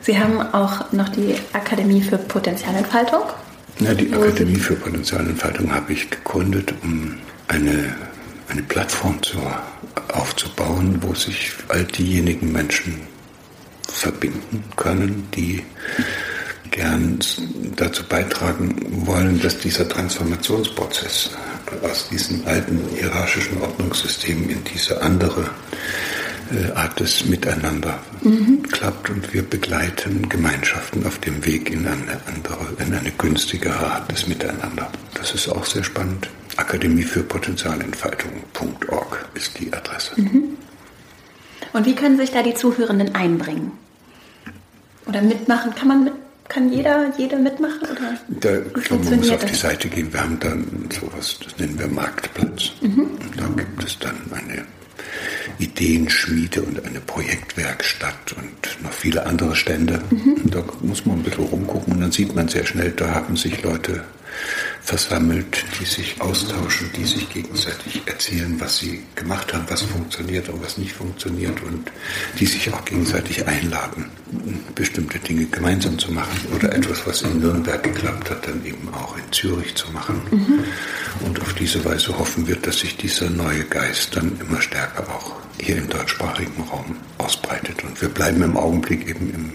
Sie 0.00 0.16
haben 0.18 0.40
auch 0.40 0.92
noch 0.92 1.08
die 1.08 1.34
Akademie 1.52 2.02
für 2.02 2.18
Potenzialentfaltung. 2.18 3.22
Ja, 3.80 3.92
die 3.94 4.12
Akademie 4.12 4.56
für 4.56 4.76
Potenzialentfaltung 4.76 5.74
habe 5.74 5.92
ich 5.92 6.08
gegründet, 6.10 6.72
um 6.82 7.16
eine, 7.48 7.96
eine 8.48 8.62
Plattform 8.62 9.20
zu, 9.22 9.38
aufzubauen, 10.12 10.98
wo 11.00 11.14
sich 11.14 11.52
all 11.68 11.84
diejenigen 11.84 12.52
Menschen 12.52 13.00
verbinden 13.88 14.64
können, 14.76 15.28
die 15.34 15.64
gern 16.70 17.18
dazu 17.76 18.04
beitragen 18.04 19.06
wollen, 19.06 19.40
dass 19.40 19.58
dieser 19.58 19.88
Transformationsprozess 19.88 21.30
aus 21.82 22.08
diesem 22.08 22.46
alten 22.46 22.80
hierarchischen 22.94 23.60
Ordnungssystem 23.60 24.48
in 24.48 24.62
diese 24.64 25.02
andere 25.02 25.50
äh, 26.52 26.72
Art 26.72 27.00
des 27.00 27.24
Miteinander 27.24 27.98
mhm. 28.22 28.62
klappt 28.62 29.08
und 29.10 29.32
wir 29.32 29.42
begleiten 29.42 30.28
Gemeinschaften 30.28 31.06
auf 31.06 31.18
dem 31.18 31.44
Weg 31.46 31.70
in 31.70 31.86
eine 31.86 32.20
andere, 32.26 32.66
in 32.78 32.92
eine 32.94 33.10
günstigere 33.12 33.86
Art 33.86 34.12
des 34.12 34.26
Miteinander. 34.26 34.90
Das 35.14 35.32
ist 35.32 35.48
auch 35.48 35.64
sehr 35.64 35.84
spannend. 35.84 36.28
Akademie 36.56 37.02
für 37.02 37.22
Potenzialentfaltung.org 37.22 39.24
ist 39.34 39.58
die 39.58 39.72
Adresse. 39.72 40.20
Mhm. 40.20 40.58
Und 41.72 41.86
wie 41.86 41.94
können 41.94 42.18
sich 42.18 42.30
da 42.30 42.42
die 42.42 42.54
Zuhörenden 42.54 43.14
einbringen? 43.14 43.72
Oder 45.06 45.22
mitmachen? 45.22 45.74
Kann 45.74 45.88
man 45.88 46.04
mit, 46.04 46.12
kann 46.48 46.72
jeder, 46.72 47.12
jede 47.16 47.36
mitmachen? 47.36 47.80
Oder 47.82 48.18
da, 48.28 48.80
glaube, 48.80 49.04
man 49.04 49.16
muss 49.18 49.30
auf 49.30 49.44
die 49.44 49.54
Seite 49.54 49.88
gehen. 49.88 50.12
Wir 50.12 50.20
haben 50.20 50.38
dann 50.40 50.88
sowas, 50.90 51.38
das 51.42 51.56
nennen 51.58 51.78
wir 51.78 51.88
Marktplatz. 51.88 52.72
Mhm. 52.80 53.10
Da 53.36 53.46
gibt 53.56 53.84
es 53.84 53.98
dann 53.98 54.16
eine 54.32 54.64
Ideenschmiede 55.58 56.62
und 56.62 56.84
eine 56.84 57.00
Projektwerkstatt 57.00 58.34
und 58.36 58.82
noch 58.82 58.92
viele 58.92 59.26
andere 59.26 59.54
Stände. 59.54 60.02
Mhm. 60.10 60.50
Da 60.50 60.64
muss 60.82 61.06
man 61.06 61.18
ein 61.18 61.22
bisschen 61.22 61.44
rumgucken 61.44 61.94
und 61.94 62.00
dann 62.00 62.12
sieht 62.12 62.34
man 62.34 62.48
sehr 62.48 62.66
schnell, 62.66 62.90
da 62.90 63.14
haben 63.14 63.36
sich 63.36 63.62
Leute 63.62 64.04
versammelt, 64.84 65.64
die 65.80 65.86
sich 65.86 66.20
austauschen, 66.20 66.90
die 66.94 67.04
sich 67.04 67.30
gegenseitig 67.30 68.02
erzählen, 68.04 68.60
was 68.60 68.78
sie 68.78 69.02
gemacht 69.14 69.54
haben, 69.54 69.64
was 69.68 69.80
funktioniert 69.80 70.50
und 70.50 70.62
was 70.62 70.76
nicht 70.76 70.92
funktioniert 70.92 71.62
und 71.62 71.90
die 72.38 72.44
sich 72.44 72.72
auch 72.72 72.84
gegenseitig 72.84 73.46
einladen, 73.46 74.10
bestimmte 74.74 75.18
Dinge 75.18 75.46
gemeinsam 75.46 75.98
zu 75.98 76.12
machen 76.12 76.38
oder 76.54 76.74
etwas, 76.74 77.06
was 77.06 77.22
in 77.22 77.40
Nürnberg 77.40 77.82
geklappt 77.82 78.28
hat, 78.28 78.46
dann 78.46 78.62
eben 78.66 78.86
auch 78.92 79.16
in 79.16 79.32
Zürich 79.32 79.74
zu 79.74 79.90
machen. 79.90 80.20
Mhm. 80.30 80.64
Und 81.26 81.40
auf 81.40 81.54
diese 81.54 81.82
Weise 81.86 82.18
hoffen 82.18 82.46
wir, 82.46 82.56
dass 82.56 82.80
sich 82.80 82.98
dieser 82.98 83.30
neue 83.30 83.64
Geist 83.64 84.14
dann 84.14 84.38
immer 84.38 84.60
stärker 84.60 85.08
auch 85.08 85.32
hier 85.58 85.78
im 85.78 85.88
deutschsprachigen 85.88 86.62
Raum 86.64 86.96
ausbreitet. 87.16 87.82
Und 87.84 88.02
wir 88.02 88.10
bleiben 88.10 88.42
im 88.42 88.56
Augenblick 88.58 89.08
eben 89.08 89.32
im 89.32 89.52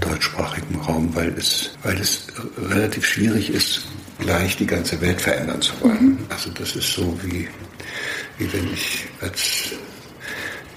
deutschsprachigen 0.00 0.78
Raum, 0.80 1.14
weil 1.14 1.32
es, 1.38 1.70
weil 1.82 1.98
es 1.98 2.26
relativ 2.58 3.06
schwierig 3.06 3.50
ist, 3.50 3.86
gleich 4.22 4.56
die 4.56 4.66
ganze 4.66 5.00
Welt 5.00 5.20
verändern 5.20 5.60
zu 5.60 5.72
wollen. 5.80 6.18
Also 6.28 6.50
das 6.50 6.76
ist 6.76 6.92
so 6.92 7.18
wie, 7.22 7.48
wie 8.38 8.52
wenn 8.52 8.72
ich 8.72 9.04
als 9.20 9.72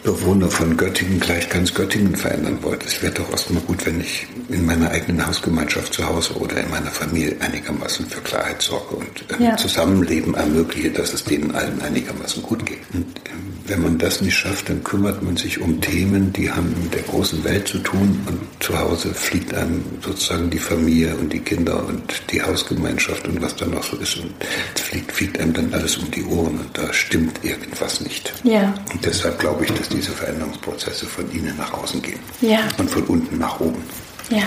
Bewohner 0.04 0.50
von 0.50 0.76
Göttingen 0.78 1.20
gleich 1.20 1.50
ganz 1.50 1.74
Göttingen 1.74 2.16
verändern 2.16 2.62
wollte. 2.62 2.86
Es 2.86 3.02
wäre 3.02 3.14
doch 3.14 3.30
erstmal 3.32 3.64
gut, 3.64 3.86
wenn 3.86 4.02
ich 4.02 4.28
in 4.50 4.66
meiner 4.66 4.92
eigenen 4.92 5.26
Hausgemeinschaft 5.26 5.94
zu 5.94 6.06
Hause 6.06 6.34
oder 6.36 6.58
in 6.58 6.70
meiner 6.70 6.92
Familie 6.92 7.36
einigermaßen 7.40 8.06
für 8.08 8.22
Klarheit 8.22 8.62
sorge 8.62 8.96
und 8.96 9.40
äh, 9.40 9.44
ja. 9.44 9.58
Zusammenleben 9.58 10.36
ermögliche, 10.36 10.92
dass 10.92 11.14
es 11.14 11.24
denen 11.24 11.54
allen 11.56 11.82
einigermaßen 11.82 12.44
gut 12.44 12.66
geht. 12.66 12.80
Und 12.94 13.06
ähm, 13.26 13.56
wenn 13.68 13.82
man 13.82 13.98
das 13.98 14.22
nicht 14.22 14.36
schafft, 14.36 14.70
dann 14.70 14.84
kümmert 14.84 15.24
man 15.24 15.38
sich 15.38 15.60
um 15.60 15.82
Themen, 15.82 16.32
die 16.34 16.52
haben 16.52 16.76
mit 16.84 16.94
der 16.94 17.02
großen 17.02 17.44
Welt 17.44 17.68
zu 17.68 17.80
tun 17.80 18.24
und 18.28 18.64
zu 18.64 18.78
Hause 18.78 19.14
fliegt 19.14 19.54
einem 19.54 19.84
sozusagen 20.02 20.50
die 20.50 20.60
Familie 20.60 21.16
und 21.16 21.34
die 21.34 21.40
Kinder 21.40 21.86
und 21.86 22.04
die 22.32 22.42
Hausgemeinschaft 22.42 23.28
und 23.28 23.42
was 23.42 23.56
da 23.56 23.66
noch 23.66 23.84
so 23.84 23.98
ist 23.98 24.18
und 24.18 24.32
es 24.76 24.82
fliegt, 24.82 25.12
fliegt 25.12 25.40
einem 25.40 25.54
dann 25.54 25.74
alles 25.74 25.98
um 25.98 26.10
die 26.12 26.24
Ohren 26.26 26.60
und 26.60 26.78
da 26.78 26.94
stimmt 26.94 27.44
irgendwas 27.44 28.02
nicht. 28.02 28.32
Ja. 28.44 28.74
Und 28.94 29.04
deshalb 29.04 29.40
glaube 29.40 29.66
ich, 29.66 29.72
dass 29.72 29.90
diese 29.90 30.12
Veränderungsprozesse 30.12 31.08
von 31.08 31.30
innen 31.32 31.58
nach 31.58 31.74
außen 31.74 32.02
gehen 32.02 32.20
ja. 32.42 32.60
und 32.78 32.90
von 32.90 33.04
unten 33.04 33.40
nach 33.40 33.60
oben. 33.60 33.82
Ja. 34.30 34.44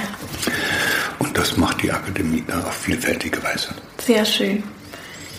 Und 1.18 1.36
das 1.36 1.56
macht 1.56 1.82
die 1.82 1.90
Akademie 1.90 2.44
da 2.46 2.60
auf 2.60 2.74
vielfältige 2.74 3.42
Weise. 3.42 3.68
Sehr 4.04 4.24
schön. 4.24 4.62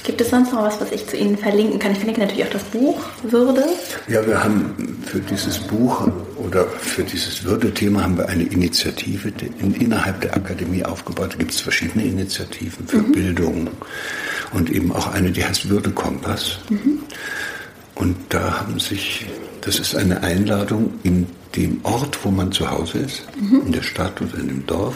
Gibt 0.03 0.21
es 0.21 0.29
sonst 0.29 0.53
noch 0.53 0.63
was, 0.63 0.79
was 0.79 0.91
ich 0.91 1.05
zu 1.07 1.17
Ihnen 1.17 1.37
verlinken 1.37 1.77
kann? 1.77 1.91
Ich 1.91 1.97
verlinke 1.97 2.21
natürlich 2.21 2.45
auch 2.45 2.49
das 2.49 2.63
Buch 2.63 2.99
Würde. 3.23 3.65
Ja, 4.07 4.25
wir 4.25 4.41
haben 4.41 4.97
für 5.05 5.19
dieses 5.19 5.59
Buch 5.59 6.07
oder 6.37 6.65
für 6.67 7.03
dieses 7.03 7.43
Würde-Thema 7.43 8.03
haben 8.03 8.17
wir 8.17 8.27
eine 8.29 8.43
Initiative 8.43 9.31
in, 9.59 9.73
innerhalb 9.75 10.21
der 10.21 10.35
Akademie 10.35 10.85
aufgebaut. 10.85 11.33
Da 11.33 11.37
gibt 11.37 11.51
es 11.51 11.59
verschiedene 11.59 12.05
Initiativen 12.05 12.87
für 12.87 12.97
mhm. 12.97 13.11
Bildung 13.11 13.69
und 14.53 14.69
eben 14.69 14.91
auch 14.93 15.11
eine, 15.13 15.31
die 15.31 15.43
heißt 15.43 15.69
Würde-Kompass. 15.69 16.59
Mhm. 16.69 16.99
Und 17.95 18.15
da 18.29 18.61
haben 18.61 18.79
sich, 18.79 19.25
das 19.69 19.77
ist 19.77 19.95
eine 19.95 20.23
Einladung 20.23 20.93
in 21.03 21.27
dem 21.55 21.79
Ort, 21.83 22.17
wo 22.25 22.31
man 22.31 22.51
zu 22.51 22.71
Hause 22.71 22.97
ist, 22.97 23.21
mhm. 23.39 23.67
in 23.67 23.71
der 23.71 23.83
Stadt 23.83 24.19
oder 24.19 24.39
in 24.39 24.47
dem 24.47 24.65
Dorf, 24.65 24.95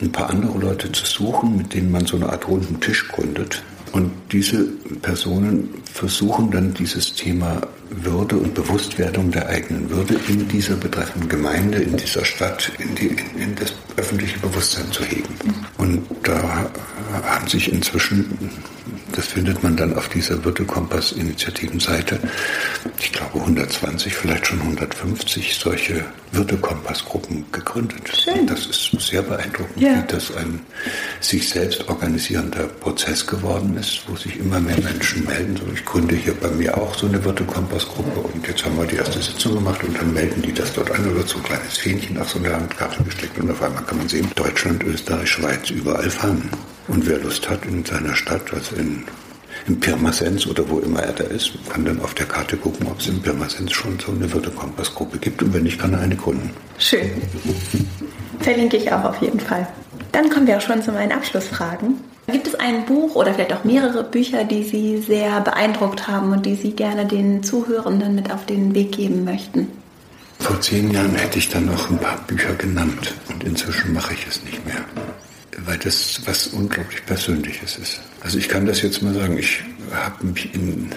ein 0.00 0.10
paar 0.10 0.28
andere 0.28 0.58
Leute 0.58 0.90
zu 0.90 1.06
suchen, 1.06 1.56
mit 1.56 1.72
denen 1.72 1.92
man 1.92 2.04
so 2.04 2.16
eine 2.16 2.28
Art 2.28 2.48
runden 2.48 2.80
Tisch 2.80 3.06
gründet 3.06 3.62
und 3.92 4.10
diese 4.32 4.64
Personen 5.02 5.68
versuchen 5.90 6.50
dann 6.50 6.74
dieses 6.74 7.14
Thema 7.14 7.62
Würde 7.90 8.36
und 8.36 8.54
Bewusstwerdung 8.54 9.30
der 9.30 9.48
eigenen 9.48 9.88
Würde 9.88 10.16
in 10.28 10.48
dieser 10.48 10.74
betreffenden 10.74 11.28
Gemeinde, 11.28 11.78
in 11.78 11.96
dieser 11.96 12.24
Stadt, 12.24 12.72
in, 12.78 12.94
die, 12.96 13.06
in, 13.06 13.40
in 13.40 13.54
das 13.54 13.72
öffentliche 13.96 14.38
Bewusstsein 14.40 14.90
zu 14.90 15.04
heben. 15.04 15.32
Und 15.78 16.02
da 16.24 16.68
haben 17.22 17.46
sich 17.46 17.72
inzwischen, 17.72 18.36
das 19.12 19.26
findet 19.26 19.62
man 19.62 19.76
dann 19.76 19.94
auf 19.96 20.08
dieser 20.08 20.44
Würde-Kompass-Initiativenseite, 20.44 22.18
ich 22.98 23.12
glaube 23.12 23.40
120, 23.40 24.14
vielleicht 24.14 24.46
schon 24.46 24.60
150 24.60 25.54
solche 25.54 26.04
Würde-Kompass-Gruppen 26.32 27.44
gegründet. 27.52 28.08
Schön. 28.08 28.46
Das 28.46 28.66
ist 28.66 28.90
sehr 29.00 29.22
beeindruckend, 29.22 29.80
ja. 29.80 29.96
wie 29.96 30.06
das 30.06 30.34
ein 30.36 30.60
sich 31.20 31.48
selbst 31.48 31.88
organisierender 31.88 32.64
Prozess 32.64 33.26
geworden 33.26 33.76
ist, 33.76 34.02
wo 34.06 34.16
sich 34.16 34.38
immer 34.38 34.60
mehr 34.60 34.80
Menschen 34.80 35.24
melden. 35.24 35.56
So, 35.56 35.64
ich 35.72 35.84
gründe 35.84 36.14
hier 36.14 36.34
bei 36.34 36.48
mir 36.50 36.76
auch 36.76 36.94
so 36.94 37.06
eine 37.06 37.24
Würde-Kompass-Gruppe 37.24 38.20
und 38.20 38.46
jetzt 38.46 38.64
haben 38.64 38.76
wir 38.76 38.86
die 38.86 38.96
erste 38.96 39.20
Sitzung 39.20 39.54
gemacht 39.54 39.82
und 39.84 39.96
dann 39.96 40.12
melden 40.12 40.42
die 40.42 40.52
das 40.52 40.72
dort 40.72 40.90
an 40.90 41.10
oder 41.10 41.26
so 41.26 41.38
ein 41.38 41.44
kleines 41.44 41.78
Fähnchen 41.78 42.18
auf 42.18 42.30
so 42.30 42.38
eine 42.38 42.50
Landkarte 42.50 43.02
gesteckt 43.02 43.38
und 43.38 43.50
auf 43.50 43.62
einmal 43.62 43.82
kann 43.84 43.98
man 43.98 44.08
sehen, 44.08 44.30
Deutschland, 44.34 44.82
Österreich, 44.84 45.28
Schweiz, 45.28 45.70
überall 45.70 46.10
fahren. 46.10 46.50
Und 46.88 47.06
wer 47.06 47.18
Lust 47.18 47.48
hat 47.48 47.64
in 47.64 47.84
seiner 47.84 48.14
Stadt, 48.14 48.52
also 48.52 48.76
in, 48.76 49.04
in 49.66 49.80
Pirmasens 49.80 50.46
oder 50.46 50.68
wo 50.68 50.78
immer 50.78 51.02
er 51.02 51.12
da 51.12 51.24
ist, 51.24 51.52
kann 51.68 51.84
dann 51.84 52.00
auf 52.00 52.14
der 52.14 52.26
Karte 52.26 52.56
gucken, 52.56 52.86
ob 52.86 53.00
es 53.00 53.08
in 53.08 53.20
Pirmasens 53.20 53.72
schon 53.72 53.98
so 53.98 54.12
eine 54.12 54.32
Würde-Kompass-Gruppe 54.32 55.18
gibt 55.18 55.42
und 55.42 55.52
wenn 55.52 55.64
nicht, 55.64 55.80
kann 55.80 55.92
er 55.92 56.00
eine 56.00 56.16
gründen. 56.16 56.50
Schön. 56.78 57.10
Verlinke 58.40 58.76
ich 58.76 58.92
auch 58.92 59.04
auf 59.04 59.20
jeden 59.20 59.40
Fall. 59.40 59.66
Dann 60.12 60.30
kommen 60.30 60.46
wir 60.46 60.56
auch 60.56 60.62
schon 60.62 60.82
zu 60.82 60.92
meinen 60.92 61.12
Abschlussfragen. 61.12 61.96
Gibt 62.30 62.48
es 62.48 62.54
ein 62.56 62.84
Buch 62.86 63.14
oder 63.14 63.34
vielleicht 63.34 63.52
auch 63.52 63.64
mehrere 63.64 64.02
Bücher, 64.02 64.44
die 64.44 64.64
Sie 64.64 64.98
sehr 64.98 65.40
beeindruckt 65.40 66.08
haben 66.08 66.32
und 66.32 66.44
die 66.44 66.56
Sie 66.56 66.72
gerne 66.72 67.06
den 67.06 67.42
Zuhörenden 67.42 68.14
mit 68.14 68.32
auf 68.32 68.46
den 68.46 68.74
Weg 68.74 68.92
geben 68.92 69.24
möchten? 69.24 69.68
Vor 70.38 70.60
zehn 70.60 70.90
Jahren 70.90 71.14
hätte 71.14 71.38
ich 71.38 71.48
dann 71.48 71.66
noch 71.66 71.90
ein 71.90 71.98
paar 71.98 72.18
Bücher 72.26 72.54
genannt 72.54 73.14
und 73.28 73.44
inzwischen 73.44 73.92
mache 73.92 74.14
ich 74.14 74.26
es 74.26 74.42
nicht 74.42 74.64
mehr, 74.66 74.84
weil 75.66 75.78
das 75.78 76.20
was 76.24 76.46
unglaublich 76.48 77.04
Persönliches 77.04 77.76
ist. 77.76 78.00
Also 78.22 78.38
ich 78.38 78.48
kann 78.48 78.66
das 78.66 78.82
jetzt 78.82 79.02
mal 79.02 79.14
sagen, 79.14 79.38
ich 79.38 79.62
habe 79.92 80.26
mich 80.26 80.54
in 80.54 80.90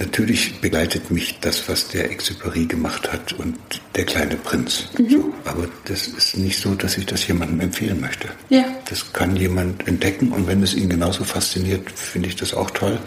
Natürlich 0.00 0.62
begleitet 0.62 1.10
mich 1.10 1.40
das, 1.40 1.68
was 1.68 1.88
der 1.88 2.10
Exupéry 2.10 2.66
gemacht 2.66 3.12
hat 3.12 3.34
und 3.34 3.58
der 3.96 4.06
kleine 4.06 4.36
Prinz. 4.36 4.84
Mhm. 4.98 5.10
So, 5.10 5.34
aber 5.44 5.68
das 5.84 6.08
ist 6.08 6.38
nicht 6.38 6.58
so, 6.58 6.74
dass 6.74 6.96
ich 6.96 7.04
das 7.04 7.26
jemandem 7.26 7.60
empfehlen 7.60 8.00
möchte. 8.00 8.28
Ja. 8.48 8.64
Das 8.88 9.12
kann 9.12 9.36
jemand 9.36 9.86
entdecken 9.86 10.32
und 10.32 10.46
wenn 10.46 10.62
es 10.62 10.72
ihn 10.72 10.88
genauso 10.88 11.22
fasziniert, 11.24 11.90
finde 11.90 12.28
ich 12.28 12.36
das 12.36 12.54
auch 12.54 12.70
toll. 12.70 12.98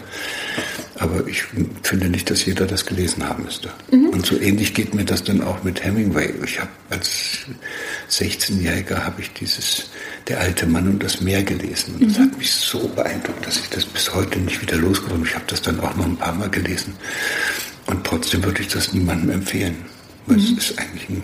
Aber 1.00 1.26
ich 1.26 1.42
finde 1.82 2.08
nicht, 2.08 2.30
dass 2.30 2.46
jeder 2.46 2.64
das 2.64 2.86
gelesen 2.86 3.28
haben 3.28 3.42
müsste. 3.42 3.70
Mhm. 3.90 4.10
Und 4.10 4.24
so 4.24 4.38
ähnlich 4.38 4.72
geht 4.72 4.94
mir 4.94 5.04
das 5.04 5.24
dann 5.24 5.42
auch 5.42 5.64
mit 5.64 5.84
Hemingway. 5.84 6.32
Ich 6.44 6.60
habe 6.60 6.70
als 6.90 7.38
16-Jähriger 8.08 9.04
habe 9.04 9.20
ich 9.20 9.32
dieses 9.32 9.90
Der 10.28 10.40
alte 10.40 10.66
Mann 10.66 10.88
und 10.88 11.02
das 11.02 11.20
Meer 11.20 11.42
gelesen. 11.42 11.94
Und 11.94 12.10
das 12.10 12.18
mhm. 12.18 12.22
hat 12.22 12.38
mich 12.38 12.52
so 12.52 12.88
beeindruckt, 12.88 13.46
dass 13.46 13.58
ich 13.58 13.68
das 13.68 13.84
bis 13.84 14.14
heute 14.14 14.38
nicht 14.38 14.62
wieder 14.62 14.76
losgeworden 14.76 15.20
bin. 15.20 15.28
Ich 15.28 15.34
habe 15.34 15.44
das 15.48 15.60
dann 15.60 15.78
auch 15.80 15.94
noch 15.96 16.06
ein 16.06 16.16
paar 16.16 16.34
Mal 16.34 16.48
gelesen. 16.48 16.94
Und 17.86 18.04
trotzdem 18.06 18.42
würde 18.42 18.62
ich 18.62 18.68
das 18.68 18.92
niemandem 18.92 19.30
empfehlen. 19.30 19.76
Weil 20.26 20.38
mhm. 20.38 20.42
es 20.42 20.70
ist 20.70 20.78
eigentlich 20.78 21.08
ein, 21.10 21.22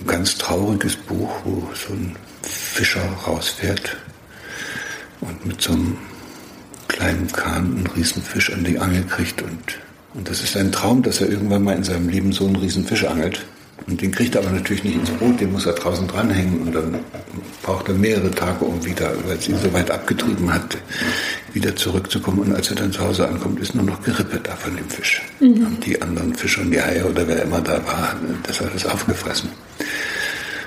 ein 0.00 0.06
ganz 0.06 0.36
trauriges 0.36 0.96
Buch, 0.96 1.30
wo 1.44 1.70
so 1.74 1.92
ein 1.92 2.16
Fischer 2.42 3.02
rausfährt 3.26 3.96
und 5.20 5.46
mit 5.46 5.60
so 5.60 5.72
einem 5.72 5.96
kleinen 6.88 7.30
Kahn 7.32 7.76
einen 7.76 7.86
Riesenfisch 7.96 8.52
an 8.52 8.64
die 8.64 8.78
Angel 8.78 9.04
kriegt 9.04 9.42
und, 9.42 9.78
und 10.14 10.28
das 10.28 10.42
ist 10.42 10.56
ein 10.56 10.72
Traum, 10.72 11.02
dass 11.02 11.20
er 11.20 11.28
irgendwann 11.28 11.62
mal 11.62 11.76
in 11.76 11.84
seinem 11.84 12.08
Leben 12.08 12.32
so 12.32 12.46
einen 12.46 12.56
Riesenfisch 12.56 13.04
angelt. 13.04 13.44
Und 13.86 14.00
den 14.00 14.12
kriegt 14.12 14.34
er 14.34 14.42
aber 14.42 14.50
natürlich 14.50 14.84
nicht 14.84 14.96
ins 14.96 15.10
Boot, 15.10 15.40
den 15.40 15.52
muss 15.52 15.66
er 15.66 15.72
draußen 15.72 16.06
dranhängen 16.06 16.62
und 16.62 16.74
dann 16.74 17.00
braucht 17.62 17.88
er 17.88 17.94
mehrere 17.94 18.30
Tage, 18.30 18.64
um 18.64 18.84
wieder, 18.84 19.12
weil 19.26 19.36
es 19.36 19.48
ihn 19.48 19.58
so 19.58 19.72
weit 19.72 19.90
abgetrieben 19.90 20.52
hat, 20.52 20.76
wieder 21.52 21.74
zurückzukommen. 21.74 22.40
Und 22.40 22.54
als 22.54 22.70
er 22.70 22.76
dann 22.76 22.92
zu 22.92 23.00
Hause 23.00 23.26
ankommt, 23.26 23.60
ist 23.60 23.74
nur 23.74 23.84
noch 23.84 24.02
Gerippe 24.02 24.40
da 24.42 24.54
von 24.56 24.76
dem 24.76 24.88
Fisch. 24.88 25.22
Mhm. 25.40 25.66
Und 25.66 25.86
die 25.86 26.00
anderen 26.00 26.34
Fische 26.34 26.60
und 26.60 26.70
die 26.70 26.80
Haie 26.80 27.04
oder 27.04 27.26
wer 27.26 27.42
immer 27.42 27.60
da 27.60 27.84
war, 27.86 28.16
das 28.44 28.60
hat 28.60 28.74
es 28.74 28.86
aufgefressen. 28.86 29.50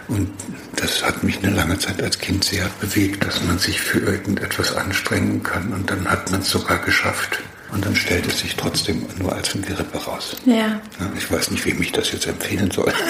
Und 0.08 0.30
das 0.76 1.04
hat 1.04 1.24
mich 1.24 1.42
eine 1.44 1.56
lange 1.56 1.80
Zeit 1.80 2.02
als 2.02 2.20
Kind 2.20 2.44
sehr 2.44 2.70
bewegt, 2.82 3.26
dass 3.26 3.44
man 3.44 3.58
sich 3.58 3.80
für 3.80 4.00
irgendetwas 4.00 4.76
anstrengen 4.76 5.42
kann 5.44 5.72
und 5.72 5.90
dann 5.90 6.08
hat 6.10 6.30
man 6.32 6.42
es 6.42 6.50
sogar 6.50 6.80
geschafft. 6.80 7.40
Und 7.72 7.84
dann 7.86 7.96
stellt 7.96 8.28
es 8.28 8.40
sich 8.40 8.56
trotzdem 8.56 9.06
nur 9.18 9.34
als 9.34 9.56
ein 9.56 9.64
Gerippe 9.64 9.98
raus. 9.98 10.36
Ja. 10.46 10.80
Ich 11.18 11.32
weiß 11.32 11.50
nicht, 11.50 11.66
wem 11.66 11.82
ich 11.82 11.92
das 11.92 12.12
jetzt 12.12 12.28
empfehlen 12.28 12.70
soll. 12.72 12.94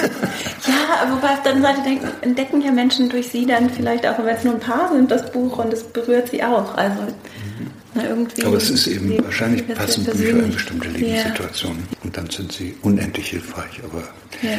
Ja, 0.66 1.12
wobei 1.12 1.34
auf 1.34 1.42
der 1.42 1.52
anderen 1.52 1.74
Seite 1.74 1.88
denken, 1.88 2.08
entdecken 2.22 2.62
ja 2.62 2.72
Menschen 2.72 3.10
durch 3.10 3.28
sie 3.28 3.44
dann 3.44 3.68
vielleicht 3.68 4.06
auch, 4.06 4.18
wenn 4.18 4.36
es 4.36 4.44
nur 4.44 4.54
ein 4.54 4.60
paar 4.60 4.90
sind, 4.92 5.10
das 5.10 5.30
Buch 5.30 5.58
und 5.58 5.72
es 5.72 5.82
berührt 5.82 6.30
sie 6.30 6.42
auch. 6.42 6.74
Also 6.76 7.02
mhm. 7.02 7.70
na, 7.94 8.04
irgendwie. 8.04 8.44
Aber 8.44 8.56
es 8.56 8.70
ist 8.70 8.86
eben 8.86 9.22
wahrscheinlich 9.22 9.66
passen 9.68 10.04
Bücher 10.04 10.38
in 10.38 10.52
bestimmte 10.52 10.88
Lebenssituationen. 10.88 11.86
Ja. 11.90 11.98
Und 12.04 12.16
dann 12.16 12.30
sind 12.30 12.52
sie 12.52 12.76
unendlich 12.82 13.28
hilfreich. 13.28 13.80
Aber 13.84 14.02
ja 14.42 14.58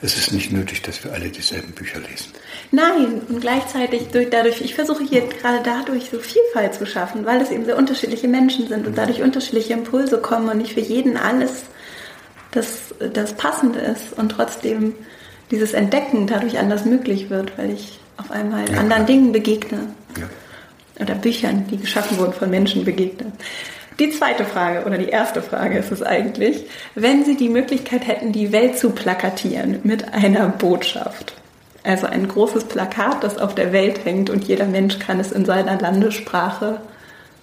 es 0.00 0.16
ist 0.16 0.32
nicht 0.32 0.52
nötig, 0.52 0.82
dass 0.82 1.02
wir 1.04 1.12
alle 1.12 1.28
dieselben 1.28 1.72
Bücher 1.72 1.98
lesen. 2.00 2.32
Nein, 2.70 3.22
und 3.28 3.40
gleichzeitig 3.40 4.08
durch, 4.08 4.28
dadurch, 4.30 4.60
ich 4.60 4.74
versuche 4.74 5.02
hier 5.02 5.22
gerade 5.22 5.60
dadurch 5.64 6.10
so 6.10 6.18
Vielfalt 6.18 6.74
zu 6.74 6.84
schaffen, 6.84 7.24
weil 7.24 7.40
es 7.40 7.50
eben 7.50 7.64
sehr 7.64 7.78
unterschiedliche 7.78 8.28
Menschen 8.28 8.68
sind 8.68 8.86
und 8.86 8.98
dadurch 8.98 9.22
unterschiedliche 9.22 9.72
Impulse 9.72 10.18
kommen 10.18 10.48
und 10.50 10.58
nicht 10.58 10.74
für 10.74 10.80
jeden 10.80 11.16
alles 11.16 11.64
das, 12.50 12.94
das 13.12 13.34
Passende 13.34 13.78
ist 13.78 14.12
und 14.16 14.30
trotzdem 14.30 14.94
dieses 15.50 15.72
Entdecken 15.72 16.26
dadurch 16.26 16.58
anders 16.58 16.84
möglich 16.84 17.30
wird, 17.30 17.56
weil 17.56 17.70
ich 17.70 18.00
auf 18.18 18.30
einmal 18.30 18.70
ja, 18.70 18.78
anderen 18.78 19.06
Dingen 19.06 19.32
begegne. 19.32 19.80
Ja. 20.18 20.28
Oder 21.00 21.14
Büchern, 21.14 21.66
die 21.70 21.78
geschaffen 21.78 22.18
wurden 22.18 22.32
von 22.32 22.50
Menschen 22.50 22.84
begegne. 22.84 23.32
Die 23.98 24.10
zweite 24.10 24.44
Frage 24.44 24.84
oder 24.84 24.98
die 24.98 25.08
erste 25.08 25.42
Frage 25.42 25.78
ist 25.78 25.90
es 25.90 26.02
eigentlich, 26.02 26.66
wenn 26.94 27.24
Sie 27.24 27.36
die 27.36 27.48
Möglichkeit 27.48 28.06
hätten, 28.06 28.32
die 28.32 28.52
Welt 28.52 28.78
zu 28.78 28.90
plakatieren 28.90 29.80
mit 29.84 30.12
einer 30.12 30.48
Botschaft. 30.48 31.34
Also 31.84 32.06
ein 32.06 32.28
großes 32.28 32.64
Plakat, 32.64 33.22
das 33.22 33.38
auf 33.38 33.54
der 33.54 33.72
Welt 33.72 34.04
hängt 34.04 34.30
und 34.30 34.44
jeder 34.44 34.66
Mensch 34.66 34.98
kann 34.98 35.20
es 35.20 35.32
in 35.32 35.44
seiner 35.44 35.78
Landessprache 35.78 36.80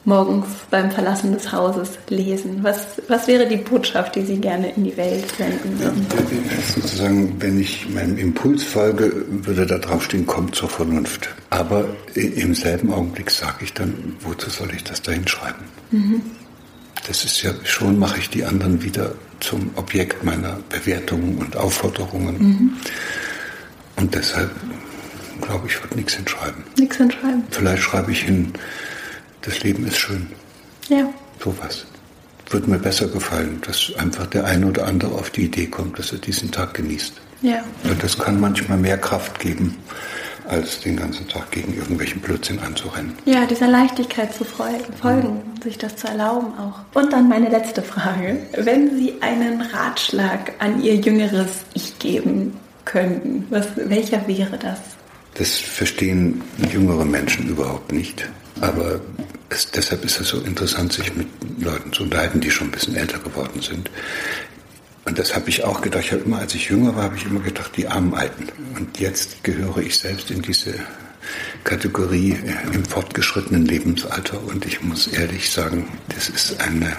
morgens 0.04 0.46
beim 0.70 0.92
Verlassen 0.92 1.34
des 1.34 1.52
Hauses 1.52 1.98
lesen. 2.10 2.60
Was, 2.62 3.02
was 3.08 3.28
wäre 3.28 3.48
die 3.48 3.58
Botschaft, 3.58 4.16
die 4.16 4.24
Sie 4.24 4.38
gerne 4.38 4.72
in 4.76 4.84
die 4.84 4.96
Welt 4.98 5.26
senden 5.36 5.80
würden? 5.80 6.06
Ja, 6.12 6.62
sozusagen, 6.76 7.36
wenn 7.40 7.60
ich 7.60 7.90
meinem 7.90 8.18
Impuls 8.20 8.64
folge, 8.64 9.26
würde 9.28 9.66
da 9.66 9.80
draufstehen, 9.80 10.28
kommt 10.28 10.54
zur 10.54 10.70
Vernunft. 10.70 11.30
Aber 11.50 11.86
im 12.14 12.54
selben 12.54 12.94
Augenblick 12.94 13.32
sage 13.32 13.64
ich 13.64 13.74
dann, 13.74 14.16
wozu 14.20 14.52
soll 14.52 14.70
ich 14.76 14.84
das 14.84 15.02
da 15.02 15.12
hinschreiben? 15.12 15.64
Mhm 15.90 16.22
das 17.08 17.24
ist 17.24 17.42
ja 17.42 17.52
schon, 17.64 18.00
mache 18.00 18.20
ich 18.20 18.30
die 18.30 18.46
anderen 18.46 18.84
wieder 18.84 19.14
zum 19.40 19.72
Objekt 19.76 20.24
meiner 20.24 20.60
Bewertungen 20.70 21.38
und 21.38 21.56
Aufforderungen. 21.56 22.38
Mhm. 22.38 22.74
Und 23.98 24.14
deshalb, 24.14 24.52
glaube 25.42 25.68
ich, 25.68 25.82
wird 25.82 25.96
nichts 25.96 26.14
hinschreiben. 26.14 26.64
Nichts 26.78 26.98
hinschreiben. 26.98 27.44
Vielleicht 27.52 27.84
schreibe 27.84 28.12
ich 28.12 28.24
hin, 28.24 28.54
das 29.42 29.64
Leben 29.64 29.86
ist 29.88 29.98
schön. 29.98 30.28
Ja. 30.90 31.10
Sowas. 31.44 31.86
Wird 32.50 32.68
mir 32.68 32.78
besser 32.78 33.08
gefallen, 33.08 33.62
dass 33.66 33.92
einfach 33.98 34.28
der 34.28 34.46
eine 34.46 34.68
oder 34.68 34.86
andere 34.86 35.16
auf 35.16 35.30
die 35.32 35.46
Idee 35.46 35.66
kommt, 35.68 35.98
dass 35.98 36.12
er 36.12 36.20
diesen 36.20 36.52
Tag 36.52 36.74
genießt. 36.76 37.14
Ja. 37.42 37.64
Und 37.84 38.04
das 38.04 38.18
kann 38.18 38.40
manchmal 38.40 38.78
mehr 38.78 38.98
Kraft 38.98 39.40
geben, 39.40 39.78
als 40.48 40.80
den 40.82 40.96
ganzen 40.96 41.28
Tag 41.28 41.52
gegen 41.52 41.74
irgendwelchen 41.76 42.22
Blödsinn 42.22 42.60
anzurennen. 42.60 43.14
Ja, 43.26 43.46
dieser 43.46 43.68
Leichtigkeit 43.68 44.34
zu 44.34 44.46
folgen, 44.46 44.84
mhm. 45.24 45.62
sich 45.64 45.78
das 45.78 45.96
zu 45.96 46.08
erlauben 46.08 46.54
auch. 46.60 46.80
Und 47.00 47.12
dann 47.14 47.28
meine 47.28 47.50
letzte 47.50 47.82
Frage. 47.82 48.44
Wenn 48.56 48.96
Sie 48.96 49.16
einen 49.22 49.62
Ratschlag 49.62 50.54
an 50.60 50.82
Ihr 50.84 50.96
jüngeres 50.96 51.66
Ich 51.74 51.98
geben 51.98 52.54
könnten, 52.86 53.46
was, 53.50 53.68
welcher 53.76 54.28
wäre 54.28 54.58
das? 54.58 54.80
Das 55.34 55.58
verstehen 55.58 56.42
jüngere 56.72 57.04
Menschen 57.04 57.50
überhaupt 57.50 57.92
nicht. 57.92 58.26
Aber 58.62 59.02
es, 59.50 59.70
deshalb 59.72 60.06
ist 60.06 60.20
es 60.22 60.30
so 60.30 60.40
interessant, 60.40 60.94
sich 60.94 61.14
mit 61.16 61.28
Leuten 61.60 61.92
zu 61.92 62.04
unterhalten, 62.04 62.40
die 62.40 62.50
schon 62.50 62.68
ein 62.68 62.72
bisschen 62.72 62.96
älter 62.96 63.20
geworden 63.20 63.62
sind. 63.62 63.90
Und 65.04 65.20
das 65.20 65.36
habe 65.36 65.50
ich 65.50 65.64
auch 65.64 65.82
gedacht. 65.82 66.06
Ich 66.06 66.12
habe 66.14 66.24
immer, 66.24 66.40
als 66.40 66.56
ich 66.56 66.70
jünger 66.70 66.96
war, 66.96 67.04
habe 67.04 67.18
ich 67.18 67.26
immer 67.26 67.42
gedacht, 67.42 67.72
die 67.76 67.88
armen 67.88 68.14
Alten. 68.14 68.48
Und 68.76 69.00
jetzt 69.00 69.44
gehöre 69.44 69.78
ich 69.78 69.98
selbst 69.98 70.32
in 70.32 70.42
diese 70.42 70.74
Kategorie 71.64 72.32
äh, 72.32 72.76
im 72.76 72.86
fortgeschrittenen 72.86 73.66
Lebensalter. 73.66 74.42
Und 74.42 74.66
ich 74.66 74.82
muss 74.82 75.08
ehrlich 75.08 75.50
sagen, 75.50 75.88
das 76.10 76.30
ist 76.30 76.60
eine 76.62 76.96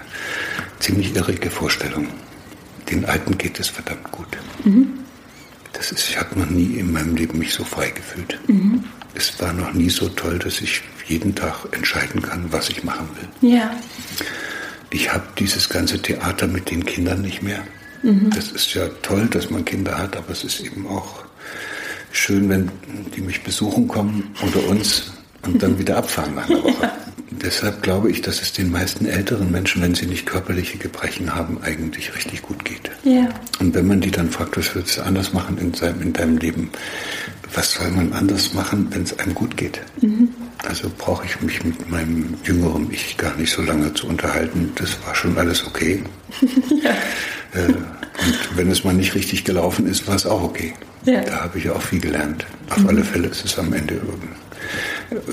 ziemlich 0.79 1.17
irrige 1.17 1.51
Vorstellung. 1.51 2.09
Den 2.91 3.05
Alten 3.07 3.37
geht 3.39 3.59
es 3.59 3.69
verdammt 3.69 4.11
gut. 4.13 4.29
Mhm. 4.65 5.06
Das 5.77 5.93
ist, 5.93 6.09
ich 6.09 6.19
habe 6.19 6.39
noch 6.39 6.49
nie 6.49 6.79
in 6.79 6.93
meinem 6.93 7.17
Leben 7.17 7.39
mich 7.39 7.53
so 7.53 7.65
frei 7.65 7.91
gefühlt. 7.91 8.39
Mhm. 8.49 8.85
Es 9.15 9.39
war 9.41 9.53
noch 9.53 9.73
nie 9.73 9.91
so 9.91 10.09
toll, 10.09 10.39
dass 10.39 10.61
ich 10.61 10.83
jeden 11.07 11.35
Tag 11.35 11.67
entscheiden 11.73 12.23
kann, 12.23 12.51
was 12.51 12.69
ich 12.69 12.83
machen 12.83 13.09
will. 13.17 13.51
Ja. 13.51 13.71
Ich 14.91 15.13
habe 15.13 15.25
dieses 15.39 15.69
ganze 15.69 16.01
Theater 16.01 16.47
mit 16.47 16.71
den 16.71 16.85
Kindern 16.85 17.23
nicht 17.23 17.43
mehr. 17.43 17.63
Mhm. 18.03 18.31
Das 18.35 18.53
ist 18.53 18.75
ja 18.75 18.89
toll, 19.03 19.27
dass 19.27 19.51
man 19.51 19.65
Kinder 19.65 19.97
hat, 19.99 20.17
aber 20.17 20.31
es 20.31 20.45
ist 20.45 20.61
eben 20.61 20.87
auch 20.87 21.25
schön, 22.13 22.49
wenn 22.49 22.71
die 23.15 23.21
mich 23.21 23.43
besuchen 23.43 23.89
kommen 23.89 24.35
unter 24.43 24.67
uns 24.69 25.13
und 25.43 25.63
dann 25.63 25.79
wieder 25.79 25.99
abfahren 25.99 26.35
nach 26.35 26.49
einer 26.49 26.63
Woche. 26.63 26.83
Ja. 26.83 27.06
Deshalb 27.31 27.83
glaube 27.83 28.11
ich, 28.11 28.23
dass 28.23 28.41
es 28.41 28.53
den 28.53 28.71
meisten 28.71 29.05
älteren 29.05 29.51
Menschen, 29.51 29.83
wenn 29.83 29.95
sie 29.95 30.07
nicht 30.07 30.27
körperliche 30.27 30.79
Gebrechen 30.79 31.35
haben, 31.35 31.59
eigentlich 31.63 32.15
richtig 32.15 32.43
gut 32.43 32.65
geht. 32.65 32.91
Ja. 33.03 33.29
Und 33.59 33.75
wenn 33.75 33.87
man 33.87 34.01
die 34.01 34.13
dann 34.13 34.31
fragt, 34.31 34.57
was 34.57 34.75
würdest 34.75 34.99
du 34.99 35.03
anders 35.03 35.33
machen 35.33 35.59
in, 35.59 35.75
seinem, 35.75 36.03
in 36.03 36.13
deinem 36.13 36.37
Leben, 36.39 36.71
was 37.53 37.73
soll 37.73 37.91
man 37.91 38.13
anders 38.13 38.55
machen, 38.55 38.87
wenn 38.91 39.03
es 39.03 39.19
einem 39.19 39.35
gut 39.35 39.57
geht? 39.57 39.81
Mhm. 40.01 40.29
Also 40.69 40.91
brauche 40.97 41.27
ich 41.27 41.41
mich 41.41 41.65
mit 41.65 41.91
meinem 41.91 42.35
jüngeren 42.45 42.93
Ich 42.93 43.17
gar 43.17 43.35
nicht 43.37 43.53
so 43.53 43.63
lange 43.63 43.93
zu 43.95 44.07
unterhalten. 44.07 44.71
Das 44.77 44.97
war 45.05 45.15
schon 45.15 45.37
alles 45.37 45.67
okay. 45.67 46.03
ja. 46.83 46.91
Äh, 47.55 47.69
und 47.69 48.57
wenn 48.57 48.71
es 48.71 48.83
mal 48.83 48.93
nicht 48.93 49.15
richtig 49.15 49.45
gelaufen 49.45 49.87
ist, 49.87 50.07
war 50.09 50.17
es 50.17 50.27
auch 50.27 50.43
okay. 50.43 50.75
Ja. 51.05 51.21
Da 51.23 51.45
habe 51.45 51.59
ich 51.59 51.71
auch 51.71 51.81
viel 51.81 52.01
gelernt. 52.01 52.45
Auf 52.69 52.79
mhm. 52.79 52.89
alle 52.89 53.05
Fälle 53.05 53.29
ist 53.29 53.45
es 53.45 53.57
am 53.59 53.73
Ende, 53.73 53.95
äh, 53.95 53.99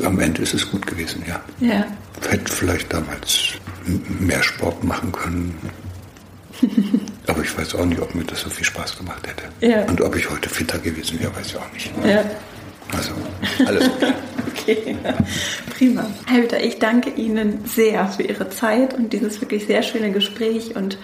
am 0.03 0.19
Ende 0.19 0.41
ist 0.41 0.53
es 0.53 0.69
gut 0.69 0.85
gewesen, 0.85 1.23
ja. 1.27 1.41
ja. 1.59 1.85
Hätte 2.29 2.51
vielleicht 2.51 2.93
damals 2.93 3.53
mehr 4.19 4.43
Sport 4.43 4.83
machen 4.83 5.11
können. 5.11 5.57
Aber 7.27 7.41
ich 7.41 7.57
weiß 7.57 7.75
auch 7.75 7.85
nicht, 7.85 8.01
ob 8.01 8.13
mir 8.15 8.23
das 8.23 8.41
so 8.41 8.49
viel 8.49 8.65
Spaß 8.65 8.97
gemacht 8.97 9.27
hätte. 9.27 9.43
Ja. 9.65 9.83
Und 9.85 10.01
ob 10.01 10.15
ich 10.15 10.29
heute 10.29 10.49
fitter 10.49 10.77
gewesen 10.79 11.19
wäre, 11.19 11.35
weiß 11.35 11.47
ich 11.47 11.57
auch 11.57 11.73
nicht. 11.73 11.91
Ja. 12.05 12.23
Also, 12.95 13.11
alles 13.65 13.89
okay. 13.89 14.13
okay, 14.51 14.97
prima. 15.75 16.05
Herr 16.27 16.43
Hüter, 16.43 16.63
ich 16.63 16.79
danke 16.79 17.09
Ihnen 17.09 17.65
sehr 17.65 18.07
für 18.07 18.23
Ihre 18.23 18.49
Zeit 18.49 18.93
und 18.93 19.13
dieses 19.13 19.41
wirklich 19.41 19.65
sehr 19.65 19.83
schöne 19.83 20.11
Gespräch 20.11 20.75
und 20.75 20.97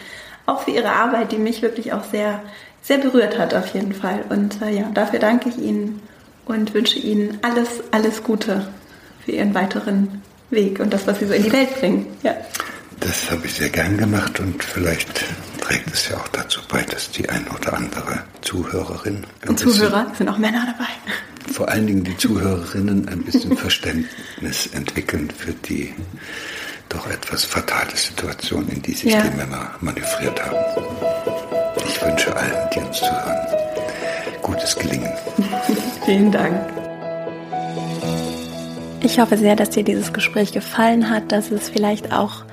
auch 0.46 0.62
für 0.62 0.72
Ihre 0.72 0.92
Arbeit, 0.92 1.32
die 1.32 1.38
mich 1.38 1.62
wirklich 1.62 1.94
auch 1.94 2.04
sehr, 2.04 2.44
sehr 2.82 3.00
berührt 3.00 3.38
hat 3.40 3.54
auf 3.54 3.74
jeden 3.74 3.94
Fall. 3.94 4.24
Und 4.30 4.62
äh, 4.62 4.72
ja, 4.72 4.90
dafür 4.94 5.20
danke 5.20 5.50
ich 5.50 5.58
Ihnen 5.58 6.02
und 6.50 6.74
wünsche 6.74 6.98
Ihnen 6.98 7.38
alles, 7.44 7.68
alles 7.92 8.24
Gute 8.24 8.68
für 9.24 9.32
Ihren 9.32 9.54
weiteren 9.54 10.22
Weg 10.50 10.80
und 10.80 10.92
das, 10.92 11.06
was 11.06 11.20
Sie 11.20 11.28
so 11.28 11.34
in 11.34 11.44
die 11.44 11.52
Welt 11.52 11.80
bringen. 11.80 12.08
Ja. 12.24 12.36
Das 13.00 13.30
habe 13.32 13.46
ich 13.46 13.54
sehr 13.54 13.70
gern 13.70 13.98
gemacht 13.98 14.40
und 14.40 14.62
vielleicht 14.64 15.24
trägt 15.62 15.94
es 15.94 16.10
ja 16.10 16.18
auch 16.18 16.28
dazu 16.30 16.60
bei, 16.68 16.82
dass 16.82 17.12
die 17.12 17.30
ein 17.30 17.48
oder 17.56 17.74
andere 17.74 18.24
Zuhörerin 18.42 19.26
und 19.48 19.60
Zuhörer 19.60 20.12
sind 20.18 20.28
auch 20.28 20.38
Männer 20.38 20.66
dabei. 20.66 20.90
Vor 21.54 21.70
allen 21.70 21.88
Dingen 21.88 22.04
die 22.04 22.18
Zuhörerinnen 22.18 23.08
ein 23.08 23.24
bisschen 23.24 23.56
Verständnis 23.56 24.68
entwickeln 24.74 25.30
für 25.36 25.54
die 25.54 25.94
doch 26.90 27.10
etwas 27.10 27.46
fatale 27.46 27.96
Situation, 27.96 28.68
in 28.68 28.82
die 28.82 28.94
sich 28.94 29.14
ja. 29.14 29.22
die 29.22 29.38
Männer 29.38 29.72
manövriert 29.80 30.44
haben. 30.44 30.58
Ich 31.88 32.02
wünsche 32.02 32.36
allen, 32.36 32.70
die 32.74 32.80
uns 32.80 32.98
zuhören, 32.98 33.38
gutes 34.42 34.76
Gelingen. 34.76 35.14
Vielen 36.10 36.32
Dank. 36.32 36.60
Ich 39.04 39.20
hoffe 39.20 39.38
sehr, 39.38 39.56
dass 39.56 39.70
dir 39.70 39.84
dieses 39.84 40.12
Gespräch 40.12 40.52
gefallen 40.52 41.12
hat, 41.12 41.32
dass 41.32 41.52
es 41.52 41.70
vielleicht 41.70 42.12
auch 42.12 42.46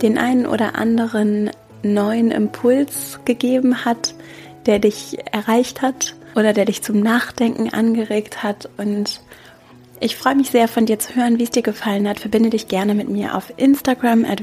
den 0.00 0.18
einen 0.18 0.46
oder 0.46 0.76
anderen 0.76 1.50
neuen 1.82 2.30
Impuls 2.30 3.18
gegeben 3.24 3.84
hat, 3.84 4.14
der 4.66 4.78
dich 4.78 5.18
erreicht 5.32 5.82
hat 5.82 6.14
oder 6.36 6.52
der 6.52 6.64
dich 6.64 6.84
zum 6.84 7.00
Nachdenken 7.00 7.70
angeregt 7.70 8.44
hat 8.44 8.70
und 8.76 9.20
ich 10.02 10.16
freue 10.16 10.34
mich 10.34 10.50
sehr 10.50 10.66
von 10.66 10.84
dir 10.84 10.98
zu 10.98 11.14
hören, 11.14 11.38
wie 11.38 11.44
es 11.44 11.50
dir 11.50 11.62
gefallen 11.62 12.08
hat. 12.08 12.18
Verbinde 12.18 12.50
dich 12.50 12.66
gerne 12.66 12.92
mit 12.92 13.08
mir 13.08 13.36
auf 13.36 13.52
Instagram 13.56 14.24
at 14.24 14.42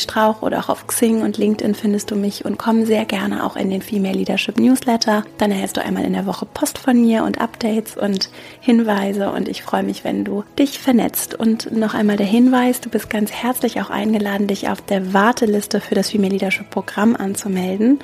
Strauch 0.00 0.42
oder 0.42 0.60
auch 0.60 0.68
auf 0.68 0.86
Xing 0.86 1.22
und 1.22 1.36
LinkedIn 1.36 1.74
findest 1.74 2.12
du 2.12 2.16
mich 2.16 2.44
und 2.44 2.58
komm 2.58 2.86
sehr 2.86 3.04
gerne 3.04 3.44
auch 3.44 3.56
in 3.56 3.70
den 3.70 3.82
Female 3.82 4.16
Leadership 4.16 4.60
Newsletter. 4.60 5.24
Dann 5.36 5.50
erhältst 5.50 5.76
du 5.76 5.82
einmal 5.82 6.04
in 6.04 6.12
der 6.12 6.26
Woche 6.26 6.46
Post 6.46 6.78
von 6.78 7.00
mir 7.00 7.24
und 7.24 7.40
Updates 7.40 7.96
und 7.96 8.30
Hinweise 8.60 9.32
und 9.32 9.48
ich 9.48 9.64
freue 9.64 9.82
mich, 9.82 10.04
wenn 10.04 10.24
du 10.24 10.44
dich 10.56 10.78
vernetzt. 10.78 11.34
Und 11.34 11.72
noch 11.76 11.94
einmal 11.94 12.16
der 12.16 12.26
Hinweis, 12.26 12.80
du 12.80 12.88
bist 12.88 13.10
ganz 13.10 13.32
herzlich 13.32 13.80
auch 13.80 13.90
eingeladen, 13.90 14.46
dich 14.46 14.68
auf 14.68 14.80
der 14.80 15.12
Warteliste 15.12 15.80
für 15.80 15.96
das 15.96 16.10
Female 16.10 16.32
Leadership 16.32 16.70
Programm 16.70 17.16
anzumelden. 17.16 17.98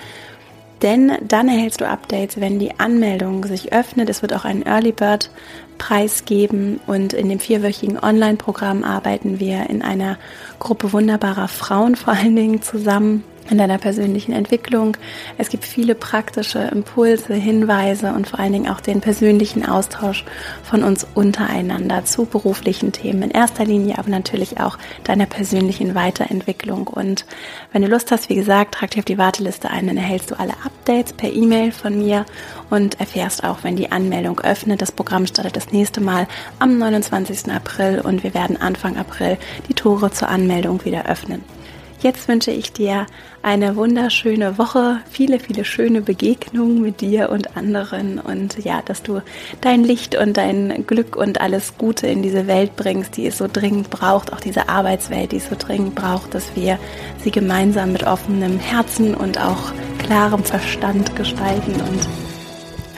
denn 0.82 1.12
dann 1.22 1.48
erhältst 1.48 1.80
du 1.80 1.88
Updates, 1.88 2.40
wenn 2.40 2.58
die 2.58 2.78
Anmeldung 2.78 3.46
sich 3.46 3.72
öffnet. 3.72 4.10
Es 4.10 4.20
wird 4.22 4.34
auch 4.34 4.44
einen 4.44 4.62
Early 4.66 4.92
Bird 4.92 5.30
Preis 5.78 6.24
geben 6.24 6.80
und 6.86 7.12
in 7.12 7.28
dem 7.28 7.40
vierwöchigen 7.40 7.98
Online-Programm 7.98 8.84
arbeiten 8.84 9.40
wir 9.40 9.68
in 9.70 9.82
einer 9.82 10.18
Gruppe 10.58 10.92
wunderbarer 10.92 11.48
Frauen 11.48 11.96
vor 11.96 12.14
allen 12.14 12.36
Dingen 12.36 12.62
zusammen 12.62 13.24
in 13.50 13.58
deiner 13.58 13.78
persönlichen 13.78 14.32
Entwicklung. 14.32 14.96
Es 15.38 15.48
gibt 15.48 15.64
viele 15.64 15.94
praktische 15.94 16.58
Impulse, 16.58 17.34
Hinweise 17.34 18.12
und 18.12 18.28
vor 18.28 18.38
allen 18.38 18.52
Dingen 18.52 18.68
auch 18.68 18.80
den 18.80 19.00
persönlichen 19.00 19.66
Austausch 19.66 20.24
von 20.62 20.82
uns 20.82 21.06
untereinander 21.14 22.04
zu 22.04 22.24
beruflichen 22.24 22.92
Themen 22.92 23.22
in 23.22 23.30
erster 23.30 23.64
Linie, 23.64 23.98
aber 23.98 24.10
natürlich 24.10 24.60
auch 24.60 24.78
deiner 25.04 25.26
persönlichen 25.26 25.94
Weiterentwicklung. 25.94 26.86
Und 26.86 27.26
wenn 27.72 27.82
du 27.82 27.88
Lust 27.88 28.10
hast, 28.10 28.28
wie 28.28 28.34
gesagt, 28.34 28.74
trag 28.74 28.90
dich 28.90 29.00
auf 29.00 29.04
die 29.04 29.18
Warteliste 29.18 29.70
ein, 29.70 29.86
dann 29.86 29.96
erhältst 29.96 30.30
du 30.30 30.38
alle 30.38 30.54
Updates 30.64 31.12
per 31.12 31.32
E-Mail 31.32 31.72
von 31.72 31.98
mir 31.98 32.26
und 32.70 33.00
erfährst 33.00 33.44
auch, 33.44 33.58
wenn 33.62 33.76
die 33.76 33.92
Anmeldung 33.92 34.40
öffnet. 34.40 34.82
Das 34.82 34.92
Programm 34.92 35.26
startet 35.26 35.56
das 35.56 35.72
nächste 35.72 36.00
Mal 36.00 36.26
am 36.58 36.78
29. 36.78 37.50
April 37.52 38.00
und 38.00 38.22
wir 38.24 38.34
werden 38.34 38.60
Anfang 38.60 38.96
April 38.96 39.38
die 39.68 39.74
Tore 39.74 40.10
zur 40.10 40.28
Anmeldung 40.28 40.84
wieder 40.84 41.06
öffnen. 41.06 41.55
Jetzt 42.02 42.28
wünsche 42.28 42.50
ich 42.50 42.72
dir 42.72 43.06
eine 43.42 43.74
wunderschöne 43.74 44.58
Woche, 44.58 45.00
viele, 45.10 45.40
viele 45.40 45.64
schöne 45.64 46.02
Begegnungen 46.02 46.82
mit 46.82 47.00
dir 47.00 47.30
und 47.30 47.56
anderen 47.56 48.18
und 48.18 48.62
ja, 48.64 48.82
dass 48.84 49.02
du 49.02 49.22
dein 49.62 49.82
Licht 49.82 50.14
und 50.14 50.36
dein 50.36 50.84
Glück 50.86 51.16
und 51.16 51.40
alles 51.40 51.78
Gute 51.78 52.06
in 52.06 52.22
diese 52.22 52.46
Welt 52.46 52.76
bringst, 52.76 53.16
die 53.16 53.26
es 53.26 53.38
so 53.38 53.48
dringend 53.50 53.88
braucht, 53.88 54.32
auch 54.32 54.40
diese 54.40 54.68
Arbeitswelt, 54.68 55.32
die 55.32 55.36
es 55.36 55.48
so 55.48 55.56
dringend 55.58 55.94
braucht, 55.94 56.34
dass 56.34 56.54
wir 56.54 56.78
sie 57.24 57.30
gemeinsam 57.30 57.92
mit 57.92 58.04
offenem 58.04 58.58
Herzen 58.58 59.14
und 59.14 59.40
auch 59.40 59.72
klarem 59.98 60.44
Verstand 60.44 61.16
gestalten 61.16 61.72
und 61.72 62.08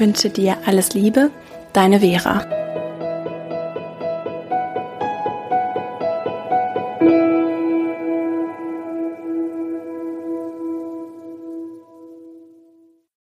wünsche 0.01 0.29
dir 0.29 0.57
alles 0.67 0.95
Liebe, 0.95 1.31
deine 1.73 2.01
Vera. 2.01 2.68